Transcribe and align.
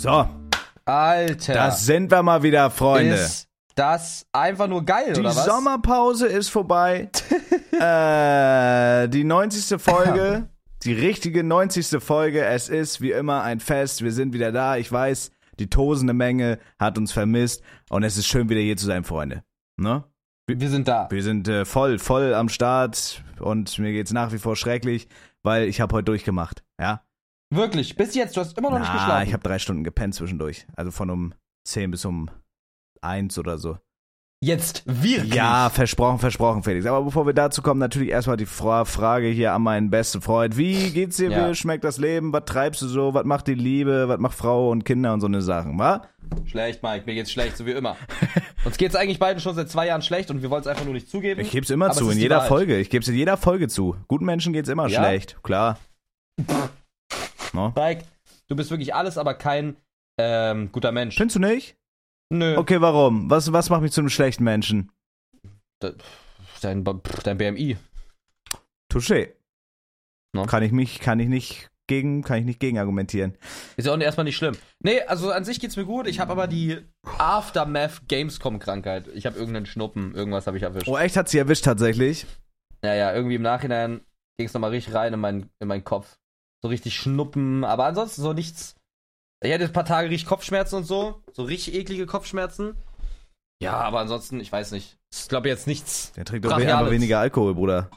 So, 0.00 0.26
Alter. 0.86 1.52
da 1.52 1.70
sind 1.72 2.10
wir 2.10 2.22
mal 2.22 2.42
wieder, 2.42 2.70
Freunde. 2.70 3.16
Ist 3.16 3.50
das 3.74 4.24
einfach 4.32 4.66
nur 4.66 4.82
geil, 4.82 5.12
Die 5.12 5.20
oder 5.20 5.28
was? 5.28 5.44
Sommerpause 5.44 6.26
ist 6.26 6.48
vorbei. 6.48 7.10
äh, 7.78 9.06
die 9.10 9.24
90. 9.24 9.78
Folge, 9.78 10.48
die 10.84 10.94
richtige 10.94 11.44
90. 11.44 12.02
Folge. 12.02 12.42
Es 12.42 12.70
ist 12.70 13.02
wie 13.02 13.10
immer 13.10 13.42
ein 13.42 13.60
Fest. 13.60 14.02
Wir 14.02 14.12
sind 14.12 14.32
wieder 14.32 14.52
da. 14.52 14.78
Ich 14.78 14.90
weiß, 14.90 15.32
die 15.58 15.68
tosende 15.68 16.14
Menge 16.14 16.58
hat 16.78 16.96
uns 16.96 17.12
vermisst. 17.12 17.62
Und 17.90 18.02
es 18.02 18.16
ist 18.16 18.26
schön, 18.26 18.48
wieder 18.48 18.62
hier 18.62 18.78
zu 18.78 18.86
sein, 18.86 19.04
Freunde. 19.04 19.44
Ne? 19.76 20.04
Wir 20.46 20.70
sind 20.70 20.88
da. 20.88 21.08
Wir 21.10 21.22
sind 21.22 21.46
äh, 21.46 21.66
voll, 21.66 21.98
voll 21.98 22.32
am 22.32 22.48
Start. 22.48 23.22
Und 23.38 23.78
mir 23.78 23.92
geht's 23.92 24.14
nach 24.14 24.32
wie 24.32 24.38
vor 24.38 24.56
schrecklich, 24.56 25.08
weil 25.42 25.64
ich 25.64 25.82
habe 25.82 25.94
heute 25.94 26.04
durchgemacht. 26.04 26.64
Ja? 26.80 27.02
Wirklich, 27.52 27.96
bis 27.96 28.14
jetzt, 28.14 28.36
du 28.36 28.40
hast 28.40 28.56
immer 28.56 28.70
noch 28.70 28.78
nicht 28.78 28.88
Na, 28.92 28.98
geschlafen. 28.98 29.26
ich 29.26 29.32
habe 29.32 29.42
drei 29.42 29.58
Stunden 29.58 29.82
gepennt 29.84 30.14
zwischendurch. 30.14 30.66
Also 30.76 30.90
von 30.90 31.10
um 31.10 31.34
10 31.66 31.90
bis 31.90 32.04
um 32.04 32.30
1 33.02 33.38
oder 33.38 33.58
so. 33.58 33.78
jetzt 34.42 34.84
wirklich. 34.86 35.34
Ja, 35.34 35.68
versprochen, 35.68 36.18
versprochen, 36.20 36.62
Felix. 36.62 36.86
Aber 36.86 37.02
bevor 37.04 37.26
wir 37.26 37.32
dazu 37.34 37.60
kommen, 37.60 37.80
natürlich 37.80 38.08
erstmal 38.10 38.36
die 38.36 38.46
Fra 38.46 38.84
Frage 38.84 39.26
hier 39.26 39.52
an 39.52 39.62
meinen 39.62 39.90
besten 39.90 40.20
Freund. 40.22 40.56
Wie 40.56 40.90
geht's 40.92 41.16
dir? 41.16 41.30
Ja. 41.30 41.50
Wie 41.50 41.54
schmeckt 41.56 41.82
das 41.84 41.98
Leben? 41.98 42.32
Was 42.32 42.44
treibst 42.46 42.80
du 42.82 42.86
so? 42.86 43.12
Was 43.14 43.24
macht 43.24 43.48
die 43.48 43.54
Liebe? 43.54 44.08
Was 44.08 44.18
macht 44.20 44.38
Frau 44.38 44.70
und 44.70 44.84
Kinder 44.84 45.12
und 45.12 45.20
so 45.20 45.26
eine 45.26 45.42
Sachen, 45.42 45.78
wa? 45.78 46.02
Schlecht, 46.46 46.82
Mike, 46.84 47.04
mir 47.06 47.14
geht's 47.14 47.32
schlecht, 47.32 47.56
so 47.56 47.66
wie 47.66 47.72
immer. 47.72 47.96
Uns 48.64 48.76
geht's 48.78 48.94
eigentlich 48.94 49.18
beiden 49.18 49.40
schon 49.40 49.56
seit 49.56 49.68
zwei 49.68 49.88
Jahren 49.88 50.02
schlecht 50.02 50.30
und 50.30 50.40
wir 50.40 50.50
wollen 50.50 50.60
es 50.60 50.66
einfach 50.68 50.84
nur 50.84 50.94
nicht 50.94 51.10
zugeben. 51.10 51.40
Ich 51.40 51.50
geb's 51.50 51.68
immer 51.70 51.90
zu, 51.90 52.08
in 52.10 52.18
jeder. 52.18 52.42
Folge. 52.42 52.78
Ich 52.78 52.90
geb's 52.90 53.08
in 53.08 53.16
jeder 53.16 53.36
Folge 53.36 53.66
zu. 53.68 53.96
Guten 54.06 54.24
Menschen 54.24 54.52
geht's 54.52 54.68
immer 54.68 54.86
Ja? 54.86 55.00
schlecht, 55.02 55.42
klar. 55.42 55.78
No? 57.52 57.72
Mike, 57.76 58.04
du 58.48 58.56
bist 58.56 58.70
wirklich 58.70 58.94
alles, 58.94 59.18
aber 59.18 59.34
kein 59.34 59.76
ähm, 60.18 60.70
guter 60.72 60.92
Mensch. 60.92 61.16
Findest 61.16 61.36
du 61.36 61.40
nicht? 61.40 61.76
Nö. 62.32 62.56
Okay, 62.56 62.80
warum? 62.80 63.28
Was, 63.30 63.52
was 63.52 63.70
macht 63.70 63.82
mich 63.82 63.92
zu 63.92 64.00
einem 64.00 64.10
schlechten 64.10 64.44
Menschen? 64.44 64.92
Dein, 66.60 66.84
dein 67.24 67.38
BMI. 67.38 67.76
Touché. 68.92 69.32
No? 70.32 70.46
Kann 70.46 70.62
ich 70.62 70.72
mich, 70.72 71.00
kann 71.00 71.18
ich 71.18 71.28
nicht 71.28 71.70
gegen, 71.88 72.22
kann 72.22 72.38
ich 72.38 72.44
nicht 72.44 72.60
gegen 72.60 72.78
argumentieren. 72.78 73.36
Ist 73.76 73.86
ja 73.86 73.92
auch 73.92 73.98
erstmal 73.98 74.24
nicht 74.24 74.36
schlimm. 74.36 74.56
Nee, 74.78 75.00
also 75.02 75.32
an 75.32 75.44
sich 75.44 75.58
geht's 75.58 75.76
mir 75.76 75.84
gut. 75.84 76.06
Ich 76.06 76.20
habe 76.20 76.30
aber 76.30 76.46
die 76.46 76.78
Aftermath 77.18 78.06
Gamescom-Krankheit. 78.08 79.08
Ich 79.08 79.26
habe 79.26 79.36
irgendeinen 79.36 79.66
Schnuppen, 79.66 80.14
irgendwas 80.14 80.46
habe 80.46 80.56
ich 80.56 80.62
erwischt. 80.62 80.86
Oh, 80.86 80.96
echt 80.96 81.16
hat 81.16 81.28
sie 81.28 81.38
erwischt 81.38 81.64
tatsächlich. 81.64 82.26
Ja, 82.84 82.94
ja, 82.94 83.12
irgendwie 83.12 83.34
im 83.34 83.42
Nachhinein 83.42 84.02
ging's 84.38 84.54
nochmal 84.54 84.70
richtig 84.70 84.94
rein 84.94 85.12
in, 85.12 85.20
mein, 85.20 85.50
in 85.58 85.66
meinen 85.66 85.82
Kopf. 85.84 86.16
So 86.62 86.68
richtig 86.68 86.96
Schnuppen, 86.96 87.64
aber 87.64 87.86
ansonsten 87.86 88.22
so 88.22 88.32
nichts. 88.32 88.76
Ich 89.42 89.52
hatte 89.52 89.64
ein 89.64 89.72
paar 89.72 89.84
Tage 89.86 90.10
richtig 90.10 90.28
Kopfschmerzen 90.28 90.76
und 90.76 90.84
so. 90.84 91.22
So 91.32 91.44
richtig 91.44 91.74
eklige 91.74 92.06
Kopfschmerzen. 92.06 92.76
Ja, 93.62 93.74
aber 93.80 94.00
ansonsten, 94.00 94.40
ich 94.40 94.52
weiß 94.52 94.72
nicht. 94.72 94.98
Ich 95.12 95.28
glaube 95.28 95.48
jetzt 95.48 95.66
nichts. 95.66 96.12
Der 96.12 96.24
trinkt 96.24 96.44
doch 96.44 96.52
einfach 96.52 96.90
weniger 96.90 97.18
Alkohol, 97.18 97.54
Bruder. 97.54 97.90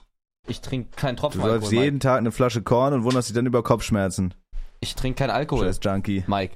Ich 0.47 0.61
trinke 0.61 0.95
keinen 0.95 1.15
Du 1.15 1.21
Tropfen 1.21 1.41
Alkohol. 1.41 1.73
jeden 1.73 1.95
Mike. 1.95 1.99
Tag 1.99 2.17
eine 2.17 2.31
Flasche 2.31 2.61
Korn 2.61 2.93
und 2.93 3.03
wunderst 3.03 3.29
dich 3.29 3.35
dann 3.35 3.45
über 3.45 3.63
Kopfschmerzen. 3.63 4.33
Ich 4.81 4.95
trinke 4.95 5.19
keinen 5.19 5.29
Alkohol. 5.29 5.65
Scheiß 5.65 5.79
Junkie. 5.81 6.23
Mike. 6.27 6.55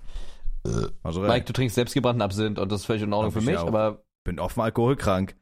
Also. 1.03 1.21
Mike, 1.21 1.45
du 1.45 1.53
trinkst 1.53 1.75
selbstgebrannten 1.75 2.21
Absinth 2.21 2.59
und 2.59 2.69
das 2.71 2.81
ist 2.81 2.85
völlig 2.85 3.03
in 3.03 3.13
Ordnung 3.13 3.31
für 3.31 3.39
ich 3.39 3.45
mich, 3.45 3.57
auch. 3.57 3.67
aber 3.67 4.03
bin 4.25 4.39
offen 4.39 4.59
alkoholkrank. 4.61 5.37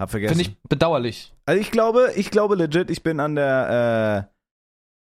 Hab 0.00 0.10
vergessen. 0.10 0.36
finde 0.36 0.50
ich 0.50 0.62
bedauerlich. 0.68 1.32
also 1.46 1.60
ich 1.60 1.70
glaube, 1.70 2.12
ich 2.16 2.32
glaube 2.32 2.56
legit, 2.56 2.90
ich 2.90 3.04
bin 3.04 3.20
an 3.20 3.36
der 3.36 4.28
äh, 4.28 4.33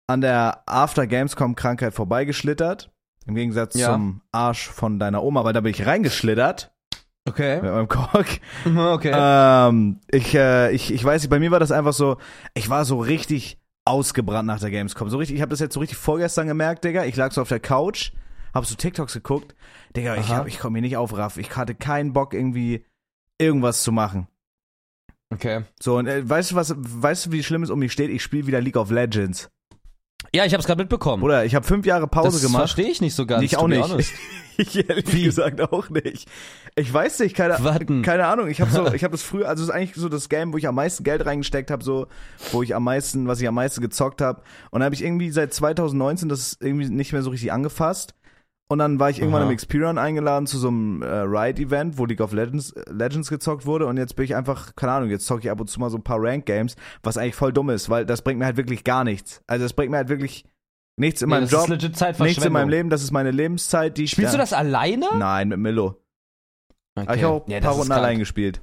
an 0.07 0.21
der 0.21 0.63
After 0.65 1.07
Gamescom 1.07 1.55
Krankheit 1.55 1.93
vorbeigeschlittert. 1.93 2.91
Im 3.25 3.35
Gegensatz 3.35 3.75
Ja. 3.75 3.93
zum 3.93 4.21
Arsch 4.31 4.67
von 4.67 4.99
deiner 4.99 5.23
Oma, 5.23 5.43
weil 5.45 5.53
da 5.53 5.61
bin 5.61 5.71
ich 5.71 5.85
reingeschlittert 5.85 6.71
Okay. 7.25 7.61
mit 7.61 7.71
meinem 7.71 7.87
Kork. 7.87 8.39
Okay. 8.65 9.11
Ähm, 9.15 10.01
ich, 10.11 10.35
äh, 10.35 10.71
ich, 10.73 10.93
ich 10.93 11.03
weiß 11.03 11.21
nicht, 11.21 11.29
bei 11.29 11.39
mir 11.39 11.51
war 11.51 11.59
das 11.61 11.71
einfach 11.71 11.93
so, 11.93 12.17
ich 12.53 12.69
war 12.69 12.83
so 12.83 12.99
richtig 12.99 13.57
ausgebrannt 13.85 14.47
nach 14.47 14.59
der 14.59 14.71
Gamescom. 14.71 15.09
So 15.09 15.17
richtig, 15.17 15.37
ich 15.37 15.41
habe 15.41 15.51
das 15.51 15.59
jetzt 15.61 15.73
so 15.73 15.79
richtig 15.79 15.97
vorgestern 15.97 16.47
gemerkt, 16.47 16.83
Digga. 16.83 17.05
Ich 17.05 17.15
lag 17.15 17.31
so 17.31 17.41
auf 17.41 17.47
der 17.49 17.61
Couch, 17.61 18.11
hab 18.53 18.65
so 18.65 18.75
TikToks 18.75 19.13
geguckt. 19.13 19.55
Digga, 19.95 20.15
ich, 20.15 20.25
Aha. 20.29 20.37
hab, 20.37 20.47
ich 20.47 20.59
konnte 20.59 20.73
mir 20.73 20.81
nicht 20.81 20.97
aufraffen. 20.97 21.39
Ich 21.41 21.55
hatte 21.55 21.75
keinen 21.75 22.11
Bock, 22.11 22.33
irgendwie 22.33 22.85
irgendwas 23.37 23.83
zu 23.83 23.91
machen. 23.93 24.27
okay. 25.33 25.63
So, 25.81 25.97
und 25.97 26.07
äh, 26.07 26.27
weißt 26.29 26.51
du, 26.51 26.55
was, 26.55 26.73
weißt 26.77 27.27
du, 27.27 27.31
wie 27.31 27.43
schlimm 27.43 27.63
es 27.63 27.69
um 27.69 27.79
mich 27.79 27.91
steht? 27.93 28.09
Ich 28.09 28.21
spiele 28.21 28.47
wieder 28.47 28.59
League 28.61 28.75
of 28.77 28.91
Legends. 28.91 29.49
Ja, 30.35 30.45
ich 30.45 30.53
habe 30.53 30.61
es 30.61 30.65
gerade 30.65 30.81
mitbekommen. 30.81 31.21
Bruder, 31.21 31.45
ich 31.45 31.53
habe 31.53 31.65
fünf 31.65 31.85
Jahre 31.85 32.07
Pause 32.07 32.31
das 32.31 32.41
gemacht. 32.41 32.61
verstehe 32.61 32.87
ich 32.87 33.01
nicht 33.01 33.13
so 33.13 33.27
ganz. 33.27 33.43
Ich 33.43 33.51
to 33.51 33.59
auch 33.59 33.67
nicht. 33.67 34.11
ich 34.57 34.89
ehrlich 34.89 35.13
Wie? 35.13 35.23
gesagt 35.23 35.61
auch 35.61 35.89
nicht. 35.89 36.27
Ich 36.75 36.91
weiß 36.91 37.19
nicht, 37.19 37.35
keine, 37.35 37.63
Warten. 37.63 38.01
keine 38.01 38.25
Ahnung. 38.25 38.47
Ich 38.47 38.59
habe 38.59 38.71
so, 38.71 38.87
ich 38.93 39.03
habe 39.03 39.11
das 39.11 39.21
früher, 39.21 39.47
also 39.47 39.61
es 39.63 39.69
ist 39.69 39.75
eigentlich 39.75 39.93
so 39.93 40.09
das 40.09 40.29
Game, 40.29 40.51
wo 40.51 40.57
ich 40.57 40.67
am 40.67 40.73
meisten 40.73 41.03
Geld 41.03 41.23
reingesteckt 41.23 41.69
habe, 41.69 41.83
so, 41.83 42.07
wo 42.51 42.63
ich 42.63 42.73
am 42.73 42.83
meisten, 42.83 43.27
was 43.27 43.41
ich 43.41 43.47
am 43.47 43.53
meisten 43.53 43.81
gezockt 43.81 44.21
habe. 44.21 44.41
Und 44.71 44.83
habe 44.83 44.95
ich 44.95 45.03
irgendwie 45.03 45.29
seit 45.29 45.53
2019 45.53 46.29
das 46.29 46.57
irgendwie 46.59 46.89
nicht 46.89 47.13
mehr 47.13 47.21
so 47.21 47.29
richtig 47.29 47.51
angefasst. 47.51 48.15
Und 48.69 48.79
dann 48.79 48.99
war 48.99 49.09
ich 49.09 49.19
irgendwann 49.19 49.41
Aha. 49.41 49.49
im 49.49 49.53
Experion 49.53 49.97
eingeladen 49.97 50.47
zu 50.47 50.57
so 50.57 50.69
einem 50.69 51.01
äh, 51.03 51.05
Riot-Event, 51.07 51.97
wo 51.97 52.05
League 52.05 52.21
of 52.21 52.31
Legends, 52.33 52.73
Legends 52.89 53.29
gezockt 53.29 53.65
wurde. 53.65 53.85
Und 53.85 53.97
jetzt 53.97 54.15
bin 54.15 54.25
ich 54.25 54.35
einfach, 54.35 54.75
keine 54.75 54.93
Ahnung, 54.93 55.09
jetzt 55.09 55.25
zocke 55.27 55.41
ich 55.41 55.51
ab 55.51 55.59
und 55.59 55.67
zu 55.69 55.79
mal 55.79 55.89
so 55.89 55.97
ein 55.97 56.03
paar 56.03 56.17
Rank-Games, 56.19 56.75
was 57.03 57.17
eigentlich 57.17 57.35
voll 57.35 57.53
dumm 57.53 57.69
ist, 57.69 57.89
weil 57.89 58.05
das 58.05 58.21
bringt 58.23 58.39
mir 58.39 58.45
halt 58.45 58.57
wirklich 58.57 58.83
gar 58.83 59.03
nichts. 59.03 59.43
Also 59.47 59.65
das 59.65 59.73
bringt 59.73 59.91
mir 59.91 59.97
halt 59.97 60.09
wirklich 60.09 60.45
nichts 60.95 61.21
in 61.21 61.27
Nee, 61.29 61.35
meinem 61.35 61.41
das 61.43 61.51
Job, 61.51 61.61
ist 61.63 61.69
legit 61.69 61.97
Zeitverschwendung. 61.97 62.27
nichts 62.27 62.45
in 62.45 62.53
meinem 62.53 62.69
Leben. 62.69 62.89
Das 62.89 63.03
ist 63.03 63.11
meine 63.11 63.31
Lebenszeit, 63.31 63.97
die 63.97 64.05
ich 64.05 64.11
Spielst 64.11 64.33
du 64.33 64.37
das 64.37 64.53
alleine? 64.53 65.07
Nein, 65.17 65.49
mit 65.49 65.59
Milo. 65.59 65.99
Okay. 66.95 67.05
Aber 67.07 67.15
ich 67.15 67.23
habe 67.23 67.33
auch 67.33 67.45
ein 67.45 67.51
ja, 67.51 67.59
paar 67.59 67.69
das 67.69 67.71
ist 67.75 67.79
Runden 67.81 67.89
krank. 67.91 68.03
allein 68.05 68.19
gespielt. 68.19 68.61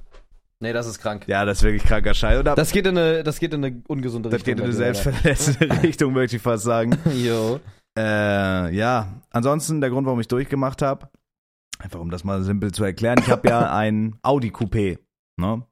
Nee, 0.61 0.73
das 0.73 0.87
ist 0.87 0.99
krank. 0.99 1.25
Ja, 1.27 1.43
das 1.45 1.57
ist 1.59 1.63
wirklich 1.63 1.83
kranker 1.83 2.13
Scheiß. 2.13 2.39
Und 2.39 2.47
ab, 2.47 2.55
das, 2.55 2.67
Das 2.67 2.73
geht 2.73 2.85
in 2.85 2.97
eine, 2.97 3.23
das 3.23 3.39
geht 3.39 3.53
in 3.53 3.63
eine 3.65 3.81
ungesunde 3.87 4.29
geht 4.29 4.39
Richtung. 4.39 4.53
in 4.53 4.59
eine 4.59 4.67
bei 4.67 4.71
dir, 4.71 4.93
selbstverletzende 4.93 5.83
Richtung, 5.83 6.13
möchte 6.13 6.35
ich 6.35 6.41
fast 6.41 6.63
sagen. 6.63 6.97
Jo. 7.15 7.59
Äh, 7.97 8.73
ja, 8.75 9.07
ansonsten 9.31 9.81
der 9.81 9.89
Grund, 9.89 10.05
warum 10.07 10.19
ich 10.19 10.27
durchgemacht 10.27 10.81
habe, 10.81 11.09
einfach 11.79 11.99
um 11.99 12.09
das 12.09 12.23
mal 12.23 12.41
simpel 12.43 12.71
zu 12.71 12.83
erklären, 12.83 13.19
ich 13.21 13.29
habe 13.29 13.47
ja 13.49 13.71
ein 13.73 14.15
Audi 14.21 14.49
Coupé, 14.49 14.99
ne? 15.37 15.63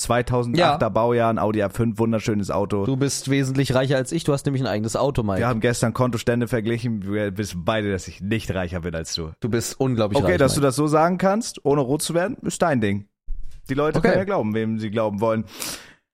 2008er 0.00 0.56
Ja. 0.56 0.76
Baujahr, 0.90 1.28
ein 1.30 1.40
Audi 1.40 1.60
A5, 1.60 1.98
wunderschönes 1.98 2.52
Auto. 2.52 2.86
Du 2.86 2.96
bist 2.96 3.30
wesentlich 3.30 3.74
reicher 3.74 3.96
als 3.96 4.12
ich. 4.12 4.22
Du 4.22 4.32
hast 4.32 4.46
nämlich 4.46 4.62
ein 4.62 4.68
eigenes 4.68 4.94
Auto, 4.94 5.24
Mike. 5.24 5.40
Wir 5.40 5.48
haben 5.48 5.58
gestern 5.58 5.92
Kontostände 5.92 6.46
verglichen. 6.46 7.02
Wir 7.12 7.36
wissen 7.36 7.64
beide, 7.64 7.90
dass 7.90 8.06
ich 8.06 8.20
nicht 8.20 8.54
reicher 8.54 8.82
bin 8.82 8.94
als 8.94 9.14
du. 9.16 9.32
Du 9.40 9.48
bist 9.48 9.80
unglaublich 9.80 10.22
Okay, 10.22 10.32
reich. 10.32 10.38
dass 10.38 10.54
du 10.54 10.60
Mike. 10.60 10.68
das 10.68 10.76
so 10.76 10.86
sagen 10.86 11.18
kannst, 11.18 11.64
ohne 11.64 11.80
rot 11.80 12.02
zu 12.02 12.14
werden, 12.14 12.36
ist 12.42 12.62
dein 12.62 12.80
Ding. 12.80 13.08
Die 13.68 13.74
Leute 13.74 13.98
Okay. 13.98 14.06
können 14.10 14.18
ja 14.20 14.24
glauben, 14.24 14.54
wem 14.54 14.78
sie 14.78 14.90
glauben 14.92 15.20
wollen. 15.20 15.44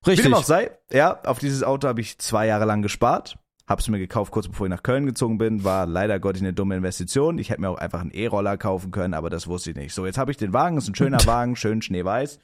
Wie 0.03 0.11
Richtig. 0.11 0.25
dem 0.31 0.35
auch 0.35 0.45
sei, 0.45 0.71
ja, 0.91 1.21
auf 1.25 1.39
dieses 1.39 1.63
Auto 1.63 1.87
habe 1.87 2.01
ich 2.01 2.17
zwei 2.19 2.47
Jahre 2.47 2.65
lang 2.65 2.81
gespart. 2.81 3.37
Hab's 3.67 3.89
mir 3.89 3.99
gekauft, 3.99 4.31
kurz 4.31 4.47
bevor 4.47 4.67
ich 4.67 4.71
nach 4.71 4.83
Köln 4.83 5.07
gezogen 5.07 5.39
bin. 5.39 5.65
War 5.65 5.87
leider 5.87 6.21
Gottes 6.21 6.43
eine 6.43 6.53
dumme 6.53 6.77
Investition. 6.77 7.39
Ich 7.39 7.49
hätte 7.49 7.63
mir 7.63 7.71
auch 7.71 7.79
einfach 7.79 8.03
einen 8.03 8.11
E-Roller 8.11 8.59
kaufen 8.59 8.91
können, 8.91 9.15
aber 9.15 9.31
das 9.31 9.47
wusste 9.47 9.71
ich 9.71 9.77
nicht. 9.77 9.95
So, 9.95 10.05
jetzt 10.05 10.19
habe 10.19 10.31
ich 10.31 10.37
den 10.37 10.53
Wagen. 10.53 10.77
Ist 10.77 10.89
ein 10.89 10.95
schöner 10.95 11.19
Wagen, 11.27 11.57
schön 11.57 11.81
schneeweiß. 11.81 12.41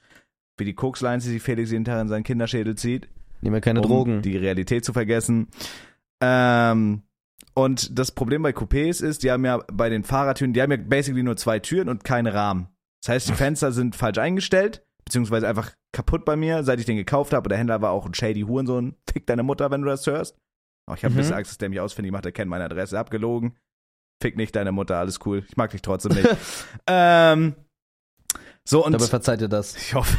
Wie 0.57 0.65
die 0.65 0.75
Kokslines, 0.75 1.25
die 1.25 1.31
sich 1.31 1.43
Felix 1.43 1.71
jeden 1.71 1.85
Tag 1.85 2.01
in 2.01 2.09
seinen 2.09 2.23
Kinderschädel 2.23 2.75
zieht. 2.75 3.09
Nehmen 3.43 3.55
wir 3.55 3.61
keine 3.61 3.81
um 3.81 3.87
Drogen. 3.87 4.23
die 4.23 4.37
Realität 4.37 4.85
zu 4.85 4.93
vergessen. 4.95 5.49
Ähm, 6.23 7.03
und 7.55 7.99
das 7.99 8.13
Problem 8.13 8.43
bei 8.43 8.51
Coupés 8.51 9.03
ist, 9.03 9.23
die 9.23 9.31
haben 9.31 9.45
ja 9.45 9.63
bei 9.73 9.89
den 9.89 10.05
Fahrertüren, 10.05 10.53
die 10.53 10.63
haben 10.63 10.71
ja 10.71 10.79
basically 10.79 11.23
nur 11.23 11.37
zwei 11.37 11.59
Türen 11.59 11.89
und 11.89 12.05
keine 12.05 12.33
Rahmen. 12.35 12.69
Das 13.03 13.15
heißt, 13.15 13.29
die 13.29 13.33
Fenster 13.35 13.73
sind 13.73 13.97
falsch 13.97 14.19
eingestellt, 14.19 14.85
beziehungsweise 15.05 15.49
einfach 15.49 15.73
kaputt 15.93 16.25
bei 16.25 16.37
mir, 16.37 16.63
seit 16.63 16.81
ich 16.81 16.87
den 16.87 16.97
gekauft 16.97 17.33
habe. 17.33 17.49
Der 17.49 17.59
Händler 17.59 17.83
war 17.83 17.91
auch 17.91 18.07
ein 18.07 18.15
shady 18.15 18.43
Hurensohn. 18.43 18.95
Fick 19.11 19.27
deine 19.27 19.43
Mutter, 19.43 19.71
wenn 19.71 19.83
du 19.83 19.89
das 19.89 20.07
hörst. 20.07 20.37
Oh, 20.87 20.95
ich 20.95 21.05
habe 21.05 21.13
ein 21.13 21.15
Mhm. 21.15 21.19
bisschen 21.19 21.35
Angst, 21.35 21.51
dass 21.53 21.59
der 21.59 21.69
mich 21.69 21.81
ausfindig 21.81 22.13
macht. 22.13 22.25
Er 22.27 22.33
kennt 22.33 22.51
meine 22.51 22.65
Adresse. 22.65 22.99
Abgelogen. 22.99 23.57
Fick 24.23 24.37
nicht 24.37 24.55
deine 24.55 24.73
Mutter, 24.73 24.97
alles 24.99 25.19
cool. 25.25 25.45
Ich 25.49 25.57
mag 25.57 25.71
dich 25.71 25.83
trotzdem 25.83 26.13
nicht. 26.13 26.29
ähm, 26.87 27.55
so, 28.71 28.87
und 28.87 28.93
Dabei 28.93 29.07
verzeiht 29.07 29.41
ihr 29.41 29.49
das. 29.49 29.75
ich 29.77 29.95
hoffe. 29.95 30.17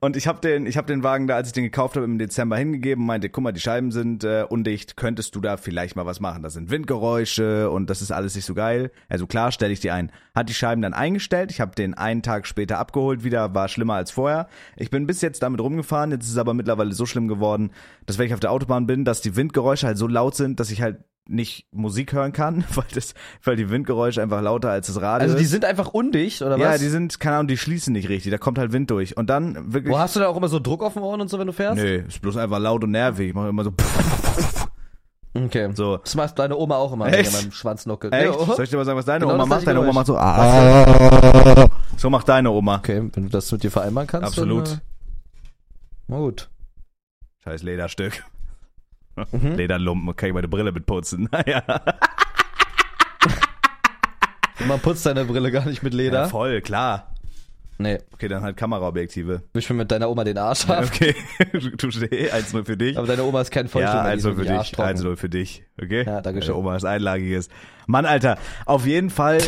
Und 0.00 0.16
ich 0.16 0.26
habe 0.26 0.40
den, 0.40 0.66
ich 0.66 0.76
habe 0.76 0.88
den 0.88 1.04
Wagen 1.04 1.28
da, 1.28 1.36
als 1.36 1.46
ich 1.46 1.52
den 1.52 1.62
gekauft 1.62 1.94
habe, 1.94 2.04
im 2.04 2.18
Dezember 2.18 2.56
hingegeben, 2.56 3.06
meinte, 3.06 3.30
guck 3.30 3.44
mal, 3.44 3.52
die 3.52 3.60
Scheiben 3.60 3.92
sind 3.92 4.24
äh, 4.24 4.44
undicht, 4.48 4.96
könntest 4.96 5.36
du 5.36 5.40
da 5.40 5.56
vielleicht 5.56 5.94
mal 5.94 6.04
was 6.04 6.18
machen? 6.18 6.42
Das 6.42 6.54
sind 6.54 6.68
Windgeräusche 6.68 7.70
und 7.70 7.88
das 7.88 8.02
ist 8.02 8.10
alles 8.10 8.34
nicht 8.34 8.44
so 8.44 8.54
geil. 8.54 8.90
Also 9.08 9.28
klar, 9.28 9.52
stelle 9.52 9.72
ich 9.72 9.78
die 9.78 9.92
ein. 9.92 10.10
Hat 10.34 10.48
die 10.48 10.54
Scheiben 10.54 10.82
dann 10.82 10.94
eingestellt. 10.94 11.52
Ich 11.52 11.60
habe 11.60 11.76
den 11.76 11.94
einen 11.94 12.22
Tag 12.22 12.48
später 12.48 12.78
abgeholt, 12.78 13.22
wieder 13.22 13.54
war 13.54 13.68
schlimmer 13.68 13.94
als 13.94 14.10
vorher. 14.10 14.48
Ich 14.76 14.90
bin 14.90 15.06
bis 15.06 15.20
jetzt 15.20 15.40
damit 15.44 15.60
rumgefahren. 15.60 16.10
Jetzt 16.10 16.24
ist 16.24 16.32
es 16.32 16.38
aber 16.38 16.54
mittlerweile 16.54 16.92
so 16.92 17.06
schlimm 17.06 17.28
geworden, 17.28 17.70
dass 18.04 18.18
wenn 18.18 18.26
ich 18.26 18.34
auf 18.34 18.40
der 18.40 18.50
Autobahn 18.50 18.88
bin, 18.88 19.04
dass 19.04 19.20
die 19.20 19.36
Windgeräusche 19.36 19.86
halt 19.86 19.96
so 19.96 20.08
laut 20.08 20.34
sind, 20.34 20.58
dass 20.58 20.72
ich 20.72 20.82
halt 20.82 21.04
nicht 21.28 21.66
Musik 21.72 22.12
hören 22.12 22.32
kann, 22.32 22.64
weil 22.74 22.84
das, 22.94 23.14
weil 23.44 23.56
die 23.56 23.70
Windgeräusche 23.70 24.20
einfach 24.22 24.42
lauter 24.42 24.70
als 24.70 24.88
das 24.88 25.00
Radio 25.00 25.26
Also 25.26 25.38
die 25.38 25.44
sind 25.44 25.64
einfach 25.64 25.88
undicht, 25.88 26.42
oder 26.42 26.56
Ja, 26.58 26.70
was? 26.72 26.80
die 26.80 26.88
sind, 26.88 27.20
keine 27.20 27.36
Ahnung, 27.36 27.48
die 27.48 27.56
schließen 27.56 27.92
nicht 27.92 28.08
richtig. 28.08 28.32
Da 28.32 28.38
kommt 28.38 28.58
halt 28.58 28.72
Wind 28.72 28.90
durch. 28.90 29.16
Und 29.16 29.30
dann 29.30 29.72
wirklich. 29.72 29.92
Wo 29.92 29.98
hast 29.98 30.16
du 30.16 30.20
da 30.20 30.28
auch 30.28 30.36
immer 30.36 30.48
so 30.48 30.58
Druck 30.58 30.82
auf 30.82 30.94
den 30.94 31.02
Ohren 31.02 31.20
und 31.20 31.28
so, 31.28 31.38
wenn 31.38 31.46
du 31.46 31.52
fährst? 31.52 31.80
Nee, 31.80 31.96
ist 32.08 32.20
bloß 32.20 32.36
einfach 32.36 32.58
laut 32.58 32.82
und 32.84 32.90
nervig. 32.90 33.28
Ich 33.28 33.34
mache 33.34 33.48
immer 33.48 33.64
so. 33.64 33.72
Okay. 35.32 35.70
So. 35.74 35.98
Das 35.98 36.16
macht 36.16 36.38
deine 36.38 36.56
Oma 36.56 36.76
auch 36.76 36.92
immer, 36.92 37.06
wenn 37.06 37.14
Echt? 37.14 37.32
ihr 37.32 37.38
beim 37.40 37.52
Schwanz 37.52 37.86
nuckelt. 37.86 38.12
Echt? 38.12 38.24
Ja, 38.24 38.32
oh. 38.32 38.52
Soll 38.52 38.64
ich 38.64 38.70
dir 38.70 38.76
mal 38.76 38.84
sagen, 38.84 38.98
was 38.98 39.04
deine 39.04 39.24
Genau 39.24 39.34
Oma 39.34 39.46
macht? 39.46 39.66
Deine 39.66 39.80
Oma 39.80 39.92
macht 39.92 40.06
so. 40.06 40.16
Ah. 40.16 41.68
So 41.96 42.08
macht 42.08 42.30
deine 42.30 42.50
Oma. 42.50 42.76
Okay, 42.78 43.10
wenn 43.12 43.24
du 43.24 43.28
das 43.28 43.52
mit 43.52 43.62
dir 43.62 43.70
vereinbaren 43.70 44.06
kannst. 44.06 44.26
Absolut. 44.26 44.68
Dann, 44.68 44.78
äh, 44.78 44.80
na 46.08 46.16
gut. 46.16 46.48
Scheiß 47.44 47.62
Lederstück. 47.62 48.24
Mhm. 49.32 49.54
Lederlumpen, 49.56 50.16
kann 50.16 50.28
ich 50.28 50.34
meine 50.34 50.48
Brille 50.48 50.72
mit 50.72 50.86
putzen. 50.86 51.28
Naja. 51.30 51.62
Man 54.66 54.80
putzt 54.80 55.06
deine 55.06 55.24
Brille 55.24 55.50
gar 55.50 55.64
nicht 55.66 55.82
mit 55.82 55.94
Leder. 55.94 56.22
Ja, 56.22 56.28
voll, 56.28 56.60
klar. 56.60 57.14
nee, 57.78 57.98
Okay, 58.12 58.28
dann 58.28 58.42
halt 58.42 58.56
Kameraobjektive. 58.58 59.42
wisch 59.54 59.70
mir 59.70 59.76
mit 59.76 59.90
deiner 59.90 60.10
Oma 60.10 60.22
den 60.24 60.36
Arsch 60.36 60.68
ab. 60.68 60.84
Okay, 60.86 61.14
Touché, 61.78 62.30
1-0 62.30 62.64
für 62.66 62.76
dich. 62.76 62.98
Aber 62.98 63.06
deine 63.06 63.24
Oma 63.24 63.40
ist 63.40 63.50
kein 63.50 63.68
Ja, 63.74 64.10
die 64.12 64.18
ist 64.18 64.26
1-0 64.26 64.34
für 64.34 64.42
dich, 64.42 64.50
arschtrocken. 64.52 64.96
1-0 64.96 65.16
für 65.16 65.28
dich, 65.30 65.64
okay? 65.82 66.04
Ja, 66.04 66.20
danke 66.20 66.42
schön. 66.42 66.48
Deine 66.48 66.58
Oma 66.58 66.76
ist 66.76 66.84
einlagiges. 66.84 67.48
Mann, 67.86 68.04
Alter, 68.04 68.36
auf 68.66 68.86
jeden 68.86 69.08
Fall, 69.10 69.38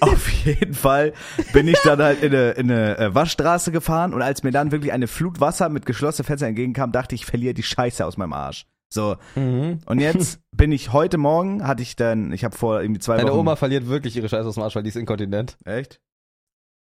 auf 0.00 0.28
jeden 0.28 0.74
Fall 0.74 1.12
bin 1.52 1.68
ich 1.68 1.78
dann 1.84 2.00
halt 2.02 2.22
in 2.22 2.34
eine, 2.34 2.50
in 2.50 2.70
eine 2.70 2.98
äh, 2.98 3.14
Waschstraße 3.14 3.70
gefahren 3.72 4.12
und 4.12 4.20
als 4.22 4.42
mir 4.42 4.50
dann 4.50 4.72
wirklich 4.72 4.92
eine 4.92 5.06
Flut 5.06 5.40
Wasser 5.40 5.68
mit 5.68 5.86
geschlossenen 5.86 6.26
Fenstern 6.26 6.48
entgegenkam, 6.50 6.90
dachte 6.92 7.14
ich, 7.14 7.22
ich 7.22 7.26
verliere 7.26 7.54
die 7.54 7.62
Scheiße 7.62 8.04
aus 8.04 8.16
meinem 8.16 8.32
Arsch. 8.32 8.66
So, 8.92 9.16
Mhm. 9.34 9.80
und 9.86 10.00
jetzt 10.00 10.40
bin 10.56 10.72
ich 10.72 10.92
heute 10.92 11.18
Morgen, 11.18 11.66
hatte 11.66 11.82
ich 11.82 11.96
dann, 11.96 12.32
ich 12.32 12.44
habe 12.44 12.56
vor 12.56 12.80
irgendwie 12.80 13.00
zwei 13.00 13.16
Deine 13.16 13.30
Wochen... 13.30 13.40
Oma 13.40 13.56
verliert 13.56 13.88
wirklich 13.88 14.16
ihre 14.16 14.28
Scheiße 14.28 14.48
aus 14.48 14.54
dem 14.54 14.62
Arsch, 14.62 14.76
weil 14.76 14.82
die 14.84 14.90
ist 14.90 14.96
inkontinent. 14.96 15.58
Echt? 15.64 16.00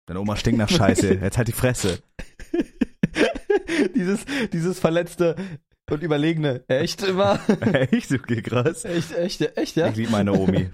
Deine 0.07 0.21
Oma 0.21 0.35
stinkt 0.35 0.59
nach 0.59 0.69
Scheiße, 0.69 1.13
jetzt 1.21 1.37
halt 1.37 1.47
die 1.47 1.53
Fresse. 1.53 2.01
dieses, 3.95 4.25
dieses 4.53 4.79
verletzte 4.79 5.35
und 5.89 6.03
überlegene. 6.03 6.63
Echt 6.67 7.03
immer? 7.03 7.39
Echt? 7.73 8.11
Okay, 8.11 8.41
krass. 8.41 8.85
echt, 8.85 9.11
echt, 9.11 9.41
echt, 9.57 9.75
ja? 9.75 9.87
Ich 9.87 9.95
liebe 9.95 10.11
meine 10.11 10.33
Omi. 10.33 10.69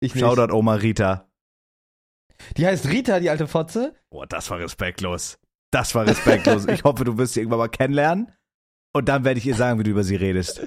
Ich. 0.00 0.12
Shoutout 0.18 0.52
Oma 0.54 0.74
Rita. 0.74 1.28
Die 2.56 2.66
heißt 2.66 2.88
Rita, 2.88 3.18
die 3.20 3.30
alte 3.30 3.46
Fotze. 3.48 3.94
Boah, 4.10 4.26
das 4.26 4.50
war 4.50 4.58
respektlos. 4.58 5.38
Das 5.72 5.94
war 5.94 6.06
respektlos. 6.06 6.66
Ich 6.66 6.84
hoffe, 6.84 7.04
du 7.04 7.18
wirst 7.18 7.34
sie 7.34 7.40
irgendwann 7.40 7.58
mal 7.58 7.68
kennenlernen. 7.68 8.32
Und 8.94 9.08
dann 9.08 9.24
werde 9.24 9.38
ich 9.38 9.46
ihr 9.46 9.54
sagen, 9.54 9.78
wie 9.78 9.82
du 9.84 9.90
über 9.90 10.02
sie 10.02 10.16
redest. 10.16 10.62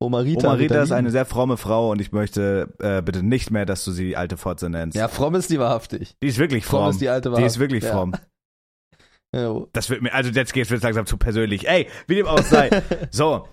Oma 0.00 0.20
Rita. 0.20 0.48
Oma 0.48 0.56
Rita 0.56 0.82
ist 0.82 0.90
eine 0.92 1.10
sehr 1.10 1.26
fromme 1.26 1.56
Frau 1.56 1.90
und 1.90 2.00
ich 2.00 2.10
möchte 2.10 2.74
äh, 2.80 3.02
bitte 3.02 3.22
nicht 3.22 3.50
mehr, 3.50 3.66
dass 3.66 3.84
du 3.84 3.92
sie 3.92 4.04
die 4.06 4.16
alte 4.16 4.36
Fotze 4.36 4.70
nennst. 4.70 4.96
Ja, 4.96 5.06
fromm 5.08 5.34
ist 5.34 5.50
die 5.50 5.58
wahrhaftig. 5.58 6.16
Die 6.22 6.28
ist 6.28 6.38
wirklich 6.38 6.64
Fromm 6.64 6.80
fromm. 6.80 6.90
ist 6.90 7.00
die 7.00 7.08
alte 7.08 7.28
Die 7.28 7.32
Wahrheit. 7.34 7.46
ist 7.46 7.58
wirklich 7.58 7.84
Ja. 7.84 7.92
fromm. 7.92 8.12
Das 9.72 9.88
wird 9.88 10.02
mir, 10.02 10.12
also 10.12 10.30
jetzt 10.30 10.52
geht's 10.52 10.68
jetzt 10.68 10.82
langsam 10.82 11.06
zu 11.06 11.16
persönlich. 11.16 11.66
Ey, 11.66 11.88
wie 12.06 12.16
dem 12.16 12.26
auch 12.26 12.42
sei. 12.42 12.68
So. 13.10 13.48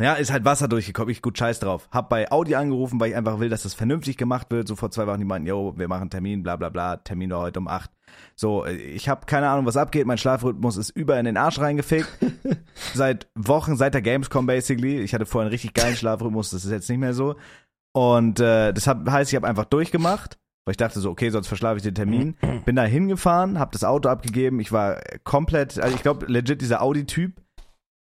Ja, 0.00 0.14
ist 0.14 0.32
halt 0.32 0.46
Wasser 0.46 0.66
durchgekommen. 0.66 1.10
Ich 1.10 1.20
gut 1.20 1.36
scheiß 1.36 1.60
drauf. 1.60 1.88
Hab 1.92 2.08
bei 2.08 2.32
Audi 2.32 2.54
angerufen, 2.54 2.98
weil 2.98 3.10
ich 3.10 3.16
einfach 3.16 3.38
will, 3.38 3.50
dass 3.50 3.64
das 3.64 3.74
vernünftig 3.74 4.16
gemacht 4.16 4.46
wird. 4.50 4.66
So 4.66 4.74
vor 4.74 4.90
zwei 4.90 5.06
Wochen, 5.06 5.18
die 5.18 5.26
meinten, 5.26 5.46
yo, 5.46 5.74
wir 5.76 5.88
machen 5.88 6.08
Termin, 6.08 6.42
bla 6.42 6.56
bla 6.56 6.70
bla. 6.70 6.96
Termin 6.96 7.30
war 7.30 7.40
heute 7.40 7.60
um 7.60 7.68
acht. 7.68 7.90
So, 8.34 8.64
äh, 8.64 8.74
ich 8.74 9.10
habe 9.10 9.26
keine 9.26 9.48
Ahnung, 9.50 9.66
was 9.66 9.76
abgeht. 9.76 10.06
Mein 10.06 10.16
Schlafrhythmus 10.18 10.78
ist 10.78 10.90
über 10.90 11.18
in 11.18 11.26
den 11.26 11.36
Arsch 11.36 11.58
reingefickt. 11.58 12.08
seit 12.94 13.28
Wochen, 13.34 13.76
seit 13.76 13.92
der 13.92 14.02
Gamescom 14.02 14.46
basically. 14.46 15.00
Ich 15.00 15.12
hatte 15.12 15.26
vorher 15.26 15.46
einen 15.46 15.52
richtig 15.52 15.74
geilen 15.74 15.96
Schlafrhythmus, 15.96 16.50
das 16.50 16.64
ist 16.64 16.70
jetzt 16.70 16.88
nicht 16.88 16.98
mehr 16.98 17.14
so. 17.14 17.36
Und 17.92 18.40
äh, 18.40 18.72
das 18.72 18.86
hab, 18.86 19.08
heißt, 19.08 19.30
ich 19.32 19.36
habe 19.36 19.48
einfach 19.48 19.64
durchgemacht, 19.66 20.38
weil 20.64 20.72
ich 20.72 20.76
dachte 20.78 21.00
so, 21.00 21.10
okay, 21.10 21.30
sonst 21.30 21.48
verschlafe 21.48 21.76
ich 21.76 21.82
den 21.82 21.94
Termin. 21.94 22.36
Bin 22.64 22.76
da 22.76 22.84
hingefahren, 22.84 23.58
habe 23.58 23.72
das 23.72 23.84
Auto 23.84 24.08
abgegeben. 24.08 24.60
Ich 24.60 24.72
war 24.72 25.00
komplett, 25.24 25.78
also 25.78 25.94
ich 25.94 26.02
glaube 26.02 26.26
legit 26.26 26.62
dieser 26.62 26.82
Audi-Typ, 26.82 27.39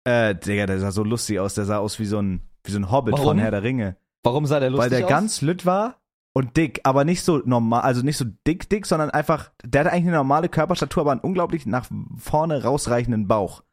äh, 0.07 0.35
Digga, 0.35 0.65
der 0.65 0.79
sah 0.79 0.91
so 0.91 1.03
lustig 1.03 1.39
aus. 1.39 1.53
Der 1.53 1.65
sah 1.65 1.77
aus 1.79 1.99
wie 1.99 2.05
so 2.05 2.19
ein, 2.19 2.41
wie 2.63 2.71
so 2.71 2.79
ein 2.79 2.89
Hobbit 2.91 3.13
Warum? 3.13 3.25
von 3.25 3.37
Herr 3.39 3.51
der 3.51 3.63
Ringe. 3.63 3.97
Warum 4.23 4.45
sah 4.45 4.59
der 4.59 4.69
lustig 4.69 4.83
Weil 4.91 4.97
der 4.97 5.05
aus? 5.05 5.09
ganz 5.09 5.41
lütt 5.41 5.65
war 5.65 5.97
und 6.33 6.57
dick, 6.57 6.81
aber 6.83 7.03
nicht 7.05 7.23
so 7.23 7.41
normal, 7.45 7.81
also 7.81 8.01
nicht 8.01 8.17
so 8.17 8.25
dick, 8.45 8.69
dick, 8.69 8.85
sondern 8.85 9.09
einfach, 9.09 9.51
der 9.63 9.81
hatte 9.81 9.91
eigentlich 9.91 10.07
eine 10.07 10.17
normale 10.17 10.49
Körperstatur, 10.49 11.01
aber 11.01 11.11
einen 11.11 11.21
unglaublich 11.21 11.65
nach 11.65 11.87
vorne 12.17 12.63
rausreichenden 12.63 13.27
Bauch. 13.27 13.63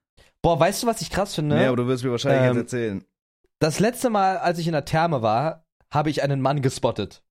Boah, 0.42 0.60
weißt 0.60 0.82
du, 0.82 0.86
was 0.86 1.00
ich 1.00 1.10
krass 1.10 1.34
finde? 1.34 1.60
Ja, 1.60 1.68
aber 1.68 1.76
du 1.78 1.86
wirst 1.86 2.04
mir 2.04 2.10
wahrscheinlich 2.10 2.42
Ähm, 2.42 2.56
jetzt 2.56 2.72
erzählen. 2.72 3.04
Das 3.58 3.80
letzte 3.80 4.10
Mal, 4.10 4.36
als 4.38 4.58
ich 4.58 4.66
in 4.66 4.72
der 4.72 4.84
Therme 4.84 5.22
war, 5.22 5.64
habe 5.90 6.10
ich 6.10 6.22
einen 6.22 6.40
Mann 6.40 6.60
gespottet. 6.60 7.23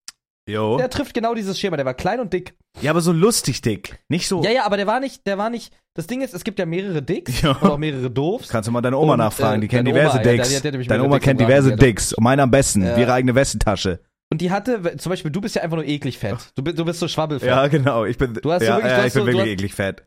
Jo. 0.49 0.77
Der 0.77 0.89
trifft 0.89 1.13
genau 1.13 1.33
dieses 1.33 1.57
Schema. 1.59 1.77
Der 1.77 1.85
war 1.85 1.93
klein 1.93 2.19
und 2.19 2.33
dick. 2.33 2.55
Ja, 2.81 2.91
aber 2.91 2.99
so 3.01 3.11
lustig 3.13 3.61
dick. 3.61 3.97
Nicht 4.09 4.27
so. 4.27 4.43
Ja, 4.43 4.51
ja, 4.51 4.65
aber 4.65 4.75
der 4.77 4.87
war 4.87 4.99
nicht, 4.99 5.25
der 5.25 5.37
war 5.37 5.49
nicht. 5.49 5.73
Das 5.95 6.07
Ding 6.07 6.21
ist, 6.21 6.33
es 6.33 6.43
gibt 6.43 6.59
ja 6.59 6.65
mehrere 6.65 7.01
Dicks 7.01 7.41
Ja. 7.41 7.51
und 7.51 7.69
auch 7.71 7.77
mehrere 7.77 8.09
Doofs. 8.11 8.49
Kannst 8.49 8.67
du 8.67 8.71
mal 8.71 8.81
deine 8.81 8.97
Oma 8.97 9.13
Und, 9.13 9.19
nachfragen, 9.19 9.59
äh, 9.59 9.61
die 9.61 9.67
kennt 9.69 9.87
deine 9.87 9.97
diverse 9.97 10.17
Oma, 10.17 10.25
ja, 10.25 10.31
Dicks. 10.33 10.49
die 10.61 10.67
ja 10.67 10.83
Deine 10.83 11.03
Oma 11.03 11.11
der 11.11 11.19
kennt 11.21 11.39
diverse 11.39 11.75
Dicks. 11.75 12.13
Und 12.13 12.23
meine 12.23 12.41
am 12.41 12.51
besten, 12.51 12.83
Ja. 12.83 12.97
wie 12.97 13.01
ihre 13.01 13.13
eigene 13.13 13.35
Westentasche. 13.35 13.99
Und 14.31 14.41
die 14.41 14.49
hatte, 14.51 14.97
zum 14.97 15.11
Beispiel, 15.11 15.31
du 15.31 15.39
bist 15.41 15.55
ja 15.55 15.61
einfach 15.61 15.77
nur 15.77 15.85
eklig 15.85 16.17
fett. 16.17 16.51
Du, 16.55 16.63
bist- 16.63 16.77
du 16.79 16.83
bist 16.85 16.99
so 16.99 17.07
schwabbelfett. 17.07 17.47
Ja, 17.47 17.67
genau. 17.67 18.03
Ich 18.05 18.17
bin, 18.17 18.33
Du 18.33 18.51
hast 18.51 18.61
so 18.61 18.65
ja, 18.65 18.77
wirklich- 18.77 18.91
ja, 18.91 19.05
ich 19.05 19.13
bin 19.13 19.21
so- 19.21 19.27
wirklich 19.27 19.47
eklig 19.53 19.73
fett. 19.75 20.03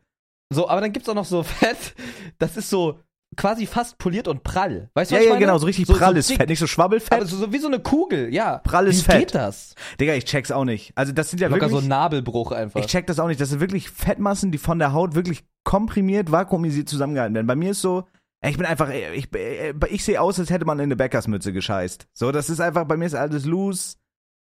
So, 0.53 0.69
aber 0.69 0.81
dann 0.81 0.91
gibt's 0.93 1.07
auch 1.09 1.15
noch 1.15 1.25
so 1.25 1.43
Fett, 1.43 1.93
das 2.37 2.57
ist 2.57 2.69
so 2.69 2.99
quasi 3.37 3.65
fast 3.65 3.97
poliert 3.97 4.27
und 4.27 4.43
prall. 4.43 4.89
Weißt 4.93 5.11
du, 5.11 5.15
Ja, 5.15 5.19
was 5.19 5.23
ich 5.23 5.27
ja, 5.29 5.33
meine? 5.35 5.45
genau, 5.45 5.57
so 5.57 5.65
richtig 5.65 5.85
so, 5.87 5.93
pralles 5.93 6.27
so 6.27 6.35
Fett, 6.35 6.49
nicht 6.49 6.59
so 6.59 6.67
Schwabbelfett. 6.67 7.13
Aber 7.13 7.25
so, 7.25 7.37
so 7.37 7.53
wie 7.53 7.59
so 7.59 7.67
eine 7.67 7.79
Kugel, 7.79 8.33
ja. 8.33 8.57
Pralles 8.59 8.97
wie 8.99 9.03
Fett. 9.11 9.19
geht 9.19 9.35
das? 9.35 9.75
Digga, 9.99 10.13
ich 10.13 10.25
check's 10.25 10.51
auch 10.51 10.65
nicht. 10.65 10.91
Also 10.95 11.13
das 11.13 11.29
sind 11.29 11.39
ja 11.39 11.47
Locker 11.47 11.61
wirklich, 11.61 11.79
so 11.79 11.85
ein 11.85 11.87
Nabelbruch 11.87 12.51
einfach. 12.51 12.79
ich 12.79 12.87
check 12.87 13.07
das 13.07 13.19
auch 13.19 13.27
nicht. 13.27 13.39
Das 13.39 13.49
sind 13.49 13.59
wirklich 13.61 13.89
Fettmassen, 13.89 14.51
die 14.51 14.57
von 14.57 14.79
der 14.79 14.91
Haut 14.93 15.15
wirklich 15.15 15.45
komprimiert, 15.63 16.31
vakuumisiert 16.31 16.89
zusammengehalten 16.89 17.35
werden. 17.35 17.47
Bei 17.47 17.55
mir 17.55 17.71
ist 17.71 17.81
so, 17.81 18.03
ich 18.43 18.57
bin 18.57 18.65
einfach, 18.65 18.89
ich, 18.89 19.27
ich, 19.33 19.91
ich 19.91 20.03
sehe 20.03 20.21
aus, 20.21 20.39
als 20.39 20.49
hätte 20.49 20.65
man 20.65 20.79
in 20.79 20.83
eine 20.83 20.95
Bäckersmütze 20.95 21.53
gescheißt. 21.53 22.07
So, 22.13 22.31
das 22.31 22.49
ist 22.49 22.59
einfach, 22.59 22.85
bei 22.85 22.97
mir 22.97 23.05
ist 23.05 23.15
alles 23.15 23.45
loose 23.45 23.95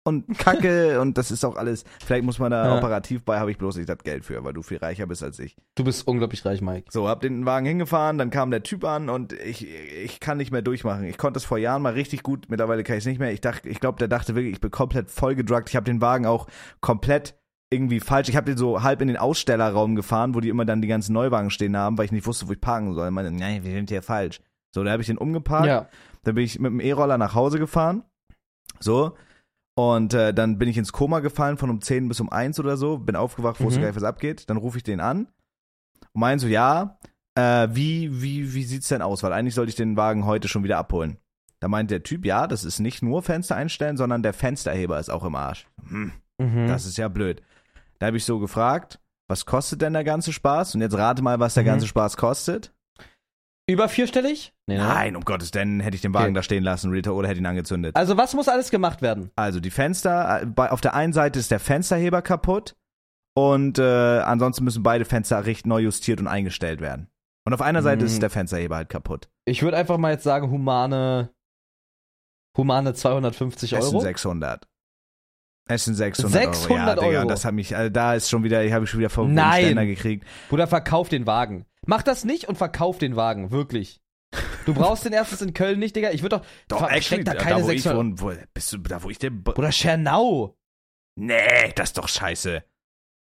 und 0.06 0.26
kacke 0.38 1.02
und 1.02 1.18
das 1.18 1.32
ist 1.32 1.44
auch 1.44 1.58
alles, 1.58 1.84
vielleicht 2.06 2.24
muss 2.24 2.40
man 2.40 2.52
da 2.52 2.66
Ja. 2.68 2.78
operativ 2.78 3.24
bei, 3.24 3.40
habe 3.40 3.52
ich 3.52 3.58
bloß 3.58 3.76
nicht 3.78 3.90
das 3.90 3.98
Geld 4.04 4.24
für, 4.24 4.44
weil 4.46 4.54
du 4.54 4.62
viel 4.62 4.78
reicher 4.78 5.06
bist 5.08 5.22
als 5.24 5.40
ich. 5.40 5.58
Du 5.76 5.84
bist 5.84 6.08
unglaublich 6.08 6.46
reich, 6.46 6.62
Mike. 6.62 6.88
So, 6.92 7.10
hab 7.10 7.22
den 7.22 7.46
Wagen 7.46 7.66
hingefahren, 7.66 8.18
dann 8.18 8.30
kam 8.30 8.52
der 8.52 8.64
Typ 8.64 8.86
an 8.86 9.10
und 9.10 9.34
ich, 9.34 9.68
ich 9.68 10.20
kann 10.20 10.38
nicht 10.38 10.52
mehr 10.52 10.62
durchmachen. 10.62 11.04
Ich 11.04 11.18
konnte 11.18 11.38
es 11.40 11.44
vor 11.44 11.58
Jahren 11.58 11.82
mal 11.82 11.94
richtig 11.94 12.24
gut, 12.24 12.46
mittlerweile 12.50 12.84
kann 12.84 12.96
ich 12.96 13.04
es 13.04 13.08
nicht 13.08 13.20
mehr. 13.20 13.34
Ich 13.34 13.42
dachte, 13.42 13.68
ich 13.68 13.80
glaube, 13.82 13.98
der 14.00 14.08
dachte 14.08 14.36
wirklich, 14.36 14.54
ich 14.54 14.62
bin 14.62 14.72
komplett 14.72 15.10
vollgedruckt. 15.12 15.70
Ich 15.70 15.76
habe 15.76 15.84
den 15.86 16.00
Wagen 16.02 16.26
auch 16.26 16.48
komplett 16.82 17.36
irgendwie 17.72 18.00
falsch. 18.00 18.30
Ich 18.30 18.36
habe 18.36 18.46
den 18.46 18.58
so 18.58 18.84
halb 18.84 19.02
in 19.02 19.08
den 19.08 19.18
Ausstellerraum 19.18 19.96
gefahren, 19.96 20.36
wo 20.36 20.40
die 20.40 20.50
immer 20.50 20.66
dann 20.66 20.84
die 20.84 20.88
ganzen 20.88 21.14
Neuwagen 21.14 21.50
stehen 21.50 21.76
haben, 21.76 21.98
weil 21.98 22.06
ich 22.06 22.12
nicht 22.12 22.28
wusste, 22.28 22.48
wo 22.48 22.52
ich 22.54 22.62
parken 22.62 22.94
soll. 22.94 23.08
Ich 23.08 23.14
meinte, 23.14 23.32
nein, 23.32 23.64
wir 23.64 23.72
sind 23.72 23.90
hier 23.90 24.04
falsch. 24.04 24.40
So, 24.74 24.84
da 24.84 24.92
habe 24.92 25.02
ich 25.02 25.08
den 25.08 25.18
umgeparkt. 25.18 25.66
Ja. 25.66 25.88
Dann 26.24 26.36
bin 26.36 26.44
ich 26.44 26.60
mit 26.60 26.72
dem 26.72 26.80
E-Roller 26.80 27.18
nach 27.18 27.34
Hause 27.34 27.58
gefahren. 27.58 28.04
So. 28.80 29.16
Und 29.76 30.14
äh, 30.14 30.34
dann 30.34 30.58
bin 30.58 30.70
ich 30.70 30.78
ins 30.78 30.94
Koma 30.94 31.20
gefallen 31.20 31.58
von 31.58 31.70
um 31.70 31.82
10 31.82 32.08
bis 32.08 32.20
um 32.22 32.32
1 32.32 32.60
oder 32.60 32.78
so. 32.78 32.98
Bin 32.98 33.16
aufgewacht, 33.16 33.60
wusste 33.62 33.80
Mhm. 33.80 33.82
gar 33.84 33.88
nicht, 33.90 33.98
was 33.98 34.04
abgeht. 34.04 34.50
Dann 34.50 34.58
rufe 34.58 34.78
ich 34.78 34.84
den 34.84 35.02
an 35.02 35.28
und 36.14 36.20
meinen 36.22 36.40
so, 36.40 36.48
ja, 36.48 36.98
äh, 37.36 37.68
wie, 37.72 38.22
wie, 38.22 38.54
wie 38.54 38.64
sieht's 38.64 38.88
denn 38.88 39.02
aus? 39.02 39.22
Weil 39.24 39.34
eigentlich 39.34 39.54
sollte 39.56 39.70
ich 39.70 39.76
den 39.76 39.98
Wagen 39.98 40.26
heute 40.26 40.48
schon 40.48 40.64
wieder 40.64 40.78
abholen. 40.78 41.18
Da 41.60 41.68
meint 41.68 41.92
der 41.92 42.04
Typ, 42.04 42.26
ja, 42.26 42.48
das 42.48 42.64
ist 42.64 42.80
nicht 42.80 43.02
nur 43.02 43.22
Fenster 43.22 43.56
einstellen, 43.56 43.98
sondern 43.98 44.24
der 44.24 44.34
Fensterheber 44.34 45.00
ist 45.00 45.10
auch 45.10 45.24
im 45.26 45.36
Arsch. 45.36 45.68
Hm, 45.90 46.12
Mhm. 46.38 46.68
das 46.68 46.86
ist 46.86 46.98
ja 46.98 47.08
blöd. 47.08 47.42
Da 48.00 48.08
habe 48.08 48.18
ich 48.18 48.26
so 48.26 48.40
gefragt, 48.40 49.00
was 49.28 49.46
kostet 49.46 49.82
denn 49.82 49.94
der 49.94 50.04
ganze 50.04 50.32
Spaß? 50.32 50.76
Und 50.76 50.82
jetzt 50.82 50.98
rate 50.98 51.22
mal, 51.24 51.40
was 51.40 51.54
der 51.56 51.64
Mhm. 51.64 51.68
ganze 51.68 51.88
Spaß 51.88 52.16
kostet. 52.18 52.72
Über 53.68 53.90
vierstellig? 53.90 54.54
Nee, 54.68 54.78
ne? 54.78 54.84
Nein, 54.84 55.16
um 55.16 55.26
Gottes 55.26 55.52
Willen, 55.54 55.80
hätte 55.80 55.96
ich 55.96 56.02
den 56.02 56.14
Wagen 56.14 56.26
Okay. 56.28 56.34
da 56.36 56.44
stehen 56.44 56.64
lassen, 56.64 56.92
Rita, 56.92 57.12
oder 57.12 57.28
hätte 57.28 57.40
ihn 57.40 57.46
angezündet. 57.48 57.96
Also 57.96 58.16
was 58.16 58.34
muss 58.36 58.48
alles 58.48 58.70
gemacht 58.70 59.02
werden? 59.02 59.32
Also 59.36 59.60
die 59.60 59.72
Fenster, 59.72 60.42
äh, 60.42 60.46
bei, 60.46 60.72
auf 60.72 60.82
der 60.82 60.94
einen 60.94 61.14
Seite 61.14 61.40
ist 61.40 61.50
der 61.50 61.60
Fensterheber 61.60 62.22
kaputt 62.22 62.76
und 63.36 63.80
äh, 63.80 64.20
ansonsten 64.20 64.64
müssen 64.64 64.84
beide 64.84 65.04
Fenster 65.06 65.46
recht 65.48 65.66
neu 65.66 65.80
justiert 65.80 66.20
und 66.20 66.28
eingestellt 66.28 66.80
werden. 66.80 67.08
Und 67.48 67.54
auf 67.54 67.62
einer 67.62 67.82
Seite 67.82 68.02
Mhm. 68.02 68.08
ist 68.08 68.22
der 68.22 68.30
Fensterheber 68.30 68.76
halt 68.76 68.90
kaputt. 68.90 69.30
Ich 69.46 69.64
würde 69.64 69.78
einfach 69.78 69.98
mal 69.98 70.12
jetzt 70.12 70.24
sagen, 70.24 70.50
humane, 70.52 71.32
humane 72.58 72.94
250 72.94 73.74
Es 73.74 73.84
sind 73.86 73.94
Euro. 73.96 74.02
600. 74.04 74.68
Es 75.68 75.86
sind 75.86 75.96
600, 75.96 76.36
Euro. 76.46 76.54
600 76.54 76.88
Ja, 76.88 77.04
Digga, 77.08 77.20
Euro. 77.22 77.28
das 77.30 77.44
hat 77.46 77.54
mich, 77.56 77.76
also 77.76 77.90
da 77.90 78.14
ist 78.14 78.30
schon 78.30 78.44
wieder, 78.44 78.64
ich 78.64 78.72
habe 78.74 78.86
schon 78.86 79.00
wieder 79.00 79.10
vom 79.10 79.34
Nein. 79.34 79.64
Ständer 79.66 79.86
gekriegt. 79.88 80.26
Bruder, 80.50 80.68
verkauf 80.68 81.10
den 81.10 81.26
Wagen. 81.26 81.66
Mach 81.86 82.02
das 82.04 82.26
nicht 82.26 82.48
und 82.48 82.58
verkauf 82.58 82.98
den 82.98 83.16
Wagen, 83.16 83.52
wirklich. 83.52 84.02
Du 84.66 84.74
brauchst 84.74 85.06
den 85.06 85.14
erstens 85.14 85.42
in 85.42 85.54
Köln 85.54 85.80
nicht, 85.80 85.96
Digga. 85.96 86.12
Ich 86.12 86.22
würde 86.22 86.38
doch, 86.38 86.46
Doch, 86.68 86.90
actually, 86.90 87.24
da 87.24 87.34
da, 87.34 87.40
keine 87.44 87.64
wo 87.64 87.70
ich 87.70 87.84
600 87.84 88.20
wohne, 88.22 88.38
wo, 88.38 88.46
bist 88.54 88.74
du, 88.74 88.78
da 88.80 89.04
wo 89.04 89.10
ich 89.10 89.20
den, 89.20 89.44
Bruder, 89.44 89.72
Schernau. 89.72 90.58
nee, 91.16 91.72
das 91.76 91.90
ist 91.90 91.98
doch 91.98 92.10
scheiße. 92.10 92.64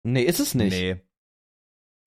Nee, 0.03 0.23
ist 0.23 0.39
es 0.39 0.55
nicht. 0.55 0.73
Nee. 0.73 1.01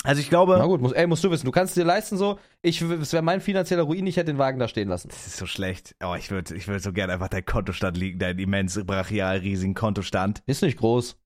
Also 0.04 0.20
ich 0.20 0.28
glaube, 0.28 0.56
Na 0.58 0.66
gut, 0.66 0.80
muss, 0.80 0.92
ey, 0.92 1.06
musst 1.08 1.24
du 1.24 1.30
wissen. 1.30 1.44
Du 1.44 1.50
kannst 1.50 1.76
dir 1.76 1.84
leisten 1.84 2.16
so, 2.16 2.38
ich, 2.62 2.80
es 2.80 3.12
wäre 3.12 3.22
mein 3.22 3.40
finanzieller 3.40 3.82
Ruin, 3.82 4.06
ich 4.06 4.16
hätte 4.16 4.32
den 4.32 4.38
Wagen 4.38 4.60
da 4.60 4.68
stehen 4.68 4.88
lassen. 4.88 5.08
Das 5.08 5.26
ist 5.26 5.36
so 5.38 5.46
schlecht. 5.46 5.96
Oh, 6.04 6.14
ich 6.16 6.30
würde 6.30 6.54
ich 6.54 6.68
würd 6.68 6.82
so 6.82 6.92
gerne 6.92 7.14
einfach 7.14 7.28
deinen 7.28 7.44
Kontostand 7.46 7.96
liegen, 7.96 8.18
deinen 8.20 8.38
immens 8.38 8.78
brachial 8.84 9.38
riesigen 9.38 9.74
Kontostand. 9.74 10.42
Ist 10.46 10.62
nicht 10.62 10.78
groß. 10.78 11.18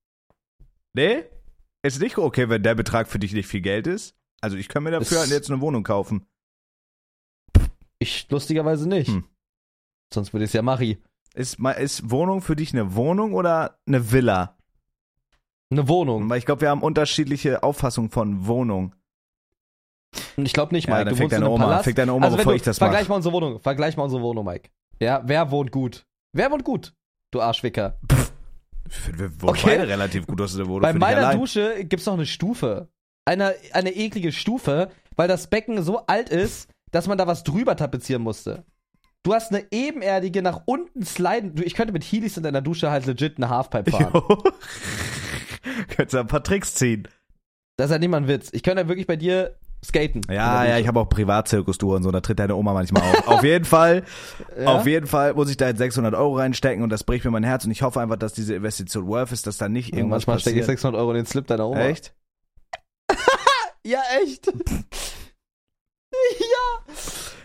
Nee? 0.95 1.25
Ist 1.83 2.01
nicht 2.01 2.17
okay, 2.17 2.49
wenn 2.49 2.63
der 2.63 2.75
Betrag 2.75 3.09
für 3.09 3.19
dich 3.19 3.35
nicht 3.35 3.47
viel 3.47 3.61
Geld 3.61 3.87
ist? 3.87 4.15
Also 4.43 4.57
ich 4.59 4.69
kann 4.69 4.83
mir 4.83 4.91
dafür 4.91 5.23
Es- 5.23 5.31
jetzt 5.31 5.51
eine 5.51 5.61
Wohnung 5.63 5.83
kaufen. 5.85 6.27
Ich 7.99 8.29
lustigerweise 8.31 8.89
nicht. 8.89 9.09
Hm. 9.09 9.25
Sonst 10.13 10.33
würde 10.33 10.45
ich 10.45 10.49
es 10.51 10.55
ja 10.55 10.63
Machi. 10.63 10.99
Ist, 11.35 11.59
ist 11.61 12.11
Wohnung 12.11 12.43
für 12.43 12.57
dich 12.57 12.73
eine 12.75 12.95
Wohnung 12.95 13.33
oder 13.33 13.79
eine 13.87 14.13
Villa? 14.13 14.59
Eine 15.71 15.89
Wohnung. 15.89 16.29
Weil 16.29 16.39
ich 16.39 16.45
glaube, 16.45 16.61
wir 16.63 16.69
haben 16.71 16.83
unterschiedliche 16.83 17.63
Auffassungen 17.63 18.11
von 18.11 18.47
Wohnung. 18.47 18.95
Ich 20.37 20.53
glaube 20.53 20.75
nicht, 20.75 20.89
Ja, 20.89 20.95
Mike. 20.97 21.05
dann 21.07 21.17
du 21.17 21.23
in 21.23 21.29
deine 21.31 21.49
Oma, 21.49 21.65
Palast. 21.65 21.97
deine 21.99 22.13
Oma, 22.13 22.27
also 22.27 22.37
bevor 22.37 22.53
du, 22.53 22.57
ich 22.57 22.63
das 22.63 22.77
Vergleich 22.79 23.03
mache. 23.05 23.11
mal 23.11 23.17
unsere 23.17 23.33
Wohnung. 23.35 23.61
Vergleich 23.61 23.97
mal 23.97 24.03
unsere 24.03 24.21
Wohnung, 24.21 24.45
Mike. 24.45 24.69
Ja, 25.01 25.23
wer 25.25 25.51
wohnt 25.51 25.71
gut? 25.73 26.05
Wer 26.33 26.51
wohnt 26.51 26.65
gut? 26.65 26.95
Du 27.31 27.41
Arschwicker. 27.41 27.99
Wir 29.17 29.31
wohnen 29.41 29.51
Okay. 29.51 29.63
beide 29.79 29.89
relativ 29.89 30.27
gut 30.27 30.41
aus 30.43 30.55
der 30.55 30.67
Wohnung. 30.67 30.83
Bei 30.83 30.93
meiner. 30.93 31.35
Dusche 31.35 31.85
gibt's 31.85 32.05
noch 32.05 32.15
eine 32.15 32.27
Stufe. 32.27 32.91
Eine, 33.25 33.55
eine 33.73 33.93
eklige 33.95 34.33
Stufe, 34.33 34.91
weil 35.17 35.29
das 35.29 35.47
Becken 35.49 35.83
so 35.83 36.07
alt 36.07 36.29
ist, 36.29 36.69
dass 36.91 37.07
man 37.07 37.19
da 37.19 37.27
was 37.27 37.45
drüber 37.45 37.77
tapezieren 37.77 38.23
musste. 38.23 38.65
Du 39.23 39.33
hast 39.33 39.53
eine 39.53 39.65
ebenerdige, 39.71 40.43
nach 40.43 40.63
unten 40.67 41.05
sliden. 41.05 41.55
Du, 41.55 41.63
ich 41.63 41.75
könnte 41.75 41.93
mit 41.93 42.03
Heelys 42.03 42.37
in 42.37 42.43
deiner 42.43 42.61
Dusche 42.61 42.91
halt 42.91 43.07
legit 43.07 43.37
eine 43.37 43.49
Halfpipe 43.49 43.91
fahren. 43.93 44.13
Könntest 45.89 46.15
du 46.15 46.19
ein 46.19 46.27
paar 46.27 46.43
Tricks 46.43 46.75
ziehen. 46.75 47.07
Das 47.77 47.87
ist 47.87 47.93
ja 47.93 47.99
nicht 47.99 48.09
mal 48.09 48.17
ein 48.19 48.29
Witz. 48.29 48.49
Ich 48.53 48.63
könnte 48.65 48.83
ja 48.83 48.89
wirklich 48.89 49.07
bei 49.07 49.17
dir 49.17 49.55
skaten. 49.85 50.23
Ja, 50.29 50.65
ja, 50.65 50.79
ich 50.79 50.87
habe 50.89 51.01
auch 51.01 51.09
Privatzirkustour 51.09 51.97
und 51.97 52.03
so, 52.03 52.11
da 52.11 52.21
tritt 52.21 52.39
deine 52.39 52.55
Oma 52.57 52.73
manchmal 52.73 53.03
auf. 53.03 53.29
auf 53.29 53.45
jeden 53.45 53.65
Fall, 53.65 54.05
Ja? 54.61 54.75
auf 54.77 54.87
jeden 54.87 55.07
Fall 55.07 55.35
muss 55.35 55.51
ich 55.51 55.57
da 55.57 55.69
jetzt 55.69 55.79
600 55.79 56.15
Euro 56.15 56.37
reinstecken 56.37 56.83
und 56.85 56.91
das 56.91 57.03
bricht 57.05 57.25
mir 57.25 57.31
mein 57.33 57.43
Herz 57.45 57.65
und 57.65 57.71
ich 57.73 57.83
hoffe 57.83 58.01
einfach, 58.01 58.17
dass 58.17 58.33
diese 58.33 58.55
Investition 58.55 59.07
worth 59.09 59.33
ist, 59.33 59.47
dass 59.47 59.57
da 59.59 59.69
nicht 59.69 59.91
Ja, 59.93 59.99
irgendwas 59.99 60.19
Manchmal 60.27 60.39
stecke 60.41 60.57
ich 60.59 60.63
passiert. 60.63 60.79
600 60.79 61.01
Euro 61.01 61.11
in 61.13 61.17
den 61.17 61.27
Slip 61.27 61.47
deiner 61.49 61.67
Oma. 61.69 61.81
Echt? 61.81 62.13
Ja, 63.85 64.01
echt. 64.23 64.47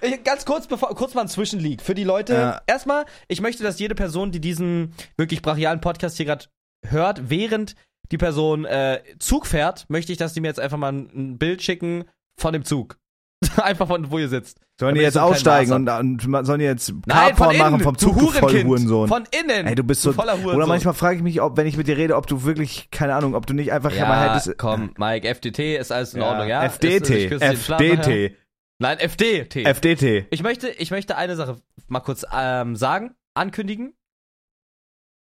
ja. 0.02 0.18
Ganz 0.24 0.46
kurz, 0.46 0.68
bevor, 0.68 0.94
kurz 0.94 1.16
mal 1.16 1.22
ein 1.22 1.28
Zwischenleak 1.28 1.82
für 1.82 1.96
die 1.96 2.04
Leute. 2.04 2.34
Ja. 2.34 2.62
Erstmal, 2.68 3.06
ich 3.28 3.42
möchte, 3.42 3.64
dass 3.64 3.80
jede 3.80 3.96
Person, 3.96 4.32
die 4.32 4.40
diesen 4.40 4.94
wirklich 5.18 5.42
brachialen 5.42 5.82
Podcast 5.82 6.18
hier 6.18 6.28
gerade 6.28 6.46
hört, 6.86 7.32
während 7.32 7.76
die 8.12 8.18
Person 8.18 8.66
äh, 8.66 9.02
Zug 9.20 9.48
fährt, 9.48 9.90
möchte 9.90 10.12
ich, 10.12 10.20
dass 10.20 10.34
die 10.34 10.42
mir 10.42 10.48
jetzt 10.48 10.60
einfach 10.60 10.78
mal 10.78 10.94
ein, 10.94 11.10
ein 11.14 11.38
Bild 11.40 11.64
schicken 11.64 12.06
von 12.40 12.54
dem 12.54 12.64
Zug. 12.64 13.00
einfach 13.58 13.88
von 13.88 14.10
wo 14.10 14.18
ihr 14.18 14.30
sitzt. 14.30 14.60
Sollen 14.80 14.96
die 14.96 15.02
jetzt 15.02 15.18
aussteigen 15.18 15.72
und, 15.72 15.90
und 15.90 16.46
sollen 16.46 16.60
die 16.60 16.66
jetzt 16.66 16.94
Carporn 17.08 17.58
machen 17.58 17.80
vom 17.80 17.96
du 17.96 18.08
Zug, 18.08 18.18
du 18.18 18.28
voll 18.28 18.42
Hurenkind. 18.42 18.68
Hurensohn? 18.68 19.08
Von 19.08 19.24
innen. 19.32 19.68
Ey, 19.68 19.76
du 19.76 19.84
bist 19.84 20.02
so, 20.02 20.14
voller 20.14 20.34
Hurensohn. 20.34 20.56
oder 20.56 20.68
manchmal 20.68 20.94
frage 20.94 21.18
ich 21.18 21.24
mich, 21.24 21.42
ob, 21.42 21.58
wenn 21.58 21.68
ich 21.68 21.78
mit 21.78 21.88
dir 21.88 21.98
rede, 21.98 22.16
ob 22.16 22.28
du 22.28 22.44
wirklich, 22.44 22.90
keine 22.92 23.16
Ahnung, 23.16 23.36
ob 23.36 23.46
du 23.48 23.54
nicht 23.54 23.72
einfach 23.72 23.92
ja, 23.92 24.08
mal 24.08 24.30
hättest. 24.30 24.58
komm, 24.58 24.94
Mike, 24.98 25.28
FDT 25.28 25.78
ist 25.78 25.92
alles 25.92 26.14
in 26.14 26.22
Ordnung, 26.22 26.48
ja? 26.48 26.64
FDT. 26.64 27.32
FDT, 27.42 28.36
Nein, 28.80 29.00
FDT. 29.00 29.66
FDT. 29.66 30.28
Ich 30.30 30.44
möchte, 30.44 30.70
ich 30.70 30.92
möchte 30.92 31.18
eine 31.18 31.36
Sache 31.36 31.60
mal 31.88 32.02
kurz 32.02 32.26
ähm, 32.32 32.76
sagen, 32.76 33.16
ankündigen, 33.34 33.96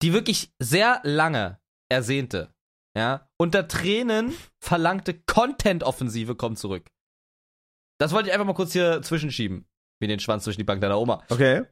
die 0.03 0.13
wirklich 0.13 0.53
sehr 0.59 1.01
lange 1.03 1.59
ersehnte, 1.89 2.53
ja, 2.97 3.29
unter 3.39 3.69
Tränen 3.69 4.35
verlangte 4.61 5.15
Content-Offensive 5.15 6.35
kommt 6.35 6.59
zurück. 6.59 6.91
Das 7.99 8.13
wollte 8.13 8.29
ich 8.29 8.35
einfach 8.35 8.47
mal 8.47 8.55
kurz 8.55 8.73
hier 8.73 9.03
zwischenschieben, 9.03 9.67
wie 10.01 10.07
den 10.07 10.21
Schwanz 10.21 10.45
zwischen 10.45 10.61
die 10.61 10.65
Bank 10.65 10.81
deiner 10.81 10.99
Oma. 10.99 11.23
Okay. 11.29 11.61
Und 11.61 11.69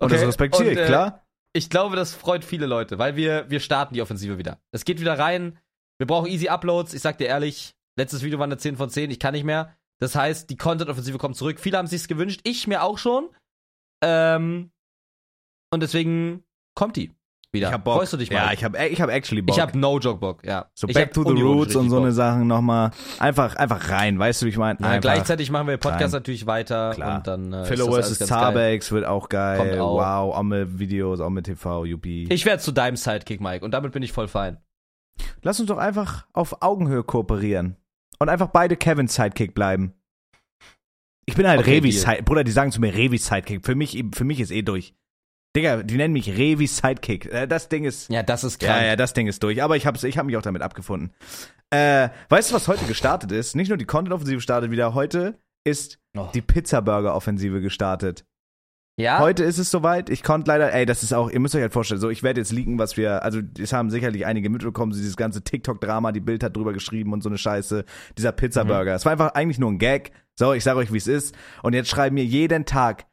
Okay, 0.00 0.14
das 0.14 0.26
respektiere 0.26 0.72
ich, 0.72 0.78
äh, 0.78 0.86
klar. 0.86 1.24
Ich 1.52 1.70
glaube, 1.70 1.94
das 1.94 2.14
freut 2.14 2.44
viele 2.44 2.66
Leute, 2.66 2.98
weil 2.98 3.14
wir, 3.16 3.48
wir 3.48 3.60
starten 3.60 3.94
die 3.94 4.02
Offensive 4.02 4.38
wieder. 4.38 4.60
Es 4.72 4.84
geht 4.84 5.00
wieder 5.00 5.18
rein. 5.18 5.58
Wir 5.98 6.06
brauchen 6.06 6.26
easy 6.26 6.48
Uploads. 6.48 6.94
Ich 6.94 7.02
sag 7.02 7.18
dir 7.18 7.28
ehrlich, 7.28 7.74
letztes 7.96 8.22
Video 8.22 8.38
war 8.38 8.44
eine 8.44 8.58
10 8.58 8.76
von 8.76 8.90
10. 8.90 9.10
Ich 9.10 9.20
kann 9.20 9.34
nicht 9.34 9.44
mehr. 9.44 9.76
Das 10.00 10.16
heißt, 10.16 10.50
die 10.50 10.56
Content-Offensive 10.56 11.18
kommt 11.18 11.36
zurück. 11.36 11.60
Viele 11.60 11.78
haben 11.78 11.86
sich's 11.86 12.08
gewünscht. 12.08 12.40
Ich 12.42 12.66
mir 12.66 12.82
auch 12.82 12.98
schon. 12.98 13.30
Ähm, 14.02 14.72
und 15.70 15.80
deswegen 15.80 16.44
kommt 16.74 16.96
die 16.96 17.14
wieder. 17.54 17.68
Ich 17.68 17.72
hab 17.72 17.84
Bock. 17.84 17.96
Freust 17.96 18.12
du 18.12 18.16
dich 18.18 18.30
mal? 18.30 18.36
Ja, 18.36 18.52
ich 18.52 18.62
habe 18.62 18.86
ich 18.86 19.00
hab 19.00 19.08
actually 19.08 19.40
Bock. 19.40 19.56
ich 19.56 19.62
hab 19.62 19.74
no 19.74 19.98
joke 19.98 20.20
Bock, 20.20 20.44
ja. 20.44 20.66
so 20.74 20.86
ich 20.86 20.94
Back 20.94 21.06
hab 21.06 21.14
to 21.14 21.34
the 21.34 21.40
Roots 21.40 21.74
und 21.74 21.88
so 21.88 21.96
eine 21.96 22.08
Bock. 22.08 22.14
Sachen 22.14 22.46
nochmal. 22.46 22.90
Einfach, 23.18 23.56
einfach 23.56 23.88
rein, 23.88 24.18
weißt 24.18 24.42
du, 24.42 24.46
wie 24.46 24.50
ich 24.50 24.58
meine? 24.58 24.78
Ja, 24.82 24.98
gleichzeitig 24.98 25.50
machen 25.50 25.68
wir 25.68 25.78
Podcast 25.78 26.12
rein. 26.12 26.20
natürlich 26.20 26.46
weiter 26.46 26.90
Klar. 26.94 27.16
und 27.16 27.26
dann 27.26 27.52
äh, 27.52 27.64
Philo 27.64 27.90
vs. 27.90 28.18
Tarbex 28.18 28.92
wird 28.92 29.06
auch 29.06 29.30
geil. 29.30 29.80
Auch. 29.80 29.94
Wow, 29.94 30.36
auch 30.36 30.42
mit 30.42 30.78
Videos, 30.78 31.20
auch 31.20 31.30
mit 31.30 31.46
TV, 31.46 31.86
Yuppie. 31.86 32.26
Ich 32.30 32.44
werde 32.44 32.62
zu 32.62 32.72
deinem 32.72 32.96
Sidekick, 32.96 33.40
Mike, 33.40 33.64
und 33.64 33.70
damit 33.70 33.92
bin 33.92 34.02
ich 34.02 34.12
voll 34.12 34.28
fein. 34.28 34.58
Lass 35.42 35.60
uns 35.60 35.68
doch 35.68 35.78
einfach 35.78 36.26
auf 36.32 36.62
Augenhöhe 36.62 37.04
kooperieren. 37.04 37.76
Und 38.18 38.28
einfach 38.28 38.48
beide 38.48 38.76
Kevins 38.76 39.14
Sidekick 39.14 39.54
bleiben. 39.54 39.94
Ich 41.26 41.34
bin 41.34 41.46
halt 41.46 41.60
Okay, 41.60 41.76
Revis. 41.76 42.02
Sidekick. 42.02 42.24
Bruder, 42.24 42.44
die 42.44 42.52
sagen 42.52 42.70
zu 42.70 42.80
mir 42.80 42.94
Revis 42.94 43.26
Sidekick. 43.26 43.64
Für 43.64 43.74
mich, 43.74 44.02
für 44.14 44.24
mich 44.24 44.40
ist 44.40 44.50
eh 44.50 44.62
durch. 44.62 44.94
Digga, 45.56 45.82
die 45.82 45.96
nennen 45.96 46.12
mich 46.12 46.28
Revis 46.36 46.78
Sidekick. 46.78 47.26
Äh, 47.32 47.46
Das 47.46 47.68
Ding 47.68 47.84
ist. 47.84 48.10
Ja, 48.10 48.22
das 48.22 48.42
ist 48.44 48.58
krank. 48.58 48.80
Ja, 48.82 48.86
ja, 48.88 48.96
das 48.96 49.12
Ding 49.14 49.26
ist 49.28 49.42
durch. 49.42 49.62
Aber 49.62 49.76
ich 49.76 49.86
hab's, 49.86 50.02
ich 50.02 50.18
hab 50.18 50.26
mich 50.26 50.36
auch 50.36 50.42
damit 50.42 50.62
abgefunden. 50.62 51.12
Äh, 51.70 52.08
weißt 52.28 52.50
du, 52.50 52.54
was 52.56 52.66
heute 52.68 52.84
gestartet 52.86 53.30
ist? 53.32 53.54
Nicht 53.54 53.68
nur 53.68 53.78
die 53.78 53.84
Content-Offensive 53.84 54.40
startet 54.40 54.70
wieder. 54.70 54.94
Heute 54.94 55.38
ist 55.64 55.98
Oh. 56.16 56.28
die 56.34 56.42
Pizza-Burger-Offensive 56.42 57.60
gestartet. 57.60 58.24
ja? 58.96 59.18
Heute 59.18 59.42
ist 59.44 59.58
es 59.58 59.70
soweit. 59.70 60.10
Ich 60.10 60.22
konnte 60.22 60.48
leider, 60.50 60.72
ey, 60.72 60.86
das 60.86 61.02
ist 61.02 61.12
auch, 61.12 61.30
ihr 61.30 61.40
müsst 61.40 61.54
euch 61.56 61.62
halt 61.62 61.72
vorstellen, 61.72 62.00
so, 62.00 62.10
ich 62.10 62.22
werde 62.22 62.40
jetzt 62.40 62.52
leaken, 62.52 62.78
was 62.78 62.96
wir, 62.96 63.22
also, 63.24 63.40
es 63.58 63.72
haben 63.72 63.90
sicherlich 63.90 64.24
einige 64.26 64.48
mitbekommen, 64.50 64.92
so 64.92 64.98
dieses 64.98 65.16
ganze 65.16 65.42
TikTok-Drama, 65.42 66.12
die 66.12 66.20
Bild 66.20 66.44
hat 66.44 66.54
drüber 66.56 66.72
geschrieben 66.72 67.12
und 67.12 67.22
so 67.22 67.28
eine 67.28 67.38
Scheiße, 67.38 67.84
dieser 68.18 68.30
Pizza-Burger. 68.32 68.94
Es 68.94 69.04
war 69.04 69.12
einfach 69.12 69.34
eigentlich 69.34 69.58
nur 69.58 69.70
ein 69.72 69.78
Gag. 69.78 70.12
So, 70.38 70.52
ich 70.52 70.62
sage 70.62 70.78
euch, 70.78 70.92
wie 70.92 70.98
es 70.98 71.08
ist. 71.08 71.34
Und 71.64 71.72
jetzt 71.74 71.88
schreiben 71.88 72.14
mir 72.14 72.24
jeden 72.24 72.66
Tag, 72.66 73.06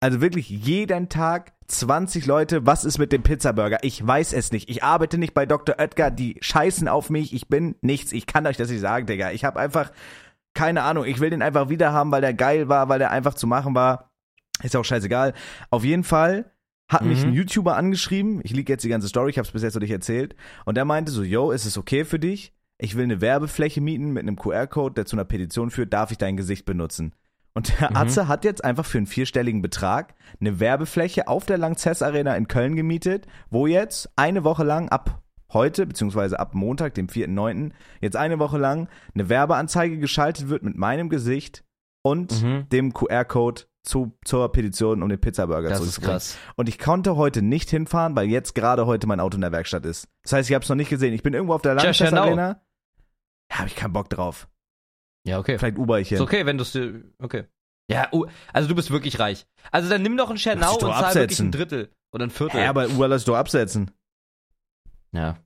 also 0.00 0.20
wirklich 0.20 0.50
jeden 0.50 1.08
Tag 1.08 1.53
20 1.68 2.26
Leute, 2.26 2.66
was 2.66 2.84
ist 2.84 2.98
mit 2.98 3.12
dem 3.12 3.22
Pizza-Burger? 3.22 3.78
Ich 3.82 4.04
weiß 4.06 4.32
es 4.32 4.52
nicht. 4.52 4.68
Ich 4.68 4.82
arbeite 4.82 5.18
nicht 5.18 5.34
bei 5.34 5.46
Dr. 5.46 5.76
Oetker, 5.78 6.10
die 6.10 6.36
scheißen 6.40 6.88
auf 6.88 7.10
mich. 7.10 7.32
Ich 7.32 7.48
bin 7.48 7.76
nichts. 7.80 8.12
Ich 8.12 8.26
kann 8.26 8.46
euch 8.46 8.56
das 8.56 8.70
nicht 8.70 8.80
sagen, 8.80 9.06
Digga. 9.06 9.32
Ich 9.32 9.44
habe 9.44 9.58
einfach, 9.60 9.90
keine 10.54 10.82
Ahnung, 10.82 11.04
ich 11.04 11.20
will 11.20 11.30
den 11.30 11.42
einfach 11.42 11.68
wieder 11.68 11.92
haben, 11.92 12.10
weil 12.12 12.20
der 12.20 12.34
geil 12.34 12.68
war, 12.68 12.88
weil 12.88 12.98
der 12.98 13.10
einfach 13.10 13.34
zu 13.34 13.46
machen 13.46 13.74
war. 13.74 14.10
Ist 14.62 14.76
auch 14.76 14.84
scheißegal. 14.84 15.32
Auf 15.70 15.84
jeden 15.84 16.04
Fall 16.04 16.50
hat 16.88 17.02
mich 17.04 17.22
Mhm. 17.22 17.30
ein 17.30 17.34
YouTuber 17.34 17.76
angeschrieben. 17.76 18.40
Ich 18.44 18.52
liege 18.52 18.72
jetzt 18.72 18.84
die 18.84 18.88
ganze 18.90 19.08
Story, 19.08 19.30
ich 19.30 19.38
habe 19.38 19.46
es 19.46 19.52
bis 19.52 19.62
jetzt 19.62 19.74
noch 19.74 19.80
nicht 19.80 19.90
erzählt. 19.90 20.36
Und 20.64 20.76
der 20.76 20.84
meinte 20.84 21.10
so, 21.12 21.22
yo, 21.22 21.50
ist 21.50 21.64
es 21.64 21.78
okay 21.78 22.04
für 22.04 22.18
dich? 22.18 22.52
Ich 22.76 22.94
will 22.96 23.04
eine 23.04 23.20
Werbefläche 23.20 23.80
mieten 23.80 24.12
mit 24.12 24.22
einem 24.22 24.36
QR-Code, 24.36 24.94
der 24.94 25.06
zu 25.06 25.16
einer 25.16 25.24
Petition 25.24 25.70
führt. 25.70 25.92
Darf 25.92 26.10
ich 26.10 26.18
dein 26.18 26.36
Gesicht 26.36 26.66
benutzen? 26.66 27.14
Und 27.56 27.80
der 27.80 27.90
Mhm. 27.90 27.96
Atze 27.96 28.28
hat 28.28 28.44
jetzt 28.44 28.64
einfach 28.64 28.84
für 28.84 28.98
einen 28.98 29.06
vierstelligen 29.06 29.62
Betrag 29.62 30.14
eine 30.40 30.58
Werbefläche 30.60 31.28
auf 31.28 31.46
der 31.46 31.56
Langzess 31.58 32.02
Arena 32.02 32.34
in 32.36 32.48
Köln 32.48 32.74
gemietet, 32.74 33.26
wo 33.50 33.66
jetzt 33.66 34.10
eine 34.16 34.42
Woche 34.44 34.64
lang 34.64 34.88
ab 34.88 35.22
heute, 35.52 35.86
beziehungsweise 35.86 36.40
ab 36.40 36.54
Montag, 36.54 36.94
dem 36.94 37.06
4.9., 37.08 37.70
jetzt 38.00 38.16
eine 38.16 38.40
Woche 38.40 38.58
lang 38.58 38.88
eine 39.14 39.28
Werbeanzeige 39.28 39.98
geschaltet 39.98 40.48
wird 40.48 40.64
mit 40.64 40.76
meinem 40.76 41.08
Gesicht 41.08 41.64
und 42.02 42.42
Mhm. 42.42 42.68
dem 42.70 42.92
QR-Code 42.92 43.62
zu, 43.84 44.18
zur 44.24 44.50
Petition, 44.50 45.02
um 45.02 45.08
den 45.08 45.20
Pizzaburger 45.20 45.68
Das 45.68 45.78
zu 45.78 45.84
ist 45.84 46.00
krass. 46.00 46.36
Und 46.56 46.68
ich 46.68 46.78
konnte 46.80 47.14
heute 47.16 47.40
nicht 47.42 47.70
hinfahren, 47.70 48.16
weil 48.16 48.26
jetzt 48.28 48.54
gerade 48.56 48.86
heute 48.86 49.06
mein 49.06 49.20
Auto 49.20 49.36
in 49.36 49.42
der 49.42 49.52
Werkstatt 49.52 49.84
ist. 49.86 50.08
Das 50.24 50.32
heißt, 50.32 50.48
ich 50.50 50.54
habe 50.54 50.64
es 50.64 50.68
noch 50.68 50.76
nicht 50.76 50.88
gesehen. 50.90 51.12
Ich 51.14 51.22
bin 51.22 51.34
irgendwo 51.34 51.54
auf 51.54 51.62
der 51.62 51.74
Tja, 51.76 51.84
Langzess 51.84 52.08
Schernau. 52.08 52.22
Arena. 52.22 52.60
Ja, 53.52 53.58
habe 53.58 53.68
ich 53.68 53.76
keinen 53.76 53.92
Bock 53.92 54.08
drauf. 54.10 54.48
Ja, 55.26 55.38
okay. 55.38 55.58
Vielleicht 55.58 55.78
Uber 55.78 56.00
ich 56.00 56.08
hin. 56.08 56.16
Ist 56.16 56.22
okay, 56.22 56.46
wenn 56.46 56.58
du 56.58 56.62
es 56.62 56.78
Okay. 57.18 57.44
Ja, 57.90 58.10
also 58.52 58.68
du 58.68 58.74
bist 58.74 58.90
wirklich 58.90 59.18
reich. 59.18 59.46
Also 59.70 59.90
dann 59.90 60.02
nimm 60.02 60.16
doch 60.16 60.30
einen 60.30 60.38
Schernau 60.38 60.74
und 60.74 60.80
zahl 60.80 61.14
wirklich 61.14 61.40
ein 61.40 61.52
Drittel 61.52 61.90
oder 62.12 62.24
ein 62.26 62.30
Viertel. 62.30 62.60
Ja, 62.60 62.70
aber 62.70 62.88
Uber 62.88 63.08
lass 63.08 63.24
doch 63.24 63.36
absetzen. 63.36 63.90
ja. 65.12 65.38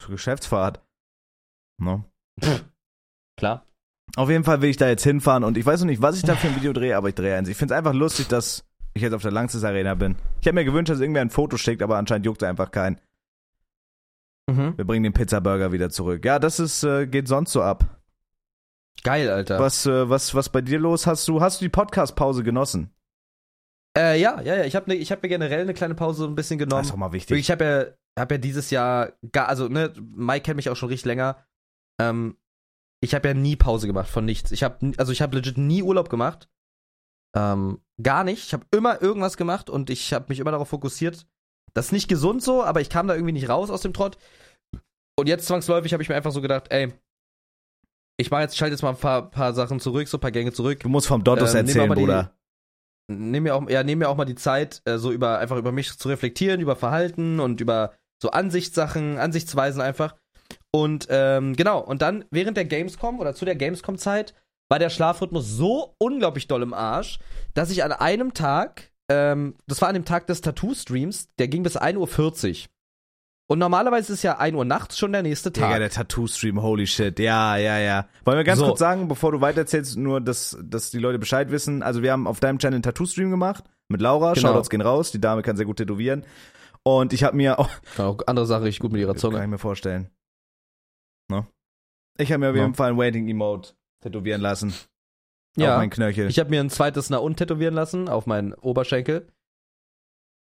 Zur 0.00 0.12
Geschäftsfahrt. 0.12 0.80
No. 1.78 2.04
klar. 3.36 3.66
Auf 4.16 4.30
jeden 4.30 4.44
Fall 4.44 4.62
will 4.62 4.70
ich 4.70 4.76
da 4.76 4.88
jetzt 4.88 5.04
hinfahren 5.04 5.44
und 5.44 5.58
ich 5.58 5.66
weiß 5.66 5.80
noch 5.80 5.86
nicht, 5.86 6.02
was 6.02 6.16
ich 6.16 6.22
da 6.22 6.36
für 6.36 6.48
ein 6.48 6.56
Video 6.56 6.72
drehe, 6.72 6.96
aber 6.96 7.08
ich 7.08 7.14
drehe 7.14 7.36
eins. 7.36 7.48
Ich 7.48 7.56
finde 7.56 7.74
es 7.74 7.78
einfach 7.78 7.92
lustig, 7.92 8.28
dass 8.28 8.64
ich 8.94 9.02
jetzt 9.02 9.12
auf 9.12 9.22
der 9.22 9.30
Langzess 9.30 9.62
Arena 9.62 9.94
bin. 9.94 10.16
Ich 10.40 10.46
hätte 10.46 10.54
mir 10.54 10.64
gewünscht, 10.64 10.90
dass 10.90 11.00
irgendwer 11.00 11.22
ein 11.22 11.30
Foto 11.30 11.56
schickt, 11.56 11.82
aber 11.82 11.98
anscheinend 11.98 12.26
juckt 12.26 12.42
er 12.42 12.48
einfach 12.48 12.70
keinen. 12.70 13.00
Mhm. 14.50 14.76
Wir 14.76 14.84
bringen 14.84 15.04
den 15.04 15.12
Pizzaburger 15.12 15.70
wieder 15.72 15.90
zurück. 15.90 16.24
Ja, 16.24 16.38
das 16.38 16.58
ist, 16.58 16.82
äh, 16.82 17.06
geht 17.06 17.28
sonst 17.28 17.52
so 17.52 17.62
ab. 17.62 17.99
Geil, 19.02 19.30
Alter. 19.30 19.58
Was, 19.58 19.86
äh, 19.86 20.08
was, 20.08 20.34
was 20.34 20.48
bei 20.50 20.60
dir 20.60 20.78
los? 20.78 21.06
Hast 21.06 21.26
du, 21.28 21.40
hast 21.40 21.60
du 21.60 21.64
die 21.64 21.70
Podcast-Pause 21.70 22.42
genossen? 22.42 22.90
Äh, 23.96 24.20
ja, 24.20 24.40
ja, 24.42 24.56
ja. 24.56 24.64
Ich 24.64 24.76
habe 24.76 24.90
ne, 24.90 24.96
ich 24.96 25.10
hab 25.10 25.22
mir 25.22 25.28
generell 25.28 25.62
eine 25.62 25.74
kleine 25.74 25.94
Pause 25.94 26.18
so 26.22 26.26
ein 26.28 26.34
bisschen 26.34 26.58
Das 26.58 26.66
genommen. 26.66 26.82
ist 26.82 26.90
doch 26.90 26.96
mal 26.96 27.12
wichtig. 27.12 27.38
Ich 27.38 27.50
habe 27.50 27.64
ja, 27.64 28.20
hab 28.20 28.30
ja 28.30 28.38
dieses 28.38 28.70
Jahr, 28.70 29.12
gar, 29.32 29.48
also 29.48 29.68
ne, 29.68 29.92
Mike 30.00 30.42
kennt 30.44 30.56
mich 30.56 30.68
auch 30.68 30.76
schon 30.76 30.90
richtig 30.90 31.06
länger. 31.06 31.44
Ähm, 32.00 32.36
ich 33.02 33.14
habe 33.14 33.28
ja 33.28 33.34
nie 33.34 33.56
Pause 33.56 33.86
gemacht 33.86 34.10
von 34.10 34.24
nichts. 34.24 34.52
Ich 34.52 34.62
habe, 34.62 34.92
also 34.98 35.12
ich 35.12 35.22
habe 35.22 35.36
legit 35.36 35.56
nie 35.56 35.82
Urlaub 35.82 36.10
gemacht. 36.10 36.48
Ähm, 37.34 37.80
gar 38.02 38.24
nicht. 38.24 38.44
Ich 38.44 38.52
habe 38.52 38.66
immer 38.70 39.00
irgendwas 39.00 39.36
gemacht 39.36 39.70
und 39.70 39.88
ich 39.88 40.12
habe 40.12 40.26
mich 40.28 40.40
immer 40.40 40.50
darauf 40.50 40.68
fokussiert. 40.68 41.26
Das 41.72 41.86
ist 41.86 41.92
nicht 41.92 42.08
gesund 42.08 42.42
so, 42.42 42.62
aber 42.62 42.80
ich 42.80 42.90
kam 42.90 43.06
da 43.06 43.14
irgendwie 43.14 43.32
nicht 43.32 43.48
raus 43.48 43.70
aus 43.70 43.82
dem 43.82 43.94
Trott. 43.94 44.18
Und 45.18 45.28
jetzt 45.28 45.46
zwangsläufig 45.46 45.92
habe 45.92 46.02
ich 46.02 46.08
mir 46.08 46.16
einfach 46.16 46.32
so 46.32 46.40
gedacht, 46.42 46.66
ey, 46.70 46.92
ich 48.20 48.30
mach 48.30 48.40
jetzt, 48.40 48.56
schalte 48.56 48.74
jetzt 48.74 48.82
mal 48.82 48.90
ein 48.90 48.96
paar, 48.96 49.30
paar 49.30 49.52
Sachen 49.54 49.80
zurück, 49.80 50.08
so 50.08 50.18
ein 50.18 50.20
paar 50.20 50.30
Gänge 50.30 50.52
zurück. 50.52 50.80
Du 50.80 50.88
musst 50.88 51.06
vom 51.06 51.24
Dottos 51.24 51.54
Ähm, 51.54 51.64
nehmen 51.66 51.74
wir 51.74 51.82
erzählen, 51.82 51.94
Bruder. 51.94 52.34
nehme 53.08 53.40
mir 53.40 53.54
auch, 53.54 53.68
ja, 53.68 53.82
nehme 53.82 54.00
mir 54.00 54.08
auch 54.08 54.16
mal 54.16 54.24
die 54.24 54.34
Zeit, 54.34 54.82
äh, 54.84 54.98
so 54.98 55.10
über 55.12 55.38
einfach 55.38 55.56
über 55.56 55.72
mich 55.72 55.96
zu 55.98 56.08
reflektieren, 56.08 56.60
über 56.60 56.76
Verhalten 56.76 57.40
und 57.40 57.60
über 57.60 57.92
so 58.22 58.30
Ansichtssachen, 58.30 59.18
Ansichtsweisen 59.18 59.80
einfach. 59.80 60.14
Und 60.72 61.06
ähm, 61.10 61.56
genau, 61.56 61.80
und 61.80 62.02
dann 62.02 62.24
während 62.30 62.56
der 62.56 62.64
Gamescom 62.64 63.18
oder 63.18 63.34
zu 63.34 63.44
der 63.44 63.56
Gamescom-Zeit 63.56 64.34
war 64.68 64.78
der 64.78 64.90
Schlafrhythmus 64.90 65.48
so 65.48 65.94
unglaublich 65.98 66.46
doll 66.46 66.62
im 66.62 66.74
Arsch, 66.74 67.18
dass 67.54 67.70
ich 67.70 67.82
an 67.82 67.92
einem 67.92 68.34
Tag, 68.34 68.92
ähm, 69.10 69.56
das 69.66 69.80
war 69.80 69.88
an 69.88 69.94
dem 69.94 70.04
Tag 70.04 70.28
des 70.28 70.42
Tattoo-Streams, 70.42 71.34
der 71.38 71.48
ging 71.48 71.64
bis 71.64 71.76
1.40 71.76 71.96
Uhr. 72.64 72.68
Und 73.50 73.58
normalerweise 73.58 74.12
ist 74.12 74.22
ja 74.22 74.38
1 74.38 74.56
Uhr 74.56 74.64
nachts 74.64 74.96
schon 74.96 75.10
der 75.10 75.22
nächste 75.22 75.52
Tag. 75.52 75.66
Digga, 75.66 75.78
der 75.80 75.90
Tattoo-Stream, 75.90 76.62
holy 76.62 76.86
shit. 76.86 77.18
Ja, 77.18 77.56
ja, 77.56 77.78
ja. 77.78 78.08
Wollen 78.24 78.36
wir 78.36 78.44
ganz 78.44 78.60
So. 78.60 78.66
kurz 78.66 78.78
sagen, 78.78 79.08
bevor 79.08 79.32
du 79.32 79.40
weitererzählst, 79.40 79.96
nur, 79.96 80.20
dass, 80.20 80.56
dass 80.62 80.92
die 80.92 80.98
Leute 81.00 81.18
Bescheid 81.18 81.50
wissen. 81.50 81.82
Also 81.82 82.00
wir 82.02 82.12
haben 82.12 82.28
auf 82.28 82.38
deinem 82.38 82.58
Channel 82.60 82.76
einen 82.76 82.82
Tattoo-Stream 82.84 83.28
gemacht 83.30 83.64
mit 83.88 84.00
Laura. 84.00 84.34
Genau. 84.34 84.48
Shoutouts 84.48 84.70
gehen 84.70 84.82
raus. 84.82 85.10
Die 85.10 85.20
Dame 85.20 85.42
kann 85.42 85.56
sehr 85.56 85.66
gut 85.66 85.78
tätowieren. 85.78 86.24
Und 86.84 87.12
ich 87.12 87.24
habe 87.24 87.36
mir 87.36 87.58
auch, 87.58 87.68
Kann 87.96 88.06
auch 88.06 88.18
andere 88.28 88.46
Sachen 88.46 88.62
richtig 88.62 88.80
gut 88.82 88.92
mit 88.92 89.00
ihrer 89.00 89.14
kann 89.14 89.20
Zunge. 89.20 89.42
ich 89.42 89.48
mir 89.48 89.58
vorstellen. 89.58 90.10
Ne? 91.28 91.44
Ich 92.18 92.30
habe 92.30 92.38
mir 92.38 92.50
auf 92.50 92.56
jeden 92.56 92.74
Fall 92.74 92.90
ein 92.92 92.98
Waiting-Emote 92.98 93.72
tätowieren 94.00 94.40
lassen. 94.40 94.68
Auf 94.68 94.86
Ja, 95.56 95.76
meinen 95.76 95.90
Knöchel. 95.90 96.28
ich 96.28 96.38
habe 96.38 96.50
mir 96.50 96.60
ein 96.60 96.70
zweites 96.70 97.10
Naun 97.10 97.34
tätowieren 97.34 97.74
lassen 97.74 98.08
auf 98.08 98.26
meinen 98.26 98.54
Oberschenkel. 98.54 99.26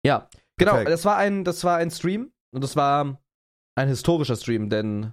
Ja, 0.02 0.30
genau, 0.58 0.72
Perfekt. 0.72 0.90
das 0.92 1.04
war 1.04 1.18
ein, 1.18 1.44
das 1.44 1.62
war 1.62 1.76
ein 1.76 1.90
Stream 1.90 2.32
und 2.52 2.62
das 2.62 2.76
war 2.76 3.18
ein 3.74 3.88
historischer 3.88 4.36
Stream, 4.36 4.70
denn 4.70 5.12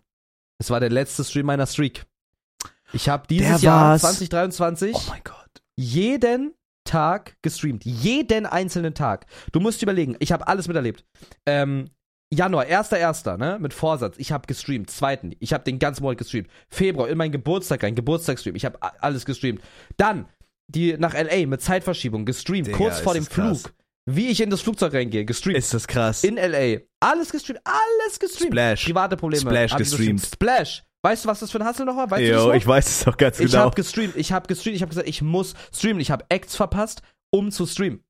es 0.58 0.70
war 0.70 0.80
der 0.80 0.90
letzte 0.90 1.24
Stream 1.24 1.46
meiner 1.46 1.68
Streak. 1.68 2.06
Ich 2.94 3.10
habe 3.10 3.28
dieses 3.28 3.62
Der 3.62 3.70
Jahr 3.70 3.82
war's. 3.92 4.02
2023 4.02 4.96
oh 4.96 5.02
mein 5.10 5.22
Gott. 5.24 5.62
jeden 5.76 6.54
Tag 6.84 7.38
gestreamt. 7.42 7.86
Jeden 7.86 8.46
einzelnen 8.46 8.94
Tag. 8.94 9.26
Du 9.52 9.60
musst 9.60 9.82
überlegen, 9.82 10.16
ich 10.20 10.32
habe 10.32 10.48
alles 10.48 10.68
miterlebt. 10.68 11.06
Ähm, 11.46 11.90
Januar, 12.34 12.66
1.1., 12.66 13.38
ne, 13.38 13.58
mit 13.60 13.74
Vorsatz. 13.74 14.16
Ich 14.18 14.32
habe 14.32 14.48
gestreamt. 14.48 14.90
Zweiten, 14.90 15.34
ich 15.40 15.54
habe 15.54 15.64
den 15.64 15.80
ganzen 15.80 16.04
Monat 16.04 16.18
gestreamt. 16.18 16.50
Februar, 16.70 17.08
in 17.08 17.18
meinen 17.18 17.32
Geburtstag 17.32 17.84
rein, 17.84 17.96
Geburtstagsstream. 17.96 18.56
Ich 18.56 18.66
habe 18.66 18.80
alles 19.02 19.26
gestreamt. 19.26 19.62
Dann, 19.98 20.28
die 20.68 20.98
nach 20.98 21.14
L.A. 21.14 21.46
mit 21.48 21.62
Zeitverschiebung, 21.62 22.26
gestreamt. 22.26 22.68
Digga, 22.68 22.78
kurz 22.78 23.00
vor 23.00 23.14
dem 23.14 23.26
das 23.26 23.34
krass. 23.34 23.64
Wie 24.06 24.28
ich 24.30 24.42
in 24.42 24.50
das 24.50 24.62
Flugzeug 24.62 24.94
reingehe, 24.94 25.24
gestreamt. 25.26 25.58
Ist 25.58 25.74
das 25.74 25.88
krass. 25.88 26.24
in 26.24 26.38
L.A. 26.38 26.82
Alles 27.00 27.32
gestreamt. 27.32 27.62
Alles 27.64 28.20
gestreamt. 28.20 28.52
Splash. 28.52 28.86
Private 28.86 29.16
Probleme. 29.18 29.42
Splash 29.42 29.72
hab 29.72 29.80
ich 29.80 29.90
gestreamt. 29.90 30.22
Splash. 30.26 30.84
Weißt 31.06 31.26
du, 31.26 31.30
was 31.30 31.40
das 31.40 31.52
für 31.52 31.60
ein 31.60 31.66
Hassel 31.66 31.86
noch 31.86 31.96
war? 31.98 32.10
Weißt 32.12 32.22
Jo, 32.24 32.48
noch? 32.48 32.54
ich 32.54 32.66
weiß 32.66 32.88
es 32.88 33.04
doch 33.04 33.18
ganz 33.18 33.40
Ich 33.40 33.52
genau. 33.52 33.66
habe 33.66 33.76
gestreamt, 33.76 34.16
ich 34.16 34.32
habe 34.32 34.48
gestreamt, 34.48 34.76
ich 34.76 34.82
habe 34.82 34.90
gesagt, 34.90 35.08
ich 35.08 35.22
muss 35.22 35.54
streamen. 35.74 36.00
Ich 36.02 36.12
habe 36.12 36.26
Acts 36.30 36.56
verpasst, 36.56 37.02
um 37.32 37.52
zu 37.52 37.66
streamen. 37.66 38.04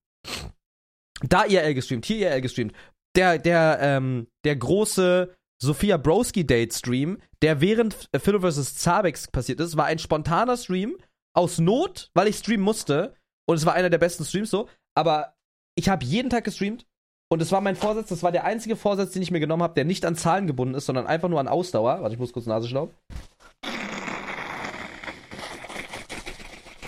Da 1.21 1.45
IRL 1.45 1.73
gestreamt, 1.73 2.05
hier 2.05 2.27
IRL 2.29 2.41
gestreamt. 2.41 2.73
Der, 3.15 3.37
der, 3.37 3.77
ähm, 3.81 4.27
der 4.43 4.55
große 4.55 5.35
Sophia 5.61 5.97
Broski 5.97 6.45
Date 6.45 6.73
Stream, 6.73 7.19
der 7.41 7.61
während 7.61 8.09
äh, 8.11 8.19
Philo 8.19 8.39
vs. 8.41 8.75
Zabex 8.75 9.27
passiert 9.27 9.59
ist, 9.59 9.77
war 9.77 9.85
ein 9.85 9.99
spontaner 9.99 10.57
Stream 10.57 10.97
aus 11.35 11.59
Not, 11.59 12.09
weil 12.13 12.27
ich 12.27 12.37
streamen 12.37 12.63
musste. 12.63 13.15
Und 13.47 13.57
es 13.57 13.65
war 13.65 13.73
einer 13.73 13.89
der 13.89 13.97
besten 13.97 14.25
Streams 14.25 14.49
so. 14.49 14.67
Aber 14.95 15.35
ich 15.75 15.89
habe 15.89 16.05
jeden 16.05 16.29
Tag 16.29 16.43
gestreamt. 16.43 16.85
Und 17.29 17.41
es 17.41 17.51
war 17.51 17.61
mein 17.61 17.75
Vorsatz, 17.75 18.09
das 18.09 18.21
war 18.21 18.31
der 18.31 18.43
einzige 18.43 18.75
Vorsatz, 18.75 19.11
den 19.11 19.23
ich 19.23 19.31
mir 19.31 19.39
genommen 19.39 19.63
habe, 19.63 19.73
der 19.73 19.85
nicht 19.85 20.05
an 20.05 20.15
Zahlen 20.15 20.45
gebunden 20.45 20.75
ist, 20.75 20.85
sondern 20.85 21.07
einfach 21.07 21.29
nur 21.29 21.39
an 21.39 21.47
Ausdauer. 21.47 22.01
Warte, 22.01 22.13
ich 22.13 22.19
muss 22.19 22.31
kurz 22.31 22.45
Nase 22.45 22.67
schnauben. 22.67 22.93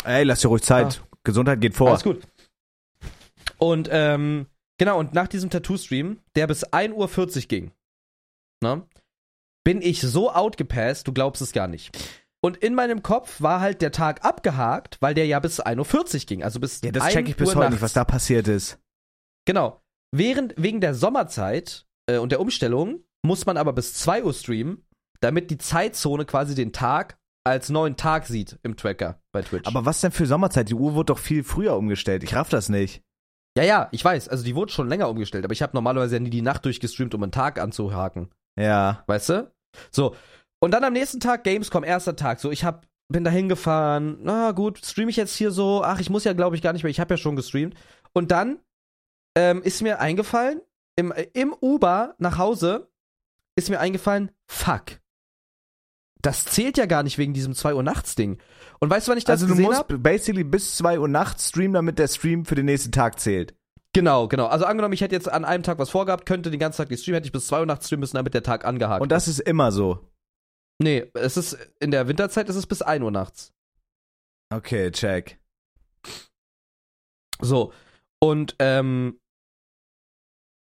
Ey, 0.03 0.23
lass 0.23 0.41
dir 0.41 0.49
ruhig 0.49 0.61
Zeit. 0.61 1.01
Gesundheit 1.23 1.61
geht 1.61 1.73
vor. 1.73 1.89
Alles 1.89 2.03
gut. 2.03 2.21
Und 3.57 3.89
ähm, 3.91 4.45
genau, 4.77 4.99
und 4.99 5.15
nach 5.15 5.27
diesem 5.27 5.49
Tattoo-Stream, 5.49 6.19
der 6.35 6.45
bis 6.45 6.63
1.40 6.63 6.93
Uhr 6.93 7.41
ging, 7.47 7.71
ne, 8.61 8.85
bin 9.63 9.81
ich 9.81 10.01
so 10.01 10.31
outgepasst, 10.31 11.07
du 11.07 11.13
glaubst 11.13 11.41
es 11.41 11.53
gar 11.53 11.67
nicht. 11.67 11.97
Und 12.45 12.57
in 12.57 12.75
meinem 12.75 13.01
Kopf 13.01 13.41
war 13.41 13.59
halt 13.59 13.81
der 13.81 13.91
Tag 13.91 14.23
abgehakt, 14.23 14.97
weil 15.01 15.15
der 15.15 15.25
ja 15.25 15.39
bis 15.39 15.59
1.40 15.59 16.13
Uhr 16.13 16.25
ging. 16.27 16.43
Also 16.43 16.59
bis 16.59 16.79
Ja, 16.83 16.91
das 16.91 17.05
1 17.05 17.13
check 17.13 17.27
ich 17.27 17.37
bis 17.37 17.49
Uhr 17.49 17.55
heute 17.55 17.71
nicht, 17.71 17.81
was 17.81 17.93
da 17.93 18.05
passiert 18.05 18.47
ist. 18.47 18.77
Genau. 19.45 19.81
Während, 20.15 20.53
wegen 20.55 20.79
der 20.79 20.93
Sommerzeit 20.93 21.87
äh, 22.07 22.19
und 22.19 22.31
der 22.31 22.39
Umstellung 22.39 23.03
muss 23.25 23.47
man 23.47 23.57
aber 23.57 23.73
bis 23.73 23.95
2 23.95 24.23
Uhr 24.23 24.31
streamen, 24.31 24.85
damit 25.21 25.49
die 25.49 25.57
Zeitzone 25.57 26.25
quasi 26.25 26.53
den 26.53 26.71
Tag 26.71 27.17
als 27.43 27.69
neuen 27.69 27.97
Tag 27.97 28.27
sieht 28.27 28.59
im 28.61 28.77
Tracker 28.77 29.19
bei 29.31 29.41
Twitch. 29.41 29.67
Aber 29.67 29.85
was 29.85 30.01
denn 30.01 30.11
für 30.11 30.27
Sommerzeit? 30.27 30.69
Die 30.69 30.75
Uhr 30.75 30.93
wurde 30.93 31.13
doch 31.13 31.19
viel 31.19 31.43
früher 31.43 31.75
umgestellt. 31.75 32.23
Ich 32.23 32.35
raff 32.35 32.49
das 32.49 32.69
nicht. 32.69 33.01
Ja, 33.57 33.63
ja, 33.63 33.89
ich 33.91 34.05
weiß. 34.05 34.29
Also 34.29 34.43
die 34.43 34.53
wurde 34.53 34.71
schon 34.71 34.87
länger 34.87 35.09
umgestellt, 35.09 35.45
aber 35.45 35.53
ich 35.53 35.63
habe 35.63 35.73
normalerweise 35.73 36.17
ja 36.17 36.19
nie 36.19 36.29
die 36.29 36.43
Nacht 36.43 36.63
durchgestreamt, 36.65 37.15
um 37.15 37.23
einen 37.23 37.31
Tag 37.31 37.59
anzuhaken. 37.59 38.29
Ja. 38.55 39.03
Weißt 39.07 39.29
du? 39.29 39.51
So. 39.89 40.15
Und 40.59 40.71
dann 40.71 40.83
am 40.83 40.93
nächsten 40.93 41.19
Tag 41.19 41.43
Gamescom, 41.43 41.83
erster 41.83 42.15
Tag. 42.15 42.39
So, 42.39 42.51
ich 42.51 42.63
hab, 42.63 42.87
bin 43.07 43.23
da 43.23 43.31
hingefahren. 43.31 44.19
Na 44.21 44.51
gut, 44.51 44.83
streame 44.83 45.09
ich 45.09 45.17
jetzt 45.17 45.35
hier 45.35 45.51
so. 45.51 45.83
Ach, 45.83 45.99
ich 45.99 46.09
muss 46.09 46.23
ja, 46.23 46.33
glaube 46.33 46.55
ich, 46.55 46.61
gar 46.61 46.73
nicht 46.73 46.83
mehr. 46.83 46.91
Ich 46.91 46.99
habe 46.99 47.13
ja 47.13 47.17
schon 47.17 47.35
gestreamt. 47.35 47.75
Und 48.13 48.31
dann 48.31 48.59
ähm, 49.35 49.61
ist 49.61 49.81
mir 49.81 49.99
eingefallen, 49.99 50.61
im, 50.95 51.13
im 51.33 51.53
Uber 51.61 52.15
nach 52.17 52.37
Hause 52.37 52.89
ist 53.57 53.69
mir 53.69 53.79
eingefallen, 53.79 54.31
fuck. 54.47 54.99
Das 56.21 56.45
zählt 56.45 56.77
ja 56.77 56.85
gar 56.87 57.03
nicht 57.03 57.17
wegen 57.17 57.33
diesem 57.33 57.53
2 57.53 57.75
Uhr 57.75 57.83
nachts 57.83 58.15
Ding. 58.15 58.39
Und 58.79 58.89
weißt 58.89 59.07
du, 59.07 59.11
wann 59.11 59.17
ich 59.17 59.25
das 59.25 59.33
Also 59.41 59.45
du 59.45 59.51
gesehen 59.51 59.65
musst 59.65 59.79
hab? 59.79 60.01
basically 60.01 60.43
bis 60.43 60.75
2 60.77 60.99
Uhr 60.99 61.07
nachts 61.07 61.49
streamen, 61.49 61.73
damit 61.73 61.99
der 61.99 62.07
Stream 62.07 62.45
für 62.45 62.55
den 62.55 62.65
nächsten 62.65 62.91
Tag 62.91 63.19
zählt. 63.19 63.53
Genau, 63.93 64.27
genau. 64.27 64.47
Also 64.47 64.65
angenommen, 64.65 64.93
ich 64.93 65.01
hätte 65.01 65.15
jetzt 65.15 65.31
an 65.31 65.45
einem 65.45 65.63
Tag 65.63 65.77
was 65.77 65.89
vorgehabt, 65.89 66.25
könnte 66.25 66.51
den 66.51 66.59
ganzen 66.59 66.77
Tag 66.77 66.89
gestreamt, 66.89 67.17
hätte 67.17 67.27
ich 67.27 67.31
bis 67.31 67.47
2 67.47 67.59
Uhr 67.59 67.65
nachts 67.65 67.85
streamen 67.85 68.01
müssen, 68.01 68.17
damit 68.17 68.33
der 68.33 68.43
Tag 68.43 68.65
angehakt 68.65 69.01
Und 69.01 69.11
das 69.11 69.27
ist 69.27 69.39
immer 69.39 69.71
so. 69.71 69.99
Nee, 70.81 71.09
es 71.13 71.37
ist 71.37 71.57
in 71.79 71.91
der 71.91 72.07
Winterzeit 72.07 72.49
ist 72.49 72.55
es 72.55 72.67
bis 72.67 72.81
1 72.81 73.03
Uhr 73.03 73.11
nachts. 73.11 73.53
Okay, 74.53 74.91
check. 74.91 75.39
So. 77.41 77.73
Und 78.21 78.55
ähm 78.59 79.19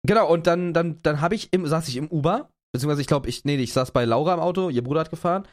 genau, 0.07 0.31
und 0.33 0.47
dann 0.47 0.73
dann 0.73 1.01
dann 1.03 1.21
habe 1.21 1.35
ich 1.35 1.53
im 1.53 1.67
saß 1.67 1.89
ich 1.89 1.97
im 1.97 2.09
Uber, 2.09 2.51
beziehungsweise 2.73 3.01
ich 3.01 3.07
glaube, 3.07 3.29
ich 3.29 3.45
nee, 3.45 3.57
ich 3.57 3.73
saß 3.73 3.91
bei 3.93 4.05
Laura 4.05 4.35
im 4.35 4.41
Auto, 4.41 4.71
ihr 4.71 4.83
Bruder 4.83 5.01
hat 5.01 5.11
gefahren 5.11 5.47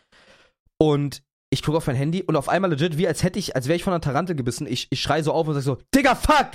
und 0.79 1.23
ich 1.49 1.61
gucke 1.61 1.77
auf 1.77 1.87
mein 1.87 1.95
Handy 1.95 2.23
und 2.23 2.35
auf 2.35 2.49
einmal 2.49 2.71
legit, 2.71 2.97
wie 2.97 3.07
als 3.07 3.21
hätte 3.21 3.37
ich, 3.37 3.55
als 3.55 3.67
wäre 3.67 3.75
ich 3.75 3.83
von 3.83 3.93
einer 3.93 4.01
Tarantel 4.01 4.35
gebissen, 4.35 4.65
ich, 4.65 4.87
ich 4.89 5.01
schrei 5.01 5.21
so 5.21 5.31
auf 5.33 5.47
und 5.47 5.53
sag 5.53 5.61
so, 5.61 5.77
Digga, 5.93 6.15
fuck! 6.15 6.49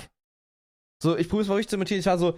So, 1.01 1.15
ich 1.15 1.29
probiere 1.29 1.43
es 1.43 1.47
mal 1.47 1.55
richtig 1.55 1.69
zu 1.69 1.75
imitieren, 1.77 2.01
ich 2.01 2.05
war 2.05 2.17
so, 2.17 2.37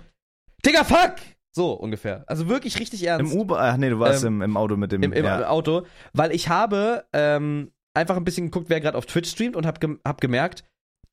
Digga, 0.63 0.83
fuck! 0.83 1.15
So 1.53 1.73
ungefähr. 1.73 2.23
Also 2.27 2.47
wirklich 2.47 2.79
richtig 2.79 3.03
ernst. 3.03 3.33
Im 3.33 3.39
Uber, 3.39 3.59
ach 3.59 3.77
nee, 3.77 3.89
du 3.89 3.99
warst 3.99 4.23
Ähm, 4.23 4.41
im, 4.41 4.51
im 4.51 4.57
Auto 4.57 4.77
mit 4.77 4.91
dem. 4.91 5.03
im, 5.03 5.11
im 5.11 5.25
ja. 5.25 5.47
Auto, 5.49 5.85
weil 6.13 6.31
ich 6.31 6.47
habe 6.49 7.05
ähm, 7.13 7.71
einfach 7.93 8.15
ein 8.15 8.23
bisschen 8.23 8.45
geguckt, 8.45 8.69
wer 8.69 8.79
gerade 8.79 8.97
auf 8.97 9.05
Twitch 9.05 9.29
streamt 9.29 9.55
und 9.55 9.65
hab, 9.65 9.81
gem 9.81 9.99
hab 10.05 10.21
gemerkt, 10.21 10.63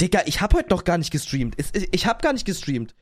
Digga, 0.00 0.20
ich 0.26 0.40
hab 0.40 0.54
heute 0.54 0.70
noch 0.70 0.84
gar 0.84 0.96
nicht 0.96 1.10
gestreamt. 1.10 1.56
Es, 1.58 1.74
ich, 1.74 1.88
ich 1.92 2.06
hab 2.06 2.22
gar 2.22 2.32
nicht 2.32 2.44
gestreamt. 2.44 2.94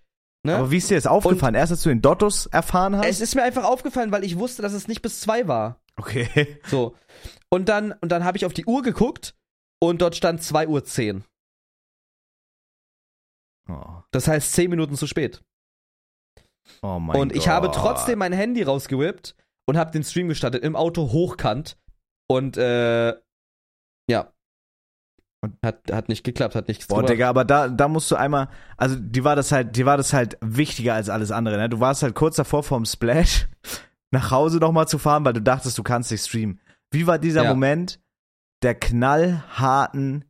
Ne? 0.47 0.57
Aber 0.57 0.71
wie 0.71 0.79
ist 0.79 0.89
dir 0.91 0.95
das 0.95 1.07
aufgefallen? 1.07 1.55
Erst 1.55 1.73
als 1.73 1.83
du 1.83 1.91
den 1.91 2.01
Dottos 2.01 2.47
erfahren 2.47 2.97
hast? 2.97 3.07
es 3.07 3.21
ist 3.21 3.35
mir 3.35 3.43
einfach 3.43 3.65
aufgefallen, 3.65 4.13
weil 4.13 4.25
ich 4.25 4.39
wusste, 4.39 4.63
dass 4.63 4.73
es 4.73 4.89
nicht 4.89 5.03
bis 5.03 5.21
zwei 5.21 5.47
war. 5.47 5.81
okay. 5.97 6.59
So. 6.69 6.97
Und 7.51 7.69
dann, 7.69 7.93
und 8.01 8.11
dann 8.13 8.25
habe 8.25 8.39
ich 8.39 8.47
auf 8.47 8.55
die 8.55 8.65
Uhr 8.65 8.83
geguckt 8.83 9.35
und 9.79 10.01
dort 10.01 10.17
stand 10.17 10.43
2 10.43 10.69
Uhr 10.69 10.85
10. 10.85 11.25
Oh, 13.69 14.03
Das 14.11 14.29
heißt 14.29 14.53
10 14.53 14.71
Minuten 14.71 14.97
zu 14.97 15.07
spät. 15.07 15.43
Oh 16.83 16.99
mein 16.99 17.21
und 17.21 17.29
Gott. 17.33 17.37
ich 17.39 17.49
habe 17.49 17.71
trotzdem 17.71 18.19
mein 18.19 18.33
Handy 18.33 18.63
rausgewippt 18.63 19.35
und 19.69 19.77
habe 19.77 19.91
den 19.91 20.05
Stream 20.05 20.29
gestartet 20.29 20.63
im 20.63 20.77
Auto 20.77 21.13
hochkant. 21.13 21.77
Und 22.29 22.57
äh, 22.57 23.15
ja. 24.11 24.33
Und- 25.43 25.57
Hat, 25.65 25.81
hat 25.93 26.09
nicht 26.09 26.25
geklappt, 26.25 26.55
hat 26.55 26.69
nichts 26.69 26.87
Boah, 26.87 26.97
gebracht. 26.97 27.13
Digga, 27.13 27.29
aber 27.29 27.45
da, 27.45 27.69
da 27.69 27.89
musst 27.89 28.11
du 28.11 28.17
einmal, 28.17 28.49
also 28.77 28.97
die 28.99 29.23
war 29.23 29.37
das 29.37 29.53
halt, 29.53 29.77
die 29.77 29.87
war 29.87 29.97
das 29.97 30.13
halt 30.13 30.39
wichtiger 30.41 30.95
als 30.95 31.09
alles 31.09 31.31
andere, 31.31 31.57
ne? 31.57 31.69
Du 31.69 31.79
warst 31.81 32.03
halt 32.03 32.15
kurz 32.15 32.37
davor 32.37 32.63
vom 32.63 32.85
Splash 32.85 33.47
nach 34.11 34.31
Hause 34.31 34.59
nochmal 34.59 34.89
zu 34.89 34.99
fahren, 34.99 35.25
weil 35.25 35.35
du 35.35 35.43
dachtest, 35.43 35.77
du 35.79 35.83
kannst 35.83 36.11
nicht 36.11 36.25
streamen. 36.25 36.61
Wie 36.91 37.07
war 37.07 37.19
dieser 37.19 37.45
Ja. 37.45 37.51
Moment 37.51 38.01
der 38.63 38.75
knallharten, 38.75 40.25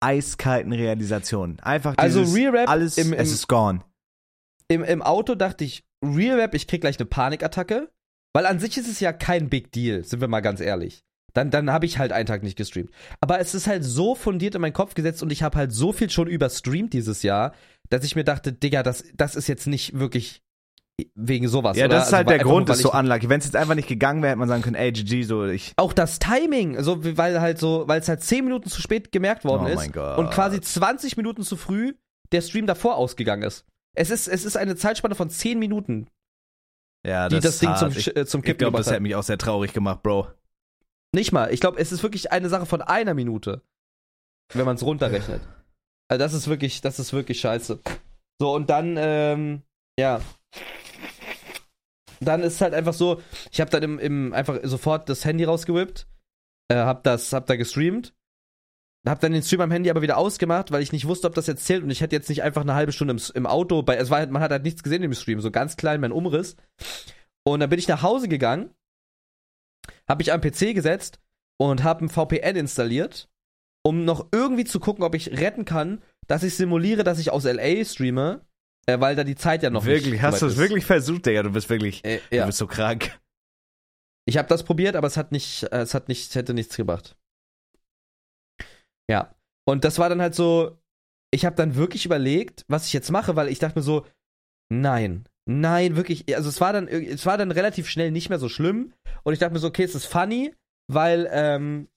eiskalten 0.00 0.72
Realisation? 0.72 1.58
Einfach 1.60 1.94
Also 1.98 2.20
dieses, 2.20 2.34
Real 2.34 2.56
Rap 2.56 2.68
alles, 2.68 2.96
im- 2.98 3.12
im- 3.12 3.18
es 3.18 3.32
ist 3.32 3.48
gone. 3.48 3.82
Im, 4.68 4.82
Im 4.82 5.02
Auto 5.02 5.34
dachte 5.34 5.64
ich, 5.64 5.84
Real 6.04 6.38
Rap, 6.40 6.54
ich 6.54 6.66
krieg 6.66 6.80
gleich 6.80 6.98
eine 6.98 7.06
Panikattacke. 7.06 7.90
Weil 8.34 8.46
an 8.46 8.58
sich 8.58 8.76
ist 8.76 8.88
es 8.88 9.00
ja 9.00 9.14
kein 9.14 9.48
Big 9.48 9.72
Deal, 9.72 10.04
sind 10.04 10.20
wir 10.20 10.28
mal 10.28 10.40
ganz 10.42 10.60
ehrlich. 10.60 11.04
Dann, 11.32 11.50
dann 11.50 11.70
habe 11.70 11.86
ich 11.86 11.98
halt 11.98 12.12
einen 12.12 12.26
Tag 12.26 12.42
nicht 12.42 12.56
gestreamt. 12.56 12.90
Aber 13.20 13.40
es 13.40 13.54
ist 13.54 13.66
halt 13.66 13.84
so 13.84 14.14
fundiert 14.14 14.54
in 14.54 14.60
meinen 14.60 14.72
Kopf 14.72 14.94
gesetzt 14.94 15.22
und 15.22 15.30
ich 15.30 15.42
habe 15.42 15.56
halt 15.56 15.72
so 15.72 15.92
viel 15.92 16.10
schon 16.10 16.28
überstreamt 16.28 16.92
dieses 16.92 17.22
Jahr, 17.22 17.54
dass 17.88 18.04
ich 18.04 18.16
mir 18.16 18.24
dachte, 18.24 18.52
Digga, 18.52 18.82
das, 18.82 19.04
das 19.14 19.36
ist 19.36 19.46
jetzt 19.46 19.66
nicht 19.66 19.98
wirklich 19.98 20.42
wegen 21.14 21.48
sowas. 21.48 21.76
Ja, 21.76 21.86
oder? 21.86 21.96
das 21.96 22.08
ist 22.08 22.12
halt 22.12 22.28
Also 22.28 22.38
der 22.38 22.44
Grund, 22.44 22.68
ist 22.70 22.80
so 22.80 22.92
unlucky. 22.92 23.28
Wenn 23.28 23.38
es 23.38 23.46
jetzt 23.46 23.56
einfach 23.56 23.74
nicht 23.74 23.88
gegangen 23.88 24.22
wäre, 24.22 24.30
hätte 24.30 24.38
man 24.38 24.48
sagen 24.48 24.62
können, 24.62 24.76
ey, 24.76 24.92
GG, 24.92 25.22
so, 25.24 25.44
ich, 25.44 25.72
Auch 25.76 25.92
das 25.92 26.18
Timing, 26.18 26.76
also 26.76 27.04
weil 27.16 27.40
halt 27.40 27.58
so, 27.58 27.84
weil 27.86 28.00
es 28.00 28.08
halt 28.08 28.22
10 28.22 28.44
Minuten 28.44 28.70
zu 28.70 28.80
spät 28.80 29.12
gemerkt 29.12 29.44
worden 29.44 29.64
Oh 29.66 29.68
ist 29.68 29.76
mein 29.76 29.92
Gott. 29.92 30.18
und 30.18 30.30
quasi 30.30 30.60
20 30.60 31.16
Minuten 31.18 31.42
zu 31.42 31.56
früh 31.56 31.94
der 32.32 32.40
Stream 32.40 32.66
davor 32.66 32.96
ausgegangen 32.96 33.42
ist. 33.42 33.64
Es 33.96 34.10
ist, 34.10 34.28
es 34.28 34.44
ist 34.44 34.56
eine 34.56 34.76
Zeitspanne 34.76 35.14
von 35.14 35.30
10 35.30 35.58
Minuten, 35.58 36.08
Ja, 37.04 37.28
die 37.28 37.36
das, 37.40 37.54
ist 37.54 37.62
Ding 37.62 37.70
hart. 37.70 37.78
zum, 37.80 37.90
ich, 37.96 38.14
äh, 38.16 38.26
zum 38.26 38.40
ich 38.40 38.44
Kippen 38.46 38.58
glaube, 38.58 38.76
das 38.78 38.90
hat. 38.90 39.00
mich 39.00 39.14
auch 39.14 39.22
sehr 39.22 39.38
traurig 39.38 39.72
gemacht, 39.72 40.02
Bro. 40.02 40.28
Nicht 41.14 41.32
mal. 41.32 41.52
Ich 41.52 41.60
glaube, 41.60 41.78
es 41.80 41.92
ist 41.92 42.02
wirklich 42.02 42.30
eine 42.30 42.48
Sache 42.48 42.66
von 42.66 42.82
einer 42.82 43.14
Minute. 43.14 43.62
Wenn 44.52 44.66
man 44.66 44.76
es 44.76 44.82
runterrechnet. 44.82 45.40
Also 46.08 46.18
das 46.18 46.34
ist 46.34 46.46
wirklich, 46.46 46.82
das 46.82 46.98
ist 46.98 47.12
wirklich 47.12 47.40
scheiße. 47.40 47.80
So, 48.38 48.54
und 48.54 48.68
dann, 48.70 48.96
ähm, 48.98 49.62
ja. 49.98 50.20
Dann 52.20 52.42
ist 52.42 52.60
halt 52.60 52.74
einfach 52.74 52.94
so, 52.94 53.20
ich 53.50 53.60
habe 53.60 53.70
dann 53.70 53.82
im, 53.82 53.98
im 53.98 54.32
einfach 54.32 54.58
sofort 54.62 55.08
das 55.08 55.24
Handy 55.24 55.44
rausgewippt, 55.44 56.06
äh, 56.68 56.76
hab 56.76 57.02
das, 57.04 57.32
hab 57.32 57.46
da 57.46 57.56
gestreamt, 57.56 58.14
hab 59.08 59.20
dann 59.20 59.32
den 59.32 59.42
Stream 59.42 59.60
am 59.60 59.70
Handy 59.70 59.90
aber 59.90 60.02
wieder 60.02 60.16
ausgemacht, 60.16 60.70
weil 60.72 60.82
ich 60.82 60.92
nicht 60.92 61.06
wusste, 61.06 61.26
ob 61.26 61.34
das 61.34 61.46
jetzt 61.46 61.64
zählt 61.64 61.82
und 61.82 61.90
ich 61.90 62.00
hätte 62.00 62.16
jetzt 62.16 62.28
nicht 62.28 62.42
einfach 62.42 62.62
eine 62.62 62.74
halbe 62.74 62.92
Stunde 62.92 63.14
im, 63.14 63.20
im 63.34 63.46
Auto, 63.46 63.82
bei, 63.82 63.96
es 63.96 64.10
war 64.10 64.18
halt, 64.18 64.30
man 64.30 64.42
hat 64.42 64.50
halt 64.50 64.64
nichts 64.64 64.82
gesehen 64.82 65.02
im 65.02 65.14
Stream, 65.14 65.40
so 65.40 65.50
ganz 65.50 65.76
klein 65.76 66.00
mein 66.00 66.12
Umriss. 66.12 66.56
Und 67.44 67.60
dann 67.60 67.70
bin 67.70 67.78
ich 67.78 67.88
nach 67.88 68.02
Hause 68.02 68.28
gegangen, 68.28 68.70
hab 70.08 70.18
mich 70.18 70.32
am 70.32 70.40
PC 70.40 70.74
gesetzt 70.74 71.20
und 71.58 71.84
hab 71.84 72.00
ein 72.00 72.08
VPN 72.08 72.56
installiert, 72.56 73.28
um 73.84 74.04
noch 74.04 74.26
irgendwie 74.32 74.64
zu 74.64 74.80
gucken, 74.80 75.04
ob 75.04 75.14
ich 75.14 75.30
retten 75.38 75.64
kann, 75.64 76.02
dass 76.26 76.42
ich 76.42 76.56
simuliere, 76.56 77.04
dass 77.04 77.18
ich 77.20 77.30
aus 77.30 77.44
LA 77.44 77.84
streame, 77.84 78.44
äh, 78.86 78.98
weil 78.98 79.14
da 79.14 79.22
die 79.22 79.36
Zeit 79.36 79.62
ja 79.62 79.70
noch 79.70 79.84
wirklich, 79.84 80.14
nicht 80.14 80.22
hast 80.22 80.42
du 80.42 80.46
es 80.46 80.56
wirklich 80.56 80.84
versucht, 80.84 81.26
Digga? 81.26 81.44
Du 81.44 81.50
bist 81.52 81.70
wirklich, 81.70 82.04
Äh, 82.04 82.20
du 82.30 82.36
ja. 82.36 82.46
bist 82.46 82.58
so 82.58 82.66
krank. 82.66 83.18
Ich 84.24 84.38
habe 84.38 84.48
das 84.48 84.64
probiert, 84.64 84.96
aber 84.96 85.06
es 85.06 85.16
hat 85.16 85.30
nicht, 85.30 85.62
äh, 85.64 85.82
es 85.82 85.94
hat 85.94 86.08
nicht, 86.08 86.34
hätte 86.34 86.52
nichts 86.52 86.76
gebracht. 86.76 87.16
Ja. 89.10 89.34
Und 89.68 89.84
das 89.84 89.98
war 89.98 90.08
dann 90.08 90.20
halt 90.20 90.34
so, 90.34 90.78
ich 91.32 91.44
habe 91.44 91.56
dann 91.56 91.76
wirklich 91.76 92.06
überlegt, 92.06 92.64
was 92.68 92.86
ich 92.86 92.92
jetzt 92.92 93.10
mache, 93.10 93.36
weil 93.36 93.48
ich 93.48 93.58
dachte 93.58 93.78
mir 93.78 93.82
so, 93.82 94.06
nein, 94.72 95.28
nein, 95.48 95.96
wirklich, 95.96 96.34
also 96.36 96.48
es 96.48 96.60
war 96.60 96.72
dann, 96.72 96.88
es 96.88 97.26
war 97.26 97.38
dann 97.38 97.50
relativ 97.50 97.88
schnell 97.88 98.10
nicht 98.10 98.28
mehr 98.28 98.38
so 98.38 98.48
schlimm 98.48 98.92
und 99.22 99.32
ich 99.32 99.38
dachte 99.38 99.52
mir 99.52 99.60
so, 99.60 99.68
okay, 99.68 99.84
es 99.84 99.94
ist 99.94 100.06
funny, 100.06 100.54
weil 100.88 101.28
ähm, 101.30 101.88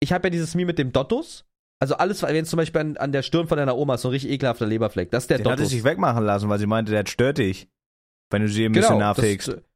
ich 0.00 0.12
habe 0.12 0.26
ja 0.26 0.30
dieses 0.30 0.54
Meme 0.54 0.68
mit 0.68 0.78
dem 0.78 0.92
Dottus. 0.92 1.44
Also 1.80 1.96
alles, 1.96 2.22
wenn 2.22 2.44
zum 2.44 2.58
Beispiel 2.58 2.80
an, 2.80 2.96
an 2.96 3.12
der 3.12 3.22
Stirn 3.22 3.48
von 3.48 3.58
deiner 3.58 3.76
Oma 3.76 3.94
ist 3.94 4.02
so 4.02 4.08
ein 4.08 4.12
richtig 4.12 4.30
ekelhafter 4.30 4.66
Leberfleck, 4.66 5.10
das 5.10 5.24
ist 5.24 5.30
der 5.30 5.38
Den 5.38 5.46
hat 5.46 5.52
Dottus. 5.58 5.66
es 5.66 5.72
sich 5.72 5.84
wegmachen 5.84 6.24
lassen, 6.24 6.48
weil 6.48 6.58
sie 6.58 6.66
meinte, 6.66 6.92
der 6.92 7.04
stört 7.06 7.38
dich. 7.38 7.68
Wenn 8.30 8.42
du 8.42 8.48
sie 8.48 8.64
ein 8.64 8.72
bisschen 8.72 8.98
nachfegst. 8.98 9.48
Genau, 9.48 9.60
das, 9.60 9.71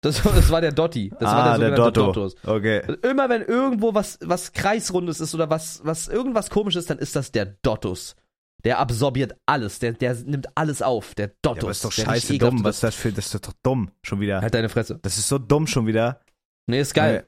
das, 0.00 0.22
das 0.22 0.50
war 0.50 0.60
der 0.60 0.72
Dotti. 0.72 1.10
Das 1.10 1.22
war 1.22 1.44
ah, 1.44 1.58
der 1.58 1.68
der 1.70 1.76
sogenannte 1.76 2.00
Dotto. 2.00 2.12
Dottus. 2.12 2.36
Okay. 2.44 2.82
Immer 3.02 3.28
wenn 3.28 3.42
irgendwo 3.42 3.94
was, 3.94 4.18
was 4.22 4.52
Kreisrundes 4.52 5.20
ist 5.20 5.34
oder 5.34 5.50
was, 5.50 5.80
was 5.84 6.08
irgendwas 6.08 6.50
komisches, 6.50 6.86
dann 6.86 6.98
ist 6.98 7.16
das 7.16 7.32
der 7.32 7.46
Dottus. 7.46 8.16
Der 8.64 8.78
absorbiert 8.78 9.36
alles, 9.46 9.78
der, 9.78 9.92
der 9.92 10.14
nimmt 10.14 10.48
alles 10.54 10.82
auf, 10.82 11.14
der 11.14 11.28
Dottus. 11.40 11.56
Ja, 11.56 11.62
aber 11.62 11.70
ist 11.70 11.84
doch 11.84 11.94
der 11.94 12.04
scheiße 12.04 12.38
dumm. 12.38 12.62
Was 12.62 12.76
ist 12.76 12.82
das 12.82 12.94
für, 12.94 13.12
das 13.12 13.34
ist 13.34 13.46
doch 13.46 13.54
dumm. 13.62 13.90
Schon 14.02 14.20
wieder. 14.20 14.42
Halt 14.42 14.52
deine 14.52 14.68
Fresse. 14.68 14.98
Das 15.00 15.16
ist 15.16 15.28
so 15.28 15.38
dumm 15.38 15.66
schon 15.66 15.86
wieder. 15.86 16.20
Nee, 16.66 16.80
ist 16.80 16.94
geil. 16.94 17.26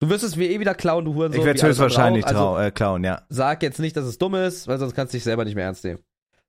Du 0.00 0.08
wirst 0.08 0.24
es 0.24 0.34
mir 0.34 0.48
eh 0.48 0.58
wieder 0.58 0.74
klauen, 0.74 1.04
du 1.04 1.14
Hurensohn. 1.14 1.40
ich 1.40 1.44
werde 1.44 1.60
andere 1.60 1.68
höchstwahrscheinlich. 1.68 2.26
Also, 2.26 2.58
äh, 2.58 2.70
klauen, 2.70 3.04
ja. 3.04 3.22
sag 3.28 3.62
jetzt 3.62 3.78
nicht, 3.78 3.94
dass 3.96 4.06
es 4.06 4.16
dumm 4.16 4.34
ist, 4.34 4.66
weil 4.66 4.78
sonst 4.78 4.94
kannst 4.94 5.12
du 5.12 5.16
dich 5.16 5.24
selber 5.24 5.44
nicht 5.44 5.54
mehr 5.54 5.66
ernst 5.66 5.84
nehmen. 5.84 6.00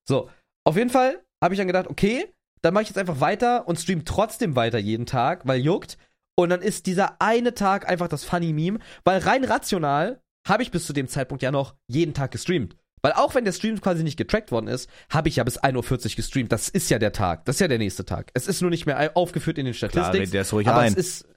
So, 0.08 0.30
auf 0.64 0.78
jeden 0.78 0.90
Fall 0.90 1.22
habe 1.44 1.54
ich 1.54 1.58
dann 1.58 1.68
gedacht, 1.68 1.88
okay, 1.88 2.34
dann 2.62 2.74
mache 2.74 2.84
ich 2.84 2.90
jetzt 2.90 2.98
einfach 2.98 3.20
weiter 3.20 3.68
und 3.68 3.80
stream 3.80 4.06
trotzdem 4.06 4.56
weiter 4.56 4.80
jeden 4.80 5.06
Tag, 5.06 5.48
weil 5.48 5.60
juckt. 5.60 5.98
Und 6.36 6.50
dann 6.50 6.62
ist 6.62 6.86
dieser 6.86 7.22
eine 7.22 7.54
Tag 7.54 7.90
einfach 7.90 8.08
das 8.08 8.24
funny 8.24 8.54
Meme, 8.54 8.80
weil 9.04 9.20
rein 9.20 9.44
rational 9.44 10.22
habe 10.48 10.64
ich 10.64 10.72
bis 10.72 10.86
zu 10.86 10.94
dem 10.94 11.08
Zeitpunkt 11.08 11.44
ja 11.44 11.52
noch 11.52 11.76
jeden 11.88 12.14
Tag 12.14 12.32
gestreamt. 12.32 12.76
Weil 13.02 13.14
auch 13.14 13.34
wenn 13.34 13.46
der 13.46 13.52
Stream 13.52 13.82
quasi 13.82 14.04
nicht 14.04 14.18
getrackt 14.18 14.52
worden 14.52 14.68
ist, 14.68 14.90
habe 15.10 15.28
ich 15.28 15.38
ja 15.38 15.44
bis 15.44 15.60
1.40 15.60 15.76
Uhr 15.76 16.16
gestreamt. 16.16 16.52
Das 16.52 16.70
ist 16.70 16.90
ja 16.90 17.00
der 17.00 17.12
Tag. 17.12 17.46
Das 17.46 17.56
ist 17.56 17.60
ja 17.60 17.68
der 17.68 17.80
nächste 17.80 18.06
Tag. 18.06 18.32
Es 18.34 18.48
ist 18.48 18.62
nur 18.62 18.70
nicht 18.70 18.86
mehr 18.86 19.18
aufgeführt 19.18 19.58
in 19.58 19.66
den 19.66 19.74
Klar, 19.74 19.90
Statistiken. 19.90 20.26
red 20.26 20.34
der 20.34 20.42
ist 20.44 20.54
ruhig 20.54 20.68
aber 20.68 20.82
ein. 20.82 20.94
es 20.94 20.98
ist. 20.98 21.28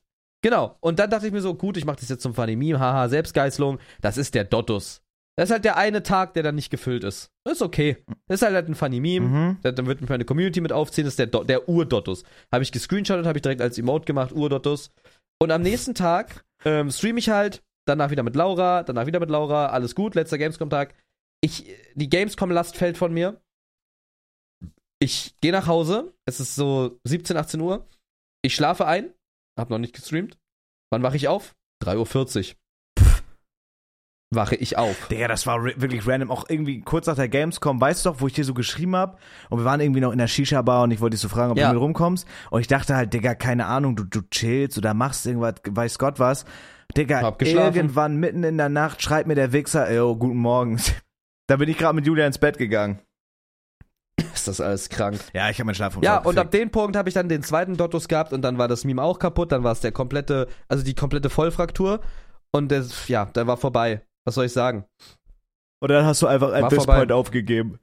Genau. 0.42 0.76
Und 0.80 0.98
dann 0.98 1.08
dachte 1.08 1.26
ich 1.26 1.32
mir 1.32 1.40
so, 1.40 1.54
gut, 1.54 1.78
ich 1.78 1.86
mache 1.86 1.96
das 2.00 2.10
jetzt 2.10 2.22
zum 2.22 2.34
Funny 2.34 2.54
Meme, 2.54 2.78
haha, 2.78 3.08
Selbstgeißelung. 3.08 3.78
Das 4.02 4.18
ist 4.18 4.34
der 4.34 4.44
Dottus. 4.44 5.00
Das 5.36 5.48
ist 5.48 5.52
halt 5.52 5.64
der 5.64 5.76
eine 5.76 6.02
Tag, 6.04 6.34
der 6.34 6.42
dann 6.44 6.54
nicht 6.54 6.70
gefüllt 6.70 7.02
ist. 7.02 7.30
Das 7.44 7.54
ist 7.54 7.62
okay. 7.62 7.96
Das 8.28 8.40
ist 8.40 8.42
halt, 8.42 8.54
halt 8.54 8.68
ein 8.68 8.74
Funny 8.76 9.00
Meme. 9.00 9.26
Mhm. 9.26 9.58
Da- 9.62 9.72
Dann 9.72 9.86
wird 9.86 10.00
mich 10.00 10.08
meine 10.10 10.24
Community 10.24 10.60
mit 10.60 10.72
aufziehen. 10.72 11.04
Das 11.04 11.14
ist 11.14 11.18
der, 11.18 11.26
Do 11.26 11.42
der 11.42 11.68
Ur-Dottus. 11.68 12.22
Habe 12.52 12.62
ich 12.62 12.70
gescreenshottet, 12.70 13.26
habe 13.26 13.38
ich 13.38 13.42
direkt 13.42 13.60
als 13.60 13.76
Emote 13.78 14.04
gemacht, 14.04 14.32
Ur-Dottus. 14.32 14.90
Und 15.42 15.50
am 15.50 15.62
nächsten 15.62 15.94
Tag 15.94 16.44
ähm, 16.64 16.90
stream 16.90 17.16
ich 17.16 17.28
halt, 17.30 17.62
danach 17.86 18.10
wieder 18.10 18.22
mit 18.22 18.36
Laura, 18.36 18.84
danach 18.84 19.06
wieder 19.06 19.18
mit 19.20 19.28
Laura, 19.30 19.66
alles 19.66 19.94
gut, 19.96 20.14
letzter 20.14 20.38
Gamescom-Tag. 20.38 20.94
Ich, 21.42 21.66
die 21.94 22.08
Gamescom-Last 22.08 22.76
fällt 22.76 22.96
von 22.96 23.12
mir. 23.12 23.40
Ich 25.00 25.34
gehe 25.40 25.52
nach 25.52 25.66
Hause, 25.66 26.14
es 26.26 26.40
ist 26.40 26.54
so 26.54 26.98
17, 27.04 27.36
18 27.36 27.60
Uhr. 27.60 27.86
Ich 28.42 28.54
schlafe 28.54 28.86
ein, 28.86 29.12
hab 29.58 29.68
noch 29.70 29.78
nicht 29.78 29.94
gestreamt. 29.94 30.38
Wann 30.90 31.02
wache 31.02 31.16
ich 31.16 31.28
auf? 31.28 31.54
3.40 31.82 32.52
Uhr. 32.52 32.56
Wache 34.34 34.56
ich 34.56 34.76
auf. 34.78 35.08
Digga, 35.08 35.28
das 35.28 35.46
war 35.46 35.64
wirklich 35.64 36.06
random. 36.06 36.30
Auch 36.30 36.44
irgendwie 36.48 36.80
kurz 36.80 37.06
nach 37.06 37.16
der 37.16 37.28
Gamescom, 37.28 37.80
weißt 37.80 38.04
du 38.04 38.10
doch, 38.10 38.20
wo 38.20 38.26
ich 38.26 38.32
dir 38.32 38.44
so 38.44 38.54
geschrieben 38.54 38.96
hab 38.96 39.18
Und 39.50 39.58
wir 39.60 39.64
waren 39.64 39.80
irgendwie 39.80 40.00
noch 40.00 40.12
in 40.12 40.18
der 40.18 40.26
Shisha-Bar 40.28 40.84
und 40.84 40.90
ich 40.90 41.00
wollte 41.00 41.14
dich 41.14 41.20
so 41.20 41.28
fragen, 41.28 41.52
ob 41.52 41.58
Ja. 41.58 41.68
du 41.68 41.74
mit 41.74 41.82
rumkommst. 41.82 42.26
Und 42.50 42.60
ich 42.60 42.66
dachte 42.66 42.96
halt, 42.96 43.12
Digga, 43.12 43.34
keine 43.34 43.66
Ahnung, 43.66 43.96
du, 43.96 44.04
du 44.04 44.20
chillst 44.30 44.78
oder 44.78 44.94
machst 44.94 45.26
irgendwas, 45.26 45.54
weiß 45.68 45.98
Gott 45.98 46.18
was. 46.18 46.44
Digga, 46.96 47.34
irgendwann 47.40 48.16
mitten 48.16 48.44
in 48.44 48.56
der 48.58 48.68
Nacht 48.68 49.02
schreibt 49.02 49.26
mir 49.26 49.34
der 49.34 49.52
Wichser, 49.52 49.92
yo, 49.92 50.16
guten 50.16 50.38
Morgen. 50.38 50.78
Da 51.46 51.56
bin 51.56 51.68
ich 51.68 51.76
gerade 51.76 51.94
mit 51.94 52.06
Julia 52.06 52.26
ins 52.26 52.38
Bett 52.38 52.56
gegangen. 52.56 53.00
Ist 54.32 54.48
das 54.48 54.60
alles 54.60 54.88
krank? 54.88 55.18
Ja, 55.34 55.50
ich 55.50 55.58
habe 55.58 55.66
meinen 55.66 55.74
Schlaf 55.74 55.98
Ja, 56.00 56.18
und 56.18 56.38
ab 56.38 56.50
dem 56.52 56.70
Punkt 56.70 56.96
habe 56.96 57.08
ich 57.08 57.14
dann 57.14 57.28
den 57.28 57.42
zweiten 57.42 57.76
Dottus 57.76 58.08
gehabt 58.08 58.32
und 58.32 58.42
dann 58.42 58.58
war 58.58 58.68
das 58.68 58.84
Meme 58.84 59.02
auch 59.02 59.18
kaputt. 59.18 59.52
Dann 59.52 59.62
war 59.64 59.72
es 59.72 59.80
der 59.80 59.92
komplette, 59.92 60.48
also 60.68 60.84
die 60.84 60.94
komplette 60.94 61.30
Vollfraktur. 61.30 62.00
Und 62.50 62.70
das, 62.70 63.08
ja, 63.08 63.26
der 63.26 63.46
war 63.46 63.56
vorbei. 63.56 64.02
Was 64.24 64.34
soll 64.34 64.46
ich 64.46 64.52
sagen? 64.52 64.84
Und 65.80 65.90
dann 65.90 66.04
hast 66.04 66.22
du 66.22 66.26
einfach 66.26 66.70
vorbei. 66.70 66.96
point 66.96 67.12
aufgegeben. 67.12 67.78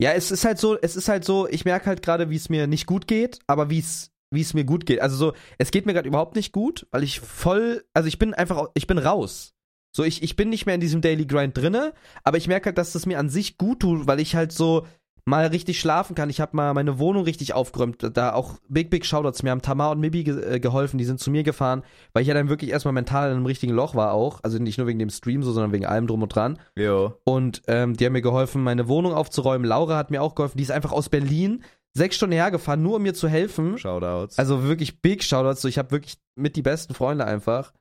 Ja, 0.00 0.12
es 0.12 0.30
ist 0.30 0.44
halt 0.44 0.58
so, 0.58 0.76
es 0.80 0.96
ist 0.96 1.08
halt 1.08 1.24
so, 1.24 1.48
ich 1.48 1.64
merke 1.64 1.86
halt 1.86 2.02
gerade, 2.02 2.30
wie 2.30 2.36
es 2.36 2.48
mir 2.48 2.66
nicht 2.66 2.86
gut 2.86 3.06
geht, 3.06 3.38
aber 3.46 3.70
wie 3.70 3.78
es 3.78 4.12
wie 4.32 4.40
es 4.40 4.54
mir 4.54 4.64
gut 4.64 4.86
geht. 4.86 5.00
Also 5.00 5.16
so, 5.16 5.32
es 5.58 5.70
geht 5.70 5.86
mir 5.86 5.92
gerade 5.92 6.08
überhaupt 6.08 6.36
nicht 6.36 6.52
gut, 6.52 6.86
weil 6.90 7.02
ich 7.02 7.20
voll, 7.20 7.84
also 7.92 8.08
ich 8.08 8.18
bin 8.18 8.34
einfach, 8.34 8.68
ich 8.74 8.86
bin 8.86 8.98
raus. 8.98 9.54
So, 9.94 10.04
ich, 10.04 10.22
ich 10.22 10.36
bin 10.36 10.48
nicht 10.48 10.64
mehr 10.64 10.74
in 10.74 10.80
diesem 10.80 11.02
Daily 11.02 11.26
Grind 11.26 11.56
drinne, 11.56 11.92
aber 12.24 12.38
ich 12.38 12.48
merke 12.48 12.66
halt, 12.66 12.78
dass 12.78 12.92
das 12.92 13.04
mir 13.04 13.18
an 13.18 13.28
sich 13.28 13.58
gut 13.58 13.80
tut, 13.80 14.06
weil 14.06 14.20
ich 14.20 14.34
halt 14.34 14.50
so 14.50 14.86
mal 15.24 15.46
richtig 15.46 15.78
schlafen 15.78 16.14
kann. 16.14 16.30
Ich 16.30 16.40
habe 16.40 16.56
mal 16.56 16.74
meine 16.74 16.98
Wohnung 16.98 17.24
richtig 17.24 17.54
aufgeräumt. 17.54 18.16
Da 18.16 18.32
auch 18.32 18.54
Big 18.68 18.90
Big 18.90 19.06
Shoutouts. 19.06 19.42
Mir 19.42 19.50
haben 19.50 19.62
Tamar 19.62 19.90
und 19.92 20.00
Mibi 20.00 20.24
ge 20.24 20.54
äh, 20.54 20.60
geholfen. 20.60 20.98
Die 20.98 21.04
sind 21.04 21.20
zu 21.20 21.30
mir 21.30 21.42
gefahren, 21.42 21.82
weil 22.12 22.22
ich 22.22 22.28
ja 22.28 22.34
dann 22.34 22.48
wirklich 22.48 22.70
erstmal 22.70 22.92
mental 22.92 23.30
in 23.30 23.36
einem 23.36 23.46
richtigen 23.46 23.72
Loch 23.72 23.94
war 23.94 24.12
auch. 24.12 24.40
Also 24.42 24.58
nicht 24.58 24.78
nur 24.78 24.86
wegen 24.86 24.98
dem 24.98 25.10
Stream 25.10 25.42
so, 25.42 25.52
sondern 25.52 25.72
wegen 25.72 25.86
allem 25.86 26.06
drum 26.06 26.22
und 26.22 26.34
dran. 26.34 26.58
Jo. 26.76 27.14
Und 27.24 27.62
ähm, 27.68 27.96
die 27.96 28.04
haben 28.04 28.12
mir 28.12 28.22
geholfen, 28.22 28.62
meine 28.62 28.88
Wohnung 28.88 29.14
aufzuräumen. 29.14 29.66
Laura 29.66 29.96
hat 29.96 30.10
mir 30.10 30.22
auch 30.22 30.34
geholfen. 30.34 30.58
Die 30.58 30.64
ist 30.64 30.72
einfach 30.72 30.92
aus 30.92 31.08
Berlin 31.08 31.62
sechs 31.94 32.16
Stunden 32.16 32.34
hergefahren, 32.34 32.82
nur 32.82 32.96
um 32.96 33.02
mir 33.02 33.14
zu 33.14 33.28
helfen. 33.28 33.78
Shoutouts. 33.78 34.38
Also 34.38 34.64
wirklich 34.64 35.00
Big 35.02 35.22
Shoutouts. 35.22 35.62
So, 35.62 35.68
ich 35.68 35.78
habe 35.78 35.90
wirklich 35.90 36.16
mit 36.36 36.56
die 36.56 36.62
besten 36.62 36.94
Freunde 36.94 37.24
einfach. 37.26 37.72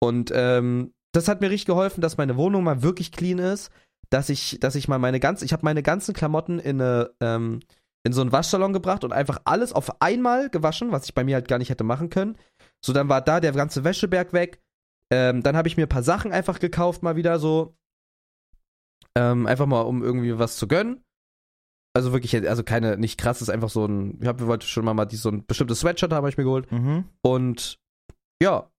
Und 0.00 0.32
ähm, 0.34 0.92
das 1.12 1.28
hat 1.28 1.40
mir 1.40 1.50
richtig 1.50 1.66
geholfen, 1.66 2.00
dass 2.00 2.16
meine 2.16 2.36
Wohnung 2.36 2.64
mal 2.64 2.82
wirklich 2.82 3.12
clean 3.12 3.38
ist. 3.38 3.70
Dass 4.12 4.28
ich, 4.28 4.58
dass 4.60 4.74
ich 4.74 4.88
mal 4.88 4.98
meine 4.98 5.20
ganzen, 5.20 5.44
ich 5.44 5.52
habe 5.54 5.64
meine 5.64 5.82
ganzen 5.82 6.12
Klamotten 6.12 6.58
in 6.58 6.80
eine, 6.80 7.10
ähm, 7.20 7.60
in 8.04 8.12
so 8.12 8.20
einen 8.20 8.32
Waschsalon 8.32 8.72
gebracht 8.72 9.04
und 9.04 9.12
einfach 9.12 9.40
alles 9.44 9.72
auf 9.72 10.02
einmal 10.02 10.50
gewaschen, 10.50 10.92
was 10.92 11.06
ich 11.06 11.14
bei 11.14 11.24
mir 11.24 11.36
halt 11.36 11.48
gar 11.48 11.58
nicht 11.58 11.70
hätte 11.70 11.84
machen 11.84 12.10
können. 12.10 12.36
So, 12.84 12.92
dann 12.92 13.08
war 13.08 13.22
da 13.22 13.40
der 13.40 13.52
ganze 13.52 13.84
Wäscheberg 13.84 14.32
weg. 14.32 14.60
Ähm, 15.10 15.42
dann 15.42 15.56
habe 15.56 15.68
ich 15.68 15.76
mir 15.76 15.86
ein 15.86 15.88
paar 15.88 16.02
Sachen 16.02 16.32
einfach 16.32 16.58
gekauft, 16.58 17.02
mal 17.02 17.16
wieder 17.16 17.38
so. 17.38 17.74
Ähm, 19.16 19.46
einfach 19.46 19.66
mal, 19.66 19.82
um 19.82 20.02
irgendwie 20.02 20.38
was 20.38 20.56
zu 20.56 20.68
gönnen. 20.68 21.02
Also 21.94 22.12
wirklich, 22.12 22.34
also 22.48 22.64
keine, 22.64 22.96
nicht 22.96 23.18
krass, 23.18 23.42
ist 23.42 23.50
einfach 23.50 23.68
so 23.68 23.86
ein, 23.86 24.18
ich 24.20 24.26
hab, 24.26 24.40
wir 24.40 24.46
wollten 24.46 24.64
schon 24.64 24.84
mal, 24.84 24.94
mal 24.94 25.04
die, 25.04 25.16
so 25.16 25.30
ein 25.30 25.44
bestimmtes 25.46 25.80
Sweatshirt 25.80 26.12
habe 26.12 26.28
ich 26.28 26.36
mir 26.36 26.44
geholt. 26.44 26.70
mhm. 26.72 27.04
Und 27.22 27.78
ja, 28.42 28.71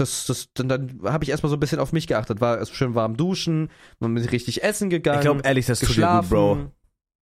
das, 0.00 0.26
das, 0.26 0.48
dann, 0.54 0.68
dann 0.68 1.00
habe 1.04 1.24
ich 1.24 1.30
erstmal 1.30 1.50
so 1.50 1.56
ein 1.56 1.60
bisschen 1.60 1.80
auf 1.80 1.92
mich 1.92 2.06
geachtet. 2.06 2.40
War 2.40 2.64
schön 2.66 2.94
warm 2.94 3.16
duschen, 3.16 3.70
man 4.00 4.14
bin 4.14 4.24
richtig 4.24 4.62
essen 4.62 4.90
gegangen. 4.90 5.18
Ich 5.18 5.24
glaube 5.24 5.42
ehrlich, 5.44 5.66
das 5.66 5.80
tut 5.80 5.90
dir 5.90 5.94
geschlafen. 5.94 6.28
gut, 6.28 6.30
Bro. 6.30 6.72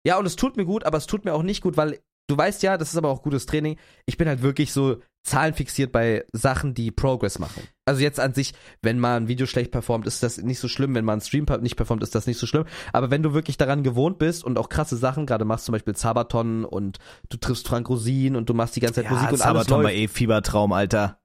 Ja, 0.06 0.18
und 0.18 0.26
es 0.26 0.36
tut 0.36 0.58
mir 0.58 0.66
gut, 0.66 0.86
aber 0.86 0.98
es 0.98 1.08
tut 1.08 1.26
mir 1.26 1.34
auch 1.34 1.44
nicht 1.44 1.62
gut, 1.62 1.78
weil 1.78 2.00
du 2.30 2.38
weißt 2.38 2.64
ja, 2.64 2.78
das 2.78 2.90
ist 2.90 2.98
aber 2.98 3.10
auch 3.10 3.22
gutes 3.22 3.46
Training. 3.46 3.78
Ich 4.06 4.18
bin 4.18 4.28
halt 4.28 4.42
wirklich 4.42 4.72
so 4.72 5.02
zahlenfixiert 5.24 5.92
bei 5.92 6.26
Sachen, 6.32 6.74
die 6.74 6.92
Progress 6.92 7.40
machen. 7.40 7.64
Also 7.86 8.02
jetzt 8.02 8.20
an 8.20 8.34
sich, 8.34 8.54
wenn 8.82 9.00
mal 9.00 9.18
ein 9.18 9.28
Video 9.28 9.46
schlecht 9.46 9.72
performt, 9.72 10.08
ist 10.08 10.24
das 10.24 10.38
nicht 10.38 10.60
so 10.60 10.68
schlimm. 10.68 10.96
Wenn 10.96 11.04
mal 11.04 11.14
ein 11.14 11.22
Stream 11.22 11.46
nicht 11.62 11.76
performt, 11.76 12.04
ist 12.04 12.16
das 12.16 12.26
nicht 12.26 12.38
so 12.38 12.48
schlimm. 12.48 12.66
Aber 12.94 13.12
wenn 13.12 13.24
du 13.24 13.34
wirklich 13.34 13.58
daran 13.58 13.84
gewohnt 13.84 14.18
bist 14.18 14.44
und 14.44 14.58
auch 14.58 14.70
krasse 14.70 14.96
Sachen 14.96 15.26
gerade 15.26 15.44
machst, 15.46 15.66
zum 15.66 15.74
Beispiel 15.74 15.96
Zabaton 15.96 16.64
und 16.64 17.00
du 17.30 17.38
triffst 17.38 17.68
Frank 17.68 17.90
Rosin 17.90 18.36
und 18.36 18.50
du 18.50 18.54
machst 18.54 18.76
die 18.76 18.80
ganze 18.80 19.02
Zeit 19.02 19.06
Ja, 19.06 19.12
Musik 19.12 19.28
und 19.34 19.42
alles 19.42 19.42
Sabaton 19.42 19.82
läuft. 19.82 19.84
war 19.86 19.92
eh 19.92 20.08
Fiebertraum, 20.08 20.72
Alter. 20.72 21.20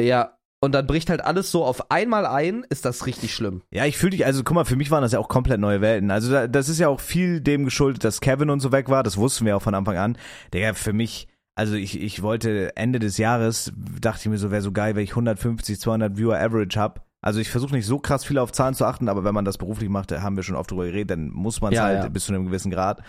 Ja, 0.00 0.36
und 0.64 0.72
dann 0.72 0.86
bricht 0.86 1.10
halt 1.10 1.24
alles 1.24 1.50
so 1.50 1.64
auf 1.64 1.90
einmal 1.90 2.26
ein, 2.26 2.64
ist 2.68 2.84
das 2.84 3.06
richtig 3.06 3.34
schlimm. 3.34 3.62
Ja, 3.70 3.84
ich 3.84 3.96
fühle 3.96 4.10
dich, 4.10 4.26
also 4.26 4.42
guck 4.42 4.54
mal, 4.54 4.64
für 4.64 4.76
mich 4.76 4.90
waren 4.90 5.02
das 5.02 5.12
ja 5.12 5.18
auch 5.18 5.28
komplett 5.28 5.60
neue 5.60 5.80
Welten. 5.80 6.10
Also 6.10 6.32
da, 6.32 6.46
das 6.48 6.68
ist 6.68 6.78
ja 6.80 6.88
auch 6.88 7.00
viel 7.00 7.40
dem 7.40 7.64
geschuldet, 7.64 8.04
dass 8.04 8.20
Kevin 8.20 8.50
und 8.50 8.60
so 8.60 8.72
weg 8.72 8.88
war, 8.88 9.02
das 9.02 9.16
wussten 9.16 9.46
wir 9.46 9.56
auch 9.56 9.62
von 9.62 9.74
Anfang 9.74 9.96
an. 9.96 10.18
Digga, 10.52 10.74
für 10.74 10.92
mich, 10.92 11.28
also 11.54 11.74
ich, 11.74 12.00
ich 12.00 12.22
wollte 12.22 12.76
Ende 12.76 12.98
des 12.98 13.18
Jahres, 13.18 13.72
dachte 14.00 14.22
ich 14.22 14.28
mir 14.28 14.38
so, 14.38 14.50
wäre 14.50 14.62
so 14.62 14.72
geil, 14.72 14.96
wenn 14.96 15.04
ich 15.04 15.10
150, 15.10 15.78
200 15.78 16.16
Viewer 16.16 16.38
Average 16.38 16.80
hab. 16.80 17.04
Also 17.20 17.40
ich 17.40 17.48
versuche 17.50 17.74
nicht 17.74 17.86
so 17.86 17.98
krass 17.98 18.24
viel 18.24 18.38
auf 18.38 18.52
Zahlen 18.52 18.74
zu 18.74 18.84
achten, 18.84 19.08
aber 19.08 19.24
wenn 19.24 19.34
man 19.34 19.44
das 19.46 19.56
beruflich 19.56 19.88
macht, 19.88 20.10
da 20.10 20.20
haben 20.22 20.36
wir 20.36 20.42
schon 20.42 20.56
oft 20.56 20.70
drüber 20.70 20.84
geredet, 20.84 21.10
dann 21.10 21.30
muss 21.30 21.60
man 21.60 21.72
es 21.72 21.78
Ja, 21.78 21.84
halt 21.84 22.02
ja. 22.02 22.08
bis 22.08 22.26
zu 22.26 22.34
einem 22.34 22.46
gewissen 22.46 22.70
Grad. 22.70 23.02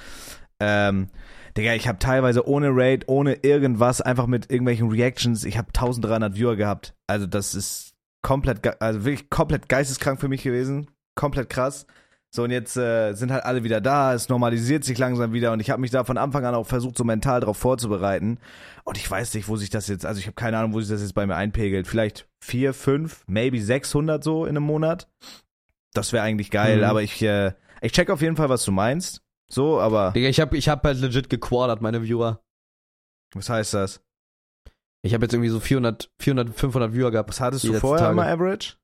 Ähm, 0.59 1.07
Digga, 1.57 1.73
ich 1.73 1.87
habe 1.87 1.99
teilweise 1.99 2.47
ohne 2.47 2.69
Raid, 2.71 3.05
ohne 3.07 3.33
irgendwas, 3.35 4.01
einfach 4.01 4.27
mit 4.27 4.51
irgendwelchen 4.51 4.89
Reactions, 4.89 5.45
ich 5.45 5.57
habe 5.57 5.69
1300 5.69 6.35
Viewer 6.35 6.55
gehabt. 6.55 6.95
Also 7.07 7.27
das 7.27 7.55
ist 7.55 7.93
komplett, 8.21 8.81
also 8.81 9.05
wirklich 9.05 9.29
komplett 9.29 9.69
geisteskrank 9.69 10.19
für 10.19 10.27
mich 10.27 10.43
gewesen. 10.43 10.89
Komplett 11.15 11.49
krass. 11.49 11.85
So, 12.29 12.43
und 12.43 12.51
jetzt 12.51 12.75
äh, 12.75 13.13
sind 13.13 13.31
halt 13.31 13.45
alle 13.45 13.63
wieder 13.63 13.79
da, 13.79 14.13
es 14.13 14.27
normalisiert 14.27 14.83
sich 14.83 14.97
langsam 14.97 15.31
wieder 15.31 15.53
und 15.53 15.61
ich 15.61 15.69
habe 15.69 15.79
mich 15.79 15.91
da 15.91 16.03
von 16.03 16.17
Anfang 16.17 16.43
an 16.45 16.53
auch 16.55 16.67
versucht, 16.67 16.97
so 16.97 17.05
mental 17.05 17.39
drauf 17.39 17.55
vorzubereiten. 17.55 18.39
Und 18.83 18.97
ich 18.97 19.09
weiß 19.09 19.33
nicht, 19.35 19.47
wo 19.47 19.55
sich 19.55 19.69
das 19.69 19.87
jetzt, 19.87 20.05
also 20.05 20.19
ich 20.19 20.25
habe 20.25 20.35
keine 20.35 20.57
Ahnung, 20.57 20.73
wo 20.73 20.81
sich 20.81 20.89
das 20.89 21.01
jetzt 21.01 21.13
bei 21.13 21.25
mir 21.25 21.37
einpegelt. 21.37 21.87
Vielleicht 21.87 22.27
vier, 22.41 22.73
fünf, 22.73 23.23
maybe 23.27 23.61
600 23.61 24.21
so 24.21 24.43
in 24.43 24.57
einem 24.57 24.65
Monat. 24.65 25.07
Das 25.93 26.11
wäre 26.11 26.23
eigentlich 26.25 26.51
geil, 26.51 26.79
Mhm. 26.79 26.83
aber 26.83 27.01
ich, 27.03 27.21
äh, 27.21 27.53
ich 27.79 27.93
check 27.93 28.09
auf 28.09 28.21
jeden 28.21 28.35
Fall, 28.35 28.49
was 28.49 28.65
du 28.65 28.73
meinst. 28.73 29.21
So, 29.55 29.79
aber 29.79 30.11
Digga, 30.11 30.27
ich 30.27 30.41
hab, 30.41 30.53
ich 30.53 30.67
hab 30.67 30.83
halt 30.83 30.99
legit 30.99 31.29
gequartert, 31.29 31.81
meine 31.81 32.03
Viewer. 32.03 32.43
was 33.33 33.47
heißt 33.49 33.73
das? 33.73 34.01
Ich 35.01 35.13
habe 35.13 35.23
jetzt 35.23 35.33
irgendwie 35.33 35.49
so 35.49 35.61
400, 35.61 36.11
400, 36.19 36.53
500 36.53 36.93
Viewer 36.93 37.09
gehabt. 37.11 37.29
Was 37.29 37.39
hattest 37.39 37.63
du 37.63 37.73
vorher 37.75 38.07
Tage. 38.07 38.15
mal 38.17 38.27
Average? 38.27 38.75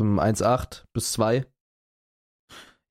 Um 0.00 0.18
1,8 0.18 0.84
bis 0.94 1.12
2. 1.12 1.44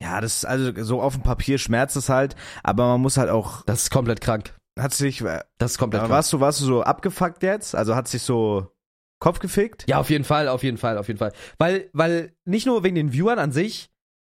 Ja, 0.03 0.21
das 0.21 0.37
ist 0.37 0.45
also 0.45 0.71
so 0.83 1.01
auf 1.01 1.13
dem 1.13 1.23
Papier 1.23 1.57
schmerzt 1.57 1.95
es 1.95 2.09
halt, 2.09 2.35
aber 2.63 2.85
man 2.87 3.01
muss 3.01 3.17
halt 3.17 3.29
auch, 3.29 3.63
Das 3.63 3.83
ist 3.83 3.89
komplett 3.91 4.21
krank. 4.21 4.55
hat 4.79 4.93
sich, 4.93 5.21
äh, 5.21 5.43
Das 5.57 5.71
ist 5.71 5.77
komplett 5.79 6.01
krank. 6.01 6.11
warst 6.11 6.31
du, 6.31 6.39
warst 6.39 6.59
du 6.61 6.65
so 6.65 6.83
abgefuckt 6.83 7.41
jetzt? 7.43 7.73
Also 7.75 7.95
hat 7.95 8.07
sich 8.07 8.21
so 8.21 8.71
Kopf 9.19 9.39
gefickt? 9.39 9.85
Ja, 9.87 9.99
auf 9.99 10.09
jeden 10.09 10.25
Fall, 10.25 10.47
auf 10.47 10.61
jeden 10.63 10.77
Fall, 10.77 10.97
auf 10.99 11.07
jeden 11.07 11.17
Fall. 11.19 11.33
Weil, 11.57 11.89
weil 11.93 12.35
nicht 12.45 12.65
nur 12.67 12.83
wegen 12.83 12.95
den 12.95 13.13
Viewern 13.13 13.39
an 13.39 13.51
sich, 13.51 13.90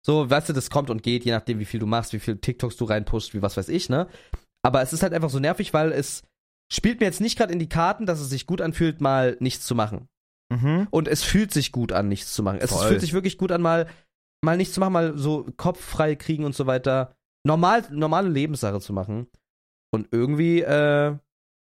so, 0.09 0.31
weißt 0.31 0.49
du, 0.49 0.55
das 0.55 0.71
kommt 0.71 0.89
und 0.89 1.03
geht, 1.03 1.27
je 1.27 1.33
nachdem, 1.33 1.59
wie 1.59 1.67
viel 1.67 1.81
du 1.81 1.87
machst, 1.87 2.15
wie 2.15 2.19
viel 2.19 2.39
TikToks 2.39 2.79
du 2.79 2.87
reinpusht, 2.87 3.35
wie 3.35 3.43
was 3.43 3.59
weiß 3.59 3.69
ich, 3.69 3.91
ne? 3.91 4.09
Aber 4.63 4.81
es 4.81 4.95
ist 4.95 5.03
halt 5.03 5.13
einfach 5.13 5.29
so 5.29 5.39
nervig, 5.39 5.75
weil 5.75 5.93
es 5.93 6.23
spielt 6.73 7.01
mir 7.01 7.05
jetzt 7.05 7.21
nicht 7.21 7.37
gerade 7.37 7.53
in 7.53 7.59
die 7.59 7.69
Karten, 7.69 8.07
dass 8.07 8.19
es 8.19 8.31
sich 8.31 8.47
gut 8.47 8.63
anfühlt, 8.63 9.03
mal 9.03 9.37
nichts 9.41 9.67
zu 9.67 9.75
machen. 9.75 10.09
Mhm. 10.51 10.89
Und 10.91 11.09
es 11.09 11.23
fühlt 11.23 11.53
sich 11.53 11.73
gut 11.73 11.93
an, 11.93 12.09
nichts 12.09 12.33
zu 12.33 12.43
machen. 12.43 12.59
Es 12.59 12.71
Voll. 12.73 12.89
fühlt 12.89 13.03
sich 13.03 13.13
wirklich 13.13 13.37
gut 13.37 13.53
an, 13.53 13.61
mal, 13.61 13.87
mal 14.43 14.57
nichts 14.57 14.73
zu 14.73 14.81
machen, 14.81 14.95
mal 14.95 15.19
so 15.19 15.47
Kopf 15.59 15.79
frei 15.79 16.15
kriegen 16.15 16.47
und 16.47 16.55
so 16.55 16.67
weiter. 16.67 17.15
Normal, 17.47 17.85
normale 17.91 18.31
Lebenssache 18.31 18.81
zu 18.81 18.95
machen. 18.95 19.27
Und 19.91 20.09
irgendwie, 20.11 20.63
äh, 20.63 21.19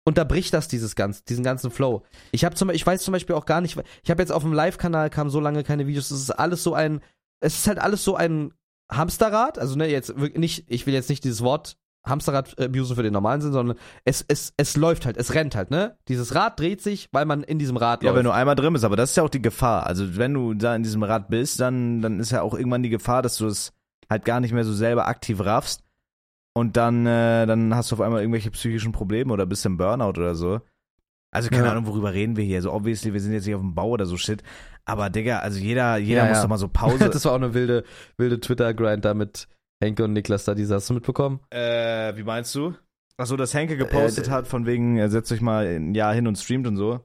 unterbricht 0.08 0.54
das 0.54 0.70
dieses 0.70 0.96
ganz, 0.96 1.26
diesen 1.26 1.44
ganzen 1.44 1.70
Flow. 1.70 2.04
Ich 2.32 2.46
habe 2.46 2.56
zum 2.56 2.70
ich 2.70 2.86
weiß 2.88 3.04
zum 3.04 3.12
Beispiel 3.12 3.36
auch 3.36 3.46
gar 3.46 3.60
nicht, 3.60 3.78
ich 4.04 4.10
habe 4.10 4.22
jetzt 4.22 4.32
auf 4.32 4.44
dem 4.44 4.54
Live-Kanal 4.54 5.10
kam 5.10 5.30
so 5.30 5.42
lange 5.42 5.64
keine 5.64 5.86
Videos, 5.86 6.12
es 6.12 6.22
ist 6.22 6.32
alles 6.32 6.64
so 6.64 6.74
ein, 6.74 7.02
es 7.42 7.60
ist 7.60 7.68
halt 7.68 7.80
alles 7.80 8.04
so 8.04 8.16
ein 8.16 8.54
Hamsterrad, 8.92 9.60
also 9.60 9.76
ne, 9.76 9.88
jetzt 9.88 10.18
wirklich 10.20 10.40
nicht, 10.40 10.66
ich 10.68 10.86
will 10.86 10.94
jetzt 10.94 11.10
nicht 11.10 11.24
dieses 11.24 11.42
Wort 11.44 11.78
Hamsterrad 12.06 12.60
abusen 12.60 12.96
für 12.96 13.04
den 13.04 13.14
normalen 13.14 13.42
Sinn, 13.42 13.52
sondern 13.54 13.78
es, 14.06 14.26
es, 14.28 14.54
es 14.58 14.76
läuft 14.76 15.06
halt, 15.06 15.18
es 15.18 15.36
rennt 15.36 15.56
halt, 15.56 15.70
ne? 15.70 15.98
Dieses 16.08 16.34
Rad 16.34 16.60
dreht 16.60 16.82
sich, 16.82 17.08
weil 17.12 17.26
man 17.26 17.44
in 17.44 17.60
diesem 17.60 17.78
Rad 17.78 18.02
Ja, 18.02 18.10
läuft. 18.10 18.18
wenn 18.18 18.26
du 18.26 18.32
einmal 18.32 18.56
drin 18.56 18.74
bist, 18.74 18.84
aber 18.86 18.96
das 18.96 19.12
ist 19.12 19.18
ja 19.18 19.24
auch 19.24 19.30
die 19.30 19.42
Gefahr. 19.42 19.86
Also 19.86 20.18
wenn 20.18 20.34
du 20.34 20.56
da 20.56 20.76
in 20.76 20.82
diesem 20.82 21.04
Rad 21.04 21.30
bist, 21.30 21.60
dann, 21.60 22.02
dann 22.02 22.20
ist 22.20 22.32
ja 22.32 22.42
auch 22.42 22.56
irgendwann 22.56 22.82
die 22.82 22.90
Gefahr, 22.90 23.22
dass 23.22 23.38
du 23.38 23.46
es 23.46 23.72
halt 24.10 24.26
gar 24.26 24.40
nicht 24.40 24.52
mehr 24.52 24.64
so 24.66 24.74
selber 24.74 25.08
aktiv 25.08 25.40
raffst. 25.42 25.84
Und 26.54 26.76
dann, 26.76 27.06
äh, 27.06 27.46
dann 27.46 27.76
hast 27.76 27.92
du 27.92 27.96
auf 27.96 28.02
einmal 28.02 28.22
irgendwelche 28.22 28.52
psychischen 28.52 28.92
Probleme 28.92 29.32
oder 29.32 29.46
bist 29.46 29.66
im 29.66 29.78
Burnout 29.78 30.20
oder 30.20 30.34
so. 30.36 30.60
Also 31.32 31.50
keine 31.50 31.66
Ja. 31.66 31.72
Ahnung, 31.72 31.88
worüber 31.88 32.14
reden 32.14 32.36
wir 32.36 32.44
hier. 32.44 32.62
So 32.62 32.72
obviously, 32.74 33.14
wir 33.14 33.22
sind 33.22 33.34
jetzt 33.34 33.46
nicht 33.46 33.56
auf 33.56 33.62
dem 33.62 33.74
Bau 33.74 33.90
oder 33.90 34.06
so 34.06 34.18
shit. 34.18 34.44
Aber 34.86 35.10
Digga, 35.10 35.40
also 35.40 35.60
jeder, 35.60 35.98
jeder 35.98 36.24
Ja, 36.24 36.28
muss 36.28 36.38
ja. 36.38 36.42
doch 36.44 36.50
mal 36.50 36.58
so 36.58 36.68
Pause. 36.68 37.10
das 37.14 37.24
war 37.26 37.32
auch 37.32 37.38
eine 37.38 37.54
wilde, 37.54 37.84
wilde 38.18 38.40
Twitter-Grind 38.40 39.06
da 39.06 39.14
mit 39.14 39.48
Henke 39.82 40.04
und 40.04 40.14
Niklas 40.14 40.46
da, 40.46 40.54
diese 40.56 40.76
hast 40.76 40.90
du 40.90 40.94
mitbekommen? 40.94 41.40
äh, 41.50 42.16
wie 42.16 42.24
meinst 42.24 42.54
du? 42.56 42.74
Achso, 43.18 43.38
dass 43.38 43.54
Henke 43.54 43.78
gepostet 43.78 44.28
Äh, 44.28 44.32
hat, 44.32 44.48
von 44.48 44.66
wegen, 44.66 44.98
er 44.98 45.10
setzt 45.10 45.32
euch 45.32 45.42
mal 45.42 45.66
ein 45.68 45.94
Jahr 45.96 46.14
hin 46.14 46.28
und 46.28 46.38
streamt 46.38 46.68
und 46.68 46.76
so. 46.78 47.00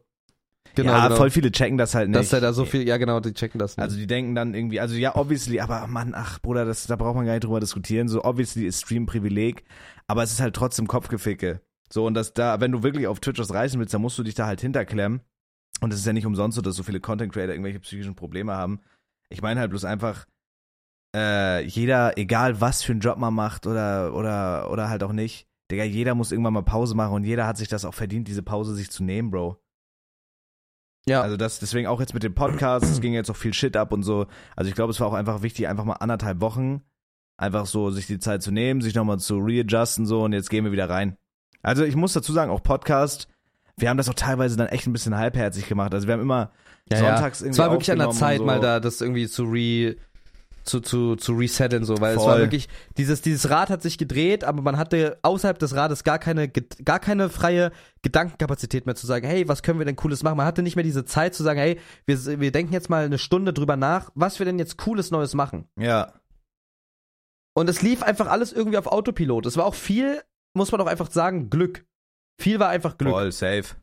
Genau, 0.74 0.92
ja, 0.92 1.04
genau. 1.06 1.16
voll 1.16 1.30
viele 1.30 1.50
checken 1.52 1.78
das 1.78 1.94
halt 1.94 2.08
nicht. 2.10 2.18
Dass 2.18 2.32
er 2.32 2.40
da 2.40 2.52
so 2.52 2.64
viel, 2.66 2.86
ja 2.86 2.96
genau, 2.98 3.20
die 3.20 3.32
checken 3.32 3.58
das 3.58 3.76
nicht. 3.76 3.82
Also 3.84 3.96
die 3.96 4.06
denken 4.06 4.34
dann 4.34 4.52
irgendwie, 4.54 4.78
also 4.80 4.94
ja, 4.94 5.14
obviously, 5.16 5.60
aber 5.60 5.86
Mann, 5.86 6.12
ach 6.14 6.38
Bruder, 6.40 6.64
das, 6.66 6.86
da 6.86 6.96
braucht 6.96 7.14
man 7.16 7.24
gar 7.24 7.32
nicht 7.32 7.44
drüber 7.44 7.60
diskutieren. 7.60 8.08
So 8.08 8.24
obviously 8.24 8.66
ist 8.66 8.82
Stream 8.82 9.06
Privileg, 9.06 9.64
aber 10.06 10.22
es 10.22 10.32
ist 10.32 10.40
halt 10.40 10.54
trotzdem 10.54 10.86
Kopfgeficke. 10.86 11.60
So 11.92 12.06
und 12.06 12.14
das 12.14 12.34
da, 12.34 12.60
wenn 12.60 12.72
du 12.72 12.82
wirklich 12.82 13.06
auf 13.06 13.20
Twitch 13.20 13.38
was 13.38 13.52
reißen 13.52 13.78
willst, 13.78 13.94
dann 13.94 14.02
musst 14.02 14.18
du 14.18 14.22
dich 14.22 14.34
da 14.34 14.46
halt 14.46 14.60
hinterklemmen. 14.60 15.20
Und 15.80 15.92
es 15.92 16.00
ist 16.00 16.06
ja 16.06 16.12
nicht 16.12 16.26
umsonst 16.26 16.56
so, 16.56 16.62
dass 16.62 16.74
so 16.74 16.82
viele 16.82 17.00
Content 17.00 17.32
Creator 17.32 17.52
irgendwelche 17.52 17.80
psychischen 17.80 18.14
Probleme 18.14 18.54
haben. 18.54 18.80
Ich 19.28 19.42
meine 19.42 19.60
halt 19.60 19.70
bloß 19.70 19.84
einfach, 19.84 20.26
äh, 21.14 21.64
jeder, 21.64 22.16
egal 22.18 22.60
was 22.60 22.82
für 22.82 22.92
einen 22.92 23.00
Job 23.00 23.18
man 23.18 23.34
macht 23.34 23.66
oder 23.66 24.14
oder 24.14 24.70
oder 24.70 24.88
halt 24.88 25.02
auch 25.02 25.12
nicht, 25.12 25.46
Digga, 25.70 25.84
jeder 25.84 26.14
muss 26.14 26.32
irgendwann 26.32 26.54
mal 26.54 26.62
Pause 26.62 26.94
machen 26.94 27.14
und 27.14 27.24
jeder 27.24 27.46
hat 27.46 27.56
sich 27.56 27.68
das 27.68 27.84
auch 27.84 27.94
verdient, 27.94 28.28
diese 28.28 28.42
Pause 28.42 28.74
sich 28.74 28.90
zu 28.90 29.02
nehmen, 29.04 29.30
Bro. 29.30 29.60
ja, 31.08 31.22
Also 31.22 31.36
das, 31.36 31.58
deswegen 31.58 31.86
auch 31.88 32.00
jetzt 32.00 32.14
mit 32.14 32.22
dem 32.22 32.34
Podcast, 32.34 32.84
es 32.86 33.00
ging 33.00 33.14
jetzt 33.14 33.30
auch 33.30 33.36
viel 33.36 33.54
Shit 33.54 33.76
ab 33.76 33.92
und 33.92 34.02
so. 34.02 34.26
Also 34.56 34.68
ich 34.68 34.74
glaube, 34.74 34.90
es 34.90 35.00
war 35.00 35.08
auch 35.08 35.14
einfach 35.14 35.42
wichtig, 35.42 35.68
einfach 35.68 35.84
mal 35.84 35.94
anderthalb 35.94 36.40
Wochen 36.40 36.82
einfach 37.36 37.66
so 37.66 37.90
sich 37.90 38.06
die 38.06 38.18
Zeit 38.18 38.42
zu 38.42 38.50
nehmen, 38.50 38.80
sich 38.80 38.94
nochmal 38.94 39.18
zu 39.18 39.38
readjusten 39.38 40.06
so 40.06 40.24
und 40.24 40.32
jetzt 40.32 40.50
gehen 40.50 40.64
wir 40.64 40.72
wieder 40.72 40.88
rein. 40.88 41.16
Also 41.66 41.82
ich 41.82 41.96
muss 41.96 42.12
dazu 42.12 42.32
sagen, 42.32 42.52
auch 42.52 42.62
Podcast, 42.62 43.26
wir 43.76 43.88
haben 43.90 43.96
das 43.96 44.08
auch 44.08 44.14
teilweise 44.14 44.56
dann 44.56 44.68
echt 44.68 44.86
ein 44.86 44.92
bisschen 44.92 45.16
halbherzig 45.16 45.66
gemacht. 45.66 45.92
Also 45.92 46.06
wir 46.06 46.14
haben 46.14 46.20
immer 46.20 46.52
ja, 46.88 46.98
sonntags 46.98 47.40
ja. 47.40 47.46
irgendwie 47.46 47.56
Es 47.56 47.58
war 47.58 47.70
wirklich 47.72 47.90
an 47.90 47.98
der 47.98 48.10
Zeit, 48.10 48.38
so. 48.38 48.44
mal 48.44 48.60
da 48.60 48.78
das 48.78 49.00
irgendwie 49.00 49.26
zu 49.26 49.44
re 49.44 49.96
zu, 50.62 50.80
zu, 50.80 51.14
zu 51.14 51.32
resetten, 51.32 51.84
so, 51.84 52.00
weil 52.00 52.16
es 52.16 52.22
Voll. 52.22 52.32
war 52.32 52.38
wirklich, 52.38 52.68
dieses, 52.98 53.20
dieses 53.22 53.50
Rad 53.50 53.70
hat 53.70 53.82
sich 53.82 53.98
gedreht, 53.98 54.42
aber 54.42 54.62
man 54.62 54.78
hatte 54.78 55.16
außerhalb 55.22 55.58
des 55.60 55.76
Rades 55.76 56.02
gar 56.02 56.18
keine, 56.18 56.48
gar 56.48 56.98
keine 56.98 57.28
freie 57.30 57.70
Gedankenkapazität 58.02 58.84
mehr 58.84 58.96
zu 58.96 59.06
sagen, 59.06 59.26
hey, 59.26 59.46
was 59.46 59.62
können 59.62 59.78
wir 59.78 59.86
denn 59.86 59.94
Cooles 59.94 60.24
machen? 60.24 60.36
Man 60.36 60.46
hatte 60.46 60.62
nicht 60.62 60.74
mehr 60.74 60.82
diese 60.82 61.04
Zeit 61.04 61.36
zu 61.36 61.44
sagen, 61.44 61.60
hey, 61.60 61.78
wir, 62.04 62.40
wir 62.40 62.50
denken 62.50 62.72
jetzt 62.72 62.90
mal 62.90 63.04
eine 63.04 63.18
Stunde 63.18 63.52
drüber 63.52 63.76
nach, 63.76 64.10
was 64.16 64.40
wir 64.40 64.46
denn 64.46 64.58
jetzt 64.58 64.76
Cooles 64.76 65.12
Neues 65.12 65.34
machen. 65.34 65.68
Ja, 65.78 66.12
Und 67.54 67.68
es 67.68 67.80
lief 67.80 68.02
einfach 68.02 68.26
alles 68.26 68.52
irgendwie 68.52 68.78
auf 68.78 68.88
Autopilot. 68.88 69.46
Es 69.46 69.56
war 69.56 69.66
auch 69.66 69.74
viel, 69.74 70.20
muss 70.56 70.72
man 70.72 70.80
auch 70.80 70.86
einfach 70.86 71.10
sagen, 71.10 71.50
Glück. 71.50 71.84
Viel 72.40 72.58
war 72.58 72.68
einfach 72.68 72.98
Glück. 72.98 73.12
voll 73.12 73.32
safe. 73.32 73.76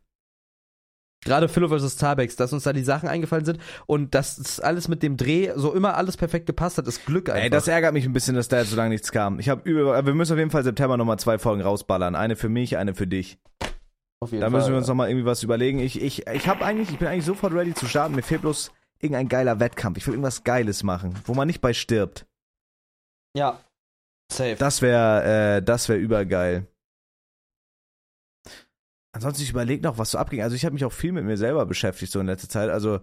Gerade 1.24 1.48
Philo 1.48 1.68
vs. 1.68 1.96
Tarbex, 1.96 2.36
dass 2.36 2.52
uns 2.52 2.64
da 2.64 2.74
die 2.74 2.84
Sachen 2.84 3.08
eingefallen 3.08 3.46
sind 3.46 3.58
und 3.86 4.14
dass 4.14 4.36
es 4.36 4.60
alles 4.60 4.88
mit 4.88 5.02
dem 5.02 5.16
Dreh 5.16 5.52
so 5.56 5.72
immer 5.72 5.96
alles 5.96 6.18
perfekt 6.18 6.44
gepasst 6.44 6.76
hat, 6.76 6.86
ist 6.86 7.06
Glück 7.06 7.30
einfach. 7.30 7.42
Ey, 7.42 7.50
das 7.50 7.66
ärgert 7.66 7.94
mich 7.94 8.04
ein 8.04 8.12
bisschen, 8.12 8.34
dass 8.34 8.48
da 8.48 8.58
jetzt 8.58 8.70
so 8.70 8.76
lange 8.76 8.90
nichts 8.90 9.10
kam. 9.10 9.38
Ich 9.38 9.48
habe 9.48 9.68
über, 9.68 10.04
wir 10.04 10.14
müssen 10.14 10.34
auf 10.34 10.38
jeden 10.38 10.50
Fall 10.50 10.64
September 10.64 10.98
nochmal 10.98 11.18
zwei 11.18 11.38
Folgen 11.38 11.62
rausballern. 11.62 12.14
Eine 12.14 12.36
für 12.36 12.50
mich, 12.50 12.76
eine 12.76 12.94
für 12.94 13.06
dich. 13.06 13.38
Auf 14.20 14.32
jeden 14.32 14.42
Da 14.42 14.50
müssen 14.50 14.70
wir 14.70 14.76
uns 14.76 14.86
nochmal 14.86 15.08
irgendwie 15.08 15.24
was 15.24 15.42
überlegen. 15.42 15.78
Ich, 15.78 16.00
ich, 16.00 16.26
ich 16.26 16.46
habe 16.46 16.62
eigentlich, 16.64 16.90
ich 16.90 16.98
bin 16.98 17.08
eigentlich 17.08 17.24
sofort 17.24 17.54
ready 17.54 17.72
zu 17.72 17.86
starten. 17.86 18.14
Mir 18.14 18.22
fehlt 18.22 18.42
bloß 18.42 18.70
irgendein 18.98 19.28
geiler 19.28 19.60
Wettkampf. 19.60 19.96
Ich 19.96 20.06
will 20.06 20.14
irgendwas 20.14 20.44
Geiles 20.44 20.82
machen, 20.82 21.14
wo 21.24 21.32
man 21.32 21.46
nicht 21.46 21.62
bei 21.62 21.72
stirbt. 21.72 22.26
Ja. 23.34 23.60
Safe. 24.30 24.56
Das 24.56 24.82
wäre, 24.82 25.56
äh, 25.58 25.62
das 25.62 25.88
wäre 25.88 25.98
übergeil. 25.98 26.66
Ansonsten, 29.12 29.42
ich 29.42 29.50
überlege 29.50 29.82
noch, 29.82 29.98
was 29.98 30.10
so 30.10 30.18
abging. 30.18 30.42
Also 30.42 30.56
ich 30.56 30.64
habe 30.64 30.72
mich 30.74 30.84
auch 30.84 30.92
viel 30.92 31.12
mit 31.12 31.24
mir 31.24 31.36
selber 31.36 31.66
beschäftigt 31.66 32.10
so 32.10 32.20
in 32.20 32.26
letzter 32.26 32.48
Zeit. 32.48 32.70
Also 32.70 33.00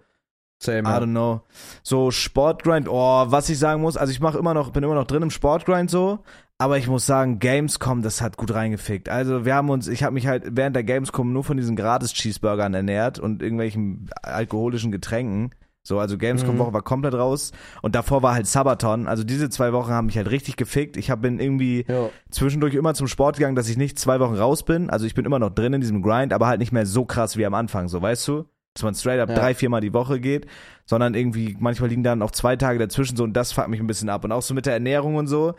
Same. 0.62 0.88
I 0.88 1.02
don't 1.02 1.12
know. 1.12 1.42
So 1.82 2.12
Sportgrind, 2.12 2.88
oh, 2.88 3.26
was 3.28 3.50
ich 3.50 3.58
sagen 3.58 3.82
muss, 3.82 3.98
also 3.98 4.12
ich 4.12 4.20
mache 4.20 4.38
immer 4.38 4.54
noch, 4.54 4.72
bin 4.72 4.84
immer 4.84 4.94
noch 4.94 5.08
drin 5.08 5.24
im 5.24 5.32
Sportgrind 5.32 5.90
so, 5.90 6.20
aber 6.60 6.78
ich 6.78 6.88
muss 6.88 7.08
sagen, 7.08 7.40
Gamescom, 7.40 8.04
das 8.04 8.22
hat 8.22 8.38
gut 8.38 8.54
reingefickt. 8.54 9.10
Also 9.10 9.44
wir 9.44 9.56
haben 9.56 9.72
uns, 9.72 9.88
ich 9.88 10.04
habe 10.04 10.14
mich 10.14 10.28
halt 10.28 10.44
während 10.52 10.76
der 10.76 10.84
Gamescom 10.84 11.34
nur 11.34 11.44
von 11.44 11.58
diesen 11.58 11.76
gratis 11.76 12.14
Cheeseburgern 12.14 12.76
ernährt 12.76 13.18
und 13.18 13.42
irgendwelchen 13.42 14.12
alkoholischen 14.22 14.92
Getränken. 14.92 15.50
So, 15.84 16.00
also 16.00 16.18
Gamescom 16.18 16.56
Mhm. 16.56 16.60
Woche 16.60 16.74
war 16.74 16.82
komplett 16.84 17.16
raus 17.16 17.52
und 17.82 17.96
davor 17.96 18.22
war 18.22 18.34
halt 18.36 18.46
Sabaton. 18.46 19.08
Also 19.08 19.24
diese 19.24 19.50
zwei 19.50 19.74
Wochen 19.74 19.92
haben 19.92 20.06
mich 20.06 20.18
halt 20.18 20.30
richtig 20.30 20.56
gefickt. 20.56 20.96
Ich 20.96 21.10
hab, 21.10 21.22
bin 21.22 21.40
irgendwie 21.40 21.86
Ja. 21.88 22.10
zwischendurch 22.30 22.76
immer 22.76 22.94
zum 22.94 23.08
Sport 23.08 23.38
gegangen, 23.38 23.56
dass 23.56 23.68
ich 23.68 23.78
nicht 23.78 23.98
zwei 23.98 24.20
Wochen 24.20 24.36
raus 24.36 24.64
bin. 24.64 24.90
Also 24.92 25.08
ich 25.08 25.16
bin 25.16 25.26
immer 25.26 25.40
noch 25.40 25.50
drin 25.50 25.74
in 25.74 25.82
diesem 25.82 26.04
Grind, 26.04 26.34
aber 26.34 26.48
halt 26.48 26.60
nicht 26.60 26.72
mehr 26.72 26.86
so 26.86 27.06
krass 27.06 27.36
wie 27.36 27.46
am 27.46 27.56
Anfang, 27.56 27.88
so 27.88 28.00
weißt 28.02 28.28
du? 28.28 28.46
Dass 28.76 28.84
man 28.84 28.94
straight 28.96 29.20
up 29.20 29.30
Ja. 29.30 29.36
drei, 29.36 29.56
viermal 29.56 29.82
die 29.82 29.94
Woche 29.94 30.20
geht, 30.20 30.46
sondern 30.86 31.16
irgendwie, 31.16 31.58
manchmal 31.60 31.90
liegen 31.90 32.04
dann 32.04 32.22
auch 32.22 32.32
zwei 32.32 32.56
Tage 32.56 32.78
dazwischen 32.80 33.18
so 33.18 33.24
und 33.24 33.34
das 33.34 33.52
fuckt 33.52 33.68
mich 33.68 33.80
ein 33.80 33.88
bisschen 33.88 34.10
ab. 34.10 34.24
Und 34.24 34.32
auch 34.32 34.44
so 34.44 34.54
mit 34.54 34.66
der 34.68 34.74
Ernährung 34.74 35.16
und 35.16 35.26
so, 35.28 35.56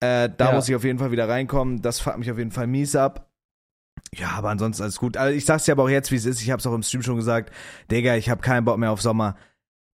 äh, 0.00 0.30
da 0.34 0.48
Ja. 0.48 0.52
muss 0.52 0.68
ich 0.68 0.74
auf 0.74 0.82
jeden 0.84 0.98
Fall 0.98 1.10
wieder 1.12 1.28
reinkommen. 1.28 1.82
Das 1.82 2.00
fuckt 2.00 2.18
mich 2.18 2.30
auf 2.32 2.38
jeden 2.38 2.50
Fall 2.52 2.66
mies 2.66 2.96
ab. 2.96 3.26
Ja, 4.14 4.30
aber 4.30 4.48
ansonsten 4.50 4.82
alles 4.84 4.98
gut. 4.98 5.16
Also 5.16 5.36
ich 5.36 5.44
sag's 5.44 5.64
dir 5.64 5.72
aber 5.72 5.82
auch 5.84 5.88
jetzt, 5.90 6.10
wie 6.10 6.16
es 6.16 6.24
ist. 6.24 6.40
Ich 6.40 6.50
hab's 6.50 6.66
auch 6.66 6.72
im 6.74 6.82
Stream 6.82 7.02
schon 7.02 7.16
gesagt. 7.16 7.52
Digga, 7.90 8.14
ich 8.16 8.30
hab 8.30 8.40
keinen 8.42 8.64
Bock 8.64 8.78
mehr 8.78 8.90
auf 8.92 9.02
Sommer. 9.02 9.36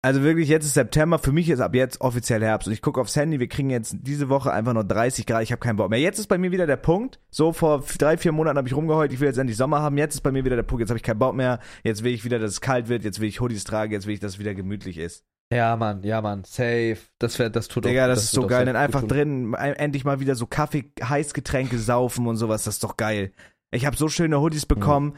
Also 0.03 0.23
wirklich, 0.23 0.49
jetzt 0.49 0.65
ist 0.65 0.75
September. 0.75 1.19
Für 1.19 1.33
mich 1.33 1.51
ist 1.51 1.61
ab 1.61 1.75
jetzt 1.75 2.01
offiziell 2.01 2.43
Herbst. 2.43 2.67
Und 2.67 2.73
ich 2.73 2.81
gucke 2.81 3.01
aufs 3.01 3.17
Handy. 3.17 3.39
Wir 3.39 3.49
kriegen 3.49 3.69
jetzt 3.69 3.97
diese 4.01 4.31
Woche 4.31 4.51
einfach 4.51 4.73
nur 4.73 4.85
30 4.85 5.27
Grad. 5.27 5.43
Ich 5.43 5.53
habe 5.53 5.61
keinen 5.61 5.77
Bock 5.77 5.91
mehr. 5.91 6.01
Jetzt 6.01 6.19
ist 6.19 6.29
bei 6.29 6.39
mir 6.39 6.53
wieder 6.53 6.67
der 6.67 6.79
Punkt. 6.79 7.21
So 7.31 7.53
vor 7.53 7.85
drei, 7.99 8.17
vier 8.17 8.33
Monaten 8.33 8.57
habe 8.57 8.67
ich 8.67 8.75
rumgeheult. 8.75 9.13
Ich 9.13 9.21
will 9.21 9.29
jetzt 9.29 9.37
endlich 9.37 9.59
Sommer 9.59 9.83
haben. 9.83 9.99
Jetzt 9.99 10.15
ist 10.15 10.23
bei 10.23 10.33
mir 10.33 10.45
wieder 10.45 10.57
der 10.57 10.63
Punkt. 10.63 10.81
Jetzt 10.81 10.89
habe 10.89 10.97
ich 10.97 11.03
keinen 11.03 11.19
Bock 11.19 11.35
mehr. 11.35 11.61
Jetzt 11.85 12.03
will 12.03 12.15
ich 12.15 12.25
wieder, 12.25 12.39
dass 12.39 12.53
es 12.53 12.61
kalt 12.63 12.89
wird. 12.89 13.05
Jetzt 13.05 13.21
will 13.21 13.29
ich 13.29 13.43
Hoodies 13.43 13.65
tragen. 13.65 13.93
Jetzt 13.93 14.07
will 14.07 14.15
ich, 14.15 14.21
dass 14.21 14.33
es 14.33 14.39
wieder 14.39 14.55
gemütlich 14.55 14.97
ist. 14.97 15.25
Ja, 15.53 15.77
Mann, 15.77 16.05
ja, 16.05 16.23
Mann, 16.23 16.45
safe. 16.45 16.99
Das, 17.19 17.39
wär, 17.41 17.51
das 17.51 17.67
tut 17.67 17.85
Digga, 17.85 18.05
auch, 18.05 18.09
das, 18.09 18.23
ist 18.23 18.31
so 18.31 18.47
geil. 18.47 18.65
Dann 18.65 18.77
einfach 18.77 19.03
drin, 19.03 19.53
endlich 19.55 20.05
mal 20.05 20.21
wieder 20.21 20.37
so 20.37 20.47
Kaffee, 20.47 20.93
Heißgetränke 21.03 21.77
saufen 21.77 22.29
und 22.29 22.37
sowas. 22.37 22.65
Das 22.65 22.75
ist 22.75 22.85
doch 22.85 22.97
geil. 22.97 23.33
Ich 23.73 23.85
habe 23.85 23.97
so 23.97 24.09
schöne 24.09 24.41
Hoodies 24.41 24.65
bekommen 24.65 25.15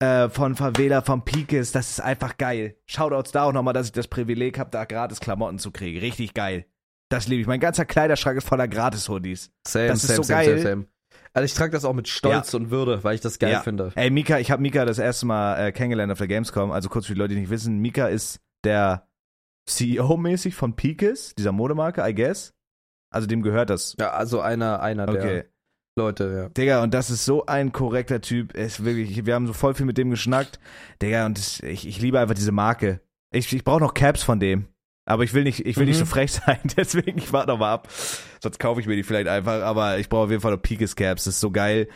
äh, 0.00 0.28
von 0.28 0.54
Favela, 0.56 1.02
von 1.02 1.24
Pikes. 1.24 1.72
Das 1.72 1.90
ist 1.90 2.00
einfach 2.00 2.36
geil. 2.36 2.76
Shoutouts 2.86 3.32
da 3.32 3.44
auch 3.44 3.52
nochmal, 3.52 3.74
dass 3.74 3.86
ich 3.86 3.92
das 3.92 4.08
Privileg 4.08 4.58
habe, 4.58 4.70
da 4.70 4.84
gratis 4.84 5.20
Klamotten 5.20 5.58
zu 5.58 5.70
kriegen. 5.70 5.98
Richtig 6.00 6.34
geil. 6.34 6.66
Das 7.08 7.28
liebe 7.28 7.40
ich. 7.42 7.46
Mein 7.46 7.60
ganzer 7.60 7.84
Kleiderschrank 7.84 8.38
ist 8.38 8.48
voller 8.48 8.68
Gratis-Hoodies. 8.68 9.50
Same, 9.66 9.88
Das 9.88 9.98
ist 10.02 10.06
same, 10.08 10.16
so 10.16 10.22
same, 10.22 10.38
geil. 10.44 10.58
Same, 10.58 10.70
same. 10.70 10.86
Also 11.32 11.44
ich 11.44 11.54
trage 11.54 11.72
das 11.72 11.84
auch 11.84 11.92
mit 11.92 12.08
Stolz 12.08 12.54
und 12.54 12.70
Würde, 12.70 13.04
weil 13.04 13.14
ich 13.14 13.20
das 13.20 13.38
geil 13.38 13.52
Ja. 13.52 13.60
finde. 13.60 13.92
Ey, 13.94 14.10
Mika, 14.10 14.38
ich 14.38 14.50
habe 14.50 14.62
Mika 14.62 14.84
das 14.84 14.98
erste 14.98 15.26
Mal 15.26 15.56
äh, 15.68 15.72
kennengelernt 15.72 16.10
auf 16.10 16.18
der 16.18 16.26
Gamescom. 16.28 16.72
Also 16.72 16.88
kurz 16.88 17.06
für 17.06 17.14
die 17.14 17.18
Leute, 17.20 17.34
die 17.34 17.40
nicht 17.40 17.50
wissen, 17.50 17.78
Mika 17.78 18.06
ist 18.08 18.40
der 18.64 19.06
CEO-mäßig 19.68 20.54
von 20.54 20.74
Pikes, 20.74 21.34
dieser 21.36 21.52
Modemarke, 21.52 22.02
I 22.08 22.14
guess. 22.14 22.52
Also 23.12 23.26
dem 23.26 23.42
gehört 23.42 23.70
das. 23.70 23.96
Ja, 23.98 24.10
also 24.12 24.40
einer, 24.40 24.80
einer 24.80 25.06
der 25.06 25.20
Okay. 25.22 25.44
Leute, 26.00 26.42
ja. 26.44 26.48
Digga, 26.48 26.82
und 26.82 26.94
das 26.94 27.10
ist 27.10 27.24
so 27.24 27.46
ein 27.46 27.72
korrekter 27.72 28.20
Typ. 28.20 28.56
Er 28.56 28.66
ist 28.66 28.84
wirklich, 28.84 29.24
wir 29.26 29.34
haben 29.34 29.46
so 29.46 29.52
voll 29.52 29.74
viel 29.74 29.86
mit 29.86 29.98
dem 29.98 30.10
geschnackt. 30.10 30.58
Digga, 31.02 31.26
und 31.26 31.38
das, 31.38 31.60
ich, 31.60 31.86
ich 31.86 32.00
liebe 32.00 32.18
einfach 32.18 32.34
diese 32.34 32.52
Marke. 32.52 33.00
Ich, 33.32 33.52
ich 33.52 33.64
brauche 33.64 33.80
noch 33.80 33.94
Caps 33.94 34.22
von 34.22 34.40
dem. 34.40 34.66
Aber 35.06 35.24
ich 35.24 35.34
will 35.34 35.42
nicht, 35.44 35.66
ich 35.66 35.76
will 35.76 35.86
nicht 35.86 35.96
Mhm. 35.96 36.00
so 36.00 36.06
frech 36.06 36.32
sein, 36.46 36.58
deswegen, 36.76 37.18
ich 37.18 37.32
warte 37.32 37.48
noch 37.48 37.58
mal 37.58 37.72
ab. 37.72 37.88
Sonst 38.42 38.58
kaufe 38.60 38.80
ich 38.80 38.86
mir 38.86 38.96
die 38.96 39.02
vielleicht 39.02 39.28
einfach, 39.28 39.62
aber 39.62 39.98
ich 39.98 40.08
brauche 40.08 40.24
auf 40.24 40.30
jeden 40.30 40.42
Fall 40.42 40.52
noch 40.52 40.62
Pikes 40.62 40.94
Caps, 40.96 41.24
das 41.24 41.34
ist 41.34 41.40
so 41.40 41.50
geil. 41.50 41.88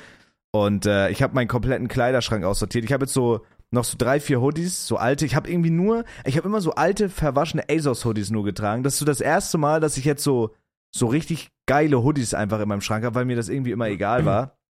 Und 0.52 0.86
äh, 0.86 1.10
ich 1.10 1.22
habe 1.22 1.34
meinen 1.34 1.48
kompletten 1.48 1.88
Kleiderschrank 1.88 2.44
aussortiert. 2.44 2.84
Ich 2.84 2.92
habe 2.92 3.04
jetzt 3.04 3.14
so 3.14 3.40
noch 3.70 3.84
so 3.84 3.96
drei, 3.98 4.20
vier 4.20 4.40
Hoodies, 4.40 4.86
so 4.86 4.96
alte. 4.96 5.26
Ich 5.26 5.34
habe 5.34 5.50
irgendwie 5.50 5.70
nur, 5.70 6.04
ich 6.24 6.36
habe 6.36 6.46
immer 6.48 6.60
so 6.60 6.72
alte, 6.72 7.08
verwaschene 7.08 7.64
ASOS-Hoodies 7.68 8.30
nur 8.30 8.44
getragen. 8.44 8.84
Das 8.84 8.92
ist 8.94 8.98
so 9.00 9.04
das 9.04 9.20
erste 9.20 9.58
Mal, 9.58 9.80
dass 9.80 9.96
ich 9.96 10.04
jetzt 10.04 10.22
so, 10.22 10.54
so 10.94 11.06
richtig 11.06 11.48
geile 11.66 12.02
Hoodies 12.02 12.34
einfach 12.34 12.60
in 12.60 12.68
meinem 12.68 12.80
Schrank 12.80 13.04
habe, 13.04 13.14
weil 13.16 13.24
mir 13.24 13.36
das 13.36 13.48
irgendwie 13.48 13.72
immer 13.72 13.88
egal 13.88 14.24
war. 14.24 14.56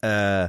Äh, 0.00 0.48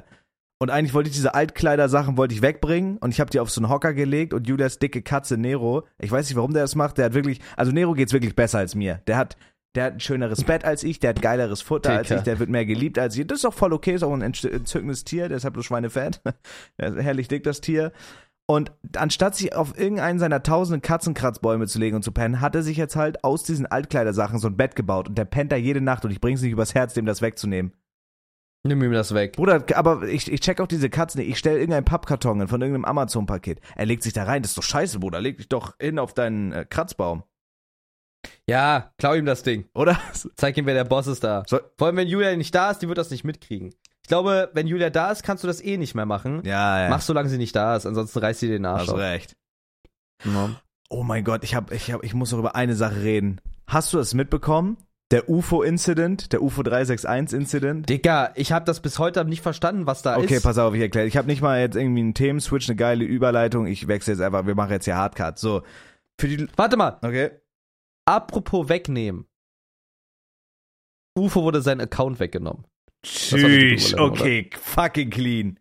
und 0.62 0.70
eigentlich 0.70 0.94
wollte 0.94 1.10
ich 1.10 1.16
diese 1.16 1.34
Altkleider-Sachen 1.34 2.16
wollte 2.16 2.34
ich 2.34 2.42
wegbringen 2.42 2.96
und 3.00 3.12
ich 3.12 3.20
habe 3.20 3.30
die 3.30 3.42
auf 3.42 3.52
so 3.52 3.60
einen 3.60 3.70
Hocker 3.70 3.94
gelegt 3.94 4.34
und 4.34 4.48
Julias 4.48 4.80
dicke 4.80 5.02
Katze 5.02 5.36
Nero, 5.38 5.86
ich 6.00 6.10
weiß 6.10 6.30
nicht, 6.30 6.38
warum 6.38 6.54
der 6.54 6.62
das 6.64 6.76
macht, 6.76 6.98
der 6.98 7.06
hat 7.06 7.14
wirklich, 7.14 7.42
also 7.58 7.74
Nero 7.74 7.92
geht's 7.94 8.14
wirklich 8.14 8.34
besser 8.34 8.60
als 8.60 8.76
mir. 8.76 9.02
Der 9.08 9.18
hat, 9.18 9.36
der 9.76 9.84
hat 9.86 9.94
ein 9.96 10.00
schöneres 10.00 10.46
Bett 10.46 10.64
als 10.64 10.84
ich, 10.84 11.02
der 11.02 11.10
hat 11.10 11.22
geileres 11.22 11.62
Futter 11.62 11.92
als 11.92 12.08
Dicker. 12.08 12.20
ich, 12.20 12.24
der 12.24 12.40
wird 12.40 12.50
mehr 12.50 12.66
geliebt 12.66 12.98
als 12.98 13.18
ich. 13.18 13.28
Das 13.28 13.40
ist 13.40 13.46
auch 13.46 13.54
voll 13.54 13.74
okay, 13.74 13.94
ist 13.96 14.04
auch 14.04 14.14
ein 14.14 14.24
entz- 14.24 14.50
entzückendes 14.50 15.04
Tier, 15.04 15.28
der 15.28 15.36
ist 15.36 15.44
halt 15.44 15.54
bloß 15.54 15.66
Schweinefett. 15.66 16.22
Der 16.80 16.88
ist 16.96 17.04
herrlich 17.04 17.28
dick, 17.28 17.44
das 17.44 17.60
Tier. 17.60 17.92
Und 18.48 18.72
anstatt 18.96 19.36
sich 19.36 19.56
auf 19.56 19.78
irgendeinen 19.78 20.20
seiner 20.20 20.44
tausenden 20.44 20.82
Katzenkratzbäume 20.84 21.66
zu 21.68 21.80
legen 21.80 21.96
und 21.96 22.04
zu 22.04 22.12
pennen, 22.12 22.42
hat 22.42 22.54
er 22.56 22.62
sich 22.62 22.78
jetzt 22.78 22.96
halt 22.96 23.24
aus 23.24 23.44
diesen 23.44 23.66
Altkleidersachen 23.66 24.38
so 24.38 24.48
ein 24.48 24.58
Bett 24.58 24.76
gebaut 24.76 25.08
und 25.10 25.18
der 25.18 25.26
pennt 25.26 25.52
da 25.52 25.56
jede 25.56 25.82
Nacht 25.82 26.06
und 26.06 26.12
ich 26.12 26.22
bring's 26.22 26.42
nicht 26.42 26.52
übers 26.52 26.76
Herz, 26.76 26.94
dem 26.94 27.08
das 27.08 27.24
wegzunehmen. 27.24 27.74
Nimm 28.68 28.84
ihm 28.84 28.92
das 28.92 29.14
weg. 29.14 29.34
Bruder, 29.36 29.64
aber 29.76 30.04
ich, 30.08 30.32
ich 30.32 30.40
check 30.42 30.60
auch 30.60 30.68
diese 30.68 30.90
Katzen. 30.90 31.22
Ich 31.22 31.38
stell 31.38 31.58
irgendeinen 31.58 31.86
Pappkarton 31.86 32.40
hin 32.40 32.48
von 32.48 32.62
irgendeinem 32.62 32.86
Amazon-Paket. 32.86 33.62
Er 33.76 33.86
legt 33.86 34.02
sich 34.02 34.14
da 34.14 34.24
rein. 34.24 34.42
Das 34.42 34.52
ist 34.52 34.58
doch 34.58 34.64
scheiße, 34.64 35.00
Bruder. 35.00 35.22
Leg 35.22 35.38
dich 35.38 35.50
doch 35.50 35.76
hin 35.80 36.00
auf 36.00 36.16
deinen 36.16 36.52
äh, 36.52 36.66
Kratzbaum. 36.68 37.24
Ja, 38.50 38.92
klau 38.98 39.14
ihm 39.14 39.26
das 39.28 39.44
Ding. 39.44 39.70
Oder? 39.76 40.00
Zeig 40.36 40.58
ihm, 40.58 40.66
wer 40.66 40.74
der 40.74 40.84
Boss 40.84 41.06
ist 41.06 41.24
da. 41.24 41.44
So- 41.48 41.60
Vor 41.78 41.88
allem, 41.88 41.98
wenn 41.98 42.08
Julia 42.08 42.36
nicht 42.36 42.56
da 42.56 42.72
ist, 42.72 42.80
die 42.80 42.88
wird 42.88 42.98
das 42.98 43.12
nicht 43.12 43.24
mitkriegen. 43.24 43.74
Ich 44.06 44.08
glaube, 44.08 44.52
wenn 44.54 44.68
Julia 44.68 44.92
da 44.92 45.10
ist, 45.12 45.24
kannst 45.24 45.44
du 45.44 45.48
das 45.48 45.64
eh 45.64 45.78
nicht 45.78 45.96
mehr 45.96 46.06
machen. 46.06 46.44
Ja, 46.46 46.84
ja. 46.84 46.90
Mach, 46.92 47.02
solange 47.02 47.28
sie 47.28 47.40
nicht 47.40 47.56
da 47.56 47.76
ist, 47.76 47.88
ansonsten 47.88 48.20
reißt 48.20 48.40
sie 48.40 48.48
den 48.48 48.64
Arsch 48.64 48.82
Hast 48.84 48.90
auf. 48.90 49.00
recht. 49.00 49.36
Ja. 50.24 50.52
Oh 50.90 51.02
mein 51.02 51.24
Gott, 51.24 51.44
ich, 51.44 51.56
hab, 51.56 51.72
ich, 51.72 51.92
hab, 51.92 52.04
ich 52.04 52.14
muss 52.14 52.32
noch 52.32 52.38
über 52.38 52.54
eine 52.56 52.76
Sache 52.76 53.02
reden. 53.02 53.42
Hast 53.66 53.94
du 53.94 53.98
das 53.98 54.14
mitbekommen? 54.14 54.78
Der 55.10 55.28
UFO-Incident, 55.28 56.34
der 56.34 56.44
UFO 56.44 56.62
361-Incident? 56.62 57.90
Digga, 57.90 58.32
ich 58.36 58.52
habe 58.52 58.64
das 58.66 58.80
bis 58.80 59.00
heute 59.00 59.26
nicht 59.26 59.42
verstanden, 59.42 59.88
was 59.88 60.04
da 60.04 60.18
Okay, 60.18 60.36
ist. 60.36 60.44
pass 60.44 60.60
auf, 60.60 60.76
ich 60.76 60.82
erkläre. 60.82 61.08
Ich 61.08 61.18
habe 61.18 61.26
nicht 61.28 61.42
mal 61.42 61.60
jetzt 61.60 61.76
irgendwie 61.76 62.02
einen 62.02 62.14
Themenswitch, 62.14 62.70
eine 62.70 62.76
geile 62.76 63.06
Überleitung. 63.06 63.66
Ich 63.66 63.88
wechsle 63.88 64.14
jetzt 64.14 64.22
einfach, 64.22 64.46
wir 64.46 64.54
machen 64.54 64.70
jetzt 64.72 64.86
hier 64.86 64.98
Hardcut. 64.98 65.40
So. 65.40 65.64
Für 66.20 66.28
die. 66.28 66.48
Warte 66.58 66.78
mal, 66.78 67.00
Okay. 67.02 67.32
apropos 68.06 68.70
wegnehmen. 68.70 69.26
UFO 71.18 71.42
wurde 71.42 71.64
sein 71.64 71.82
Account 71.82 72.20
weggenommen. 72.20 72.66
Die 73.06 73.76
Tschüss. 73.76 73.98
Okay, 73.98 74.50
fucking 74.62 75.10
clean. 75.10 75.60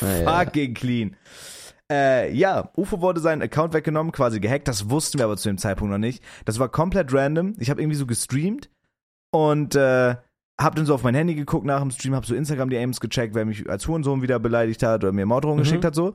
Ja, 0.00 0.18
ja. 0.20 0.44
Fucking 0.44 0.74
clean. 0.74 1.16
Äh, 1.90 2.32
ja, 2.34 2.70
UFO 2.76 3.00
wurde 3.00 3.20
seinen 3.20 3.40
Account 3.42 3.72
weggenommen, 3.72 4.12
quasi 4.12 4.40
gehackt. 4.40 4.68
Das 4.68 4.90
wussten 4.90 5.18
wir 5.18 5.24
aber 5.24 5.36
zu 5.36 5.48
dem 5.48 5.56
Zeitpunkt 5.58 5.90
noch 5.90 5.98
nicht. 5.98 6.22
Das 6.44 6.58
war 6.58 6.68
komplett 6.68 7.12
random. 7.14 7.54
Ich 7.58 7.70
habe 7.70 7.80
irgendwie 7.80 7.96
so 7.96 8.04
gestreamt 8.06 8.68
und 9.30 9.74
äh, 9.74 10.16
hab 10.60 10.74
dann 10.74 10.84
so 10.86 10.94
auf 10.94 11.02
mein 11.02 11.14
Handy 11.14 11.34
geguckt 11.34 11.64
nach 11.64 11.80
dem 11.80 11.90
Stream, 11.90 12.14
hab 12.14 12.26
so 12.26 12.34
Instagram 12.34 12.68
DMs 12.68 13.00
gecheckt, 13.00 13.34
wer 13.34 13.44
mich 13.46 13.68
als 13.70 13.86
Hurensohn 13.88 14.20
wieder 14.22 14.38
beleidigt 14.38 14.82
hat 14.82 15.02
oder 15.04 15.12
mir 15.12 15.24
Morddrohungen 15.24 15.60
Mhm. 15.60 15.64
geschickt 15.64 15.84
hat 15.84 15.94
so. 15.94 16.14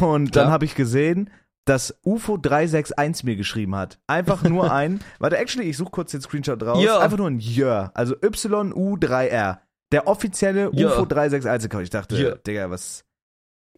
Und 0.00 0.36
dann 0.36 0.48
habe 0.50 0.64
ich 0.66 0.74
gesehen, 0.74 1.30
dass 1.70 1.94
UFO 2.04 2.36
361 2.36 3.24
mir 3.24 3.36
geschrieben 3.36 3.76
hat. 3.76 4.00
Einfach 4.08 4.42
nur 4.42 4.72
ein, 4.72 5.00
warte, 5.20 5.38
actually, 5.38 5.68
ich 5.70 5.76
suche 5.76 5.90
kurz 5.92 6.10
den 6.10 6.20
Screenshot 6.20 6.60
raus. 6.62 6.82
Ja. 6.82 6.98
Einfach 6.98 7.16
nur 7.18 7.28
ein 7.28 7.38
Jör, 7.38 7.92
also 7.94 8.14
YU3R. 8.16 9.58
Der 9.92 10.06
offizielle 10.06 10.70
Ja. 10.72 10.88
UFO 10.88 11.04
361 11.04 11.66
Account. 11.70 11.84
Ich 11.84 11.90
dachte, 11.90 12.16
Ja. 12.20 12.34
Digga, 12.36 12.70
was, 12.70 13.04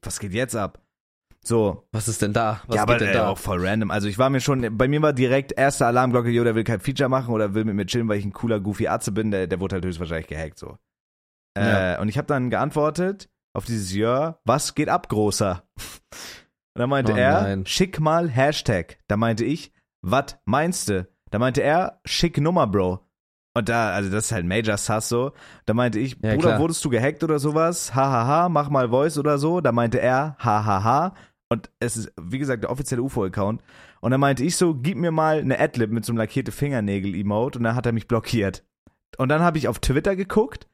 was 0.02 0.18
geht 0.20 0.33
jetzt 0.33 0.57
ab? 0.57 0.78
So, 1.44 1.88
Was 1.90 2.07
ist 2.07 2.22
denn 2.22 2.33
da? 2.33 2.61
Was 2.68 2.76
ja, 2.76 2.83
aber 2.83 2.98
denn 2.98 3.09
äh, 3.09 3.12
da? 3.14 3.28
auch 3.28 3.38
voll 3.38 3.66
random. 3.66 3.90
Also 3.90 4.07
ich 4.07 4.16
war 4.16 4.31
mir 4.31 4.40
schon, 4.40 4.78
bei 4.78 4.87
mir 4.87 5.02
war 5.02 5.12
direkt 5.12 5.52
erste 5.59 5.87
Alarmglocke, 5.87 6.28
jo, 6.31 6.44
der 6.44 6.55
will 6.55 6.62
kein 6.64 6.78
Feature 6.81 7.09
machen 7.09 7.35
oder 7.35 7.52
will 7.55 7.64
mit 7.64 7.74
mir 7.74 7.85
chillen, 7.87 8.09
weil 8.09 8.18
ich 8.18 8.24
ein 8.24 8.33
cooler 8.33 8.61
Goofy 8.61 8.87
Atze 8.87 9.11
bin, 9.11 9.31
der, 9.33 9.48
der 9.48 9.59
wurde 9.61 9.74
halt 9.74 9.85
höchstwahrscheinlich 9.85 10.28
gehackt 10.28 10.59
so. 10.59 10.78
Äh, 11.59 11.64
Ja. 11.94 12.00
und 12.00 12.09
ich 12.09 12.16
habe 12.16 12.26
dann 12.28 12.48
geantwortet 12.48 13.28
auf 13.55 13.64
dieses 13.64 13.92
Ja, 13.92 14.38
was 14.44 14.74
geht 14.76 14.88
ab, 14.88 15.09
Großer? 15.09 15.64
Und 16.74 16.80
dann 16.80 16.90
meinte 16.90 17.12
Oh 17.12 17.16
er, 17.16 17.42
nein. 17.42 17.66
schick 17.66 18.00
mal 18.00 18.28
Hashtag. 18.28 18.98
Da 19.08 19.16
meinte 19.16 19.44
ich, 19.44 19.72
was 20.02 20.38
meinst 20.44 20.88
du? 20.88 21.06
Da 21.30 21.38
meinte 21.38 21.62
er, 21.62 22.00
schick 22.04 22.38
Nummer, 22.38 22.66
Bro. 22.66 23.00
Und 23.54 23.68
da, 23.68 23.92
also 23.92 24.11
das 24.11 24.26
ist 24.26 24.32
halt 24.32 24.46
Major 24.46 24.78
Sass 24.78 25.08
so. 25.11 25.32
Da 25.66 25.74
meinte 25.74 25.98
ich, 25.98 26.12
Ja, 26.22 26.35
Bruder, 26.35 26.48
klar. 26.48 26.61
wurdest 26.61 26.82
du 26.85 26.88
gehackt 26.88 27.22
oder 27.22 27.38
sowas? 27.38 27.94
Hahaha, 27.94 28.48
mach 28.48 28.70
mal 28.70 28.88
Voice 28.88 29.18
oder 29.18 29.37
so. 29.38 29.61
Da 29.61 29.72
meinte 29.72 30.00
er, 30.00 30.37
hahaha. 30.38 31.14
Und 31.50 31.70
es 31.78 31.98
ist, 31.98 32.12
wie 32.18 32.38
gesagt, 32.38 32.62
der 32.62 32.70
offizielle 32.70 33.02
UFO-Account. 33.02 33.62
Und 34.00 34.11
dann 34.11 34.20
meinte 34.20 34.42
ich 34.42 34.56
so, 34.56 34.74
gib 34.74 34.96
mir 34.96 35.11
mal 35.11 35.38
eine 35.40 35.61
Adlib 35.61 35.90
mit 35.90 36.06
so 36.06 36.12
einem 36.12 36.18
lackierte 36.18 36.50
Fingernägel-Emote. 36.50 37.58
Und 37.58 37.64
dann 37.64 37.74
hat 37.76 37.85
er 37.85 37.92
mich 37.92 38.08
blockiert. 38.08 38.64
Und 39.18 39.28
dann 39.28 39.42
habe 39.42 39.58
ich 39.58 39.68
auf 39.68 39.78
Twitter 39.78 40.16
geguckt. 40.16 40.66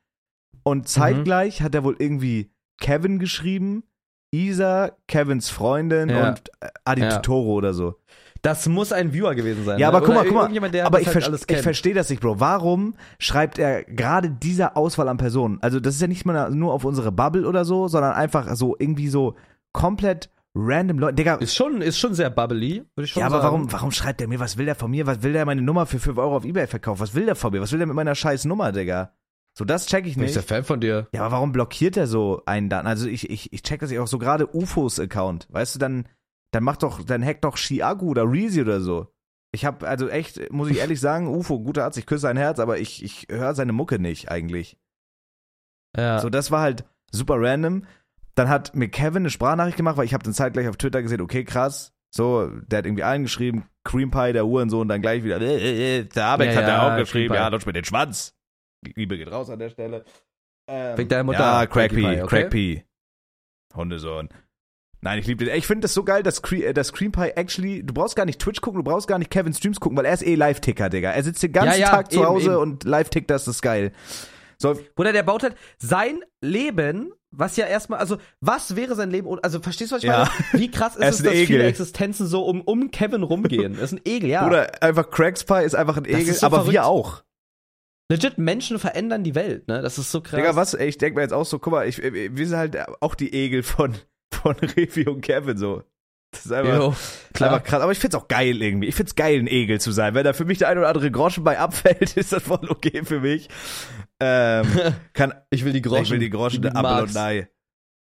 Und 0.63 0.89
zeitgleich 0.89 1.63
hat 1.63 1.75
er 1.75 1.83
wohl 1.83 1.97
irgendwie 1.99 2.53
Kevin 2.81 3.19
geschrieben, 3.19 3.83
Isa, 4.31 4.93
Kevins 5.07 5.51
Freundin 5.51 6.09
Ja. 6.09 6.29
und 6.31 6.43
äh, 6.61 6.69
Adi 6.85 7.03
Ja. 7.03 7.09
Totoro 7.17 7.55
oder 7.55 7.73
so. 7.75 7.97
Das 8.43 8.69
muss 8.69 8.93
ein 8.93 9.13
Viewer 9.13 9.35
gewesen 9.35 9.65
sein. 9.65 9.79
Ja, 9.81 9.91
ne? 9.91 9.97
aber 9.97 10.07
guck 10.07 10.15
mal, 10.15 10.25
guck 10.25 10.35
mal. 10.35 10.81
aber 10.83 11.01
ich, 11.01 11.09
halt 11.13 11.25
ver 11.25 11.57
ich 11.57 11.63
verstehe 11.63 11.95
das 11.95 12.09
nicht, 12.09 12.21
Bro. 12.21 12.39
Warum 12.39 12.95
schreibt 13.19 13.59
er 13.59 13.83
gerade 13.85 14.31
diese 14.31 14.77
Auswahl 14.77 15.09
an 15.09 15.17
Personen? 15.17 15.59
Also 15.61 15.81
das 15.81 15.97
ist 15.97 16.01
ja 16.01 16.07
nicht 16.07 16.25
mal 16.25 16.51
nur 16.51 16.73
auf 16.73 16.85
unsere 16.85 17.11
Bubble 17.11 17.47
oder 17.49 17.65
so, 17.65 17.89
sondern 17.89 18.13
einfach 18.13 18.55
so 18.55 18.77
irgendwie 18.79 19.09
so 19.09 19.35
komplett 19.73 20.31
random 20.55 20.99
Leute. 21.01 21.15
Digga, 21.17 21.35
Ist 21.37 21.55
schon, 21.57 21.83
ist 21.83 21.99
schon 21.99 22.15
sehr 22.15 22.31
bubbly, 22.31 22.85
würde 22.95 23.05
ich 23.07 23.11
schon 23.11 23.21
ja, 23.21 23.27
aber 23.27 23.41
sagen. 23.41 23.55
warum, 23.55 23.73
warum 23.73 23.91
schreibt 23.91 24.21
er 24.21 24.29
mir? 24.29 24.39
Was 24.41 24.57
will 24.57 24.67
der 24.67 24.75
von 24.77 24.91
mir? 24.91 25.07
Was 25.07 25.23
will 25.23 25.33
der 25.33 25.45
meine 25.45 25.63
Nummer 25.63 25.87
für 25.87 25.99
5 25.99 26.17
Euro 26.19 26.37
auf 26.37 26.45
Ebay 26.45 26.67
verkaufen? 26.69 27.01
Was 27.01 27.15
will 27.15 27.27
der 27.27 27.35
von 27.37 27.53
mir? 27.53 27.61
Was 27.61 27.73
will 27.73 27.79
der 27.79 27.87
mit 27.89 27.97
meiner 27.97 28.15
scheiß 28.15 28.45
Nummer, 28.45 28.71
Digga? 28.73 29.13
So, 29.59 29.65
das 29.65 29.87
check 29.87 30.07
ich 30.07 30.17
nicht. 30.17 30.37
der 30.37 30.45
Fan 30.45 30.63
von 30.63 30.79
dir. 30.79 31.09
Ja, 31.13 31.23
aber 31.23 31.33
warum 31.33 31.51
blockiert 31.51 31.97
er 31.97 32.07
so 32.07 32.43
einen 32.47 32.69
dann? 32.69 32.87
Also 32.87 33.09
ich, 33.09 33.29
ich, 33.29 33.53
ich 33.53 33.63
check 33.65 33.81
das 33.81 33.91
ja 33.91 34.01
auch 34.01 34.07
so 34.07 34.17
gerade 34.17 34.55
UFOs 34.55 35.01
Account. 35.01 35.49
Weißt 35.51 35.75
du, 35.75 35.81
dann, 35.81 36.07
dann 36.53 36.63
macht 36.63 36.85
doch, 36.85 37.03
dann 37.03 37.25
hackt 37.25 37.43
doch 37.43 37.57
Chiagu 37.57 38.11
oder 38.11 38.23
Reezy 38.23 38.61
oder 38.61 38.81
so. 38.81 39.09
Ich 39.51 39.65
hab, 39.65 39.83
also 39.83 40.09
echt, 40.09 40.53
muss 40.53 40.71
ich 40.71 40.79
ehrlich 40.79 41.01
sagen, 41.01 41.27
UFO, 41.27 41.59
guter 41.59 41.83
Arzt, 41.83 41.99
ich 41.99 42.07
küsse 42.07 42.21
sein 42.21 42.37
Herz, 42.37 42.61
aber 42.61 42.79
ich, 42.79 43.03
ich 43.03 43.27
höre 43.29 43.53
seine 43.53 43.73
Mucke 43.73 43.99
nicht 43.99 44.31
eigentlich. 44.31 44.79
Ja. 45.97 46.21
So, 46.21 46.31
das 46.31 46.53
war 46.53 46.61
halt 46.61 46.85
super 47.11 47.35
random. 47.39 47.85
Dann 48.37 48.49
hat 48.49 48.77
mir 48.77 48.89
Kevin 48.89 49.23
eine 49.23 49.31
Sprachnachricht 49.31 49.77
gemacht, 49.77 49.97
weil 49.97 50.05
ich 50.05 50.15
habe 50.15 50.23
dann 50.23 50.35
zeitgleich 50.35 50.69
auf 50.69 50.77
Twitter 50.77 51.03
gesehen, 51.03 51.21
okay, 51.21 51.43
krass. 51.43 51.93
So, 52.15 52.47
der 52.47 52.79
hat 52.79 52.87
irgendwie 52.87 53.03
allen 53.03 53.25
geschrieben, 53.25 53.65
Cream 53.83 54.13
Pie, 54.13 54.33
der 54.35 54.47
Uhrensohn, 54.47 54.87
dann 54.87 55.03
gleich 55.03 55.25
wieder, 55.25 55.41
äh, 55.41 55.57
äh, 55.57 55.99
äh, 55.99 56.05
der 56.05 56.27
Abex 56.27 56.55
Ja, 56.55 56.61
hat 56.61 56.69
er 56.69 56.75
ja, 56.75 56.95
auch 56.95 56.97
geschrieben, 56.97 57.35
ja, 57.35 57.49
lutsch 57.49 57.67
mir 57.67 57.73
den 57.73 57.85
Schwanz. 57.85 58.38
Die 58.87 58.93
Liebe 58.97 59.17
geht 59.19 59.31
raus 59.31 59.51
an 59.51 59.59
der 59.59 59.71
Stelle. 59.71 60.05
Ähm, 60.69 60.99
Wegen 60.99 61.09
deiner 61.09 61.25
Mutter, 61.25 61.39
Ja, 61.41 61.67
Craig 61.67 61.91
P. 61.91 61.97
Pie, 61.97 62.23
okay? 62.23 62.27
Craig 62.27 62.51
P. 62.51 62.85
Hundesohn. 63.75 64.29
Nein, 65.01 65.19
ich 65.21 65.27
liebe 65.27 65.45
den. 65.45 65.55
Ich 65.55 65.67
finde 65.67 65.83
das 65.83 65.95
so 65.95 66.03
geil, 66.03 66.23
dass, 66.25 66.43
Cre 66.43 66.57
äh, 66.67 66.75
dass 66.75 66.93
Cream 66.93 67.13
Pie 67.13 67.31
actually, 67.37 67.85
du 67.85 67.95
brauchst 67.95 68.17
gar 68.17 68.25
nicht 68.25 68.41
Twitch 68.41 68.61
gucken, 68.61 68.83
du 68.83 68.91
brauchst 68.91 69.07
gar 69.07 69.19
nicht 69.19 69.31
Kevin 69.31 69.53
Streams 69.55 69.79
gucken, 69.79 69.97
weil 69.97 70.05
er 70.05 70.15
ist 70.15 70.27
eh 70.27 70.35
Live-Ticker, 70.35 70.89
Digga. 70.91 71.11
Er 71.13 71.23
sitzt 71.23 71.43
den 71.43 71.53
ganzen 71.53 71.81
Ja, 71.81 71.87
ja, 71.87 71.91
Tag 71.91 72.11
zu 72.11 72.19
eben, 72.19 72.29
Hause 72.29 72.51
eben. 72.53 72.57
und 72.61 72.85
Live-Tickt, 72.85 73.31
das 73.31 73.47
ist 73.47 73.63
geil. 73.63 73.93
So, 74.61 74.77
Bruder, 74.97 75.13
der 75.13 75.23
baut 75.23 75.45
halt 75.45 75.55
sein 75.79 76.21
Leben, 76.43 77.13
was 77.31 77.57
ja 77.57 77.67
erstmal, 77.67 78.01
also 78.01 78.19
was 78.41 78.75
wäre 78.75 78.97
sein 78.97 79.13
Leben, 79.13 79.29
also 79.41 79.61
verstehst 79.61 79.93
du, 79.93 79.97
was 79.97 80.03
ich 80.03 80.09
Ja. 80.09 80.29
meine? 80.51 80.61
Wie 80.65 80.69
krass 80.71 80.97
ist 80.97 81.03
ist 81.05 81.17
es, 81.19 81.23
dass 81.23 81.33
viele 81.33 81.59
Egel. 81.59 81.61
Existenzen 81.69 82.27
so 82.27 82.45
um, 82.45 82.61
um 82.63 82.91
Kevin 82.91 83.23
rumgehen? 83.23 83.75
Das 83.75 83.93
ist 83.93 84.01
ein 84.01 84.01
Egel, 84.05 84.31
ja. 84.31 84.47
Oder 84.49 84.83
einfach 84.83 85.09
Pie 85.13 85.63
ist 85.65 85.77
einfach 85.77 85.97
ein 85.97 86.07
Egel, 86.07 86.35
so 86.35 86.45
aber 86.45 86.67
wir 86.67 86.73
verrückt. 86.73 86.79
auch. 86.81 87.23
Legit, 88.11 88.39
Menschen 88.39 88.79
verändern 88.79 89.23
die 89.23 89.35
Welt, 89.35 89.69
ne? 89.69 89.83
Das 89.83 89.99
ist 89.99 90.11
so 90.11 90.21
krass. 90.23 90.39
Digga, 90.39 90.57
was? 90.57 90.75
Ey, 90.75 90.89
ich 90.89 90.97
denke 90.99 91.17
mir 91.17 91.23
jetzt 91.23 91.33
auch 91.35 91.45
so, 91.45 91.59
guck 91.59 91.73
mal, 91.75 91.87
ich, 91.87 92.03
äh, 92.03 92.35
wir 92.35 92.47
sind 92.47 92.57
halt 92.57 92.77
auch 93.03 93.15
die 93.15 93.33
Egel 93.35 93.63
von, 93.63 93.95
von 94.33 94.57
Revi 94.57 95.07
und 95.07 95.21
Kevin 95.21 95.59
so. 95.59 95.83
Das 96.31 96.45
ist 96.47 96.53
einfach, 96.53 96.77
Jo, 96.79 96.95
klar. 97.33 97.53
einfach 97.55 97.65
krass. 97.65 97.83
Aber 97.83 97.93
ich 97.93 97.99
find's 97.99 98.15
auch 98.15 98.29
geil 98.29 98.61
irgendwie. 98.61 98.87
Ich 98.89 98.95
find's 98.95 99.15
geil, 99.15 99.39
ein 99.39 99.47
Egel 99.47 99.81
zu 99.81 99.93
sein. 99.93 100.15
Wenn 100.15 100.25
da 100.25 100.35
für 100.35 100.45
mich 100.45 100.59
der 100.59 100.69
ein 100.69 100.77
oder 100.79 100.89
andere 100.89 101.11
Groschen 101.11 101.43
bei 101.45 101.59
abfällt, 101.59 102.17
ist 102.17 102.33
das 102.33 102.43
voll 102.43 102.69
okay 102.69 103.03
für 103.05 103.21
mich. 103.21 103.49
Ähm, 104.21 104.67
kann, 105.15 105.33
Ich 105.51 105.65
will 105.65 105.73
die 105.73 105.81
Groschen. 105.83 106.03
ich 106.05 106.11
will 106.11 106.19
die 106.19 106.31
Groschen, 106.31 106.63
die 106.63 106.69
Apfel 106.69 107.03
und 107.05 107.15
magst. 107.15 107.15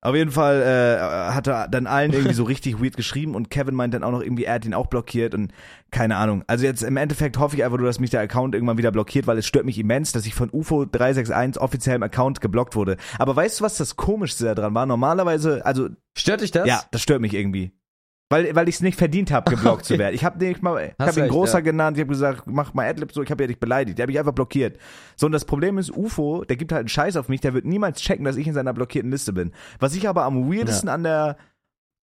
Auf 0.03 0.15
jeden 0.15 0.31
Fall 0.31 0.63
äh, 0.63 1.33
hat 1.33 1.47
er 1.49 1.69
dann 1.69 1.87
allen 1.87 2.13
irgendwie 2.13 2.35
so 2.35 2.45
richtig 2.45 2.81
weird 2.81 2.97
geschrieben 2.97 3.35
und 3.35 3.51
Kevin 3.51 3.75
meint 3.75 3.95
dann 3.95 4.05
auch 4.05 4.13
noch 4.13 4.23
irgendwie, 4.23 4.45
er 4.45 4.55
hat 4.55 4.65
ihn 4.65 4.75
auch 4.75 4.87
blockiert 4.87 5.35
und 5.35 5.53
keine 5.91 6.17
Ahnung. 6.17 6.45
Also 6.47 6.65
jetzt 6.65 6.83
im 6.83 6.97
Endeffekt 6.97 7.39
hoffe 7.39 7.57
ich 7.57 7.65
einfach 7.65 7.79
nur, 7.79 7.87
dass 7.87 7.99
mich 7.99 8.11
der 8.11 8.21
Account 8.21 8.55
irgendwann 8.55 8.79
wieder 8.79 8.93
blockiert, 8.93 9.27
weil 9.27 9.39
es 9.39 9.47
stört 9.47 9.65
mich 9.65 9.79
immens, 9.79 10.13
dass 10.13 10.27
ich 10.27 10.35
von 10.35 10.51
UFO361 10.51 11.59
offiziell 11.59 11.97
im 11.97 12.03
Account 12.03 12.41
geblockt 12.41 12.77
wurde. 12.77 12.99
Aber 13.19 13.35
weißt 13.35 13.61
du, 13.61 13.65
was 13.65 13.79
das 13.79 13.97
Komischste 13.97 14.55
daran 14.55 14.75
war? 14.75 14.87
Normalerweise, 14.87 15.65
also 15.65 15.89
Stört 16.17 16.43
dich 16.43 16.51
das? 16.51 16.69
ja, 16.69 16.83
das 16.91 17.03
stört 17.03 17.21
mich 17.21 17.35
irgendwie. 17.35 17.73
Weil, 18.29 18.57
weil 18.57 18.69
ich 18.69 18.77
es 18.77 18.81
nicht 18.81 18.99
verdient 18.99 19.31
habe, 19.31 19.49
geblockt 19.51 19.85
zu 19.85 19.95
Okay. 19.95 20.01
werden. 20.01 20.15
Ich 20.17 20.25
habe 20.25 20.45
mal, 20.61 20.95
ich 20.99 21.07
habe 21.07 21.21
ihn 21.21 21.29
großer 21.29 21.59
ja. 21.59 21.61
genannt, 21.61 21.97
ich 21.97 22.01
habe 22.01 22.13
gesagt, 22.13 22.43
mach 22.47 22.75
mal 22.75 22.89
Adlib 22.89 23.13
so, 23.13 23.23
ich 23.23 23.31
habe 23.31 23.45
ja 23.45 23.47
dich 23.47 23.61
beleidigt. 23.61 23.99
Der 23.99 24.03
habe 24.03 24.13
ich 24.13 24.19
einfach 24.19 24.33
blockiert. 24.33 24.79
So, 25.15 25.27
und 25.27 25.33
das 25.33 25.45
Problem 25.45 25.79
ist, 25.79 25.93
UFO, 25.97 26.45
der 26.45 26.57
gibt 26.57 26.73
halt 26.73 26.81
einen 26.81 26.89
Scheiß 26.89 27.17
auf 27.17 27.29
mich, 27.29 27.41
der 27.41 27.55
wird 27.55 27.65
niemals 27.65 28.01
checken, 28.01 28.25
dass 28.25 28.37
ich 28.37 28.49
in 28.49 28.55
seiner 28.55 28.73
blockierten 28.75 29.13
Liste 29.13 29.33
bin. 29.33 29.53
Was 29.79 29.95
ich 29.95 30.09
aber 30.09 30.25
am 30.25 30.51
weirdesten 30.51 30.89
an 30.89 31.05
der, 31.05 31.37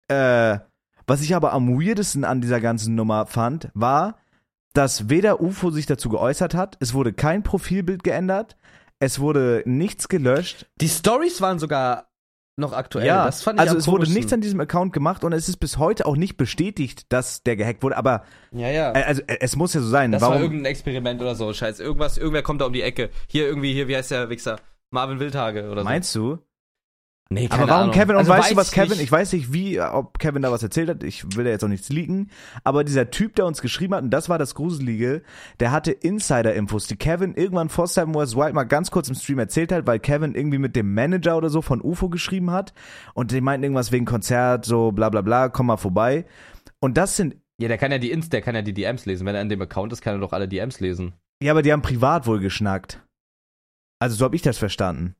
äh, 0.07 0.59
was 1.07 1.21
ich 1.21 1.35
aber 1.35 1.51
am 1.51 1.77
weirdesten 1.77 2.23
an 2.23 2.39
dieser 2.39 2.61
ganzen 2.61 2.95
Nummer 2.95 3.25
fand, 3.25 3.69
war, 3.73 4.17
dass 4.73 5.09
weder 5.09 5.41
UFO 5.41 5.71
sich 5.71 5.87
dazu 5.87 6.07
geäußert 6.07 6.55
hat, 6.55 6.77
es 6.79 6.93
wurde 6.93 7.11
kein 7.11 7.43
Profilbild 7.43 8.03
geändert, 8.03 8.55
es 8.99 9.19
wurde 9.19 9.61
nichts 9.65 10.07
gelöscht, 10.07 10.67
Die 10.79 10.87
Stories 10.87 11.41
waren 11.41 11.59
sogar 11.59 12.12
noch 12.55 12.73
aktuell. 12.73 13.05
ja, 13.05 13.25
das 13.25 13.41
fand 13.41 13.59
ich 13.59 13.61
also 13.61 13.77
es 13.77 13.87
wurde 13.87 14.11
nichts 14.11 14.31
an 14.31 14.41
diesem 14.41 14.59
Account 14.59 14.93
gemacht 14.93 15.23
und 15.23 15.33
es 15.33 15.49
ist 15.49 15.57
bis 15.57 15.77
heute 15.77 16.05
auch 16.05 16.15
nicht 16.15 16.37
bestätigt, 16.37 17.11
dass 17.11 17.43
der 17.43 17.55
gehackt 17.55 17.81
wurde. 17.83 17.97
Aber 17.97 18.23
Ja, 18.51 18.69
ja. 18.69 18.91
also 18.91 19.21
es 19.27 19.55
muss 19.55 19.73
ja 19.73 19.81
so 19.81 19.87
sein. 19.87 20.11
Das 20.11 20.21
war 20.21 20.29
Warum? 20.29 20.43
irgendein 20.43 20.71
Experiment 20.71 21.21
oder 21.21 21.35
so, 21.35 21.51
scheiße. 21.51 21.81
Irgendwas, 21.83 22.17
irgendwer 22.17 22.43
kommt 22.43 22.61
da 22.61 22.65
um 22.65 22.73
die 22.73 22.83
Ecke. 22.83 23.09
Hier 23.27 23.47
irgendwie, 23.47 23.73
hier, 23.73 23.87
wie 23.87 23.95
heißt 23.95 24.11
der 24.11 24.29
Wichser? 24.29 24.57
Marvin 24.91 25.19
Wildhage 25.19 25.69
oder 25.69 25.81
so. 25.81 25.85
Meinst 25.85 26.13
du? 26.15 26.37
Nee, 27.29 27.47
Aber 27.49 27.67
warum 27.67 27.91
Kevin 27.91 28.11
und 28.11 28.17
Also 28.17 28.31
weißt 28.31 28.51
du 28.51 28.55
weiß 28.55 28.57
was 28.57 28.71
Kevin? 28.71 28.99
Ich 28.99 29.11
weiß 29.11 29.33
nicht, 29.33 29.53
wie, 29.53 29.79
ob 29.81 30.19
Kevin 30.19 30.41
da 30.41 30.51
was 30.51 30.61
erzählt 30.61 30.89
hat. 30.89 31.03
Ich 31.03 31.35
will 31.35 31.45
da 31.45 31.49
jetzt 31.49 31.63
auch 31.63 31.69
nichts 31.69 31.89
leaken. 31.89 32.29
Aber 32.63 32.83
dieser 32.83 33.09
Typ, 33.09 33.35
der 33.35 33.45
uns 33.45 33.61
geschrieben 33.61 33.95
hat, 33.95 34.03
und 34.03 34.11
das 34.11 34.29
war 34.29 34.37
das 34.37 34.53
Gruselige, 34.55 35.23
der 35.59 35.71
hatte 35.71 35.91
Insider-Infos, 35.91 36.87
die 36.87 36.95
Kevin 36.95 37.33
irgendwann 37.33 37.69
vor 37.69 37.87
Seven 37.87 38.13
Wars 38.13 38.35
Wild 38.35 38.53
mal 38.53 38.65
ganz 38.65 38.91
kurz 38.91 39.09
im 39.09 39.15
Stream 39.15 39.39
erzählt 39.39 39.71
hat, 39.71 39.87
weil 39.87 39.99
Kevin 39.99 40.35
irgendwie 40.35 40.59
mit 40.59 40.75
dem 40.75 40.93
Manager 40.93 41.37
oder 41.37 41.49
so 41.49 41.61
von 41.61 41.81
UFO 41.81 42.09
geschrieben 42.09 42.51
hat. 42.51 42.73
Und 43.13 43.31
die 43.31 43.41
meinten 43.41 43.63
irgendwas 43.63 43.91
wegen 43.91 44.05
Konzert, 44.05 44.65
so 44.65 44.91
bla 44.91 45.09
bla 45.09 45.21
bla, 45.21 45.49
komm 45.49 45.67
mal 45.67 45.77
vorbei. 45.77 46.25
Und 46.79 46.97
das 46.97 47.15
sind 47.15 47.37
Ja, 47.59 47.67
der 47.67 47.77
kann 47.77 47.91
ja 47.91 47.97
die 47.97 48.11
Inst, 48.11 48.33
der 48.33 48.41
kann 48.41 48.53
ja 48.53 48.61
die 48.61 48.73
DMs 48.73 49.05
lesen. 49.05 49.25
Wenn 49.25 49.35
er 49.35 49.41
in 49.41 49.49
dem 49.49 49.61
Account 49.61 49.91
ist, 49.93 50.01
kann 50.01 50.15
er 50.15 50.19
doch 50.19 50.33
alle 50.33 50.47
DMs 50.47 50.79
lesen. 50.79 51.13
Ja, 51.41 51.51
aber 51.51 51.61
die 51.61 51.71
haben 51.71 51.81
privat 51.81 52.27
wohl 52.27 52.39
geschnackt. 52.39 53.01
Also 53.99 54.15
so 54.17 54.25
habe 54.25 54.35
ich 54.35 54.41
das 54.41 54.57
verstanden. 54.57 55.15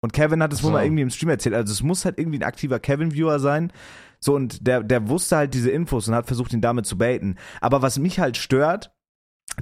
Und 0.00 0.12
Kevin 0.12 0.42
hat 0.42 0.52
es 0.52 0.62
wohl 0.62 0.68
So. 0.68 0.72
mal 0.74 0.84
irgendwie 0.84 1.02
im 1.02 1.10
Stream 1.10 1.30
erzählt. 1.30 1.54
Also 1.54 1.72
es 1.72 1.82
muss 1.82 2.04
halt 2.04 2.18
irgendwie 2.18 2.38
ein 2.38 2.44
aktiver 2.44 2.78
Kevin-Viewer 2.78 3.40
sein. 3.40 3.72
So, 4.20 4.34
und 4.34 4.66
der, 4.66 4.82
der 4.82 5.08
wusste 5.08 5.36
halt 5.36 5.54
diese 5.54 5.70
Infos 5.70 6.08
und 6.08 6.14
hat 6.14 6.26
versucht, 6.26 6.52
ihn 6.52 6.60
damit 6.60 6.86
zu 6.86 6.98
baiten. 6.98 7.36
Aber 7.60 7.82
was 7.82 7.98
mich 7.98 8.20
halt 8.20 8.36
stört, 8.36 8.92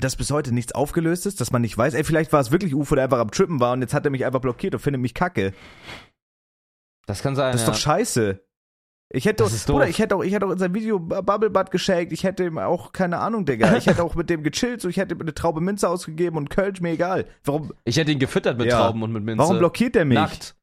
dass 0.00 0.16
bis 0.16 0.30
heute 0.30 0.52
nichts 0.52 0.72
aufgelöst 0.72 1.26
ist, 1.26 1.40
dass 1.40 1.52
man 1.52 1.62
nicht 1.62 1.76
weiß, 1.76 1.94
ey, 1.94 2.04
vielleicht 2.04 2.32
war 2.32 2.40
es 2.40 2.50
wirklich 2.50 2.74
UFO, 2.74 2.94
der 2.94 3.04
einfach 3.04 3.18
am 3.18 3.30
Trippen 3.30 3.60
war 3.60 3.72
und 3.72 3.80
jetzt 3.80 3.94
hat 3.94 4.04
er 4.04 4.10
mich 4.10 4.24
einfach 4.26 4.40
blockiert 4.40 4.74
und 4.74 4.80
findet 4.80 5.00
mich 5.00 5.14
kacke. 5.14 5.54
Das 7.06 7.22
kann 7.22 7.36
sein. 7.36 7.52
Das 7.52 7.62
ist 7.62 7.66
ja. 7.66 7.72
doch 7.72 7.78
scheiße. 7.78 8.45
Ich 9.10 9.24
hätte, 9.24 9.44
Das 9.44 9.52
ist 9.52 9.66
Bruder, 9.68 9.88
ich 9.88 9.98
hätte 10.00 10.16
auch, 10.16 10.24
ich 10.24 10.32
hätte 10.32 10.46
auch 10.46 10.50
in 10.50 10.58
sein 10.58 10.74
Video 10.74 10.98
Bubble 10.98 11.48
Butt 11.50 11.70
geschenkt. 11.70 12.12
Ich 12.12 12.24
hätte 12.24 12.44
ihm 12.44 12.58
auch, 12.58 12.92
keine 12.92 13.18
Ahnung, 13.18 13.44
Digga. 13.46 13.76
Ich 13.76 13.86
hätte 13.86 14.02
auch 14.02 14.16
mit 14.16 14.28
dem 14.30 14.42
gechillt, 14.42 14.80
so 14.80 14.88
ich 14.88 14.96
hätte 14.96 15.14
ihm 15.14 15.20
eine 15.20 15.32
Traube 15.32 15.60
Minze 15.60 15.88
ausgegeben 15.88 16.36
und 16.36 16.50
Kölsch, 16.50 16.80
mir 16.80 16.90
egal. 16.90 17.26
Warum, 17.44 17.72
Ich 17.84 17.96
hätte 17.96 18.10
ihn 18.10 18.18
gefüttert 18.18 18.58
mit 18.58 18.66
Ja. 18.68 18.78
Trauben 18.80 19.02
und 19.04 19.12
mit 19.12 19.22
Minze. 19.22 19.38
warum 19.38 19.58
blockiert 19.58 19.94
er 19.94 20.04
mich? 20.04 20.18
Nackt. 20.18 20.56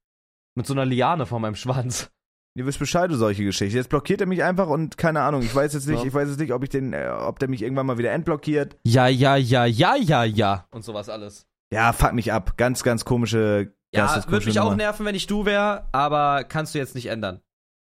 Mit 0.56 0.68
so 0.68 0.74
einer 0.74 0.86
Liane 0.86 1.26
vor 1.26 1.39
meinem 1.39 1.56
Schwanz. 1.56 2.12
Ihr 2.56 2.66
wisst 2.68 2.78
Bescheid, 2.80 3.10
du 3.10 3.16
solche 3.16 3.44
Geschichten. 3.46 3.76
Jetzt 3.78 3.89
blockiert 3.89 4.22
er 4.22 4.28
mich 4.28 4.44
einfach 4.44 4.68
und 4.68 4.98
keine 4.98 5.22
Ahnung, 5.22 5.41
ich 5.41 5.56
weiß 5.56 5.74
jetzt 5.74 5.88
nicht, 5.88 6.02
Ja. 6.02 6.06
ich 6.06 6.14
weiß 6.14 6.30
jetzt 6.30 6.39
nicht, 6.39 6.52
ob 6.54 6.64
ich 6.64 6.70
den, 6.70 6.94
äh, 6.94 7.08
ob 7.10 7.39
der 7.39 7.50
mich 7.50 7.64
irgendwann 7.64 7.86
mal 7.88 7.98
wieder 7.98 8.12
entblockiert. 8.12 8.78
Ja, 8.84 9.08
ja, 9.08 9.36
ja, 9.38 9.66
ja, 9.66 9.96
ja, 9.96 10.24
ja. 10.26 10.68
Und 10.70 10.84
sowas 10.84 11.10
alles. 11.10 11.48
Ja, 11.74 11.94
fuck 11.94 12.14
mich 12.14 12.32
ab. 12.32 12.56
Ganz, 12.58 12.84
ganz 12.84 13.06
komische, 13.06 13.74
Ja, 13.96 14.22
würde 14.28 14.46
mich 14.46 14.60
auch 14.60 14.76
nerven, 14.76 15.06
wenn 15.06 15.16
ich 15.16 15.26
du 15.28 15.46
wäre, 15.46 15.88
aber 15.94 16.44
kannst 16.44 16.76
du 16.76 16.80
jetzt 16.80 16.94
nicht 16.94 17.08
ändern. 17.08 17.39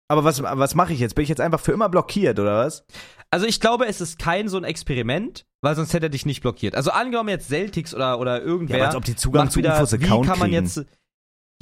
Aber 0.09 0.23
was, 0.25 0.43
was 0.43 0.75
mache 0.75 0.93
ich 0.93 1.01
jetzt? 1.01 1.15
Bin 1.15 1.23
ich 1.23 1.29
jetzt 1.29 1.41
einfach 1.41 1.61
für 1.61 1.73
immer 1.73 1.89
blockiert, 1.89 2.39
oder 2.39 2.59
was? 2.59 2.85
Also 3.31 3.47
ich 3.47 3.59
glaube, 3.61 3.87
es 3.87 4.01
ist 4.01 4.19
kein 4.19 4.49
so 4.49 4.57
ein 4.59 4.65
Experiment, 4.65 5.47
weil 5.63 5.75
sonst 5.75 5.93
hätte 5.95 6.07
er 6.07 6.11
dich 6.11 6.27
nicht 6.27 6.43
blockiert. 6.43 6.75
Also 6.75 6.91
angenommen 6.91 7.31
jetzt 7.31 7.49
Celtics 7.49 7.95
oder, 7.95 8.21
oder 8.21 8.43
irgendwer. 8.43 8.79
Ja, 8.79 8.87
als 8.87 8.95
ob 8.97 9.05
die 9.05 9.17
Zugang 9.17 9.51
zu 9.51 9.59
wieder, 9.59 9.71
wie 9.81 10.05
Account 10.05 10.27
kann 10.29 10.39
man 10.39 10.51
kriegen. 10.51 10.65
jetzt. 10.65 10.85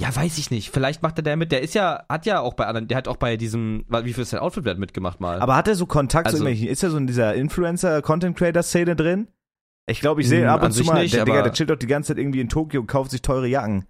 Ja, 0.01 0.13
weiß 0.13 0.37
ich 0.39 0.51
nicht. 0.51 0.71
Vielleicht 0.71 1.01
macht 1.03 1.17
er 1.19 1.23
damit. 1.23 1.51
Der 1.51 1.61
ist 1.61 1.73
ja, 1.75 2.03
hat 2.09 2.25
ja 2.25 2.41
auch 2.41 2.55
bei 2.55 2.65
anderen, 2.65 2.87
der 2.89 2.97
hat 2.97 3.07
auch 3.07 3.15
bei 3.15 3.37
diesem, 3.37 3.85
wie 3.87 4.11
viel 4.13 4.23
ist 4.23 4.33
dein 4.33 4.41
Outfit 4.41 4.65
wert 4.65 4.77
mitgemacht 4.77 5.21
mal. 5.21 5.39
Aber 5.39 5.55
hat 5.55 5.67
er 5.67 5.75
so 5.75 5.85
Kontakt 5.85 6.25
Also- 6.27 6.39
zu 6.39 6.43
irgendwelchen, 6.43 6.67
ist 6.71 6.83
er 6.83 6.89
so 6.89 6.97
in 6.97 7.07
dieser 7.07 7.33
Influencer-Content-Creator-Szene 7.35 8.95
drin? 8.95 9.27
Ich 9.87 9.99
glaube, 10.01 10.21
ich 10.21 10.29
sehe 10.29 10.43
Hm, 10.43 10.49
ab 10.49 10.63
und 10.63 10.71
zu 10.71 10.83
mal, 10.83 11.01
nicht, 11.03 11.13
der 11.13 11.25
Digga, 11.25 11.41
der 11.41 11.53
chillt 11.53 11.69
doch 11.69 11.75
die 11.77 11.87
ganze 11.87 12.09
Zeit 12.09 12.17
irgendwie 12.17 12.39
in 12.41 12.49
Tokio 12.49 12.81
und 12.81 12.87
kauft 12.87 13.11
sich 13.11 13.21
teure 13.21 13.47
Jacken. 13.47 13.85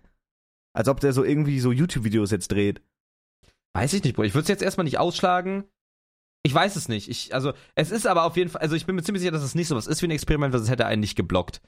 Als 0.76 0.88
ob 0.88 1.00
der 1.00 1.14
so 1.14 1.24
irgendwie 1.24 1.60
so 1.60 1.72
YouTube-Videos 1.72 2.32
jetzt 2.32 2.52
dreht. 2.52 2.82
Weiß 3.74 3.94
ich 3.94 4.04
nicht, 4.04 4.16
Bro. 4.16 4.24
Ich 4.24 4.34
würde 4.34 4.44
es 4.44 4.50
jetzt 4.50 4.64
erstmal 4.64 4.84
nicht 4.86 5.00
ausschlagen. 5.00 5.66
Ich 6.46 6.54
weiß 6.54 6.76
es 6.76 6.90
nicht. 6.90 7.10
Ich, 7.10 7.34
also, 7.34 7.54
es 7.76 7.90
ist 7.90 8.06
aber 8.06 8.26
auf 8.26 8.36
jeden 8.36 8.50
Fall, 8.50 8.62
also 8.62 8.76
ich 8.76 8.86
bin 8.86 8.96
mir 8.96 9.04
ziemlich 9.04 9.22
sicher, 9.22 9.32
dass 9.32 9.44
es 9.44 9.56
nicht 9.56 9.70
so 9.70 9.78
was 9.78 9.88
ist 9.88 10.02
wie 10.02 10.08
ein 10.08 10.12
Experiment, 10.12 10.54
weil 10.54 10.60
es 10.60 10.70
hätte 10.70 10.86
einen 10.86 11.00
nicht 11.00 11.16
geblockt. 11.16 11.62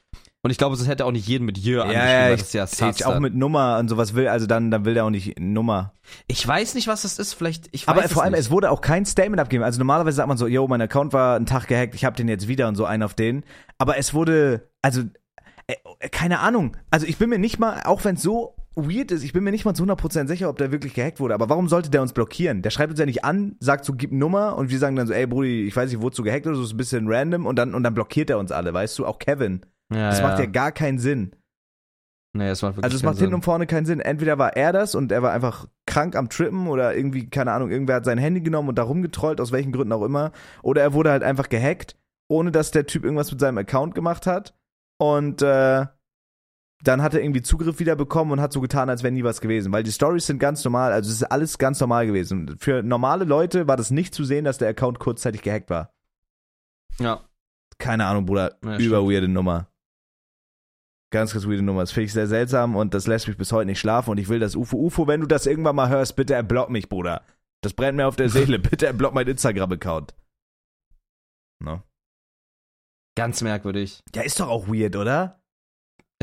Und 0.43 0.51
ich 0.51 0.58
glaube, 0.58 0.76
es 0.76 0.86
hätte 0.86 1.06
auch 1.06 1.12
nicht 1.12 1.28
jeden 1.28 1.45
mit 1.45 1.58
Jür 1.58 1.84
angeschrieben, 1.84 2.08
weil 2.08 2.38
das 2.38 2.53
ja 2.53 2.68
sus 2.68 3.01
auch 3.01 3.20
mit 3.20 3.34
Nummer 3.34 3.78
und 3.80 3.88
sowas 3.88 4.14
will, 4.14 4.28
also 4.28 4.45
dann, 4.45 4.70
dann 4.70 4.86
will 4.86 4.93
der 4.93 5.06
auch 5.06 5.10
nicht 5.10 5.39
Nummer. 5.39 5.93
Ich 6.28 6.45
weiß 6.45 6.76
nicht, 6.76 6.88
was 6.88 7.03
das 7.03 7.18
ist. 7.18 7.34
Vielleicht, 7.34 7.70
ich 7.72 7.88
weiß 7.88 7.97
Aber 7.97 8.10
vor 8.10 8.22
allem, 8.22 8.34
nicht. 8.34 8.41
es 8.41 8.51
wurde 8.51 8.70
auch 8.70 8.82
kein 8.82 9.06
Statement 9.06 9.39
abgegeben. 9.39 9.64
Also 9.64 9.80
normalerweise 9.80 10.18
sagt 10.18 10.28
man 10.28 10.38
so, 10.38 10.45
yo, 10.45 10.68
mein 10.68 10.82
Account 10.82 11.14
war 11.14 11.38
einen 11.38 11.45
Tag 11.45 11.68
gehackt, 11.68 11.95
ich 11.95 12.03
hab 12.03 12.16
den 12.18 12.28
jetzt 12.28 12.47
wieder 12.49 12.68
und 12.68 12.76
so 12.76 12.86
einen 12.86 13.01
auf 13.01 13.14
den. 13.14 13.43
Aber 13.78 13.97
es 13.97 14.14
wurde, 14.14 14.70
also, 14.82 15.03
äh, 15.68 16.10
keine 16.10 16.41
Ahnung. 16.41 16.76
Also 16.91 17.08
ich 17.08 17.18
bin 17.18 17.30
mir 17.30 17.39
nicht 17.39 17.60
mal, 17.60 17.82
auch 17.84 18.03
wenn 18.03 18.16
es 18.16 18.22
so 18.22 18.56
weird 18.76 19.12
ist, 19.12 19.24
ich 19.24 19.34
bin 19.34 19.44
mir 19.44 19.52
nicht 19.52 19.66
mal 19.66 19.74
zu 19.74 19.84
100% 19.84 20.28
sicher, 20.28 20.50
ob 20.50 20.58
der 20.58 20.72
wirklich 20.72 20.94
gehackt 20.94 21.20
wurde. 21.20 21.34
Aber 21.34 21.50
warum 21.50 21.68
sollte 21.68 21.90
der 21.90 22.02
uns 22.02 22.14
blockieren? 22.14 22.62
Der 22.62 22.70
schreibt 22.70 22.92
uns 22.92 23.00
ja 23.00 23.06
nicht 23.06 23.24
an, 23.24 23.56
sagt 23.60 23.86
so, 23.86 23.94
gib 23.94 24.12
Nummer 24.12 24.58
und 24.58 24.70
wir 24.70 24.80
sagen 24.80 24.96
dann 24.96 25.08
so, 25.08 25.14
ey 25.14 25.26
Brudi, 25.28 25.66
ich 25.66 25.76
weiß 25.76 25.92
nicht, 25.92 26.02
du 26.18 26.24
gehackt 26.24 26.46
oder 26.48 26.56
so, 26.56 26.64
ist 26.64 26.74
ein 26.74 26.78
bisschen 26.78 27.08
random 27.08 27.46
und 27.46 27.58
dann, 27.58 27.74
und 27.74 27.84
dann 27.84 27.94
blockiert 27.94 28.30
er 28.30 28.38
uns 28.40 28.52
alle, 28.52 28.74
weißt 28.74 29.00
du? 29.00 29.06
Auch 29.06 29.20
Kevin. 29.20 29.62
ja, 29.94 30.10
Das 30.10 30.22
macht 30.22 30.40
ja 30.40 30.46
gar 30.46 30.72
keinen 30.72 31.00
Sinn. 31.00 31.36
Nee, 32.36 32.50
es 32.50 32.62
macht 32.62 32.76
wirklich 32.76 32.84
Also 32.84 32.98
es 32.98 33.04
macht 33.04 33.16
hinten 33.16 33.30
Sinn. 33.30 33.36
und 33.36 33.46
vorne 33.46 33.66
keinen 33.66 33.86
Sinn. 33.86 34.02
Entweder 34.02 34.38
war 34.38 34.58
er 34.58 34.74
das 34.74 34.94
und 34.94 35.12
er 35.12 35.24
war 35.24 35.32
einfach 35.32 35.68
krank 35.86 36.18
am 36.18 36.28
Trippen 36.28 36.68
oder 36.68 36.94
irgendwie, 36.96 37.30
keine 37.30 37.54
Ahnung, 37.54 37.72
irgendwer 37.72 37.96
hat 37.96 38.06
sein 38.06 38.18
Handy 38.18 38.42
genommen 38.42 38.68
und 38.70 38.78
da 38.78 38.84
rumgetrollt, 38.84 39.40
aus 39.40 39.54
welchen 39.54 39.72
Gründen 39.72 39.94
auch 39.94 40.04
immer. 40.04 40.34
Oder 40.62 40.82
er 40.82 40.94
wurde 40.94 41.12
halt 41.12 41.24
einfach 41.24 41.48
gehackt, 41.48 41.96
ohne 42.28 42.52
dass 42.52 42.72
der 42.72 42.88
Typ 42.88 43.06
irgendwas 43.06 43.32
mit 43.32 43.40
seinem 43.40 43.58
Account 43.58 43.96
gemacht 43.96 44.28
hat. 44.28 44.54
Und 44.98 45.42
äh, 45.42 45.86
dann 46.84 47.02
hat 47.02 47.14
er 47.14 47.22
irgendwie 47.22 47.42
Zugriff 47.42 47.80
wieder 47.80 47.96
bekommen 47.96 48.32
und 48.32 48.42
hat 48.42 48.54
so 48.54 48.62
getan, 48.62 48.90
als 48.90 49.04
wäre 49.04 49.14
nie 49.14 49.24
was 49.24 49.42
gewesen. 49.42 49.72
Weil 49.72 49.84
die 49.84 49.92
Stories 49.92 50.28
sind 50.28 50.40
ganz 50.40 50.64
normal, 50.64 50.92
also 50.92 51.10
es 51.10 51.18
ist 51.18 51.24
alles 51.24 51.58
ganz 51.58 51.80
normal 51.80 52.06
gewesen. 52.06 52.58
Für 52.60 52.84
normale 52.84 53.26
Leute 53.26 53.68
war 53.68 53.78
das 53.78 53.92
nicht 53.92 54.14
zu 54.14 54.24
sehen, 54.24 54.46
dass 54.46 54.58
der 54.58 54.70
Account 54.70 55.00
kurzzeitig 55.00 55.42
gehackt 55.42 55.70
war. 55.70 55.94
Ja. 57.00 57.24
Keine 57.78 58.06
Ahnung, 58.06 58.26
Bruder. 58.26 58.58
Ja, 58.64 58.78
über 58.78 59.04
weirde 59.04 59.28
Nummer. 59.28 59.70
Ganz, 61.12 61.34
ganz 61.34 61.46
weirde 61.46 61.62
Nummer. 61.62 61.82
Das 61.82 61.92
finde 61.92 62.06
ich 62.06 62.14
sehr 62.14 62.28
seltsam 62.28 62.76
und 62.76 62.94
das 62.94 63.08
lässt 63.08 63.28
mich 63.28 63.38
bis 63.38 63.52
heute 63.52 63.68
nicht 63.68 63.80
schlafen 63.80 64.12
und 64.12 64.18
ich 64.18 64.28
will 64.28 64.40
das 64.40 64.56
UFO. 64.56 64.78
UFO, 64.78 65.08
wenn 65.08 65.22
du 65.22 65.28
das 65.28 65.46
irgendwann 65.46 65.76
mal 65.76 65.90
hörst, 65.90 66.16
bitte 66.16 66.34
erblock 66.34 66.70
mich, 66.70 66.90
Bruder. 66.90 67.24
Das 67.62 67.74
brennt 67.74 67.98
mir 67.98 68.08
auf 68.08 68.16
der 68.16 68.30
Seele. 68.30 68.60
bitte 68.60 68.86
erblock 68.86 69.14
mein 69.14 69.28
Instagram-Account. 69.28 70.14
No. 71.64 71.82
Ganz 73.18 73.42
merkwürdig. 73.42 74.02
Ja, 74.14 74.24
ist 74.24 74.40
doch 74.40 74.50
auch 74.50 74.68
weird, 74.68 74.96
oder? 74.98 75.42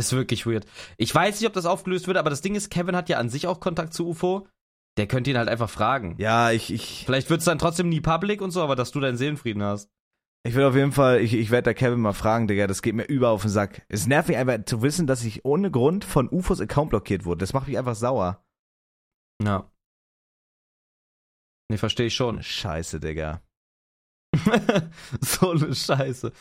Ist 0.02 0.12
wirklich 0.12 0.46
weird. 0.46 0.66
Ich 0.96 1.14
weiß 1.14 1.40
nicht, 1.40 1.46
ob 1.46 1.52
das 1.52 1.64
aufgelöst 1.64 2.08
wird, 2.08 2.16
aber 2.16 2.28
das 2.28 2.40
Ding 2.40 2.56
ist, 2.56 2.70
Kevin 2.70 2.96
hat 2.96 3.08
ja 3.08 3.18
an 3.18 3.28
sich 3.28 3.46
auch 3.46 3.60
Kontakt 3.60 3.94
zu 3.94 4.08
UFO. 4.08 4.48
Der 4.96 5.06
könnte 5.06 5.30
ihn 5.30 5.38
halt 5.38 5.48
einfach 5.48 5.70
fragen. 5.70 6.16
Ja, 6.18 6.50
ich, 6.50 6.72
ich, 6.72 7.04
Vielleicht 7.06 7.30
wird's 7.30 7.44
dann 7.44 7.60
trotzdem 7.60 7.88
nie 7.88 8.00
public 8.00 8.42
und 8.42 8.50
so, 8.50 8.62
aber 8.62 8.74
dass 8.74 8.90
du 8.90 8.98
deinen 8.98 9.16
Seelenfrieden 9.16 9.62
hast. 9.62 9.90
ich 10.44 10.56
will 10.56 10.64
auf 10.64 10.74
jeden 10.74 10.90
Fall, 10.90 11.20
ich, 11.20 11.34
ich 11.34 11.52
werde 11.52 11.66
da 11.66 11.74
Kevin 11.74 12.00
mal 12.00 12.14
fragen, 12.14 12.48
Digga, 12.48 12.66
das 12.66 12.82
geht 12.82 12.96
mir 12.96 13.04
über 13.04 13.30
auf 13.30 13.42
den 13.42 13.50
Sack. 13.52 13.86
Es 13.88 14.08
nervt 14.08 14.28
mich 14.28 14.36
einfach 14.36 14.64
zu 14.66 14.82
wissen, 14.82 15.06
dass 15.06 15.22
ich 15.22 15.44
ohne 15.44 15.70
Grund 15.70 16.04
von 16.04 16.28
UFOs 16.28 16.60
Account 16.60 16.90
blockiert 16.90 17.24
wurde. 17.24 17.38
Das 17.38 17.52
macht 17.52 17.68
mich 17.68 17.78
einfach 17.78 17.94
sauer. 17.94 18.44
Ja. 19.40 19.70
Nee, 21.70 21.78
verstehe 21.78 22.06
ich 22.06 22.14
schon. 22.16 22.42
Scheiße, 22.42 22.98
Digga. 22.98 23.40
so 25.20 25.52
eine 25.52 25.72
Scheiße. 25.72 26.32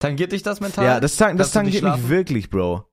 Tangiert 0.00 0.32
dich 0.32 0.42
das 0.42 0.60
mental? 0.60 0.84
Ja, 0.84 0.98
das, 0.98 1.16
tang- 1.16 1.36
das 1.36 1.52
tangiert 1.52 1.84
mich 1.84 2.08
wirklich, 2.08 2.50
Bro. 2.50 2.84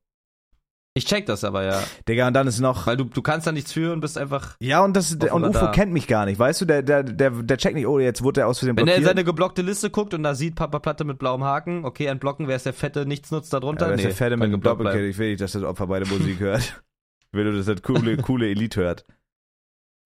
Ich 0.94 1.06
check 1.06 1.28
das 1.28 1.44
aber, 1.44 1.64
ja. 1.64 1.84
Digga, 2.10 2.28
und 2.28 2.34
dann 2.34 2.48
ist 2.48 2.60
noch. 2.60 2.88
Weil 2.88 2.98
du, 2.98 3.04
du 3.04 3.22
kannst 3.22 3.46
da 3.46 3.52
nichts 3.52 3.72
für 3.72 3.94
und 3.94 4.00
bist 4.00 4.18
einfach. 4.18 4.56
Ja, 4.60 4.84
und 4.84 4.96
das 4.98 5.14
und 5.14 5.24
UFO 5.24 5.36
Radar. 5.38 5.72
kennt 5.72 5.94
mich 5.94 6.08
gar 6.08 6.26
nicht, 6.26 6.40
weißt 6.40 6.62
du? 6.62 6.66
Der, 6.66 6.82
der, 6.82 7.04
der, 7.04 7.30
der 7.30 7.58
checkt 7.58 7.76
nicht, 7.76 7.86
oh, 7.86 8.00
jetzt 8.00 8.24
wurde 8.24 8.42
er 8.42 8.48
aus 8.48 8.58
Versehen 8.60 8.76
Wenn 8.78 8.88
er 8.88 8.96
in 8.96 9.02
blockiert. 9.02 9.16
seine 9.16 9.24
geblockte 9.24 9.62
Liste 9.62 9.92
guckt 9.92 10.16
und 10.16 10.24
da 10.24 10.34
sieht 10.34 10.56
Papa 10.56 10.80
Platte 10.80 11.04
mit 11.04 11.20
blauem 11.20 11.44
Haken, 11.44 11.86
okay, 11.86 12.08
entblocken, 12.08 12.48
wer 12.48 12.56
ist 12.56 12.66
der 12.66 12.74
fette 12.74 13.06
Nichtsnutz 13.06 13.50
da 13.50 13.60
drunter? 13.60 13.86
ja, 13.86 13.92
das 13.92 14.02
ist 14.02 14.06
der 14.08 14.16
Fette 14.16 14.38
mit 14.38 14.52
dem 14.52 14.60
Doppelkill. 14.62 15.06
Ich 15.06 15.20
will 15.20 15.30
nicht, 15.30 15.42
dass 15.42 15.52
das 15.52 15.62
Opfer 15.64 15.86
beide 15.88 16.08
Musik 16.08 16.40
hört. 16.40 16.82
Ich 17.30 17.38
will 17.38 17.44
nur, 17.44 17.58
dass 17.58 17.66
das 17.66 17.82
coole, 17.84 18.16
coole 18.18 18.48
Elite 18.50 18.80
hört. 18.80 19.06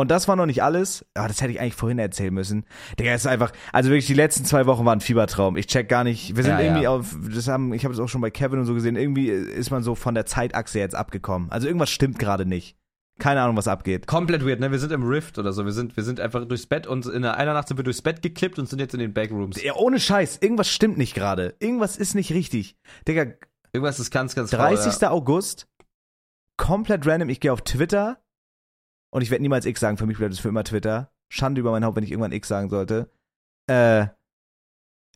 Und 0.02 0.10
das 0.10 0.28
war 0.28 0.36
noch 0.36 0.47
nicht 0.47 0.64
alles. 0.64 1.06
Aber 1.14 1.28
das 1.28 1.41
hätte 1.41 1.52
ich 1.52 1.60
eigentlich 1.60 1.76
vorhin 1.76 1.99
erzählen 1.99 2.34
müssen. 2.34 2.66
Digga, 2.99 3.12
es 3.12 3.22
ist 3.22 3.28
einfach, 3.28 3.52
also 3.72 3.89
wirklich 3.89 4.08
die 4.08 4.14
letzten 4.16 4.45
zwei 4.45 4.66
Wochen 4.66 4.84
waren 4.86 4.97
ein 4.97 5.02
Fiebertraum. 5.02 5.58
Ich 5.58 5.68
check 5.68 5.88
gar 5.88 6.04
nicht, 6.04 6.36
wir 6.36 6.43
sind 6.43 6.54
Ja, 6.54 6.60
irgendwie 6.60 6.84
ja. 6.84 6.89
auf, 6.89 7.16
das 7.34 7.47
haben, 7.47 7.74
ich 7.74 7.86
habe 7.86 7.93
das 7.93 7.99
auch 8.04 8.10
schon 8.10 8.22
bei 8.22 8.32
Kevin 8.32 8.60
und 8.60 8.66
so 8.66 8.74
gesehen, 8.74 8.95
irgendwie 8.95 9.30
ist 9.30 9.70
man 9.70 9.84
so 9.84 9.95
von 9.95 10.16
der 10.16 10.26
Zeitachse 10.26 10.80
jetzt 10.80 10.95
abgekommen. 10.95 11.52
Also 11.52 11.68
irgendwas 11.68 11.91
stimmt 11.91 12.18
gerade 12.20 12.45
nicht. 12.45 12.76
Keine 13.20 13.41
Ahnung, 13.41 13.56
was 13.56 13.68
abgeht. 13.68 14.08
Komplett 14.08 14.43
weird, 14.43 14.60
ne? 14.60 14.72
Wir 14.72 14.80
sind 14.80 14.91
im 14.91 15.04
Rift 15.04 15.38
oder 15.38 15.54
so. 15.54 15.66
Wir 15.66 15.72
sind, 15.72 15.95
wir 15.95 16.04
sind 16.04 16.20
einfach 16.20 16.43
durchs 16.45 16.66
Bett 16.66 16.88
und 16.88 17.06
in 17.06 17.24
einer 17.24 17.54
Nacht 17.54 17.68
sind 17.68 17.78
wir 17.78 17.84
durchs 17.84 18.02
Bett 18.02 18.24
geklippt 18.24 18.58
und 18.58 18.68
sind 18.68 18.80
jetzt 18.80 18.95
in 18.95 18.99
den 18.99 19.14
Backrooms. 19.14 19.62
Ja, 19.62 19.76
ohne 19.76 19.99
Scheiß, 19.99 20.39
irgendwas 20.41 20.70
stimmt 20.70 20.97
nicht 20.97 21.14
gerade. 21.14 21.54
Irgendwas 21.60 21.97
ist 21.97 22.16
nicht 22.16 22.32
richtig. 22.32 22.76
Digga, 23.08 23.28
Irgendwas 23.74 23.99
ist 23.99 24.12
ganz, 24.12 24.36
ganz 24.36 24.52
faul, 24.52 24.76
30. 24.76 25.08
August, 25.08 25.68
komplett 26.58 27.06
random, 27.08 27.30
ich 27.30 27.39
gehe 27.39 27.54
auf 27.54 27.62
Twitter 27.62 28.18
und 29.12 29.22
ich 29.22 29.30
werde 29.30 29.41
niemals 29.43 29.66
X 29.66 29.80
sagen, 29.80 29.97
für 29.97 30.05
mich 30.05 30.18
bleibt 30.18 30.34
es 30.34 30.39
für 30.39 30.49
immer 30.49 30.64
Twitter. 30.64 31.12
Schande 31.30 31.62
über 31.62 31.72
mein 31.72 31.86
Haupt, 31.86 31.95
wenn 31.95 32.03
ich 32.03 32.12
irgendwann 32.12 32.32
X 32.32 32.47
sagen 32.47 32.70
sollte. 32.70 33.09
Äh, 33.68 34.07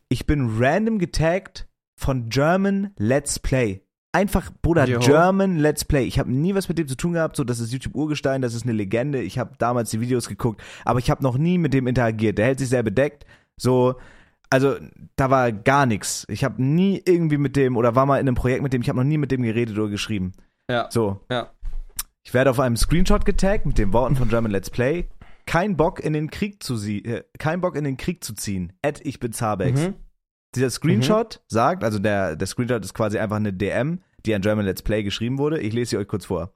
ich 0.08 0.26
bin 0.26 0.56
random 0.58 0.98
getaggt 0.98 1.66
von 1.98 2.28
German 2.28 2.92
Let's 2.96 3.38
Play. 3.38 3.82
Einfach, 4.12 4.50
Bruder, 4.62 4.86
Jo. 4.86 4.98
German 5.00 5.58
Let's 5.58 5.84
Play. 5.84 6.04
Ich 6.04 6.18
habe 6.18 6.32
nie 6.32 6.54
was 6.54 6.68
mit 6.68 6.78
dem 6.78 6.88
zu 6.88 6.96
tun 6.96 7.12
gehabt, 7.12 7.36
so 7.36 7.44
das 7.44 7.60
ist 7.60 7.72
YouTube 7.72 7.94
Urgestein, 7.94 8.40
das 8.40 8.54
ist 8.54 8.62
eine 8.62 8.72
Legende. 8.72 9.20
Ich 9.20 9.38
habe 9.38 9.52
damals 9.58 9.90
die 9.90 10.00
Videos 10.00 10.28
geguckt, 10.28 10.62
aber 10.84 11.00
ich 11.00 11.10
habe 11.10 11.22
noch 11.22 11.36
nie 11.36 11.58
mit 11.58 11.74
dem 11.74 11.86
interagiert. 11.86 12.38
Der 12.38 12.46
hält 12.46 12.58
sich 12.58 12.68
sehr 12.68 12.82
bedeckt. 12.82 13.26
So, 13.58 13.96
also 14.48 14.76
da 15.16 15.28
war 15.28 15.52
gar 15.52 15.84
nichts. 15.86 16.24
Ich 16.30 16.44
habe 16.44 16.62
nie 16.62 17.02
irgendwie 17.04 17.36
mit 17.36 17.56
dem 17.56 17.76
oder 17.76 17.94
war 17.94 18.06
mal 18.06 18.18
in 18.18 18.28
einem 18.28 18.36
Projekt 18.36 18.62
mit 18.62 18.72
dem, 18.72 18.80
ich 18.80 18.88
habe 18.88 18.98
noch 18.98 19.04
nie 19.04 19.18
mit 19.18 19.32
dem 19.32 19.42
geredet 19.42 19.76
oder 19.76 19.88
geschrieben. 19.88 20.32
Ja. 20.70 20.88
So, 20.90 21.20
Ja. 21.30 21.50
Ich 22.26 22.34
werde 22.34 22.50
auf 22.50 22.58
einem 22.58 22.76
Screenshot 22.76 23.24
getaggt 23.24 23.66
mit 23.66 23.78
den 23.78 23.92
Worten 23.92 24.16
von 24.16 24.28
German 24.28 24.50
Let's 24.50 24.68
Play. 24.68 25.06
Kein 25.46 25.76
Bock 25.76 26.00
in 26.00 26.12
den 26.12 26.28
Krieg 26.28 26.60
zu 26.60 26.76
sie 26.76 27.04
äh, 27.04 27.22
kein 27.38 27.60
Bock 27.60 27.76
in 27.76 27.84
den 27.84 27.96
Krieg 27.96 28.24
zu 28.24 28.34
ziehen. 28.34 28.72
Ed, 28.82 29.00
ich 29.04 29.20
bin 29.20 29.32
Zabex. 29.32 29.80
Mhm. 29.80 29.94
Dieser 30.56 30.70
Screenshot 30.70 31.40
sagt, 31.46 31.84
also 31.84 32.00
der, 32.00 32.34
der 32.34 32.46
Screenshot 32.48 32.84
ist 32.84 32.94
quasi 32.94 33.20
einfach 33.20 33.36
eine 33.36 33.52
DM, 33.52 34.00
die 34.24 34.34
an 34.34 34.42
German 34.42 34.64
Let's 34.64 34.82
Play 34.82 35.04
geschrieben 35.04 35.38
wurde. 35.38 35.60
Ich 35.60 35.72
lese 35.72 35.90
sie 35.90 35.98
euch 35.98 36.08
kurz 36.08 36.24
vor. 36.24 36.52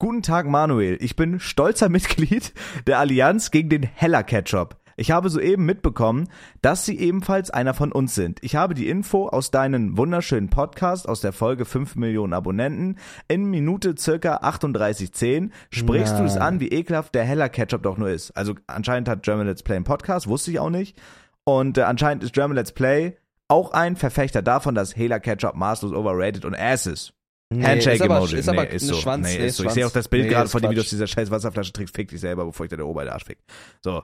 Guten 0.00 0.22
Tag, 0.22 0.48
Manuel. 0.48 0.98
Ich 1.00 1.14
bin 1.14 1.38
stolzer 1.38 1.88
Mitglied 1.90 2.52
der 2.88 2.98
Allianz 2.98 3.52
gegen 3.52 3.68
den 3.68 3.84
Heller 3.84 4.24
Ketchup. 4.24 4.80
Ich 4.96 5.10
habe 5.10 5.28
soeben 5.30 5.64
mitbekommen, 5.66 6.28
dass 6.62 6.84
Sie 6.84 6.98
ebenfalls 6.98 7.50
einer 7.50 7.74
von 7.74 7.92
uns 7.92 8.14
sind. 8.14 8.38
Ich 8.42 8.56
habe 8.56 8.74
die 8.74 8.88
Info 8.88 9.28
aus 9.28 9.50
deinem 9.50 9.96
wunderschönen 9.98 10.50
Podcast 10.50 11.08
aus 11.08 11.20
der 11.20 11.32
Folge 11.32 11.64
5 11.64 11.96
Millionen 11.96 12.32
Abonnenten. 12.32 12.98
In 13.28 13.46
Minute 13.46 13.94
circa 13.98 14.36
38,10 14.38 15.50
sprichst 15.70 16.18
du 16.18 16.24
es 16.24 16.34
Nein. 16.34 16.42
an, 16.42 16.60
wie 16.60 16.68
ekelhaft 16.68 17.14
der 17.14 17.24
Heller 17.24 17.48
Ketchup 17.48 17.82
doch 17.82 17.96
nur 17.98 18.10
ist. 18.10 18.30
Also 18.36 18.54
anscheinend 18.66 19.08
hat 19.08 19.22
German 19.22 19.46
Let's 19.46 19.62
Play 19.62 19.76
einen 19.76 19.84
Podcast, 19.84 20.28
wusste 20.28 20.50
ich 20.50 20.58
auch 20.60 20.70
nicht. 20.70 20.96
Und 21.44 21.76
äh, 21.78 21.82
anscheinend 21.82 22.22
ist 22.24 22.32
German 22.32 22.56
Let's 22.56 22.72
Play 22.72 23.16
auch 23.48 23.72
ein 23.72 23.96
Verfechter 23.96 24.40
davon, 24.42 24.74
dass 24.74 24.96
Hela 24.96 25.18
Ketchup 25.18 25.54
maßlos 25.54 25.92
overrated 25.92 26.44
und 26.44 26.54
ass 26.54 26.86
ist. 26.86 27.12
Handshake 27.52 27.96
ist 27.96 28.02
aber- 28.02 28.16
Emoji. 28.16 28.36
ist 28.38 28.48
aber 28.48 28.62
nee, 28.64 28.70
ist 28.74 28.86
so. 28.86 28.94
Schwanz- 28.94 29.28
nee, 29.28 29.38
nee, 29.38 29.46
ist 29.46 29.56
so. 29.56 29.62
Ich 29.62 29.66
Schwanz. 29.66 29.74
sehe 29.74 29.86
auch 29.86 29.92
das 29.92 30.08
Bild 30.08 30.24
Nee, 30.24 30.30
gerade 30.30 30.48
von 30.48 30.60
den 30.60 30.68
Quatsch. 30.68 30.72
Videos 30.76 30.90
dieser 30.90 31.06
scheiß 31.06 31.30
Wasserflasche 31.30 31.72
trägt, 31.72 31.94
fick 31.94 32.08
dich 32.08 32.20
selber, 32.20 32.46
bevor 32.46 32.64
ich 32.64 32.70
dir 32.70 32.78
der 32.78 32.86
Ober 32.86 33.02
in 33.02 33.08
den 33.08 33.12
Arsch 33.12 33.24
fick. 33.26 33.38
So. 33.82 34.02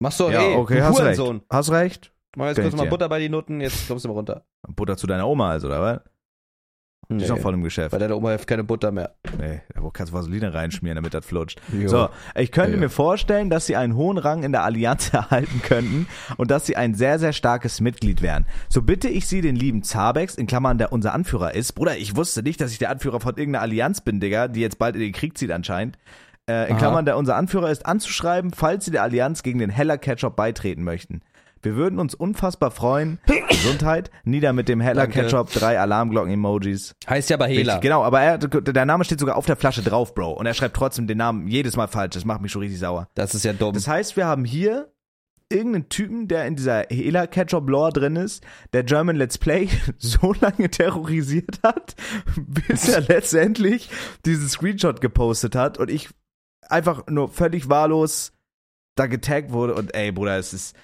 Machst 0.00 0.20
du 0.20 0.24
auch 0.26 0.30
ja, 0.32 0.42
eh. 0.42 0.54
okay, 0.56 0.76
du 0.78 0.84
hast 0.84 1.00
recht. 1.00 1.18
Hurensohn. 1.18 1.42
Hast 1.50 1.70
recht. 1.70 2.12
Mach 2.36 2.46
jetzt 2.46 2.56
Gönn 2.56 2.64
kurz 2.66 2.76
mal 2.76 2.84
dir. 2.84 2.90
Butter 2.90 3.08
bei 3.08 3.20
die 3.20 3.28
Nutten, 3.28 3.60
jetzt 3.60 3.86
kommst 3.88 4.04
du 4.04 4.08
mal 4.08 4.14
runter. 4.14 4.44
Butter 4.68 4.96
zu 4.96 5.06
deiner 5.06 5.28
Oma 5.28 5.50
also, 5.50 5.68
oder 5.68 5.80
was? 5.80 6.00
Die 7.10 7.22
ist 7.22 7.28
noch 7.28 7.38
voll 7.38 7.52
im 7.52 7.62
Geschäft. 7.62 7.90
Bei 7.90 7.98
deiner 7.98 8.16
Oma 8.16 8.30
hilft 8.30 8.46
keine 8.48 8.64
Butter 8.64 8.90
mehr. 8.90 9.14
Nee, 9.38 9.60
da 9.74 9.82
kannst 9.92 10.12
du 10.12 10.16
Vaseline 10.16 10.54
reinschmieren, 10.54 10.96
damit 10.96 11.12
das 11.12 11.26
flutscht. 11.26 11.60
Jo. 11.70 11.86
So, 11.88 12.08
ich 12.34 12.50
könnte 12.50 12.72
Ja. 12.72 12.76
mir 12.78 12.88
vorstellen, 12.88 13.50
dass 13.50 13.66
sie 13.66 13.76
einen 13.76 13.94
hohen 13.94 14.16
Rang 14.16 14.42
in 14.42 14.52
der 14.52 14.64
Allianz 14.64 15.08
erhalten 15.12 15.60
könnten 15.62 16.06
und 16.38 16.50
dass 16.50 16.64
sie 16.64 16.76
ein 16.76 16.94
sehr, 16.94 17.18
sehr 17.18 17.34
starkes 17.34 17.82
Mitglied 17.82 18.22
wären. 18.22 18.46
So 18.70 18.80
bitte 18.80 19.08
ich 19.10 19.26
sie, 19.26 19.42
den 19.42 19.54
lieben 19.54 19.82
Zabex, 19.82 20.34
in 20.34 20.46
Klammern, 20.46 20.78
der 20.78 20.92
unser 20.92 21.12
Anführer 21.12 21.54
ist. 21.54 21.72
Bruder, 21.72 21.98
ich 21.98 22.16
wusste 22.16 22.42
nicht, 22.42 22.60
dass 22.60 22.72
ich 22.72 22.78
der 22.78 22.90
Anführer 22.90 23.20
von 23.20 23.36
irgendeiner 23.36 23.62
Allianz 23.62 24.00
bin, 24.00 24.18
Digga, 24.18 24.48
die 24.48 24.60
jetzt 24.60 24.78
bald 24.78 24.94
in 24.94 25.02
den 25.02 25.12
Krieg 25.12 25.36
zieht 25.36 25.50
anscheinend. 25.50 25.98
Äh, 26.48 26.68
in 26.68 26.72
Aha. 26.72 26.78
Klammern, 26.78 27.04
der 27.06 27.16
unser 27.16 27.36
Anführer 27.36 27.70
ist, 27.70 27.86
anzuschreiben, 27.86 28.52
falls 28.52 28.84
sie 28.84 28.90
der 28.90 29.02
Allianz 29.02 29.42
gegen 29.42 29.58
den 29.58 29.70
Heller 29.70 29.98
Ketchup 29.98 30.36
beitreten 30.36 30.84
möchten. 30.84 31.22
Wir 31.62 31.76
würden 31.76 31.98
uns 31.98 32.14
unfassbar 32.14 32.70
freuen. 32.70 33.18
Gesundheit. 33.48 34.10
Nieder 34.24 34.52
mit 34.52 34.68
dem 34.68 34.80
Heller 34.80 35.02
Danke. 35.02 35.22
Ketchup, 35.22 35.50
drei 35.50 35.80
Alarmglocken-Emojis. 35.80 36.94
Heißt 37.08 37.30
ja 37.30 37.36
aber 37.36 37.46
Hela. 37.46 37.78
Genau, 37.78 38.02
aber 38.02 38.20
er, 38.20 38.38
der 38.38 38.84
Name 38.84 39.04
steht 39.04 39.20
sogar 39.20 39.36
auf 39.36 39.46
der 39.46 39.56
Flasche 39.56 39.82
drauf, 39.82 40.14
Bro. 40.14 40.32
Und 40.32 40.44
er 40.44 40.52
schreibt 40.52 40.76
trotzdem 40.76 41.06
den 41.06 41.18
Namen 41.18 41.48
jedes 41.48 41.76
Mal 41.76 41.88
falsch. 41.88 42.14
Das 42.14 42.26
macht 42.26 42.42
mich 42.42 42.52
schon 42.52 42.60
richtig 42.60 42.78
sauer. 42.78 43.08
Das 43.14 43.34
ist 43.34 43.44
ja 43.44 43.54
dumm. 43.54 43.72
Das 43.72 43.88
heißt, 43.88 44.16
wir 44.16 44.26
haben 44.26 44.44
hier 44.44 44.92
irgendeinen 45.50 45.88
Typen, 45.88 46.28
der 46.28 46.46
in 46.46 46.56
dieser 46.56 46.84
Hela 46.90 47.26
Ketchup 47.26 47.68
Lore 47.68 47.92
drin 47.92 48.16
ist, 48.16 48.44
der 48.72 48.82
German 48.82 49.16
Let's 49.16 49.38
Play 49.38 49.68
so 49.98 50.34
lange 50.40 50.70
terrorisiert 50.70 51.60
hat, 51.62 51.94
bis 52.36 52.88
er 52.88 53.02
letztendlich 53.02 53.88
diesen 54.26 54.48
Screenshot 54.48 55.00
gepostet 55.00 55.54
hat 55.54 55.78
und 55.78 55.90
ich 55.90 56.10
einfach 56.70 57.06
nur 57.08 57.28
völlig 57.28 57.68
wahllos 57.68 58.32
da 58.96 59.06
getaggt 59.06 59.52
wurde 59.52 59.74
und 59.74 59.94
ey, 59.94 60.12
Bruder, 60.12 60.38
es 60.38 60.52
ist 60.52 60.76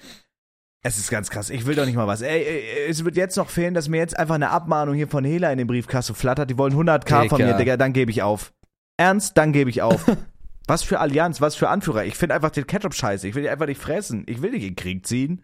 es 0.83 0.97
ist 0.97 1.11
ganz 1.11 1.29
krass. 1.29 1.51
Ich 1.51 1.67
will 1.67 1.75
doch 1.75 1.85
nicht 1.85 1.95
mal 1.95 2.07
was. 2.07 2.21
Ey, 2.21 2.43
ey, 2.43 2.89
es 2.89 3.05
wird 3.05 3.15
jetzt 3.15 3.37
noch 3.37 3.49
fehlen, 3.49 3.75
dass 3.75 3.87
mir 3.87 3.97
jetzt 3.97 4.17
einfach 4.17 4.35
eine 4.35 4.49
Abmahnung 4.49 4.95
hier 4.95 5.07
von 5.07 5.23
Hela 5.23 5.51
in 5.51 5.59
den 5.59 5.67
Briefkasten 5.67 6.15
flattert. 6.15 6.49
Die 6.49 6.57
wollen 6.57 6.73
100k 6.73 7.29
von 7.29 7.37
Digga. 7.37 7.51
mir, 7.51 7.57
Digga. 7.57 7.77
Dann 7.77 7.93
gebe 7.93 8.09
ich 8.09 8.23
auf. 8.23 8.51
Ernst, 8.97 9.37
dann 9.37 9.53
gebe 9.53 9.69
ich 9.69 9.83
auf. 9.83 10.05
was 10.67 10.81
für 10.81 10.99
Allianz, 10.99 11.39
was 11.39 11.55
für 11.55 11.69
Anführer. 11.69 12.05
Ich 12.05 12.15
finde 12.15 12.33
einfach 12.33 12.49
den 12.49 12.65
Ketchup 12.65 12.95
scheiße. 12.95 13.27
Ich 13.27 13.35
will 13.35 13.43
die 13.43 13.49
einfach 13.49 13.67
nicht 13.67 13.79
fressen. 13.79 14.23
Ich 14.27 14.41
will 14.41 14.51
nicht 14.51 14.63
in 14.63 14.69
den 14.69 14.75
Krieg 14.75 15.05
ziehen. 15.05 15.43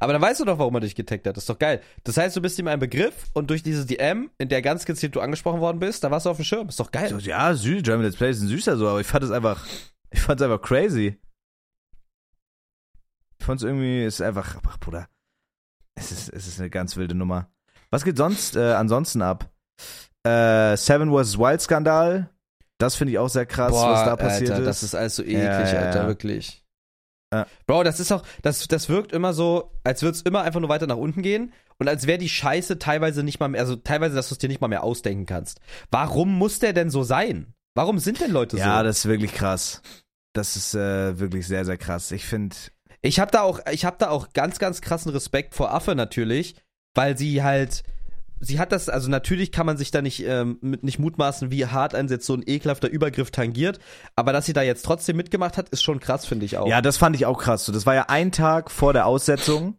Aber 0.00 0.12
dann 0.12 0.22
weißt 0.22 0.40
du 0.40 0.44
doch, 0.44 0.58
warum 0.58 0.74
er 0.74 0.80
dich 0.80 0.94
getaggt 0.94 1.26
hat. 1.26 1.36
Das 1.36 1.44
ist 1.44 1.50
doch 1.50 1.58
geil. 1.58 1.80
Das 2.04 2.16
heißt, 2.16 2.36
du 2.36 2.40
bist 2.40 2.58
ihm 2.58 2.68
ein 2.68 2.78
Begriff 2.78 3.26
und 3.32 3.50
durch 3.50 3.62
diese 3.62 3.86
DM, 3.86 4.30
in 4.38 4.48
der 4.48 4.62
ganz 4.62 4.84
gezielt 4.84 5.14
du 5.14 5.20
angesprochen 5.20 5.60
worden 5.60 5.78
bist, 5.78 6.04
da 6.04 6.10
warst 6.10 6.26
du 6.26 6.30
auf 6.30 6.36
dem 6.36 6.44
Schirm. 6.44 6.68
Ist 6.68 6.80
doch 6.80 6.90
geil. 6.90 7.08
So, 7.08 7.18
ja, 7.18 7.54
süß, 7.54 7.82
German 7.82 8.04
Let's 8.04 8.16
Play 8.16 8.30
ist 8.30 8.40
ein 8.40 8.48
süßer 8.48 8.76
so, 8.76 8.88
aber 8.88 9.00
ich 9.00 9.06
fand 9.06 9.24
es 9.24 9.30
einfach, 9.30 9.66
ich 10.10 10.20
fand 10.20 10.40
es 10.40 10.44
einfach 10.44 10.62
crazy. 10.62 11.18
Ich 13.38 13.46
fand 13.46 13.60
es 13.60 13.66
irgendwie, 13.66 14.04
ist 14.04 14.22
einfach, 14.22 14.58
ach 14.68 14.78
Bruder, 14.78 15.08
es 15.94 16.12
ist, 16.12 16.28
es 16.28 16.46
ist 16.46 16.60
eine 16.60 16.70
ganz 16.70 16.96
wilde 16.96 17.14
Nummer. 17.14 17.50
Was 17.90 18.04
geht 18.04 18.16
sonst 18.16 18.56
äh, 18.56 18.72
ansonsten 18.72 19.20
ab? 19.20 19.50
Äh, 20.24 20.76
Seven 20.76 21.10
vs. 21.10 21.38
Wild 21.38 21.60
Skandal, 21.60 22.30
das 22.78 22.94
finde 22.94 23.12
ich 23.12 23.18
auch 23.18 23.28
sehr 23.28 23.46
krass, 23.46 23.72
was 23.72 24.04
da 24.04 24.16
passiert 24.16 24.50
Alter, 24.50 24.62
ist. 24.62 24.66
das 24.66 24.82
ist 24.82 24.94
alles 24.94 25.16
so 25.16 25.22
eklig, 25.22 25.36
ja, 25.72 25.80
Alter, 25.80 26.02
ja. 26.02 26.06
wirklich. 26.06 26.61
Ja. 27.32 27.46
Bro, 27.66 27.82
das 27.84 27.98
ist 27.98 28.12
auch, 28.12 28.22
das, 28.42 28.68
das 28.68 28.88
wirkt 28.88 29.12
immer 29.12 29.32
so, 29.32 29.72
als 29.84 30.02
würde 30.02 30.16
es 30.16 30.22
immer 30.22 30.42
einfach 30.42 30.60
nur 30.60 30.68
weiter 30.68 30.86
nach 30.86 30.96
unten 30.96 31.22
gehen 31.22 31.52
und 31.78 31.88
als 31.88 32.06
wäre 32.06 32.18
die 32.18 32.28
Scheiße 32.28 32.78
teilweise 32.78 33.22
nicht 33.22 33.40
mal 33.40 33.48
mehr, 33.48 33.60
also 33.60 33.74
teilweise, 33.76 34.14
dass 34.14 34.28
du 34.28 34.34
es 34.34 34.38
dir 34.38 34.48
nicht 34.48 34.60
mal 34.60 34.68
mehr 34.68 34.84
ausdenken 34.84 35.26
kannst. 35.26 35.60
Warum 35.90 36.36
muss 36.36 36.58
der 36.58 36.72
denn 36.72 36.90
so 36.90 37.02
sein? 37.02 37.54
Warum 37.74 37.98
sind 37.98 38.20
denn 38.20 38.30
Leute 38.30 38.58
ja, 38.58 38.78
so? 38.78 38.84
das 38.84 38.98
ist 38.98 39.06
wirklich 39.06 39.32
krass. 39.32 39.80
Das 40.34 40.56
ist 40.56 40.74
äh, 40.74 41.18
wirklich 41.18 41.46
sehr, 41.46 41.64
sehr 41.64 41.78
krass. 41.78 42.10
Ich 42.12 42.26
finde, 42.26 42.54
Ich 43.00 43.18
habe 43.18 43.30
da 43.30 43.42
auch, 43.42 43.60
ich 43.70 43.84
habe 43.84 43.96
da 43.98 44.10
auch 44.10 44.32
ganz, 44.32 44.58
ganz 44.58 44.80
krassen 44.80 45.10
Respekt 45.10 45.54
vor 45.54 45.72
Affe 45.72 45.94
natürlich, 45.94 46.54
weil 46.94 47.18
sie 47.18 47.42
halt, 47.42 47.82
sie 48.44 48.58
hat 48.58 48.72
das, 48.72 48.88
also 48.88 49.08
natürlich 49.08 49.52
kann 49.52 49.64
man 49.66 49.76
sich 49.76 49.90
da 49.90 50.02
nicht, 50.02 50.24
ähm, 50.26 50.58
mit, 50.60 50.82
nicht 50.82 50.98
mutmaßen, 50.98 51.50
wie 51.50 51.66
hart 51.66 51.94
ein 51.94 52.08
jetzt 52.08 52.26
so 52.26 52.34
ein 52.34 52.42
ekelhafter 52.46 52.88
Übergriff 52.90 53.30
tangiert, 53.30 53.78
aber 54.16 54.32
dass 54.32 54.46
sie 54.46 54.52
da 54.52 54.62
jetzt 54.62 54.84
trotzdem 54.84 55.16
mitgemacht 55.16 55.56
hat, 55.56 55.68
ist 55.70 55.82
schon 55.82 56.00
krass, 56.00 56.26
finde 56.26 56.44
ich 56.44 56.58
auch. 56.58 56.66
Ja, 56.68 56.82
das 56.82 56.96
fand 56.98 57.14
ich 57.16 57.24
auch 57.24 57.38
krass. 57.38 57.64
So, 57.64 57.72
das 57.72 57.86
war 57.86 57.94
ja 57.94 58.06
ein 58.08 58.32
Tag 58.32 58.70
vor 58.70 58.92
der 58.92 59.06
Aussetzung, 59.06 59.78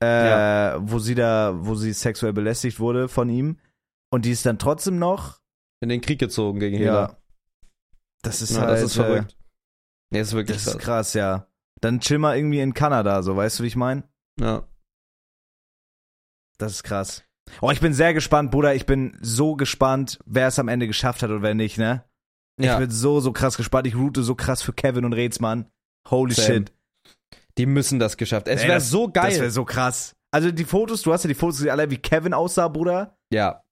äh, 0.00 0.28
Ja. 0.28 0.76
wo 0.80 0.98
sie 1.00 1.14
da, 1.14 1.52
wo 1.56 1.74
sie 1.74 1.92
sexuell 1.92 2.32
belästigt 2.32 2.78
wurde 2.80 3.08
von 3.08 3.28
ihm. 3.28 3.58
und 4.10 4.24
die 4.24 4.30
ist 4.30 4.46
dann 4.46 4.58
trotzdem 4.60 4.98
noch. 5.00 5.40
In 5.80 5.88
den 5.88 6.00
Krieg 6.00 6.20
gezogen 6.20 6.60
gegen 6.60 6.76
Hela. 6.78 7.08
Ja. 7.08 7.16
Das 8.22 8.40
ist 8.40 8.52
Ja, 8.52 8.60
halt. 8.60 8.70
das 8.70 8.82
ist 8.82 8.96
äh, 8.96 9.02
verrückt. 9.04 9.36
Nee, 10.10 10.20
das 10.20 10.28
ist 10.28 10.34
wirklich 10.34 10.56
Das 10.56 10.66
ist 10.68 10.72
krass. 10.74 10.84
krass, 10.84 11.14
ja. 11.14 11.48
Dann 11.80 11.98
chill 12.00 12.18
mal 12.18 12.36
irgendwie 12.36 12.60
in 12.60 12.72
Kanada, 12.74 13.22
so, 13.24 13.34
weißt 13.36 13.58
du, 13.58 13.64
wie 13.64 13.66
ich 13.66 13.76
meine? 13.76 14.04
Ja. 14.40 14.68
Das 16.58 16.72
ist 16.72 16.82
krass. 16.84 17.24
Oh, 17.60 17.70
ich 17.70 17.80
bin 17.80 17.92
sehr 17.94 18.14
gespannt, 18.14 18.50
Bruder. 18.50 18.74
Ich 18.74 18.86
bin 18.86 19.16
so 19.20 19.54
gespannt, 19.56 20.18
wer 20.26 20.48
es 20.48 20.58
am 20.58 20.68
Ende 20.68 20.86
geschafft 20.86 21.22
hat 21.22 21.30
und 21.30 21.42
wer 21.42 21.54
nicht, 21.54 21.78
ne? 21.78 22.04
ja. 22.60 22.74
Ich 22.74 22.78
bin 22.80 22.90
so, 22.90 23.20
so 23.20 23.32
krass 23.32 23.56
gespannt. 23.56 23.86
Ich 23.86 23.94
route 23.96 24.22
so 24.22 24.34
krass 24.34 24.62
für 24.62 24.72
Kevin 24.72 25.04
und 25.04 25.12
Rätsmann. 25.12 25.66
Holy 26.10 26.34
Same. 26.34 26.46
shit. 26.46 26.72
Die 27.58 27.66
müssen 27.66 27.98
das 27.98 28.16
geschafft. 28.16 28.48
Es 28.48 28.62
wäre 28.66 28.80
so 28.80 29.08
geil. 29.08 29.30
Das 29.30 29.38
wäre 29.40 29.50
so 29.50 29.64
krass. 29.64 30.14
Also 30.32 30.50
die 30.50 30.64
Fotos, 30.64 31.02
du 31.02 31.12
hast 31.12 31.22
ja 31.24 31.28
die 31.28 31.34
Fotos 31.34 31.58
gesehen, 31.58 31.70
alle 31.70 31.88
wie 31.90 31.96
Kevin 31.98 32.34
aussah, 32.34 32.66
Bruder. 32.68 33.16
ja, 33.32 33.62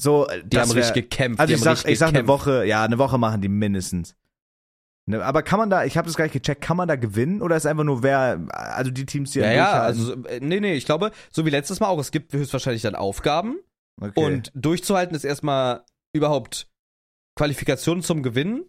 So, 0.00 0.28
die 0.44 0.58
haben 0.58 0.68
wär- 0.70 0.76
richtig 0.76 0.94
gekämpft. 1.10 1.40
Also 1.40 1.48
die 1.52 1.54
ich 1.58 1.60
sag, 1.62 1.84
ich 1.88 1.98
sag 1.98 2.08
eine. 2.10 2.28
Woche, 2.28 2.64
ja, 2.64 2.84
eine 2.84 2.98
Woche 2.98 3.18
machen 3.18 3.40
die 3.40 3.48
mindestens. 3.48 4.14
Ne, 5.06 5.24
aber 5.24 5.42
kann 5.42 5.58
man 5.58 5.68
da, 5.68 5.84
ich 5.84 5.96
habe 5.96 6.06
das 6.06 6.16
gar 6.16 6.26
nicht 6.26 6.32
gecheckt, 6.32 6.62
kann 6.62 6.76
man 6.76 6.86
da 6.86 6.94
gewinnen 6.94 7.42
oder 7.42 7.56
ist 7.56 7.66
einfach 7.66 7.82
nur 7.82 8.04
wer, 8.04 8.46
also 8.50 8.92
die 8.92 9.04
Teams, 9.04 9.32
die 9.32 9.40
Ja, 9.40 9.52
ja, 9.52 9.82
also, 9.82 10.12
äh, 10.26 10.38
nee, 10.40 10.60
nee, 10.60 10.74
ich 10.74 10.84
glaube, 10.84 11.10
so 11.32 11.44
wie 11.44 11.50
letztes 11.50 11.80
Mal 11.80 11.88
auch, 11.88 11.98
es 11.98 12.12
gibt 12.12 12.32
höchstwahrscheinlich 12.32 12.82
dann 12.82 12.94
Aufgaben 12.94 13.58
okay. 14.00 14.24
und 14.24 14.52
durchzuhalten 14.54 15.16
ist 15.16 15.24
erstmal 15.24 15.84
überhaupt 16.14 16.68
Qualifikation 17.36 18.02
zum 18.02 18.22
Gewinnen 18.22 18.64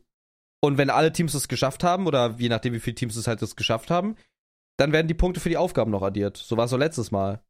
und 0.63 0.79
wenn 0.79 0.89
alle 0.89 1.11
Teams 1.11 1.35
es 1.35 1.47
geschafft 1.47 1.83
haben 1.83 2.07
oder 2.07 2.35
je 2.39 2.49
nachdem, 2.49 2.73
wie 2.73 2.79
viele 2.79 2.95
Teams 2.95 3.15
es 3.15 3.27
halt 3.27 3.43
das 3.43 3.55
geschafft 3.55 3.91
haben, 3.91 4.15
dann 4.79 4.91
werden 4.91 5.07
die 5.07 5.13
Punkte 5.13 5.39
für 5.39 5.49
die 5.49 5.57
Aufgaben 5.57 5.91
noch 5.91 6.01
addiert. 6.01 6.37
So 6.37 6.57
war 6.57 6.65
es 6.65 6.71
so 6.71 6.77
letztes 6.77 7.11
Mal. 7.11 7.43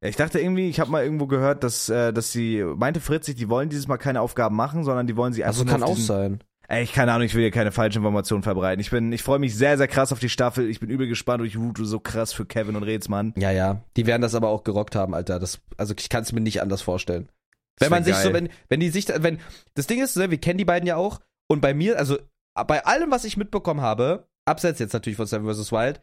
Ich 0.00 0.16
dachte 0.16 0.38
irgendwie, 0.40 0.68
ich 0.68 0.80
habe 0.80 0.90
mal 0.90 1.02
irgendwo 1.02 1.26
gehört, 1.26 1.64
dass, 1.64 1.88
äh, 1.88 2.12
dass 2.12 2.30
sie, 2.30 2.62
meinte 2.62 3.00
Fritzig, 3.00 3.36
die 3.36 3.48
wollen 3.48 3.68
dieses 3.68 3.88
Mal 3.88 3.98
keine 3.98 4.20
Aufgaben 4.20 4.54
machen, 4.54 4.84
sondern 4.84 5.06
die 5.06 5.16
wollen 5.16 5.32
sie 5.32 5.42
einfach 5.44 5.60
Also 5.60 5.70
kann 5.70 5.82
auch 5.82 5.96
sein. 5.96 6.40
Ey, 6.70 6.82
ich 6.82 6.92
keine 6.92 7.12
Ahnung, 7.12 7.24
ich 7.24 7.34
will 7.34 7.40
hier 7.40 7.50
keine 7.50 7.72
falschen 7.72 7.98
Informationen 7.98 8.42
verbreiten. 8.42 8.78
Ich 8.78 8.90
bin, 8.90 9.10
ich 9.10 9.22
freue 9.22 9.38
mich 9.38 9.56
sehr, 9.56 9.78
sehr 9.78 9.88
krass 9.88 10.12
auf 10.12 10.18
die 10.18 10.28
Staffel. 10.28 10.68
Ich 10.68 10.80
bin 10.80 10.90
übel 10.90 11.08
gespannt 11.08 11.40
und 11.40 11.46
ich 11.46 11.56
route 11.56 11.86
so 11.86 11.98
krass 11.98 12.34
für 12.34 12.44
Kevin 12.44 12.76
und 12.76 12.82
Rätsmann. 12.82 13.32
Ja, 13.38 13.50
ja. 13.50 13.82
Die 13.96 14.04
werden 14.04 14.20
das 14.20 14.34
aber 14.34 14.48
auch 14.48 14.64
gerockt 14.64 14.94
haben, 14.94 15.14
Alter. 15.14 15.38
Das, 15.38 15.60
also 15.78 15.94
ich 15.98 16.10
kann 16.10 16.22
es 16.22 16.32
mir 16.32 16.42
nicht 16.42 16.60
anders 16.60 16.82
vorstellen. 16.82 17.30
Das 17.76 17.86
Wenn 17.86 17.96
man 17.96 18.04
sich 18.04 18.16
so, 18.16 18.34
wenn, 18.34 18.50
wenn 18.68 18.80
die 18.80 18.90
sich, 18.90 19.08
wenn, 19.08 19.38
das 19.74 19.86
Ding 19.86 20.02
ist, 20.02 20.16
ne, 20.16 20.30
wir 20.30 20.38
kennen 20.38 20.58
die 20.58 20.66
beiden 20.66 20.86
ja 20.86 20.96
auch, 20.96 21.20
und 21.48 21.62
bei 21.62 21.72
mir, 21.72 21.98
also 21.98 22.18
bei 22.66 22.84
allem, 22.84 23.10
was 23.10 23.24
ich 23.24 23.38
mitbekommen 23.38 23.80
habe, 23.80 24.28
abseits 24.44 24.78
jetzt 24.78 24.92
natürlich 24.92 25.16
von 25.16 25.26
Seven 25.26 25.50
vs. 25.50 25.72
Wild, 25.72 26.02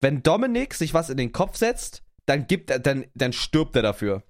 wenn 0.00 0.22
Dominik 0.22 0.72
sich 0.72 0.94
was 0.94 1.10
in 1.10 1.18
den 1.18 1.32
Kopf 1.32 1.56
setzt, 1.56 2.02
dann 2.24 2.46
gibt 2.46 2.70
er, 2.70 2.78
dann, 2.78 3.04
dann 3.14 3.34
stirbt 3.34 3.76
er 3.76 3.82
dafür. 3.82 4.22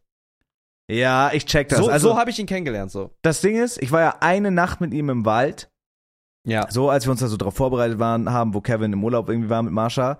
Ja, 0.90 1.30
ich 1.32 1.44
check 1.44 1.68
das. 1.68 1.78
So, 1.78 1.88
also, 1.88 2.10
so 2.10 2.18
habe 2.18 2.30
ich 2.30 2.38
ihn 2.38 2.46
kennengelernt, 2.46 2.90
so. 2.90 3.10
das 3.22 3.40
Ding 3.40 3.56
ist, 3.56 3.80
ich 3.82 3.92
war 3.92 4.00
ja 4.00 4.14
eine 4.20 4.50
Nacht 4.50 4.80
mit 4.80 4.94
ihm 4.94 5.10
im 5.10 5.24
Wald. 5.24 5.70
Ja. 6.46 6.66
So, 6.70 6.88
als 6.88 7.06
wir 7.06 7.10
uns 7.10 7.20
da 7.20 7.26
so 7.26 7.36
drauf 7.36 7.54
vorbereitet 7.54 7.98
waren, 7.98 8.30
haben, 8.32 8.54
wo 8.54 8.60
Kevin 8.62 8.92
im 8.92 9.04
Urlaub 9.04 9.28
irgendwie 9.28 9.50
war 9.50 9.62
mit 9.62 9.72
Marsha. 9.72 10.18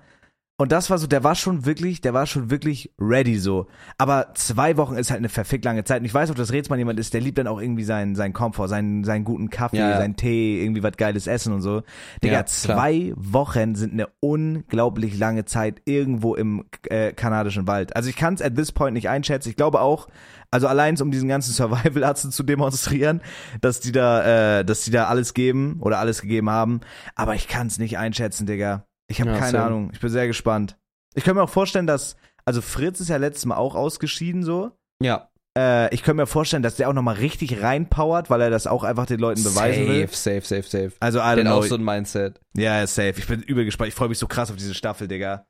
Und 0.60 0.72
das 0.72 0.90
war 0.90 0.98
so, 0.98 1.06
der 1.06 1.22
war 1.22 1.36
schon 1.36 1.66
wirklich, 1.66 2.00
der 2.00 2.14
war 2.14 2.26
schon 2.26 2.50
wirklich 2.50 2.92
ready 3.00 3.38
so. 3.38 3.68
Aber 3.96 4.32
zwei 4.34 4.76
Wochen 4.76 4.96
ist 4.96 5.12
halt 5.12 5.18
eine 5.18 5.28
verfickt 5.28 5.64
lange 5.64 5.84
Zeit. 5.84 6.00
Und 6.00 6.04
ich 6.06 6.12
weiß 6.12 6.32
auch, 6.32 6.34
dass 6.34 6.52
Rätsmann 6.52 6.80
jemand 6.80 6.98
ist, 6.98 7.14
der 7.14 7.20
liebt 7.20 7.38
dann 7.38 7.46
auch 7.46 7.60
irgendwie 7.60 7.84
seinen, 7.84 8.16
seinen 8.16 8.32
Komfort, 8.32 8.66
seinen, 8.66 9.04
seinen 9.04 9.24
guten 9.24 9.50
Kaffee, 9.50 9.78
Ja, 9.78 9.90
ja. 9.90 9.98
seinen 9.98 10.16
Tee, 10.16 10.60
irgendwie 10.60 10.82
was 10.82 10.96
geiles 10.96 11.28
Essen 11.28 11.52
und 11.52 11.62
so. 11.62 11.82
Digga, 12.24 12.38
Ja, 12.38 12.46
zwei 12.46 13.12
Wochen 13.14 13.76
sind 13.76 13.92
eine 13.92 14.08
unglaublich 14.18 15.16
lange 15.16 15.44
Zeit 15.44 15.80
irgendwo 15.84 16.34
im 16.34 16.64
äh, 16.90 17.12
kanadischen 17.12 17.68
Wald. 17.68 17.94
Also 17.94 18.10
ich 18.10 18.16
kann 18.16 18.34
es 18.34 18.42
at 18.42 18.56
this 18.56 18.72
point 18.72 18.94
nicht 18.94 19.08
einschätzen. 19.08 19.50
Ich 19.50 19.56
glaube 19.56 19.80
auch, 19.80 20.08
also 20.50 20.66
allein 20.66 21.00
um 21.00 21.10
diesen 21.10 21.28
ganzen 21.28 21.52
Survival-Arzt 21.52 22.32
zu 22.32 22.42
demonstrieren, 22.42 23.20
dass 23.60 23.80
die 23.80 23.92
da, 23.92 24.58
äh, 24.60 24.64
dass 24.64 24.82
die 24.82 24.90
da 24.90 25.06
alles 25.06 25.34
geben 25.34 25.78
oder 25.80 25.98
alles 25.98 26.22
gegeben 26.22 26.50
haben. 26.50 26.80
Aber 27.14 27.34
ich 27.34 27.48
kann 27.48 27.66
es 27.66 27.78
nicht 27.78 27.98
einschätzen, 27.98 28.46
Digga. 28.46 28.84
Ich 29.10 29.20
habe 29.20 29.30
Ja, 29.30 29.38
keine 29.38 29.52
same. 29.52 29.64
Ahnung. 29.64 29.90
Ich 29.92 30.00
bin 30.00 30.10
sehr 30.10 30.26
gespannt. 30.26 30.76
Ich 31.14 31.24
kann 31.24 31.34
mir 31.36 31.42
auch 31.42 31.50
vorstellen, 31.50 31.86
dass, 31.86 32.16
also 32.44 32.60
Fritz 32.62 33.00
ist 33.00 33.08
ja 33.08 33.16
letztes 33.16 33.46
Mal 33.46 33.56
auch 33.56 33.74
ausgeschieden 33.74 34.42
so. 34.42 34.72
Ja. 35.02 35.30
Äh, 35.56 35.92
ich 35.94 36.02
könnte 36.02 36.22
mir 36.22 36.26
vorstellen, 36.26 36.62
dass 36.62 36.76
der 36.76 36.88
auch 36.88 36.92
nochmal 36.92 37.16
richtig 37.16 37.62
reinpowert, 37.62 38.30
weil 38.30 38.40
er 38.40 38.50
das 38.50 38.66
auch 38.66 38.84
einfach 38.84 39.06
den 39.06 39.18
Leuten 39.18 39.42
beweisen 39.42 39.86
safe, 39.86 39.88
will. 39.98 40.08
safe, 40.08 40.42
safe, 40.42 40.62
safe. 40.62 40.92
Also, 41.00 41.18
I 41.18 41.22
don't 41.22 41.42
know. 41.42 41.52
auch 41.58 41.64
so 41.64 41.74
ein 41.74 41.84
Mindset. 41.84 42.40
Ja, 42.54 42.86
safe. 42.86 43.14
Ich 43.16 43.26
bin 43.26 43.42
übel 43.42 43.64
gespannt. 43.64 43.88
Ich 43.88 43.94
freue 43.94 44.08
mich 44.08 44.18
so 44.18 44.26
krass 44.26 44.50
auf 44.50 44.56
diese 44.56 44.74
Staffel, 44.74 45.08
Digga. 45.08 45.46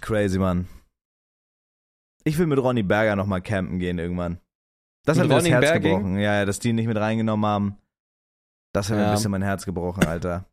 Crazy, 0.00 0.38
Mann. 0.38 0.66
Ich 2.24 2.38
will 2.38 2.46
mit 2.46 2.58
Ronny 2.58 2.82
Berger 2.82 3.16
nochmal 3.16 3.42
campen 3.42 3.78
gehen 3.78 3.98
irgendwann. 3.98 4.38
Das 5.04 5.16
Mit 5.16 5.24
hat 5.24 5.28
mir 5.28 5.34
das 5.34 5.42
Ronny 5.44 5.50
Herz 5.50 5.60
Berging? 5.70 5.92
gebrochen. 5.96 6.18
Ja, 6.18 6.34
ja, 6.34 6.44
dass 6.44 6.58
die 6.60 6.68
ihn 6.70 6.76
nicht 6.76 6.86
mit 6.86 6.96
reingenommen 6.96 7.44
haben. 7.46 7.78
Das 8.72 8.88
hat 8.88 8.96
mir 8.96 9.02
Ja. 9.02 9.08
ein 9.10 9.14
bisschen 9.14 9.30
mein 9.32 9.42
Herz 9.42 9.64
gebrochen, 9.64 10.04
Alter. 10.04 10.46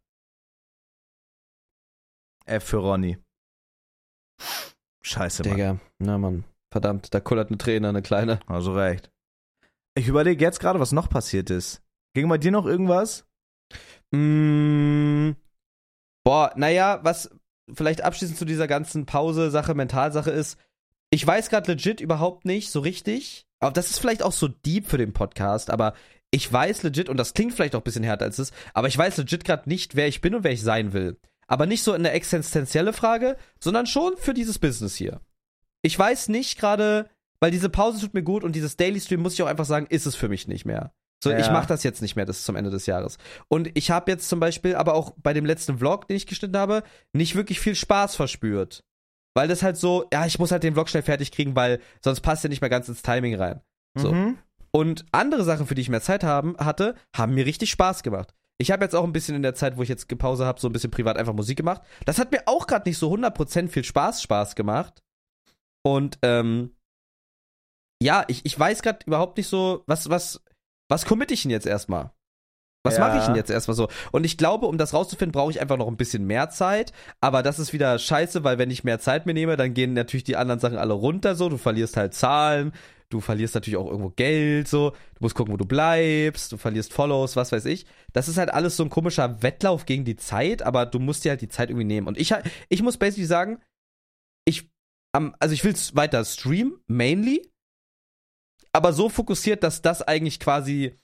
F 2.46 2.64
für 2.64 2.78
Ronny. 2.78 3.18
Scheiße, 5.02 5.44
Mann. 5.44 5.52
Digga. 5.56 5.80
Na, 6.00 6.18
Mann. 6.18 6.44
Verdammt, 6.72 7.14
da 7.14 7.20
kullert 7.20 7.50
eine 7.50 7.58
Träne, 7.58 7.90
eine 7.90 8.02
kleine. 8.02 8.40
Also 8.48 8.74
recht. 8.74 9.12
Ich 9.96 10.08
überlege 10.08 10.44
jetzt 10.44 10.60
gerade, 10.60 10.80
was 10.80 10.92
noch 10.92 11.10
passiert 11.10 11.50
ist. 11.50 11.82
Ging 12.14 12.28
bei 12.30 12.38
dir 12.38 12.52
noch 12.52 12.66
irgendwas? 12.66 13.26
Mm, 14.12 15.32
boah, 16.24 16.52
naja, 16.56 17.00
was 17.04 17.30
vielleicht 17.74 18.02
abschließend 18.02 18.38
zu 18.38 18.46
dieser 18.46 18.68
ganzen 18.68 19.06
Pause-Sache, 19.06 19.76
Mentalsache 19.76 20.32
ist, 20.32 20.58
ich 21.10 21.26
weiß 21.26 21.50
gerade 21.50 21.72
legit 21.72 22.02
überhaupt 22.02 22.46
nicht 22.46 22.72
so 22.72 22.80
richtig, 22.80 23.46
aber 23.60 23.72
das 23.72 23.90
ist 23.90 24.00
vielleicht 24.00 24.24
auch 24.24 24.32
so 24.32 24.48
deep 24.48 24.88
für 24.88 24.98
den 24.98 25.14
Podcast, 25.14 25.70
aber 25.70 25.94
ich 26.32 26.52
weiß 26.52 26.84
legit, 26.84 27.10
und 27.10 27.18
das 27.18 27.34
klingt 27.34 27.54
vielleicht 27.54 27.76
auch 27.76 27.80
ein 27.82 27.84
bisschen 27.84 28.04
härter 28.04 28.26
als 28.26 28.38
es, 28.40 28.52
aber 28.74 28.88
ich 28.88 28.98
weiß 28.98 29.18
legit 29.18 29.44
gerade 29.44 29.68
nicht, 29.68 29.96
wer 29.96 30.08
ich 30.08 30.22
bin 30.22 30.36
und 30.36 30.44
wer 30.44 30.52
ich 30.52 30.62
sein 30.62 30.94
will. 30.94 31.18
Aber 31.48 31.66
nicht 31.66 31.82
so 31.82 31.94
eine 31.94 32.12
existenzielle 32.12 32.94
Frage, 32.94 33.36
sondern 33.60 33.88
schon 33.88 34.16
für 34.18 34.36
dieses 34.36 34.60
Business 34.60 34.96
hier. 34.96 35.22
Ich 35.82 35.98
weiß 35.98 36.30
nicht 36.30 36.60
gerade, 36.60 37.10
weil 37.40 37.50
diese 37.50 37.70
Pause 37.70 38.02
tut 38.02 38.14
mir 38.14 38.22
gut 38.22 38.44
und 38.44 38.56
dieses 38.56 38.78
Daily 38.78 39.00
Stream, 39.00 39.22
muss 39.22 39.34
ich 39.34 39.42
auch 39.42 39.48
einfach 39.48 39.66
sagen, 39.66 39.88
ist 39.90 40.06
es 40.06 40.16
für 40.16 40.30
mich 40.30 40.48
nicht 40.48 40.66
mehr. 40.66 40.92
So, 41.24 41.32
ich 41.32 41.48
Ja. 41.48 41.52
mache 41.52 41.68
das 41.68 41.84
jetzt 41.84 42.02
nicht 42.04 42.16
mehr, 42.16 42.26
das 42.26 42.38
ist 42.40 42.46
zum 42.46 42.56
Ende 42.56 42.70
des 42.70 42.86
Jahres. 42.86 43.18
Und 43.48 43.72
ich 43.74 43.90
habe 43.90 44.12
jetzt 44.12 44.30
zum 44.30 44.40
Beispiel, 44.40 44.76
aber 44.76 44.94
auch 44.94 45.14
bei 45.18 45.34
dem 45.34 45.46
letzten 45.46 45.80
Vlog, 45.80 46.08
den 46.08 46.18
ich 46.18 46.28
geschnitten 46.28 46.56
habe, 46.58 46.84
nicht 47.14 47.36
wirklich 47.36 47.60
viel 47.60 47.76
Spaß 47.76 48.16
verspürt. 48.16 48.84
Weil 49.36 49.48
das 49.48 49.64
halt 49.64 49.78
so, 49.78 50.06
ja, 50.12 50.26
ich 50.26 50.40
muss 50.40 50.52
halt 50.52 50.64
den 50.64 50.74
Vlog 50.74 50.90
schnell 50.90 51.04
fertig 51.04 51.32
kriegen, 51.32 51.56
weil 51.56 51.80
sonst 52.04 52.22
passt 52.22 52.44
er 52.44 52.50
nicht 52.50 52.62
mehr 52.62 52.70
ganz 52.70 52.90
ins 52.90 53.02
Timing 53.02 53.36
rein. 53.36 53.62
So. 53.98 54.12
Mhm. 54.12 54.38
Und 54.72 55.06
andere 55.12 55.44
Sachen, 55.44 55.66
für 55.66 55.76
die 55.76 55.82
ich 55.82 55.90
mehr 55.90 56.02
Zeit 56.02 56.24
haben, 56.24 56.56
hatte, 56.58 56.96
haben 57.16 57.34
mir 57.34 57.46
richtig 57.46 57.70
Spaß 57.72 58.04
gemacht. 58.04 58.34
Ich 58.62 58.72
habe 58.72 58.84
jetzt 58.84 58.96
auch 58.96 59.04
ein 59.04 59.14
bisschen 59.14 59.36
in 59.36 59.42
der 59.42 59.56
Zeit, 59.56 59.78
wo 59.78 59.84
ich 59.84 59.90
jetzt 59.90 60.08
Pause 60.18 60.46
habe, 60.46 60.60
so 60.60 60.68
ein 60.68 60.74
bisschen 60.74 60.92
privat 60.92 61.18
einfach 61.18 61.34
Musik 61.34 61.58
gemacht. 61.58 61.82
Das 62.06 62.20
hat 62.20 62.32
mir 62.32 62.44
auch 62.46 62.68
gerade 62.68 62.88
nicht 62.88 62.98
so 62.98 63.12
100% 63.12 63.70
viel 63.70 63.84
Spaß 63.84 64.22
Spaß 64.22 64.56
gemacht. 64.56 65.02
Und 65.86 66.20
ähm, 66.24 66.76
ja, 68.02 68.26
ich, 68.28 68.46
ich 68.46 68.60
weiß 68.60 68.82
gerade 68.82 69.00
überhaupt 69.06 69.38
nicht 69.38 69.48
so, 69.48 69.84
was, 69.88 70.10
was, 70.10 70.44
was 70.90 71.06
commit 71.06 71.32
ich 71.32 71.44
denn 71.44 71.52
jetzt 71.52 71.66
erstmal? 71.66 72.12
Was 72.84 72.96
Ja. 72.98 73.08
mache 73.08 73.18
ich 73.20 73.26
denn 73.26 73.36
jetzt 73.36 73.50
erstmal 73.50 73.76
so? 73.76 73.90
Und 74.12 74.26
ich 74.26 74.38
glaube, 74.38 74.66
um 74.66 74.78
das 74.78 74.94
rauszufinden, 74.94 75.34
brauche 75.34 75.52
ich 75.52 75.60
einfach 75.60 75.76
noch 75.78 75.88
ein 75.88 75.98
bisschen 75.98 76.26
mehr 76.26 76.50
Zeit. 76.50 76.94
Aber 77.20 77.44
das 77.44 77.60
ist 77.60 77.74
wieder 77.74 78.00
scheiße, 78.00 78.44
weil 78.46 78.58
wenn 78.58 78.72
ich 78.72 78.86
mehr 78.86 79.00
Zeit 79.00 79.26
mir 79.26 79.34
nehme, 79.34 79.58
dann 79.58 79.74
gehen 79.74 79.94
natürlich 79.94 80.24
die 80.24 80.38
anderen 80.38 80.60
Sachen 80.62 80.78
alle 80.78 80.94
runter 80.94 81.36
so. 81.36 81.50
Du 81.50 81.58
verlierst 81.58 81.98
halt 81.98 82.14
Zahlen, 82.14 82.72
du 83.10 83.20
verlierst 83.20 83.54
natürlich 83.54 83.76
auch 83.78 83.88
irgendwo 83.88 84.12
Geld 84.12 84.70
so. 84.70 84.92
Du 84.92 84.96
musst 85.20 85.36
gucken, 85.36 85.52
wo 85.54 85.58
du 85.58 85.66
bleibst, 85.66 86.54
du 86.54 86.58
verlierst 86.58 86.94
Follows, 86.94 87.36
was 87.36 87.52
weiß 87.52 87.66
ich. 87.66 87.86
Das 88.14 88.30
ist 88.30 88.38
halt 88.38 88.54
alles 88.54 88.78
so 88.78 88.84
ein 88.84 88.90
komischer 88.90 89.42
Wettlauf 89.44 89.86
gegen 89.86 90.06
die 90.06 90.16
Zeit, 90.16 90.62
aber 90.62 90.86
du 90.86 91.00
musst 91.00 91.26
dir 91.26 91.32
halt 91.32 91.42
die 91.42 91.50
Zeit 91.50 91.70
irgendwie 91.70 91.86
nehmen. 91.86 92.08
Und 92.08 92.18
ich, 92.18 92.34
ich 92.70 92.82
muss 92.82 92.96
basically 92.96 93.26
sagen, 93.28 93.60
ich, 94.46 94.70
am- 95.12 95.36
also 95.40 95.54
ich 95.54 95.66
will 95.66 95.76
weiter 95.96 96.24
streamen, 96.24 96.80
mainly, 96.88 97.52
aber 98.72 98.94
so 98.94 99.10
fokussiert, 99.10 99.64
dass 99.64 99.82
das 99.82 100.02
eigentlich 100.02 100.40
quasi 100.40 100.98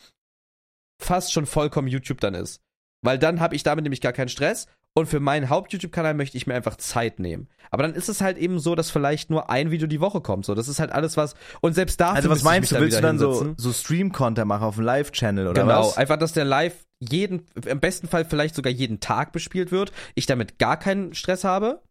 fast 1.01 1.33
schon 1.33 1.45
vollkommen 1.45 1.87
YouTube 1.87 2.21
dann 2.21 2.33
ist. 2.33 2.61
Weil 3.01 3.19
dann 3.19 3.39
habe 3.39 3.55
ich 3.55 3.63
damit 3.63 3.83
nämlich 3.83 4.01
gar 4.01 4.13
keinen 4.13 4.29
Stress 4.29 4.67
und 4.97 5.07
für 5.07 5.19
meinen 5.19 5.49
Haupt-YouTube-Kanal 5.49 6.13
möchte 6.13 6.37
ich 6.37 6.47
mir 6.47 6.55
einfach 6.55 6.77
Zeit 6.77 7.19
nehmen. 7.19 7.49
Aber 7.69 7.83
dann 7.83 7.93
ist 7.93 8.07
es 8.07 8.21
halt 8.21 8.37
eben 8.37 8.59
so, 8.59 8.75
dass 8.75 8.89
vielleicht 8.89 9.29
nur 9.29 9.49
ein 9.49 9.69
Video 9.69 9.87
die 9.87 9.99
Woche 9.99 10.21
kommt. 10.21 10.45
So, 10.45 10.55
das 10.55 10.69
ist 10.69 10.79
halt 10.79 10.91
alles 10.91 11.17
was. 11.17 11.35
Und 11.61 11.73
selbst 11.73 11.99
dafür 11.99 12.15
Also 12.15 12.29
was 12.29 12.43
meinst 12.43 12.71
du, 12.71 12.79
willst 12.79 12.97
du 12.97 13.01
dann 13.01 13.19
so, 13.19 13.29
hinsetzen. 13.31 13.55
so 13.57 13.73
Stream-Content 13.73 14.47
machen 14.47 14.63
auf 14.63 14.75
dem 14.75 14.85
Live-Channel 14.85 15.47
oder 15.47 15.61
Genau, 15.61 15.87
was? 15.87 15.97
einfach, 15.97 16.17
dass 16.17 16.31
der 16.31 16.45
Live 16.45 16.85
jeden, 16.99 17.45
im 17.65 17.81
besten 17.81 18.07
Fall 18.07 18.23
vielleicht 18.23 18.55
sogar 18.55 18.71
jeden 18.71 19.01
Tag 19.01 19.33
bespielt 19.33 19.71
wird, 19.71 19.91
ich 20.15 20.25
damit 20.25 20.57
gar 20.59 20.79
keinen 20.79 21.13
Stress 21.13 21.43
habe 21.43 21.81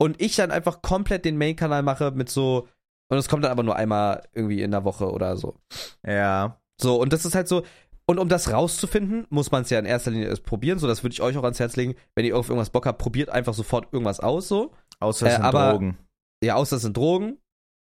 und 0.00 0.22
ich 0.22 0.36
dann 0.36 0.52
einfach 0.52 0.80
komplett 0.80 1.24
den 1.24 1.36
Main-Kanal 1.36 1.82
mache 1.82 2.12
mit 2.12 2.30
so, 2.30 2.68
und 3.08 3.18
es 3.18 3.28
kommt 3.28 3.42
dann 3.42 3.50
aber 3.50 3.64
nur 3.64 3.74
einmal 3.74 4.22
irgendwie 4.32 4.62
in 4.62 4.70
der 4.70 4.84
Woche 4.84 5.10
oder 5.10 5.36
so. 5.36 5.56
Ja. 6.06 6.60
So, 6.80 7.00
und 7.00 7.12
das 7.12 7.24
ist 7.24 7.34
halt 7.34 7.48
so, 7.48 7.64
und 8.08 8.18
um 8.18 8.28
das 8.28 8.50
rauszufinden, 8.52 9.26
muss 9.30 9.50
man 9.52 9.62
es 9.62 9.70
ja 9.70 9.78
in 9.78 9.84
erster 9.84 10.10
Linie 10.10 10.28
erst 10.28 10.42
probieren, 10.44 10.78
so, 10.78 10.86
das 10.88 11.02
würde 11.04 11.12
ich 11.12 11.20
euch 11.22 11.36
auch 11.36 11.44
ans 11.44 11.60
Herz 11.60 11.76
legen, 11.76 11.94
wenn 12.16 12.24
ihr 12.24 12.36
auf 12.36 12.48
irgendwas 12.48 12.70
Bock 12.70 12.86
habt, 12.86 12.98
probiert 12.98 13.28
einfach 13.28 13.54
sofort 13.54 13.92
irgendwas 13.92 14.18
aus, 14.20 14.48
so. 14.48 14.72
Außer 14.98 15.26
es 15.26 15.32
Äh, 15.32 15.36
sind 15.36 15.44
aber- 15.44 15.72
Drogen. 15.72 15.98
Ja, 16.42 16.54
außer 16.56 16.76
es 16.76 16.82
sind 16.82 16.96
Drogen. 16.96 17.38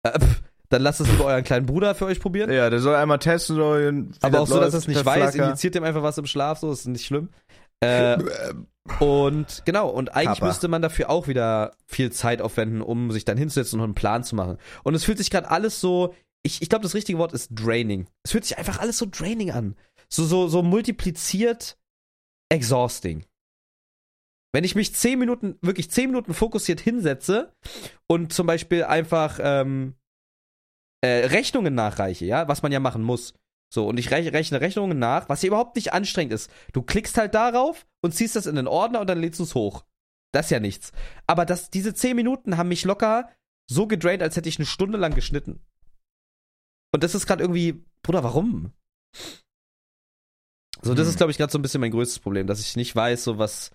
Äh, 0.03 0.19
pff, 0.19 0.41
dann 0.69 0.81
lasst 0.81 1.01
es 1.01 1.09
lieber 1.09 1.25
euren 1.25 1.43
kleinen 1.43 1.65
Bruder 1.65 1.95
für 1.95 2.05
euch 2.05 2.19
probieren. 2.19 2.51
Ja, 2.51 2.69
der 2.69 2.79
soll 2.79 2.95
einmal 2.95 3.19
testen, 3.19 3.55
so, 3.55 3.73
Aber 4.25 4.39
auch 4.41 4.47
so, 4.47 4.59
dass 4.59 4.73
er 4.73 4.79
es 4.79 4.87
nicht 4.87 5.05
weiß, 5.05 5.33
Flacker. 5.33 5.45
injiziert 5.49 5.75
ihm 5.75 5.83
einfach 5.83 6.03
was 6.03 6.17
im 6.17 6.25
Schlaf, 6.25 6.59
so 6.59 6.71
ist 6.71 6.85
nicht 6.87 7.05
schlimm. 7.05 7.29
Äh, 7.81 8.17
und 8.99 9.61
genau, 9.65 9.89
und 9.89 10.13
eigentlich 10.15 10.39
Papa. 10.39 10.47
müsste 10.47 10.67
man 10.67 10.81
dafür 10.81 11.09
auch 11.09 11.27
wieder 11.27 11.71
viel 11.85 12.11
Zeit 12.11 12.41
aufwenden, 12.41 12.81
um 12.81 13.11
sich 13.11 13.25
dann 13.25 13.37
hinzusetzen 13.37 13.79
und 13.79 13.83
einen 13.85 13.93
Plan 13.95 14.23
zu 14.23 14.35
machen. 14.35 14.57
Und 14.83 14.93
es 14.95 15.03
fühlt 15.03 15.17
sich 15.17 15.29
gerade 15.29 15.49
alles 15.49 15.79
so, 15.79 16.13
ich, 16.43 16.61
ich 16.61 16.69
glaube, 16.69 16.83
das 16.83 16.93
richtige 16.93 17.17
Wort 17.19 17.33
ist 17.33 17.49
draining. 17.53 18.07
Es 18.23 18.31
fühlt 18.31 18.43
sich 18.45 18.57
einfach 18.57 18.79
alles 18.79 18.97
so 18.97 19.05
draining 19.09 19.51
an. 19.51 19.75
So, 20.13 20.25
so, 20.25 20.47
so 20.47 20.61
multipliziert 20.61 21.79
exhausting. 22.51 23.25
Wenn 24.53 24.63
ich 24.63 24.75
mich 24.75 24.93
zehn 24.93 25.17
Minuten, 25.17 25.57
wirklich 25.61 25.89
zehn 25.89 26.11
Minuten 26.11 26.35
fokussiert 26.35 26.79
hinsetze 26.79 27.51
und 28.07 28.31
zum 28.31 28.45
Beispiel 28.45 28.83
einfach 28.83 29.39
ähm, 29.41 29.95
äh, 31.01 31.25
Rechnungen 31.25 31.73
nachreiche, 31.73 32.25
ja, 32.25 32.47
was 32.47 32.61
man 32.61 32.71
ja 32.71 32.79
machen 32.79 33.01
muss. 33.01 33.33
So, 33.73 33.87
und 33.87 33.97
ich 33.97 34.09
rech- 34.09 34.31
rechne 34.31 34.61
Rechnungen 34.61 34.99
nach, 34.99 35.29
was 35.29 35.41
hier 35.41 35.47
überhaupt 35.47 35.75
nicht 35.75 35.93
anstrengend 35.93 36.33
ist. 36.33 36.51
Du 36.73 36.83
klickst 36.83 37.17
halt 37.17 37.33
darauf 37.33 37.87
und 38.03 38.13
ziehst 38.13 38.35
das 38.35 38.45
in 38.45 38.55
den 38.55 38.67
Ordner 38.67 39.01
und 39.01 39.07
dann 39.07 39.19
lädst 39.19 39.39
du 39.39 39.43
es 39.45 39.55
hoch. 39.55 39.83
Das 40.31 40.45
ist 40.45 40.51
ja 40.51 40.59
nichts. 40.59 40.91
Aber 41.25 41.43
das, 41.47 41.71
diese 41.71 41.95
zehn 41.95 42.15
Minuten 42.15 42.57
haben 42.57 42.69
mich 42.69 42.85
locker 42.85 43.31
so 43.67 43.87
gedraint, 43.87 44.21
als 44.21 44.35
hätte 44.35 44.49
ich 44.49 44.59
eine 44.59 44.67
Stunde 44.67 44.99
lang 44.99 45.15
geschnitten. 45.15 45.65
Und 46.93 47.03
das 47.03 47.15
ist 47.15 47.25
gerade 47.25 47.43
irgendwie, 47.43 47.83
Bruder, 48.03 48.23
warum? 48.23 48.73
So, 50.83 50.93
das 50.93 51.05
Hm. 51.05 51.11
ist, 51.11 51.17
glaube 51.17 51.31
ich, 51.31 51.37
gerade 51.37 51.51
so 51.51 51.57
ein 51.57 51.61
bisschen 51.61 51.81
mein 51.81 51.91
größtes 51.91 52.19
Problem, 52.19 52.47
dass 52.47 52.59
ich 52.59 52.75
nicht 52.75 52.95
weiß, 52.95 53.23
so 53.23 53.37
was, 53.37 53.71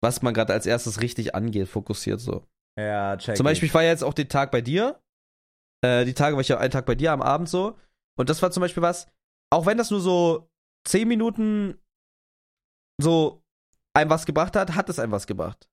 was 0.00 0.22
man 0.22 0.34
gerade 0.34 0.52
als 0.52 0.66
erstes 0.66 1.00
richtig 1.00 1.34
angeht, 1.34 1.68
fokussiert 1.68 2.20
so. 2.20 2.46
Ja, 2.78 3.16
check. 3.16 3.36
Zum 3.36 3.44
Beispiel, 3.44 3.66
ich 3.66 3.74
war 3.74 3.82
ja 3.82 3.90
jetzt 3.90 4.04
auch 4.04 4.14
den 4.14 4.28
Tag 4.28 4.50
bei 4.50 4.60
dir. 4.60 5.00
Äh, 5.84 6.04
die 6.04 6.14
Tage 6.14 6.36
war 6.36 6.40
ich 6.40 6.48
ja 6.48 6.58
einen 6.58 6.70
Tag 6.70 6.86
bei 6.86 6.94
dir 6.94 7.12
am 7.12 7.22
Abend 7.22 7.48
so. 7.48 7.76
Und 8.16 8.30
das 8.30 8.40
war 8.40 8.50
zum 8.50 8.60
Beispiel 8.60 8.82
was, 8.82 9.08
auch 9.50 9.66
wenn 9.66 9.78
das 9.78 9.90
nur 9.90 10.00
so 10.00 10.48
zehn 10.86 11.08
Minuten 11.08 11.78
so 13.00 13.42
einem 13.94 14.10
was 14.10 14.26
gebracht 14.26 14.54
hat, 14.56 14.74
hat 14.74 14.88
es 14.88 14.98
einem 14.98 15.12
was 15.12 15.26
gebracht. 15.26 15.68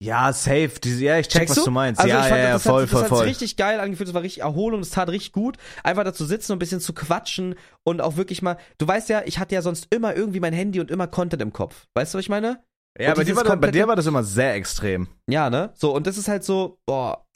Ja, 0.00 0.32
safe. 0.32 0.72
Diese, 0.82 1.04
ja, 1.04 1.18
ich 1.18 1.26
check, 1.26 1.40
Checkst 1.40 1.56
was 1.56 1.64
du? 1.64 1.70
du 1.70 1.70
meinst. 1.72 2.00
Also 2.00 2.08
ja, 2.08 2.20
ich 2.20 2.28
fand, 2.28 2.38
ja, 2.38 2.44
ja, 2.44 2.52
das, 2.52 2.62
voll, 2.62 2.82
hat, 2.82 2.88
voll, 2.88 3.02
das 3.02 3.02
hat 3.02 3.08
voll. 3.08 3.18
sich 3.18 3.30
richtig 3.30 3.56
geil 3.56 3.80
angefühlt, 3.80 4.08
es 4.08 4.14
war 4.14 4.22
richtig 4.22 4.42
Erholung, 4.42 4.80
es 4.80 4.90
tat 4.90 5.08
richtig 5.08 5.32
gut, 5.32 5.56
einfach 5.82 6.04
da 6.04 6.14
zu 6.14 6.24
sitzen 6.24 6.52
und 6.52 6.56
ein 6.56 6.60
bisschen 6.60 6.80
zu 6.80 6.92
quatschen 6.92 7.56
und 7.84 8.00
auch 8.00 8.16
wirklich 8.16 8.40
mal, 8.40 8.58
du 8.78 8.86
weißt 8.86 9.08
ja, 9.08 9.22
ich 9.24 9.40
hatte 9.40 9.56
ja 9.56 9.62
sonst 9.62 9.88
immer 9.90 10.14
irgendwie 10.14 10.40
mein 10.40 10.52
Handy 10.52 10.78
und 10.78 10.92
immer 10.92 11.08
Content 11.08 11.42
im 11.42 11.52
Kopf. 11.52 11.86
Weißt 11.94 12.14
du, 12.14 12.18
was 12.18 12.24
ich 12.24 12.28
meine? 12.28 12.62
ja, 12.98 13.14
bei 13.14 13.24
dir, 13.24 13.36
war 13.36 13.44
das, 13.44 13.60
bei 13.60 13.70
dir 13.70 13.88
war 13.88 13.96
das 13.96 14.06
immer 14.06 14.22
sehr 14.22 14.54
extrem. 14.54 15.08
Ja, 15.28 15.50
ne? 15.50 15.72
So, 15.74 15.94
und 15.94 16.06
das 16.06 16.16
ist 16.16 16.28
halt 16.28 16.44
so, 16.44 16.78
boah, 16.86 17.26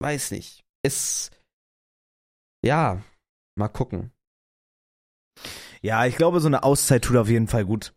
weiß 0.00 0.30
nicht. 0.30 0.64
Ist, 0.84 1.30
ja, 2.64 3.02
mal 3.56 3.68
gucken. 3.68 4.12
Ja, 5.82 6.06
ich 6.06 6.16
glaube, 6.16 6.40
so 6.40 6.46
eine 6.46 6.62
Auszeit 6.62 7.02
tut 7.02 7.16
auf 7.16 7.28
jeden 7.28 7.48
Fall 7.48 7.64
gut. 7.64 7.92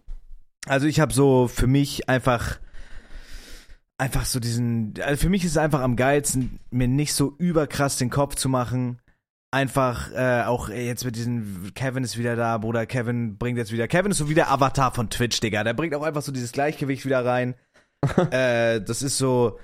Also 0.68 0.88
ich 0.88 0.99
habe 0.99 1.14
so 1.14 1.47
für 1.47 1.68
mich 1.68 2.10
einfach 2.10 2.60
einfach 3.99 4.25
so 4.25 4.39
diesen 4.39 4.93
also 5.01 5.21
für 5.21 5.29
mich 5.29 5.43
ist 5.43 5.51
es 5.51 5.57
einfach 5.57 5.81
am 5.81 5.95
geilsten 5.95 6.59
mir 6.71 6.87
nicht 6.87 7.13
so 7.13 7.35
überkrass 7.37 7.97
den 7.97 8.09
Kopf 8.09 8.35
zu 8.35 8.49
machen. 8.49 8.99
Einfach 9.51 10.11
äh, 10.13 10.43
auch 10.43 10.69
jetzt 10.69 11.05
mit 11.05 11.15
diesen 11.15 11.71
Kevin 11.73 12.03
ist 12.03 12.17
wieder 12.17 12.35
da, 12.35 12.57
Bruder 12.59 12.85
Kevin 12.85 13.37
bringt 13.37 13.57
jetzt 13.57 13.71
wieder 13.71 13.87
Kevin 13.87 14.11
ist 14.11 14.17
so 14.17 14.29
wie 14.29 14.35
der 14.35 14.51
Avatar 14.51 14.93
von 14.93 15.09
Twitch, 15.09 15.39
Digga. 15.39 15.63
Der 15.63 15.73
bringt 15.73 15.95
auch 15.95 16.03
einfach 16.03 16.21
so 16.21 16.31
dieses 16.31 16.51
Gleichgewicht 16.51 17.05
wieder 17.05 17.25
rein. 17.25 17.55
äh, 18.31 18.79
das 18.79 19.01
ist 19.01 19.17
so 19.17 19.59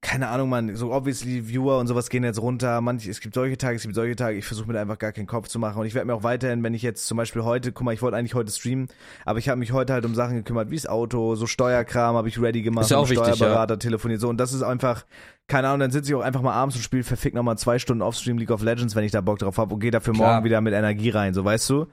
keine 0.00 0.28
Ahnung, 0.28 0.48
man, 0.48 0.76
so 0.76 0.92
obviously 0.92 1.48
Viewer 1.48 1.78
und 1.78 1.88
sowas 1.88 2.08
gehen 2.08 2.22
jetzt 2.22 2.40
runter. 2.40 2.80
Manch, 2.80 3.08
es 3.08 3.20
gibt 3.20 3.34
solche 3.34 3.58
Tage, 3.58 3.76
es 3.76 3.82
gibt 3.82 3.96
solche 3.96 4.14
Tage. 4.14 4.38
Ich 4.38 4.44
versuche 4.44 4.70
mir 4.70 4.78
einfach 4.78 4.98
gar 4.98 5.10
keinen 5.10 5.26
Kopf 5.26 5.48
zu 5.48 5.58
machen. 5.58 5.80
Und 5.80 5.86
ich 5.86 5.94
werde 5.94 6.06
mir 6.06 6.14
auch 6.14 6.22
weiterhin, 6.22 6.62
wenn 6.62 6.72
ich 6.72 6.82
jetzt 6.82 7.06
zum 7.06 7.16
Beispiel 7.16 7.42
heute, 7.42 7.72
guck 7.72 7.84
mal, 7.84 7.94
ich 7.94 8.00
wollte 8.00 8.16
eigentlich 8.16 8.36
heute 8.36 8.52
streamen, 8.52 8.88
aber 9.24 9.40
ich 9.40 9.48
habe 9.48 9.58
mich 9.58 9.72
heute 9.72 9.92
halt 9.92 10.04
um 10.04 10.14
Sachen 10.14 10.36
gekümmert, 10.36 10.70
wie 10.70 10.76
das 10.76 10.86
Auto, 10.86 11.34
so 11.34 11.46
Steuerkram 11.46 12.14
habe 12.14 12.28
ich 12.28 12.40
ready 12.40 12.62
gemacht, 12.62 12.84
Ist 12.84 12.90
ja 12.90 12.98
auch 12.98 13.10
wichtig, 13.10 13.34
Steuerberater 13.34 13.78
telefoniert. 13.80 14.20
So, 14.20 14.28
und 14.28 14.38
das 14.38 14.52
ist 14.52 14.62
einfach, 14.62 15.04
keine 15.48 15.66
Ahnung, 15.66 15.80
dann 15.80 15.90
sitze 15.90 16.10
ich 16.10 16.14
auch 16.14 16.22
einfach 16.22 16.42
mal 16.42 16.54
abends 16.54 16.76
und 16.76 16.82
spiele 16.82 17.02
verfickt 17.02 17.34
nochmal 17.34 17.58
zwei 17.58 17.80
Stunden 17.80 18.02
Offstream 18.02 18.38
League 18.38 18.52
of 18.52 18.62
Legends, 18.62 18.94
wenn 18.94 19.04
ich 19.04 19.12
da 19.12 19.20
Bock 19.20 19.40
drauf 19.40 19.58
habe 19.58 19.74
und 19.74 19.80
gehe 19.80 19.90
dafür 19.90 20.14
Klar. 20.14 20.34
morgen 20.34 20.44
wieder 20.44 20.60
mit 20.60 20.74
Energie 20.74 21.10
rein, 21.10 21.34
so 21.34 21.44
weißt 21.44 21.68
du? 21.70 21.86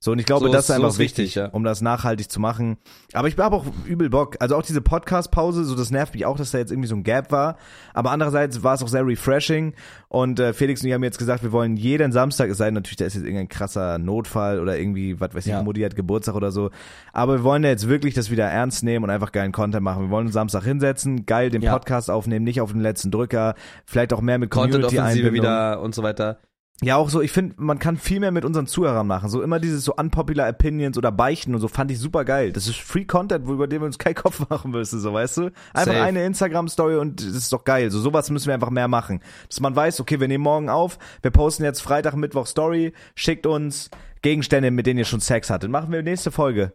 So, 0.00 0.12
und 0.12 0.20
ich 0.20 0.26
glaube, 0.26 0.46
So 0.46 0.52
das 0.52 0.66
ist- 0.66 0.70
einfach 0.70 0.92
so 0.92 0.98
wichtig, 1.00 1.24
wichtig, 1.24 1.34
ja. 1.34 1.46
um 1.48 1.64
das 1.64 1.80
nachhaltig 1.82 2.30
zu 2.30 2.38
machen. 2.38 2.76
Aber 3.14 3.26
ich 3.26 3.36
habe 3.36 3.56
auch 3.56 3.64
übel 3.84 4.08
Bock. 4.10 4.36
Also 4.38 4.54
auch 4.54 4.62
diese 4.62 4.80
Podcast-Pause, 4.80 5.64
so 5.64 5.74
das 5.74 5.90
nervt 5.90 6.14
mich 6.14 6.24
auch, 6.24 6.36
dass 6.36 6.52
da 6.52 6.58
jetzt 6.58 6.70
irgendwie 6.70 6.86
so 6.88 6.94
ein 6.94 7.02
Gap 7.02 7.32
war. 7.32 7.56
Aber 7.94 8.12
andererseits 8.12 8.62
war 8.62 8.74
es 8.74 8.82
auch 8.84 8.86
sehr 8.86 9.04
refreshing. 9.04 9.74
Und 10.06 10.38
äh, 10.38 10.52
Felix 10.52 10.82
und 10.82 10.86
ich 10.88 10.94
haben 10.94 11.02
jetzt 11.02 11.18
gesagt, 11.18 11.42
wir 11.42 11.50
wollen 11.50 11.76
jeden 11.76 12.12
Samstag, 12.12 12.48
es 12.48 12.58
sei 12.58 12.66
denn 12.66 12.74
natürlich, 12.74 12.94
da 12.98 13.06
ist 13.06 13.14
jetzt 13.14 13.24
irgendein 13.24 13.48
krasser 13.48 13.98
Notfall 13.98 14.60
oder 14.60 14.78
irgendwie, 14.78 15.18
was 15.18 15.34
weiß 15.34 15.46
ich, 15.46 15.50
Ja. 15.50 15.62
Mutti 15.64 15.80
hat 15.80 15.96
Geburtstag 15.96 16.36
oder 16.36 16.52
so. 16.52 16.70
Aber 17.12 17.38
wir 17.38 17.42
wollen 17.42 17.64
ja 17.64 17.70
jetzt 17.70 17.88
wirklich 17.88 18.14
das 18.14 18.30
wieder 18.30 18.44
ernst 18.46 18.84
nehmen 18.84 19.02
und 19.02 19.10
einfach 19.10 19.32
geilen 19.32 19.50
Content 19.50 19.82
machen. 19.82 20.04
Wir 20.04 20.10
wollen 20.10 20.26
uns 20.26 20.34
Samstag 20.34 20.62
hinsetzen, 20.62 21.26
geil 21.26 21.50
den 21.50 21.60
Ja. 21.62 21.72
Podcast 21.72 22.08
aufnehmen, 22.08 22.44
nicht 22.44 22.60
auf 22.60 22.70
den 22.70 22.82
letzten 22.82 23.10
Drücker, 23.10 23.56
vielleicht 23.84 24.12
auch 24.12 24.20
mehr 24.20 24.38
mit 24.38 24.50
Community 24.50 24.80
Content-Offensive 24.82 25.26
Einbindung. 25.26 25.50
wieder 25.50 25.80
und 25.82 25.92
so 25.92 26.04
weiter. 26.04 26.38
Ja, 26.80 26.94
auch 26.96 27.10
so, 27.10 27.20
ich 27.20 27.32
finde, 27.32 27.56
man 27.58 27.80
kann 27.80 27.96
viel 27.96 28.20
mehr 28.20 28.30
mit 28.30 28.44
unseren 28.44 28.68
Zuhörern 28.68 29.06
machen. 29.06 29.28
So 29.28 29.42
immer 29.42 29.58
dieses 29.58 29.82
so 29.82 29.94
unpopular 29.96 30.48
Opinions 30.48 30.96
oder 30.96 31.10
Beichten 31.10 31.52
und 31.56 31.60
so 31.60 31.66
fand 31.66 31.90
ich 31.90 31.98
super 31.98 32.24
geil. 32.24 32.52
Das 32.52 32.68
ist 32.68 32.76
Free 32.78 33.04
Content, 33.04 33.48
wo 33.48 33.54
über 33.54 33.66
den 33.66 33.80
wir 33.80 33.86
uns 33.86 33.98
keinen 33.98 34.14
Kopf 34.16 34.48
machen 34.48 34.70
müssen, 34.70 35.00
so 35.00 35.12
weißt 35.12 35.38
du? 35.38 35.42
Einfach 35.72 35.92
Safe. 35.92 36.02
eine 36.02 36.24
Instagram-Story 36.24 36.96
und 36.96 37.20
das 37.20 37.34
ist 37.34 37.52
doch 37.52 37.64
geil. 37.64 37.90
So 37.90 37.98
sowas 37.98 38.30
müssen 38.30 38.46
wir 38.46 38.54
einfach 38.54 38.70
mehr 38.70 38.86
machen. 38.86 39.20
Dass 39.48 39.58
man 39.58 39.74
weiß, 39.74 39.98
okay, 39.98 40.20
wir 40.20 40.28
nehmen 40.28 40.44
morgen 40.44 40.68
auf, 40.68 40.98
wir 41.22 41.32
posten 41.32 41.64
jetzt 41.64 41.80
Freitag, 41.80 42.14
Mittwoch 42.14 42.46
Story, 42.46 42.92
schickt 43.16 43.46
uns 43.46 43.90
Gegenstände, 44.22 44.70
mit 44.70 44.86
denen 44.86 44.98
ihr 45.00 45.04
schon 45.04 45.20
Sex 45.20 45.50
hattet. 45.50 45.70
Machen 45.70 45.90
wir 45.90 46.02
nächste 46.04 46.30
Folge. 46.30 46.74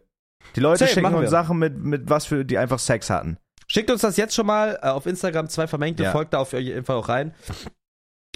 Die 0.54 0.60
Leute 0.60 0.80
Safe, 0.80 0.92
schicken 0.92 1.14
uns 1.14 1.22
wir. 1.22 1.28
Sachen 1.30 1.58
mit, 1.58 1.78
mit 1.82 2.10
was 2.10 2.26
für 2.26 2.44
die 2.44 2.58
einfach 2.58 2.78
Sex 2.78 3.08
hatten. 3.08 3.38
Schickt 3.68 3.90
uns 3.90 4.02
das 4.02 4.18
jetzt 4.18 4.34
schon 4.34 4.44
mal 4.44 4.78
äh, 4.82 4.88
auf 4.88 5.06
Instagram, 5.06 5.48
zwei 5.48 5.66
Vermengte, 5.66 6.02
Ja. 6.02 6.12
folgt 6.12 6.34
da 6.34 6.38
auf 6.40 6.52
jeden 6.52 6.84
Fall 6.84 6.96
auch 6.96 7.08
rein. 7.08 7.32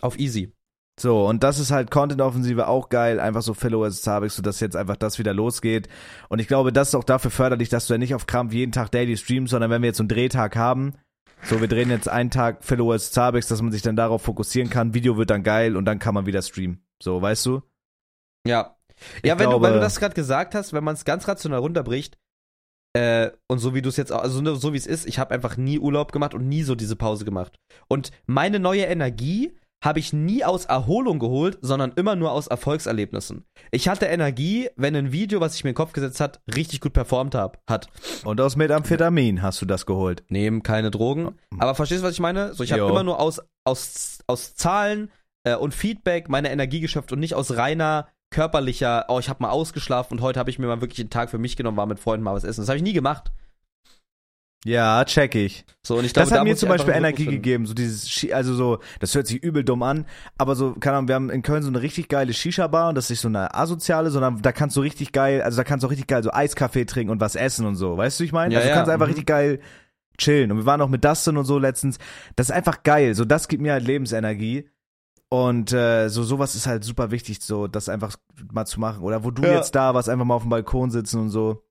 Auf 0.01 0.19
easy. 0.19 0.55
So, 0.99 1.27
und 1.27 1.45
das 1.45 1.59
ist 1.61 1.71
halt 1.71 1.91
Content-Offensive 1.91 2.67
auch 2.67 2.89
geil, 2.89 3.21
einfach 3.21 3.43
so 3.43 3.55
Followers 3.55 4.05
habe 4.07 4.27
ich, 4.27 4.33
so 4.33 4.43
dass 4.43 4.59
jetzt 4.61 4.75
einfach 4.77 4.97
das 4.97 5.19
wieder 5.19 5.33
losgeht. 5.33 5.89
Und 6.29 6.41
ich 6.41 6.49
glaube, 6.49 6.73
das 6.73 6.89
ist 6.89 6.95
auch 6.97 7.05
dafür 7.05 7.31
förderlich, 7.31 7.69
dass 7.69 7.87
du 7.87 7.95
ja 7.95 7.99
nicht 7.99 8.15
auf 8.15 8.27
Krampf 8.27 8.53
jeden 8.53 8.73
Tag 8.73 8.91
Daily 8.91 9.17
streamst, 9.17 9.53
sondern 9.53 9.71
wenn 9.71 9.81
wir 9.83 9.87
jetzt 9.89 9.99
so 9.99 10.03
einen 10.03 10.09
Drehtag 10.09 10.57
haben, 10.57 10.95
so 11.45 11.61
wir 11.61 11.69
drehen 11.69 11.91
jetzt 11.91 12.09
einen 12.09 12.31
Tag 12.31 12.65
Followers 12.65 13.13
Zabex, 13.13 13.47
dass 13.47 13.63
man 13.63 13.71
sich 13.71 13.83
dann 13.83 13.95
darauf 13.95 14.23
fokussieren 14.23 14.71
kann, 14.71 14.93
Video 14.93 15.17
wird 15.17 15.31
dann 15.31 15.45
geil 15.45 15.77
und 15.77 15.85
dann 15.85 16.01
kann 16.01 16.15
man 16.15 16.27
wieder 16.27 16.43
streamen. 16.43 16.83
So, 17.01 17.23
weißt 17.23 17.47
du? 17.47 17.63
Ja. 18.45 18.77
Ich 19.23 19.29
Ja, 19.29 19.39
wenn 19.39 19.49
glaube- 19.49 19.55
du, 19.55 19.63
weil 19.63 19.75
du 19.75 19.81
das 19.81 20.01
gerade 20.01 20.15
gesagt 20.17 20.57
hast, 20.57 20.73
wenn 20.73 20.83
man 20.83 20.95
es 20.95 21.05
ganz 21.05 21.29
rational 21.29 21.61
runterbricht, 21.61 22.19
äh, 22.97 23.31
und 23.47 23.59
so 23.61 23.73
wie 23.75 23.83
du 23.83 23.91
es 23.91 23.97
jetzt 23.97 24.11
auch, 24.13 24.23
also 24.23 24.55
so 24.57 24.73
wie 24.73 24.77
es 24.77 24.87
ist, 24.87 25.07
ich 25.07 25.21
habe 25.21 25.33
einfach 25.33 25.57
nie 25.57 25.79
Urlaub 25.79 26.11
gemacht 26.11 26.35
und 26.35 26.49
nie 26.49 26.65
so 26.65 26.75
diese 26.75 26.97
Pause 26.97 27.25
gemacht. 27.25 27.57
Und 27.87 28.11
meine 28.27 28.59
neue 28.59 28.83
Energie 28.87 29.57
habe 29.83 29.99
ich 30.01 30.13
nie 30.13 30.45
aus 30.45 30.65
Erholung 30.65 31.19
geholt, 31.19 31.59
sondern 31.61 31.93
immer 31.95 32.17
nur 32.17 32.33
aus 32.33 32.49
Erfolgserlebnissen. 32.49 33.45
Ich 33.71 33.89
hatte 33.89 34.07
Energie, 34.07 34.69
wenn 34.77 34.97
ein 34.97 35.13
Video, 35.13 35.41
was 35.41 35.55
ich 35.55 35.65
mir 35.65 35.71
in 35.71 35.75
den 35.75 35.79
Kopf 35.79 35.93
gesetzt 35.93 36.21
hat, 36.21 36.41
richtig 36.55 36.81
gut 36.81 36.93
performt 36.93 37.35
hab, 37.35 37.63
hat. 37.69 37.89
Und 38.25 38.41
aus 38.41 38.57
Methamphetamin 38.57 39.43
hast 39.43 39.63
du 39.63 39.67
das 39.67 39.87
geholt. 39.87 40.25
Nehmen 40.29 40.63
keine 40.63 40.91
Drogen. 40.91 41.37
Aber 41.59 41.75
verstehst 41.75 42.03
du, 42.03 42.07
was 42.07 42.15
ich 42.15 42.21
meine? 42.21 42.55
So, 42.55 42.65
ich 42.65 42.73
habe 42.73 42.83
immer 42.83 43.05
nur 43.05 43.21
aus, 43.21 43.41
aus, 43.65 44.19
aus 44.27 44.55
Zahlen 44.55 45.11
äh, 45.45 45.55
und 45.55 45.75
Feedback 45.75 46.29
meine 46.29 46.51
Energie 46.51 46.81
geschöpft 46.81 47.13
und 47.13 47.21
nicht 47.21 47.35
aus 47.35 47.57
reiner 47.57 48.09
körperlicher, 48.31 49.07
oh, 49.09 49.19
ich 49.19 49.29
habe 49.29 49.43
mal 49.43 49.51
ausgeschlafen 49.51 50.19
und 50.19 50.23
heute 50.23 50.39
habe 50.39 50.51
ich 50.51 50.59
mir 50.59 50.67
mal 50.67 50.81
wirklich 50.81 51.01
einen 51.01 51.11
Tag 51.11 51.31
für 51.31 51.39
mich 51.39 51.57
genommen, 51.57 51.77
war 51.77 51.87
mit 51.87 51.99
Freunden 51.99 52.25
mal 52.25 52.35
was 52.35 52.45
essen. 52.45 52.61
Das 52.61 52.69
habe 52.69 52.77
ich 52.77 52.83
nie 52.83 52.93
gemacht. 52.93 53.33
Ja, 54.65 55.05
check 55.05 55.35
ich. 55.37 55.65
So, 55.83 55.97
und 55.99 56.05
ich 56.05 56.13
glaube, 56.13 56.25
das 56.25 56.33
hat 56.33 56.41
da 56.41 56.45
mir 56.45 56.57
zum 56.57 56.69
Beispiel 56.69 56.93
Energie 56.93 57.27
gegeben, 57.27 57.65
so 57.65 57.75
dieses, 57.75 58.27
also 58.33 58.55
so, 58.55 58.79
das 58.99 59.15
hört 59.15 59.27
sich 59.29 59.43
übel 59.43 59.65
dumm 59.65 59.83
an, 59.85 60.05
aber 60.37 60.57
so, 60.57 60.73
keine 60.73 60.97
Ahnung, 60.97 61.09
wir 61.09 61.15
haben 61.15 61.31
in 61.31 61.43
Köln 61.43 61.63
so 61.63 61.69
eine 61.69 61.81
richtig 61.81 62.09
geile 62.09 62.33
Shisha-Bar 62.35 62.89
und 62.89 62.97
das 62.97 63.05
ist 63.07 63.11
nicht 63.11 63.21
so 63.21 63.29
eine 63.29 63.55
asoziale, 63.55 64.11
sondern 64.11 64.43
da 64.43 64.51
kannst 64.53 64.77
du 64.77 64.81
richtig 64.81 65.13
geil, 65.13 65.43
also 65.43 65.57
da 65.57 65.65
kannst 65.65 65.85
du 65.85 65.87
auch 65.87 65.93
richtig 65.93 66.09
geil 66.09 66.23
so 66.25 66.33
Eiskaffee 66.33 66.85
trinken 66.87 67.13
und 67.13 67.21
was 67.21 67.37
essen 67.37 67.67
und 67.67 67.77
so, 67.77 67.97
weißt 67.97 68.19
du, 68.19 68.23
wie 68.23 68.27
ich 68.27 68.33
meine? 68.33 68.53
Ja, 68.53 68.59
also 68.59 68.69
du 68.69 68.71
ja, 68.71 68.77
kannst 68.77 68.91
einfach 68.91 69.07
mhm. 69.07 69.11
richtig 69.11 69.27
geil 69.27 69.61
chillen 70.19 70.51
und 70.51 70.59
wir 70.59 70.67
waren 70.67 70.81
auch 70.81 70.89
mit 70.89 71.05
Dustin 71.05 71.37
und 71.37 71.45
so 71.45 71.59
letztens, 71.59 71.99
das 72.35 72.49
ist 72.49 72.55
einfach 72.55 72.83
geil, 72.83 73.15
so 73.15 73.25
das 73.25 73.47
gibt 73.47 73.63
mir 73.63 73.73
halt 73.73 73.85
Lebensenergie 73.87 74.69
und 75.29 75.73
äh, 75.73 76.09
so 76.09 76.25
sowas 76.25 76.57
ist 76.57 76.67
halt 76.67 76.83
super 76.83 77.11
wichtig, 77.13 77.41
so 77.41 77.69
das 77.69 77.89
einfach 77.89 78.17
mal 78.53 78.67
zu 78.67 78.81
machen 78.81 79.03
oder 79.03 79.23
wo 79.25 79.31
du 79.31 79.43
Ja. 79.43 79.55
jetzt 79.55 79.75
da 79.77 79.95
warst, 79.95 80.09
einfach 80.09 80.25
mal 80.25 80.35
auf 80.35 80.43
dem 80.43 80.51
Balkon 80.51 80.91
sitzen 80.91 81.21
und 81.21 81.31
so. 81.31 81.63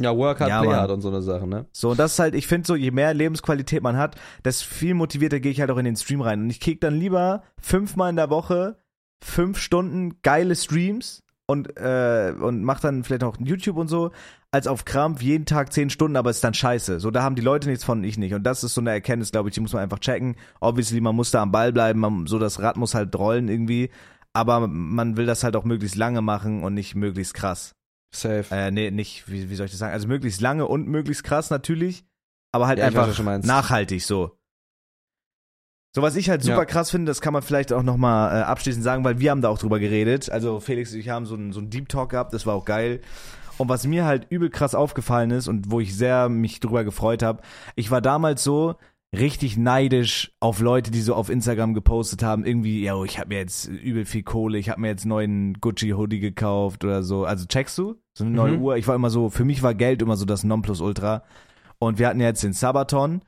Ja, 0.00 0.14
Work 0.14 0.40
hard, 0.40 0.50
Ja, 0.50 0.60
play 0.62 0.72
hard 0.72 0.90
und 0.90 1.00
so 1.00 1.08
eine 1.08 1.22
Sache, 1.22 1.46
ne? 1.46 1.66
So, 1.72 1.90
und 1.90 1.98
das 1.98 2.12
ist 2.12 2.18
halt, 2.18 2.34
ich 2.34 2.46
finde 2.46 2.66
so, 2.66 2.76
je 2.76 2.90
mehr 2.90 3.14
Lebensqualität 3.14 3.82
man 3.82 3.96
hat, 3.96 4.16
desto 4.44 4.66
viel 4.66 4.94
motivierter 4.94 5.40
gehe 5.40 5.52
ich 5.52 5.60
halt 5.60 5.70
auch 5.70 5.78
in 5.78 5.86
den 5.86 5.96
Stream 5.96 6.20
rein. 6.20 6.42
Und 6.42 6.50
ich 6.50 6.60
krieg 6.60 6.80
dann 6.80 6.98
lieber 6.98 7.42
fünfmal 7.60 8.10
in 8.10 8.16
der 8.16 8.30
Woche 8.30 8.76
fünf 9.24 9.58
Stunden 9.58 10.20
geile 10.22 10.54
Streams 10.54 11.22
und, 11.46 11.76
äh, 11.78 12.34
und 12.38 12.62
mach 12.64 12.80
dann 12.80 13.04
vielleicht 13.04 13.24
auch 13.24 13.36
YouTube 13.38 13.76
und 13.76 13.88
so, 13.88 14.10
als 14.50 14.66
auf 14.66 14.84
Krampf 14.84 15.22
jeden 15.22 15.46
Tag 15.46 15.72
zehn 15.72 15.90
Stunden, 15.90 16.16
aber 16.16 16.30
ist 16.30 16.44
dann 16.44 16.54
scheiße. 16.54 17.00
So, 17.00 17.10
da 17.10 17.22
haben 17.22 17.34
die 17.34 17.42
Leute 17.42 17.68
nichts 17.68 17.84
von, 17.84 18.02
ich 18.04 18.18
nicht. 18.18 18.34
Und 18.34 18.42
das 18.42 18.64
ist 18.64 18.74
so 18.74 18.80
eine 18.80 18.90
Erkenntnis, 18.90 19.30
glaube 19.30 19.48
ich, 19.48 19.54
die 19.54 19.60
muss 19.60 19.72
man 19.72 19.82
einfach 19.82 19.98
checken. 19.98 20.36
Obviously, 20.60 21.00
man 21.00 21.14
muss 21.14 21.30
da 21.30 21.42
am 21.42 21.52
Ball 21.52 21.72
bleiben, 21.72 22.00
man, 22.00 22.26
so 22.26 22.38
das 22.38 22.60
Rad 22.60 22.76
muss 22.76 22.94
halt 22.94 23.14
rollen 23.16 23.48
irgendwie. 23.48 23.90
Aber 24.32 24.66
man 24.66 25.16
will 25.16 25.24
das 25.24 25.44
halt 25.44 25.56
auch 25.56 25.64
möglichst 25.64 25.96
lange 25.96 26.20
machen 26.20 26.62
und 26.62 26.74
nicht 26.74 26.94
möglichst 26.94 27.32
krass. 27.32 27.75
Safe. 28.12 28.44
Äh, 28.50 28.70
nee, 28.70 28.90
nicht, 28.90 29.30
wie, 29.30 29.50
wie 29.50 29.54
soll 29.54 29.66
ich 29.66 29.72
das 29.72 29.78
sagen? 29.80 29.92
Also 29.92 30.08
möglichst 30.08 30.40
lange 30.40 30.66
und 30.66 30.88
möglichst 30.88 31.24
krass 31.24 31.50
natürlich, 31.50 32.04
aber 32.52 32.66
halt 32.66 32.78
Ja, 32.78 32.86
weiß, 32.86 32.96
einfach 32.96 33.22
meinst. 33.22 33.46
nachhaltig 33.46 34.02
so. 34.04 34.38
So, 35.94 36.02
was 36.02 36.14
ich 36.16 36.28
halt 36.28 36.42
super 36.42 36.58
Ja. 36.58 36.64
krass 36.66 36.90
finde, 36.90 37.08
das 37.10 37.20
kann 37.22 37.32
man 37.32 37.42
vielleicht 37.42 37.72
auch 37.72 37.82
nochmal 37.82 38.38
äh, 38.40 38.42
abschließend 38.42 38.84
sagen, 38.84 39.02
weil 39.04 39.18
wir 39.18 39.30
haben 39.30 39.40
da 39.40 39.48
auch 39.48 39.58
drüber 39.58 39.78
geredet. 39.78 40.30
Also 40.30 40.60
Felix 40.60 40.92
und 40.92 40.98
ich 40.98 41.08
haben 41.08 41.24
so 41.24 41.34
einen 41.34 41.52
so 41.52 41.60
einen 41.60 41.70
Deep 41.70 41.88
Talk 41.88 42.10
gehabt, 42.10 42.34
das 42.34 42.44
war 42.44 42.54
auch 42.54 42.66
geil. 42.66 43.00
Und 43.56 43.70
was 43.70 43.86
mir 43.86 44.04
halt 44.04 44.26
übel 44.28 44.50
krass 44.50 44.74
aufgefallen 44.74 45.30
ist 45.30 45.48
und 45.48 45.70
wo 45.70 45.80
ich 45.80 45.96
sehr 45.96 46.28
mich 46.28 46.60
drüber 46.60 46.84
gefreut 46.84 47.22
habe, 47.22 47.40
ich 47.76 47.90
war 47.90 48.02
damals 48.02 48.44
so 48.44 48.76
richtig 49.18 49.56
neidisch 49.56 50.32
auf 50.40 50.60
Leute, 50.60 50.90
die 50.90 51.00
so 51.00 51.14
auf 51.14 51.28
Instagram 51.28 51.74
gepostet 51.74 52.22
haben, 52.22 52.44
irgendwie, 52.44 52.82
ja, 52.82 53.02
ich 53.04 53.18
habe 53.18 53.28
mir 53.28 53.38
jetzt 53.38 53.66
übel 53.66 54.04
viel 54.04 54.22
Kohle, 54.22 54.58
ich 54.58 54.70
habe 54.70 54.80
mir 54.80 54.88
jetzt 54.88 55.02
einen 55.02 55.10
neuen 55.10 55.54
Gucci 55.60 55.90
Hoodie 55.90 56.20
gekauft 56.20 56.84
oder 56.84 57.02
so. 57.02 57.24
Also 57.24 57.46
checkst 57.46 57.76
du? 57.78 57.96
So 58.14 58.24
eine 58.24 58.34
neue 58.34 58.52
Mhm. 58.52 58.62
Uhr. 58.62 58.76
Ich 58.76 58.86
war 58.86 58.94
immer 58.94 59.10
so, 59.10 59.30
für 59.30 59.44
mich 59.44 59.62
war 59.62 59.74
Geld 59.74 60.02
immer 60.02 60.16
so 60.16 60.24
das 60.24 60.44
Nonplusultra. 60.44 61.22
Und 61.78 61.98
wir 61.98 62.08
hatten 62.08 62.20
ja 62.20 62.28
jetzt 62.28 62.42
den 62.42 62.52
Sabaton. 62.52 63.22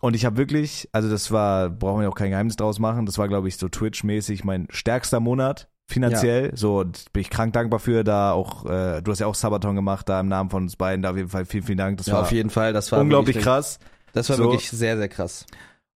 Und 0.00 0.14
ich 0.14 0.24
habe 0.24 0.36
wirklich, 0.36 0.88
also 0.92 1.10
das 1.10 1.32
war, 1.32 1.70
brauchen 1.70 2.02
wir 2.02 2.08
auch 2.08 2.14
kein 2.14 2.30
Geheimnis 2.30 2.56
draus 2.56 2.78
machen, 2.78 3.04
das 3.04 3.18
war, 3.18 3.26
glaube 3.26 3.48
ich, 3.48 3.56
so 3.56 3.68
Twitch-mäßig 3.68 4.44
mein 4.44 4.68
stärkster 4.70 5.18
Monat 5.18 5.68
finanziell. 5.90 6.52
So, 6.54 6.78
und 6.80 7.12
bin 7.12 7.22
ich 7.22 7.30
krank 7.30 7.52
dankbar 7.52 7.80
für, 7.80 8.04
da 8.04 8.32
auch, 8.32 8.64
äh, 8.66 9.00
du 9.02 9.10
hast 9.10 9.18
ja 9.18 9.26
auch 9.26 9.34
Sabaton 9.34 9.74
gemacht, 9.74 10.08
da 10.08 10.20
im 10.20 10.28
Namen 10.28 10.50
von 10.50 10.64
uns 10.64 10.76
beiden, 10.76 11.02
da 11.02 11.10
auf 11.10 11.16
jeden 11.16 11.30
Fall 11.30 11.46
vielen, 11.46 11.64
vielen 11.64 11.78
Dank. 11.78 11.96
Das 11.98 12.06
ja, 12.06 12.14
war 12.14 12.22
auf 12.22 12.30
jeden 12.32 12.50
Fall. 12.50 12.72
Das 12.72 12.92
war 12.92 13.00
unglaublich 13.00 13.38
krass. 13.38 13.80
Das 14.12 14.28
war 14.30 14.36
So. 14.36 14.44
wirklich 14.44 14.68
sehr, 14.70 14.96
sehr 14.96 15.08
krass. 15.08 15.46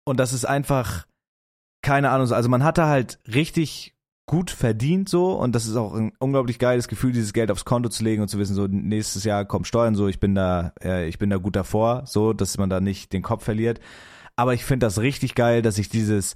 Und 0.05 0.19
das 0.21 0.33
ist 0.33 0.45
einfach, 0.45 1.07
keine 1.83 2.11
Ahnung, 2.11 2.27
so- 2.27 2.35
also 2.35 2.49
man 2.49 2.65
hatte 2.65 2.87
halt 2.87 3.19
richtig 3.33 3.95
gut 4.27 4.51
verdient 4.51 5.09
so 5.09 5.33
und 5.33 5.53
das 5.55 5.67
ist 5.67 5.75
auch 5.77 5.95
ein 5.95 6.13
unglaublich 6.21 6.59
geiles 6.61 6.87
Gefühl, 6.89 7.13
dieses 7.13 7.33
Geld 7.33 7.51
aufs 7.51 7.65
Konto 7.65 7.89
zu 7.89 8.05
legen 8.05 8.23
und 8.23 8.29
zu 8.29 8.39
wissen, 8.39 8.55
so 8.55 8.67
nächstes 8.69 9.25
Jahr 9.25 9.45
kommen 9.45 9.65
Steuern, 9.65 9.95
so 9.97 10.07
ich 10.09 10.21
bin 10.21 10.35
da, 10.35 10.73
äh, 10.83 11.09
ich 11.09 11.19
bin 11.19 11.29
da 11.29 11.37
gut 11.39 11.57
davor, 11.57 12.05
so, 12.07 12.33
dass 12.33 12.57
man 12.57 12.71
da 12.71 12.81
nicht 12.81 13.13
den 13.13 13.23
Kopf 13.23 13.45
verliert. 13.45 13.81
Aber 14.37 14.55
ich 14.55 14.65
finde 14.65 14.87
das 14.87 15.01
richtig 15.01 15.35
geil, 15.35 15.61
dass 15.61 15.77
ich 15.77 15.89
dieses, 15.89 16.35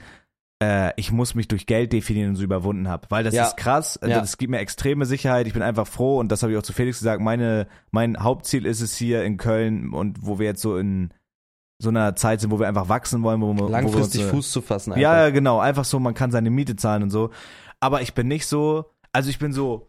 äh, 0.62 0.93
ich 0.97 1.12
muss 1.12 1.35
mich 1.37 1.47
durch 1.49 1.64
Geld 1.66 1.93
definieren 1.93 2.31
und 2.31 2.37
so 2.37 2.43
überwunden 2.43 2.89
habe, 2.89 3.07
weil 3.09 3.22
das 3.24 3.35
Ja. 3.35 3.47
ist 3.47 3.57
krass, 3.57 3.97
also 3.97 4.11
Ja. 4.11 4.20
das 4.20 4.37
gibt 4.37 4.51
mir 4.51 4.59
extreme 4.59 5.07
Sicherheit. 5.07 5.47
Ich 5.47 5.53
bin 5.55 5.62
einfach 5.62 5.87
froh 5.87 6.18
und 6.18 6.31
das 6.33 6.43
habe 6.43 6.53
ich 6.53 6.59
auch 6.59 6.62
zu 6.62 6.72
Felix 6.72 6.99
gesagt. 6.99 7.22
Meine, 7.22 7.68
mein 7.93 8.18
Hauptziel 8.22 8.66
ist 8.66 8.81
es 8.81 8.97
hier 8.97 9.22
in 9.22 9.37
Köln 9.39 9.93
und 9.95 10.18
wo 10.27 10.39
wir 10.41 10.47
jetzt 10.47 10.61
so 10.61 10.77
in 10.77 11.11
so 11.79 11.91
einer 11.91 12.16
Zeit 12.16 12.41
sind, 12.41 12.51
wo 12.51 12.59
wir 12.59 12.68
einfach 12.68 12.89
wachsen 12.89 13.22
wollen, 13.22 13.41
wo, 13.43 13.53
wir- 13.53 13.59
wo 13.61 13.66
wir 13.66 13.70
Langfristig 13.70 14.22
uns, 14.22 14.29
äh, 14.29 14.33
Fuß 14.35 14.51
zu 14.53 14.62
fassen. 14.62 14.93
Einfach. 14.93 15.03
ja, 15.03 15.24
ja, 15.24 15.31
genau. 15.31 15.59
Einfach 15.61 15.85
so, 15.85 15.99
man 16.01 16.14
kann 16.14 16.31
seine 16.31 16.51
Miete 16.51 16.77
zahlen 16.77 17.03
und 17.03 17.11
so. 17.11 17.31
Aber 17.81 18.01
ich 18.01 18.14
bin 18.14 18.29
nicht 18.29 18.47
so, 18.47 18.87
also 19.12 19.29
ich 19.31 19.39
bin 19.39 19.53
so, 19.53 19.89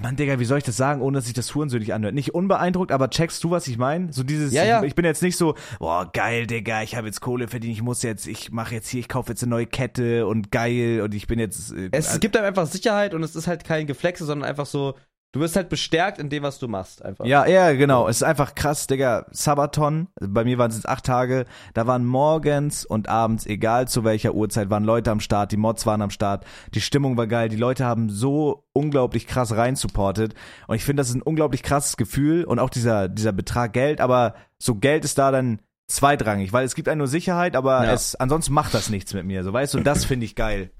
Mann, 0.00 0.16
Digga, 0.16 0.38
wie 0.38 0.46
soll 0.46 0.56
ich 0.56 0.64
das 0.64 0.78
sagen, 0.78 1.02
ohne 1.02 1.18
dass 1.18 1.26
sich 1.26 1.34
das 1.34 1.54
hurensöhnlich 1.54 1.92
anhört? 1.92 2.14
Nicht 2.14 2.34
unbeeindruckt, 2.34 2.92
aber 2.92 3.10
checkst 3.10 3.44
du, 3.44 3.50
was 3.50 3.68
ich 3.68 3.76
meine? 3.76 4.10
So 4.10 4.22
dieses, 4.22 4.50
Ja, 4.54 4.64
ja. 4.64 4.82
ich 4.84 4.94
bin 4.94 5.04
jetzt 5.04 5.20
nicht 5.22 5.36
so, 5.36 5.54
boah, 5.80 6.10
geil, 6.10 6.46
Digga, 6.46 6.82
ich 6.82 6.96
habe 6.96 7.06
jetzt 7.08 7.20
Kohle 7.20 7.46
verdient, 7.46 7.74
ich 7.74 7.82
muss 7.82 8.02
jetzt, 8.02 8.26
ich 8.26 8.50
mache 8.50 8.74
jetzt 8.74 8.88
hier, 8.88 9.00
ich 9.00 9.08
kaufe 9.10 9.28
jetzt 9.32 9.42
eine 9.42 9.50
neue 9.50 9.66
Kette 9.66 10.26
und 10.26 10.50
geil 10.50 11.02
und 11.04 11.12
ich 11.14 11.26
bin 11.26 11.38
jetzt. 11.38 11.74
äh, 11.74 11.90
Es 11.92 12.20
gibt 12.20 12.38
einem 12.38 12.46
einfach 12.46 12.66
Sicherheit 12.66 13.12
und 13.12 13.22
es 13.22 13.36
ist 13.36 13.46
halt 13.46 13.64
kein 13.64 13.86
Geflexe, 13.86 14.24
sondern 14.24 14.48
einfach 14.48 14.64
so, 14.64 14.94
du 15.32 15.40
wirst 15.40 15.56
halt 15.56 15.68
bestärkt 15.68 16.18
in 16.18 16.28
dem, 16.28 16.42
was 16.42 16.58
du 16.58 16.68
machst. 16.68 17.04
Einfach. 17.04 17.24
Ja, 17.24 17.46
ja, 17.46 17.72
genau. 17.72 18.06
Es 18.06 18.16
ist 18.16 18.22
einfach 18.22 18.54
krass, 18.54 18.86
Digga. 18.86 19.26
Sabaton, 19.30 20.08
bei 20.20 20.44
mir 20.44 20.58
waren 20.58 20.70
es 20.70 20.76
jetzt 20.76 20.88
acht 20.88 21.04
Tage, 21.04 21.46
da 21.74 21.86
waren 21.86 22.04
morgens 22.04 22.84
und 22.84 23.08
abends, 23.08 23.46
egal 23.46 23.88
zu 23.88 24.04
welcher 24.04 24.34
Uhrzeit, 24.34 24.70
waren 24.70 24.84
Leute 24.84 25.10
am 25.10 25.20
Start, 25.20 25.50
die 25.52 25.56
Mods 25.56 25.86
waren 25.86 26.02
am 26.02 26.10
Start, 26.10 26.44
die 26.74 26.80
Stimmung 26.80 27.16
war 27.16 27.26
geil, 27.26 27.48
die 27.48 27.56
Leute 27.56 27.84
haben 27.84 28.10
so 28.10 28.64
unglaublich 28.74 29.26
krass 29.26 29.56
rein 29.56 29.74
supportet 29.76 30.34
und 30.66 30.76
ich 30.76 30.84
finde, 30.84 31.00
das 31.00 31.08
ist 31.08 31.14
ein 31.16 31.22
unglaublich 31.22 31.62
krasses 31.62 31.96
Gefühl 31.96 32.44
und 32.44 32.58
auch 32.58 32.70
dieser, 32.70 33.08
dieser 33.08 33.32
Betrag 33.32 33.72
Geld, 33.72 34.00
aber 34.00 34.34
so 34.58 34.74
Geld 34.74 35.04
ist 35.04 35.18
da 35.18 35.30
dann 35.30 35.60
zweitrangig, 35.88 36.52
weil 36.52 36.64
es 36.64 36.74
gibt 36.74 36.88
einem 36.88 36.98
nur 36.98 37.08
Sicherheit, 37.08 37.56
aber 37.56 37.84
Ja. 37.84 37.92
es, 37.92 38.14
ansonsten 38.16 38.52
macht 38.52 38.74
das 38.74 38.90
nichts 38.90 39.12
mit 39.14 39.24
mir, 39.26 39.44
so 39.44 39.52
weißt 39.52 39.74
du, 39.74 39.78
und 39.78 39.84
das 39.84 40.04
finde 40.04 40.24
ich 40.26 40.36
geil. 40.36 40.70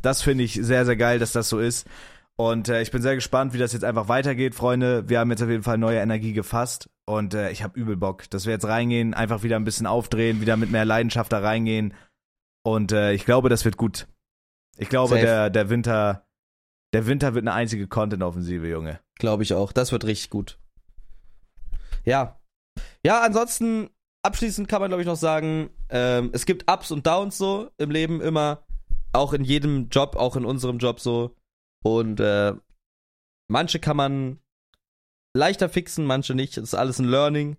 Das 0.00 0.20
finde 0.22 0.42
ich 0.44 0.54
sehr, 0.54 0.84
sehr 0.84 0.96
geil, 0.96 1.18
dass 1.20 1.30
das 1.32 1.48
so 1.48 1.60
ist. 1.60 1.86
Und 2.36 2.68
äh, 2.68 2.82
ich 2.82 2.90
bin 2.90 3.02
sehr 3.02 3.14
gespannt, 3.14 3.52
wie 3.52 3.58
das 3.58 3.72
jetzt 3.72 3.84
einfach 3.84 4.08
weitergeht, 4.08 4.54
Freunde. 4.54 5.08
Wir 5.08 5.20
haben 5.20 5.30
jetzt 5.30 5.42
auf 5.42 5.50
jeden 5.50 5.62
Fall 5.62 5.78
neue 5.78 6.00
Energie 6.00 6.32
gefasst 6.32 6.88
und 7.04 7.34
äh, 7.34 7.50
ich 7.50 7.62
habe 7.62 7.78
übel 7.78 7.96
Bock, 7.96 8.28
dass 8.30 8.46
wir 8.46 8.52
jetzt 8.52 8.66
reingehen, 8.66 9.14
einfach 9.14 9.42
wieder 9.42 9.56
ein 9.56 9.64
bisschen 9.64 9.86
aufdrehen, 9.86 10.40
wieder 10.40 10.56
mit 10.56 10.70
mehr 10.70 10.84
Leidenschaft 10.84 11.32
da 11.32 11.40
reingehen. 11.40 11.94
Und 12.64 12.92
äh, 12.92 13.12
ich 13.12 13.24
glaube, 13.24 13.48
das 13.48 13.64
wird 13.64 13.76
gut. 13.76 14.08
Ich 14.78 14.88
glaube, 14.88 15.14
Safe. 15.14 15.20
der, 15.20 15.50
der 15.50 15.68
Winter, 15.68 16.26
der 16.94 17.06
Winter 17.06 17.34
wird 17.34 17.44
eine 17.44 17.54
einzige 17.54 17.86
Content-Offensive, 17.86 18.66
Junge. 18.66 19.00
Glaube 19.18 19.42
ich 19.42 19.52
auch. 19.54 19.72
Das 19.72 19.92
wird 19.92 20.04
richtig 20.04 20.30
gut. 20.30 20.58
Ja. 22.04 22.40
Ja, 23.04 23.20
ansonsten, 23.20 23.90
abschließend 24.22 24.68
kann 24.68 24.80
man, 24.80 24.88
glaube 24.90 25.02
ich, 25.02 25.06
noch 25.06 25.16
sagen, 25.16 25.70
ähm, 25.90 26.30
es 26.32 26.46
gibt 26.46 26.70
Ups 26.70 26.90
und 26.90 27.06
Downs 27.06 27.36
so 27.36 27.70
im 27.76 27.90
Leben 27.90 28.20
immer. 28.20 28.64
Auch 29.12 29.34
in 29.34 29.44
jedem 29.44 29.90
Job, 29.90 30.16
auch 30.16 30.36
in 30.36 30.46
unserem 30.46 30.78
Job 30.78 30.98
so. 30.98 31.36
Und 31.82 32.20
äh, 32.20 32.54
manche 33.48 33.78
kann 33.78 33.96
man 33.96 34.38
leichter 35.36 35.68
fixen, 35.68 36.04
manche 36.04 36.34
nicht. 36.34 36.56
Das 36.56 36.64
ist 36.64 36.74
alles 36.74 36.98
ein 36.98 37.08
Learning. 37.08 37.56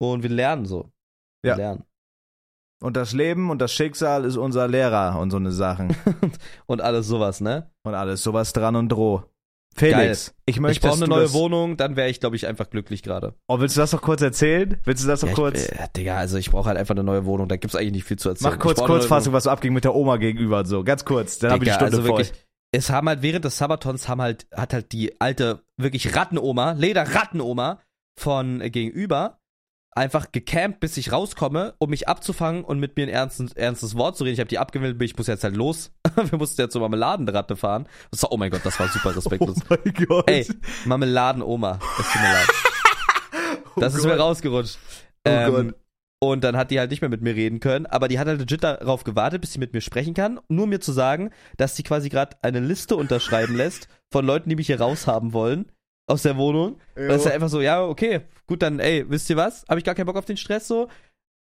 Und 0.00 0.22
wir 0.22 0.30
lernen 0.30 0.66
so. 0.66 0.90
Wir 1.42 1.50
Ja. 1.52 1.56
lernen. 1.56 1.84
Und 2.82 2.96
das 2.96 3.12
Leben 3.12 3.50
und 3.50 3.60
das 3.60 3.72
Schicksal 3.72 4.24
ist 4.24 4.36
unser 4.36 4.66
Lehrer 4.66 5.18
und 5.20 5.30
so 5.30 5.36
eine 5.36 5.52
Sachen. 5.52 5.94
Und 6.66 6.80
alles 6.80 7.06
sowas, 7.06 7.40
ne? 7.40 7.70
Und 7.84 7.94
alles 7.94 8.24
sowas 8.24 8.52
dran 8.52 8.74
und 8.74 8.88
droh. 8.88 9.22
Felix, 9.76 10.34
ich 10.46 10.58
möchte, 10.58 10.72
ich 10.78 10.80
brauche 10.90 10.96
eine 10.96 11.08
neue 11.08 11.32
Wohnung, 11.32 11.76
dann 11.76 11.94
wäre 11.96 12.10
ich, 12.10 12.18
glaube 12.20 12.34
ich, 12.36 12.46
einfach 12.48 12.68
glücklich 12.70 13.02
gerade. 13.04 13.34
Oh, 13.46 13.60
willst 13.60 13.76
du 13.76 13.80
das 13.80 13.92
noch 13.92 14.02
kurz 14.02 14.20
erzählen? 14.20 14.78
Willst 14.84 15.04
du 15.04 15.08
das 15.08 15.22
noch 15.22 15.28
Ja, 15.30 15.34
kurz? 15.36 15.62
Ich, 15.64 15.72
äh, 15.78 15.88
Digga, 15.96 16.16
also 16.18 16.36
ich 16.38 16.50
brauche 16.50 16.68
halt 16.68 16.76
einfach 16.76 16.94
eine 16.94 17.04
neue 17.04 17.24
Wohnung. 17.24 17.46
Da 17.48 17.56
gibt's 17.56 17.76
eigentlich 17.76 17.92
nicht 17.92 18.04
viel 18.04 18.18
zu 18.18 18.30
erzählen. 18.30 18.50
Mach 18.52 18.58
kurz 18.58 18.80
Kurzfassung, 18.82 19.32
was 19.32 19.44
so 19.44 19.50
abging 19.50 19.72
mit 19.72 19.84
der 19.84 19.94
Oma 19.94 20.16
gegenüber 20.16 20.58
und 20.58 20.66
so. 20.66 20.82
Ganz 20.84 21.04
kurz, 21.04 21.38
dann 21.38 21.52
habe 21.52 21.64
ich 21.64 21.70
die 21.70 21.74
Stunde 21.74 21.96
also 21.96 22.02
voll. 22.08 22.18
wirklich, 22.18 22.32
es 22.72 22.90
haben 22.90 23.08
halt 23.08 23.22
während 23.22 23.44
des 23.44 23.58
Sabatons 23.58 24.08
haben 24.08 24.22
halt, 24.22 24.46
hat 24.54 24.72
halt 24.72 24.92
die 24.92 25.20
alte, 25.20 25.62
wirklich 25.76 26.16
Rattenoma, 26.16 26.72
Leder-Rattenoma 26.72 27.80
von 28.18 28.60
äh, 28.60 28.70
gegenüber 28.70 29.38
einfach 29.94 30.32
gecampt, 30.32 30.80
bis 30.80 30.96
ich 30.96 31.12
rauskomme, 31.12 31.74
um 31.78 31.90
mich 31.90 32.08
abzufangen 32.08 32.64
und 32.64 32.78
mit 32.80 32.96
mir 32.96 33.02
ein 33.06 33.10
ernstes, 33.10 33.52
ernstes 33.52 33.94
Wort 33.94 34.16
zu 34.16 34.24
reden. 34.24 34.32
Ich 34.34 34.40
habe 34.40 34.48
die 34.48 34.58
abgemeldet, 34.58 35.00
ich 35.02 35.16
muss 35.18 35.26
jetzt 35.26 35.44
halt 35.44 35.54
los. 35.54 35.92
Wir 36.16 36.38
mussten 36.38 36.60
ja 36.62 36.68
zur 36.70 36.80
Marmeladenratte 36.80 37.56
fahren. 37.56 37.86
Das 38.10 38.22
war, 38.22 38.32
oh 38.32 38.38
mein 38.38 38.50
Gott, 38.50 38.62
das 38.64 38.80
war 38.80 38.88
super 38.88 39.14
respektlos. 39.16 39.58
Oh 39.68 39.76
mein 39.84 39.94
Gott. 40.06 40.30
Ey, 40.30 40.46
Marmeladenoma, 40.86 41.78
es 41.98 42.10
tut 42.10 42.22
mir 42.22 42.32
leid. 42.32 42.48
Das 43.76 43.94
oh 43.94 43.96
ist 43.98 44.02
Gott. 44.04 44.12
mir 44.12 44.20
rausgerutscht. 44.20 44.78
Oh 45.26 45.30
Ähm, 45.30 45.54
Gott. 45.54 45.74
Und 46.22 46.44
dann 46.44 46.56
hat 46.56 46.70
die 46.70 46.78
halt 46.78 46.92
nicht 46.92 47.00
mehr 47.00 47.10
mit 47.10 47.20
mir 47.20 47.34
reden 47.34 47.58
können, 47.58 47.84
aber 47.84 48.06
die 48.06 48.20
hat 48.20 48.28
halt 48.28 48.38
legit 48.38 48.62
darauf 48.62 49.02
gewartet, 49.02 49.40
bis 49.40 49.54
sie 49.54 49.58
mit 49.58 49.72
mir 49.72 49.80
sprechen 49.80 50.14
kann, 50.14 50.38
nur 50.46 50.68
mir 50.68 50.78
zu 50.78 50.92
sagen, 50.92 51.30
dass 51.56 51.74
sie 51.74 51.82
quasi 51.82 52.10
gerade 52.10 52.36
eine 52.42 52.60
Liste 52.60 52.94
unterschreiben 52.94 53.56
lässt 53.56 53.88
von 54.12 54.24
Leuten, 54.24 54.48
die 54.48 54.54
mich 54.54 54.68
hier 54.68 54.80
raushaben 54.80 55.32
wollen 55.32 55.72
aus 56.06 56.22
der 56.22 56.36
Wohnung. 56.36 56.78
Jo. 56.96 57.08
Das 57.08 57.16
ist 57.16 57.24
ja 57.24 57.32
einfach 57.32 57.48
so, 57.48 57.60
ja, 57.60 57.84
okay, 57.84 58.20
gut, 58.46 58.62
dann, 58.62 58.78
ey, 58.78 59.04
wisst 59.10 59.30
ihr 59.30 59.36
was? 59.36 59.64
Habe 59.68 59.80
ich 59.80 59.84
gar 59.84 59.96
keinen 59.96 60.06
Bock 60.06 60.14
auf 60.14 60.24
den 60.24 60.36
Stress 60.36 60.68
so. 60.68 60.86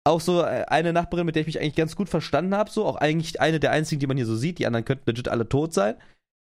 Auch 0.07 0.21
so 0.21 0.43
äh, 0.43 0.65
eine 0.69 0.93
Nachbarin, 0.93 1.27
mit 1.27 1.35
der 1.35 1.41
ich 1.41 1.49
mich 1.49 1.61
eigentlich 1.61 1.75
ganz 1.75 1.97
gut 1.97 2.09
verstanden 2.09 2.55
habe, 2.55 2.71
so, 2.71 2.87
auch 2.87 2.95
eigentlich 2.95 3.41
eine 3.41 3.59
der 3.59 3.73
einzigen, 3.73 3.99
die 3.99 4.07
man 4.07 4.17
hier 4.17 4.27
so 4.27 4.37
sieht, 4.37 4.61
die 4.61 4.67
anderen 4.69 4.85
könnten 4.85 5.11
legit 5.11 5.27
alle 5.27 5.49
tot 5.49 5.75
sein. 5.75 5.97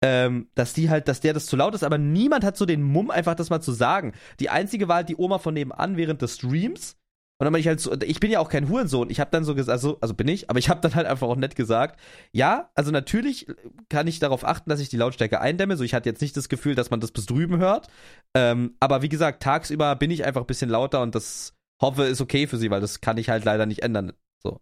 Ähm, 0.03 0.49
dass 0.53 0.73
die 0.73 0.89
halt, 0.89 1.07
dass 1.07 1.21
der 1.21 1.32
das 1.32 1.45
zu 1.45 1.55
laut 1.55 1.75
ist, 1.75 1.86
aber 1.86 1.97
niemand 1.97 2.43
hat 2.43 2.57
so 2.57 2.65
den 2.65 2.84
Mumm, 2.84 3.09
einfach 3.09 3.36
das 3.36 3.49
mal 3.49 3.61
zu 3.61 3.71
sagen. 3.71 4.11
Die 4.41 4.49
einzige 4.49 4.89
war 4.89 4.97
halt 4.97 5.07
die 5.07 5.15
Oma 5.15 5.39
von 5.39 5.53
nebenan 5.53 5.95
während 5.95 6.21
des 6.21 6.36
Streams. 6.36 6.97
Und 7.40 7.46
dann 7.46 7.54
bin 7.54 7.60
ich 7.60 7.68
halt 7.68 7.80
so, 7.80 7.94
ich 8.02 8.20
bin 8.20 8.32
ja 8.32 8.40
auch 8.40 8.50
kein 8.50 8.68
Hurensohn. 8.68 9.12
Ich 9.12 9.20
habe 9.20 9.30
dann 9.30 9.44
so 9.44 9.54
gesagt, 9.54 9.72
also, 9.72 10.00
also 10.02 10.16
bin 10.16 10.28
ich, 10.28 10.50
aber 10.50 10.58
ich 10.58 10.70
habe 10.70 10.82
dann 10.82 10.96
halt 10.96 11.06
einfach 11.06 11.28
auch 11.28 11.36
nett 11.36 11.56
gesagt, 11.56 12.00
ja, 12.32 12.72
also 12.74 12.90
natürlich 12.90 13.46
kann 13.90 14.08
ich 14.08 14.18
darauf 14.18 14.44
achten, 14.44 14.72
dass 14.72 14.80
ich 14.80 14.90
die 14.90 14.98
Lautstärke 14.98 15.40
eindämme. 15.40 15.78
So, 15.78 15.84
ich 15.84 15.94
hatte 15.94 16.10
jetzt 16.10 16.22
nicht 16.22 16.36
das 16.36 16.50
Gefühl, 16.50 16.74
dass 16.74 16.90
man 16.90 17.00
das 17.00 17.12
bis 17.12 17.28
drüben 17.28 17.58
hört. 17.58 17.88
Ähm, 18.34 18.76
aber 18.80 19.04
wie 19.04 19.10
gesagt, 19.10 19.44
tagsüber 19.44 19.96
bin 19.96 20.10
ich 20.10 20.26
einfach 20.26 20.42
ein 20.42 20.48
bisschen 20.48 20.70
lauter 20.70 21.02
und 21.02 21.14
das 21.14 21.54
hoffe 21.80 22.06
ist 22.06 22.22
okay 22.22 22.48
für 22.48 22.58
sie, 22.58 22.72
weil 22.72 22.82
das 22.82 23.02
kann 23.02 23.18
ich 23.18 23.30
halt 23.30 23.46
leider 23.46 23.68
nicht 23.68 23.84
ändern. 23.84 24.14
So. 24.42 24.60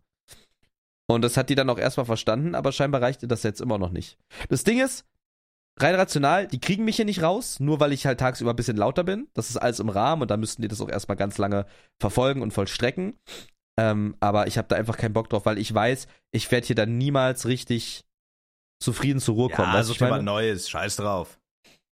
Und 1.07 1.21
das 1.21 1.37
hat 1.37 1.49
die 1.49 1.55
dann 1.55 1.69
auch 1.69 1.79
erstmal 1.79 2.05
verstanden, 2.05 2.55
aber 2.55 2.73
scheinbar 2.73 3.01
reichte 3.01 3.27
das 3.27 3.43
jetzt 3.43 3.61
immer 3.61 3.77
noch 3.77 3.91
nicht. 3.91 4.17
Das 4.49 4.65
Ding 4.65 4.83
ist, 4.83 5.05
rein 5.79 5.95
rational, 5.95 6.47
die 6.47 6.59
kriegen 6.59 6.85
mich 6.85 6.95
hier 6.95 7.05
nicht 7.05 7.21
raus, 7.21 7.59
nur 7.59 7.79
weil 7.79 7.93
ich 7.93 8.05
halt 8.05 8.19
tagsüber 8.19 8.51
ein 8.51 8.55
bisschen 8.55 8.77
lauter 8.77 9.03
bin. 9.03 9.27
Das 9.33 9.49
ist 9.49 9.57
alles 9.57 9.79
im 9.79 9.89
Rahmen 9.89 10.21
und 10.21 10.31
da 10.31 10.37
müssten 10.37 10.61
die 10.61 10.67
das 10.67 10.81
auch 10.81 10.89
erstmal 10.89 11.17
ganz 11.17 11.37
lange 11.37 11.65
verfolgen 11.99 12.41
und 12.41 12.51
vollstrecken. 12.51 13.19
Ähm, 13.77 14.15
aber 14.21 14.47
ich 14.47 14.57
habe 14.57 14.67
da 14.69 14.75
einfach 14.75 14.97
keinen 14.97 15.13
Bock 15.13 15.29
drauf, 15.29 15.45
weil 15.45 15.57
ich 15.57 15.73
weiß, 15.73 16.07
ich 16.31 16.49
werde 16.51 16.67
hier 16.67 16.75
dann 16.75 16.97
niemals 16.97 17.45
richtig 17.45 18.05
zufrieden 18.81 19.19
zur 19.19 19.35
Ruhe 19.35 19.49
kommen. 19.49 19.73
Ja, 19.73 19.83
such 19.83 19.95
ich 19.95 20.01
mal? 20.01 20.23
Neues, 20.23 20.69
scheiß 20.69 20.97
drauf. 20.97 21.39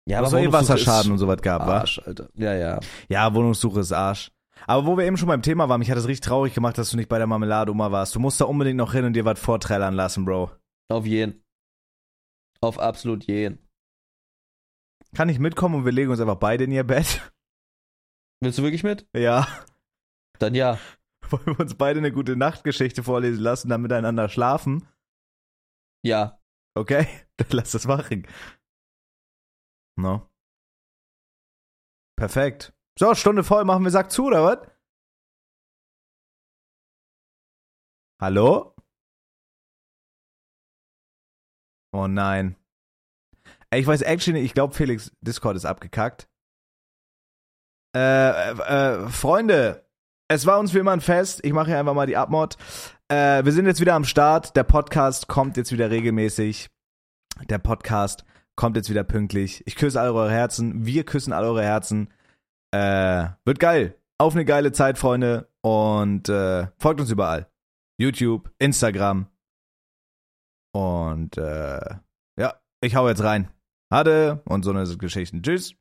Ja, 0.08 0.20
aber 0.20 0.28
eh 0.28 0.32
Wohnungssuche 0.32 0.54
Wasserschaden 0.54 1.06
ist 1.06 1.12
und 1.12 1.18
sowas 1.20 1.42
gab, 1.42 1.66
wa? 1.66 1.80
Arsch, 1.80 2.00
Alter. 2.06 2.30
Ja, 2.36 2.54
ja. 2.54 2.80
Ja, 3.08 3.34
Wohnungssuche 3.34 3.80
ist 3.80 3.92
Arsch. 3.92 4.32
Aber 4.68 4.86
wo 4.86 4.98
wir 4.98 5.06
eben 5.06 5.18
schon 5.18 5.28
beim 5.28 5.42
Thema 5.42 5.70
waren, 5.70 5.80
mich 5.80 5.90
hat 5.90 5.98
es 5.98 6.08
richtig 6.08 6.28
traurig 6.28 6.54
gemacht, 6.54 6.78
dass 6.78 6.92
du 6.92 6.98
nicht 6.98 7.10
bei 7.10 7.18
der 7.18 7.28
Marmelade-Oma 7.28 7.92
warst. 7.92 8.14
Du 8.16 8.20
musst 8.20 8.40
da 8.42 8.46
unbedingt 8.46 8.78
noch 8.78 8.94
hin 8.94 9.06
und 9.06 9.14
dir 9.14 9.26
was 9.26 9.40
vorträllern 9.40 9.96
lassen, 9.96 10.26
Bro. 10.26 10.52
Auf 10.90 11.06
jeden. 11.06 11.44
Auf 12.62 12.80
absolut 12.80 13.24
jeden. 13.26 13.58
Kann 15.16 15.30
ich 15.30 15.40
mitkommen 15.40 15.76
und 15.76 15.86
wir 15.86 15.92
legen 15.92 16.10
uns 16.10 16.22
einfach 16.22 16.40
beide 16.40 16.64
in 16.64 16.72
ihr 16.72 16.86
Bett? 16.86 17.32
Willst 18.42 18.58
du 18.58 18.64
wirklich 18.64 18.84
mit? 18.84 19.08
Ja. 19.14 19.48
Dann 20.40 20.56
ja. 20.56 20.80
Wollen 21.30 21.46
wir 21.46 21.60
uns 21.60 21.76
beide 21.76 22.00
eine 22.00 22.12
gute 22.12 22.36
Nachtgeschichte 22.36 23.04
vorlesen 23.04 23.44
lassen, 23.44 23.70
dann 23.70 23.82
miteinander 23.82 24.30
schlafen? 24.30 24.88
Ja. 26.04 26.42
Okay, 26.76 27.08
dann 27.38 27.50
lass 27.52 27.72
das 27.72 27.86
machen. 27.86 28.28
No. 29.98 30.30
Perfekt. 32.18 32.74
So, 32.98 33.14
Stunde 33.16 33.44
voll, 33.44 33.66
machen 33.66 33.84
wir 33.84 33.92
Sack 33.92 34.12
zu, 34.12 34.26
oder 34.26 34.44
was? 34.44 34.68
Hallo? 38.22 38.76
Oh 41.94 42.08
nein. 42.08 42.61
Ich 43.74 43.88
weiß 43.88 44.02
actually 44.02 44.40
nicht, 44.40 44.50
ich 44.50 44.54
glaube, 44.54 44.74
Felix 44.74 45.12
Discord 45.22 45.56
ist 45.56 45.66
abgekackt. 45.66 46.28
Äh, 47.96 48.52
äh, 48.52 49.10
Freunde, 49.10 49.86
es 50.30 50.46
war 50.46 50.60
uns 50.60 50.74
wie 50.74 50.80
immer 50.80 50.92
ein 50.92 51.02
Fest. 51.02 51.42
Ich 51.44 51.54
mache 51.54 51.68
hier 51.68 51.80
einfach 51.80 51.94
mal 51.94 52.08
die 52.08 52.18
Abmod. 52.18 52.58
Äh, 53.10 53.44
wir 53.44 53.52
sind 53.52 53.66
jetzt 53.66 53.82
wieder 53.82 53.96
am 53.96 54.06
Start. 54.06 54.56
Der 54.56 54.64
Podcast 54.64 55.28
kommt 55.28 55.58
jetzt 55.58 55.72
wieder 55.72 55.90
regelmäßig. 55.90 56.70
Der 57.50 57.60
Podcast 57.60 58.24
kommt 58.56 58.78
jetzt 58.78 58.90
wieder 58.90 59.04
pünktlich. 59.04 59.64
Ich 59.66 59.76
küsse 59.76 60.00
all 60.00 60.10
eure 60.12 60.32
Herzen. 60.32 60.86
Wir 60.86 61.06
küssen 61.06 61.34
all 61.34 61.44
eure 61.44 61.64
Herzen. 61.64 62.14
Äh, 62.74 63.28
wird 63.44 63.60
geil. 63.60 63.98
Auf 64.18 64.34
eine 64.34 64.46
geile 64.46 64.72
Zeit, 64.72 64.98
Freunde. 64.98 65.50
Und 65.62 66.30
äh, 66.30 66.68
folgt 66.78 67.02
uns 67.02 67.12
überall. 67.12 67.50
YouTube, 68.00 68.50
Instagram. 68.60 69.28
Und 70.74 71.38
äh, 71.38 71.96
ja, 72.40 72.54
ich 72.82 72.96
hau 72.96 73.08
jetzt 73.10 73.24
rein. 73.24 73.50
Hatte 73.92 74.42
und 74.46 74.64
so 74.64 74.72
eine 74.72 74.86
Geschichten. 74.98 75.44
Tschüss. 75.44 75.76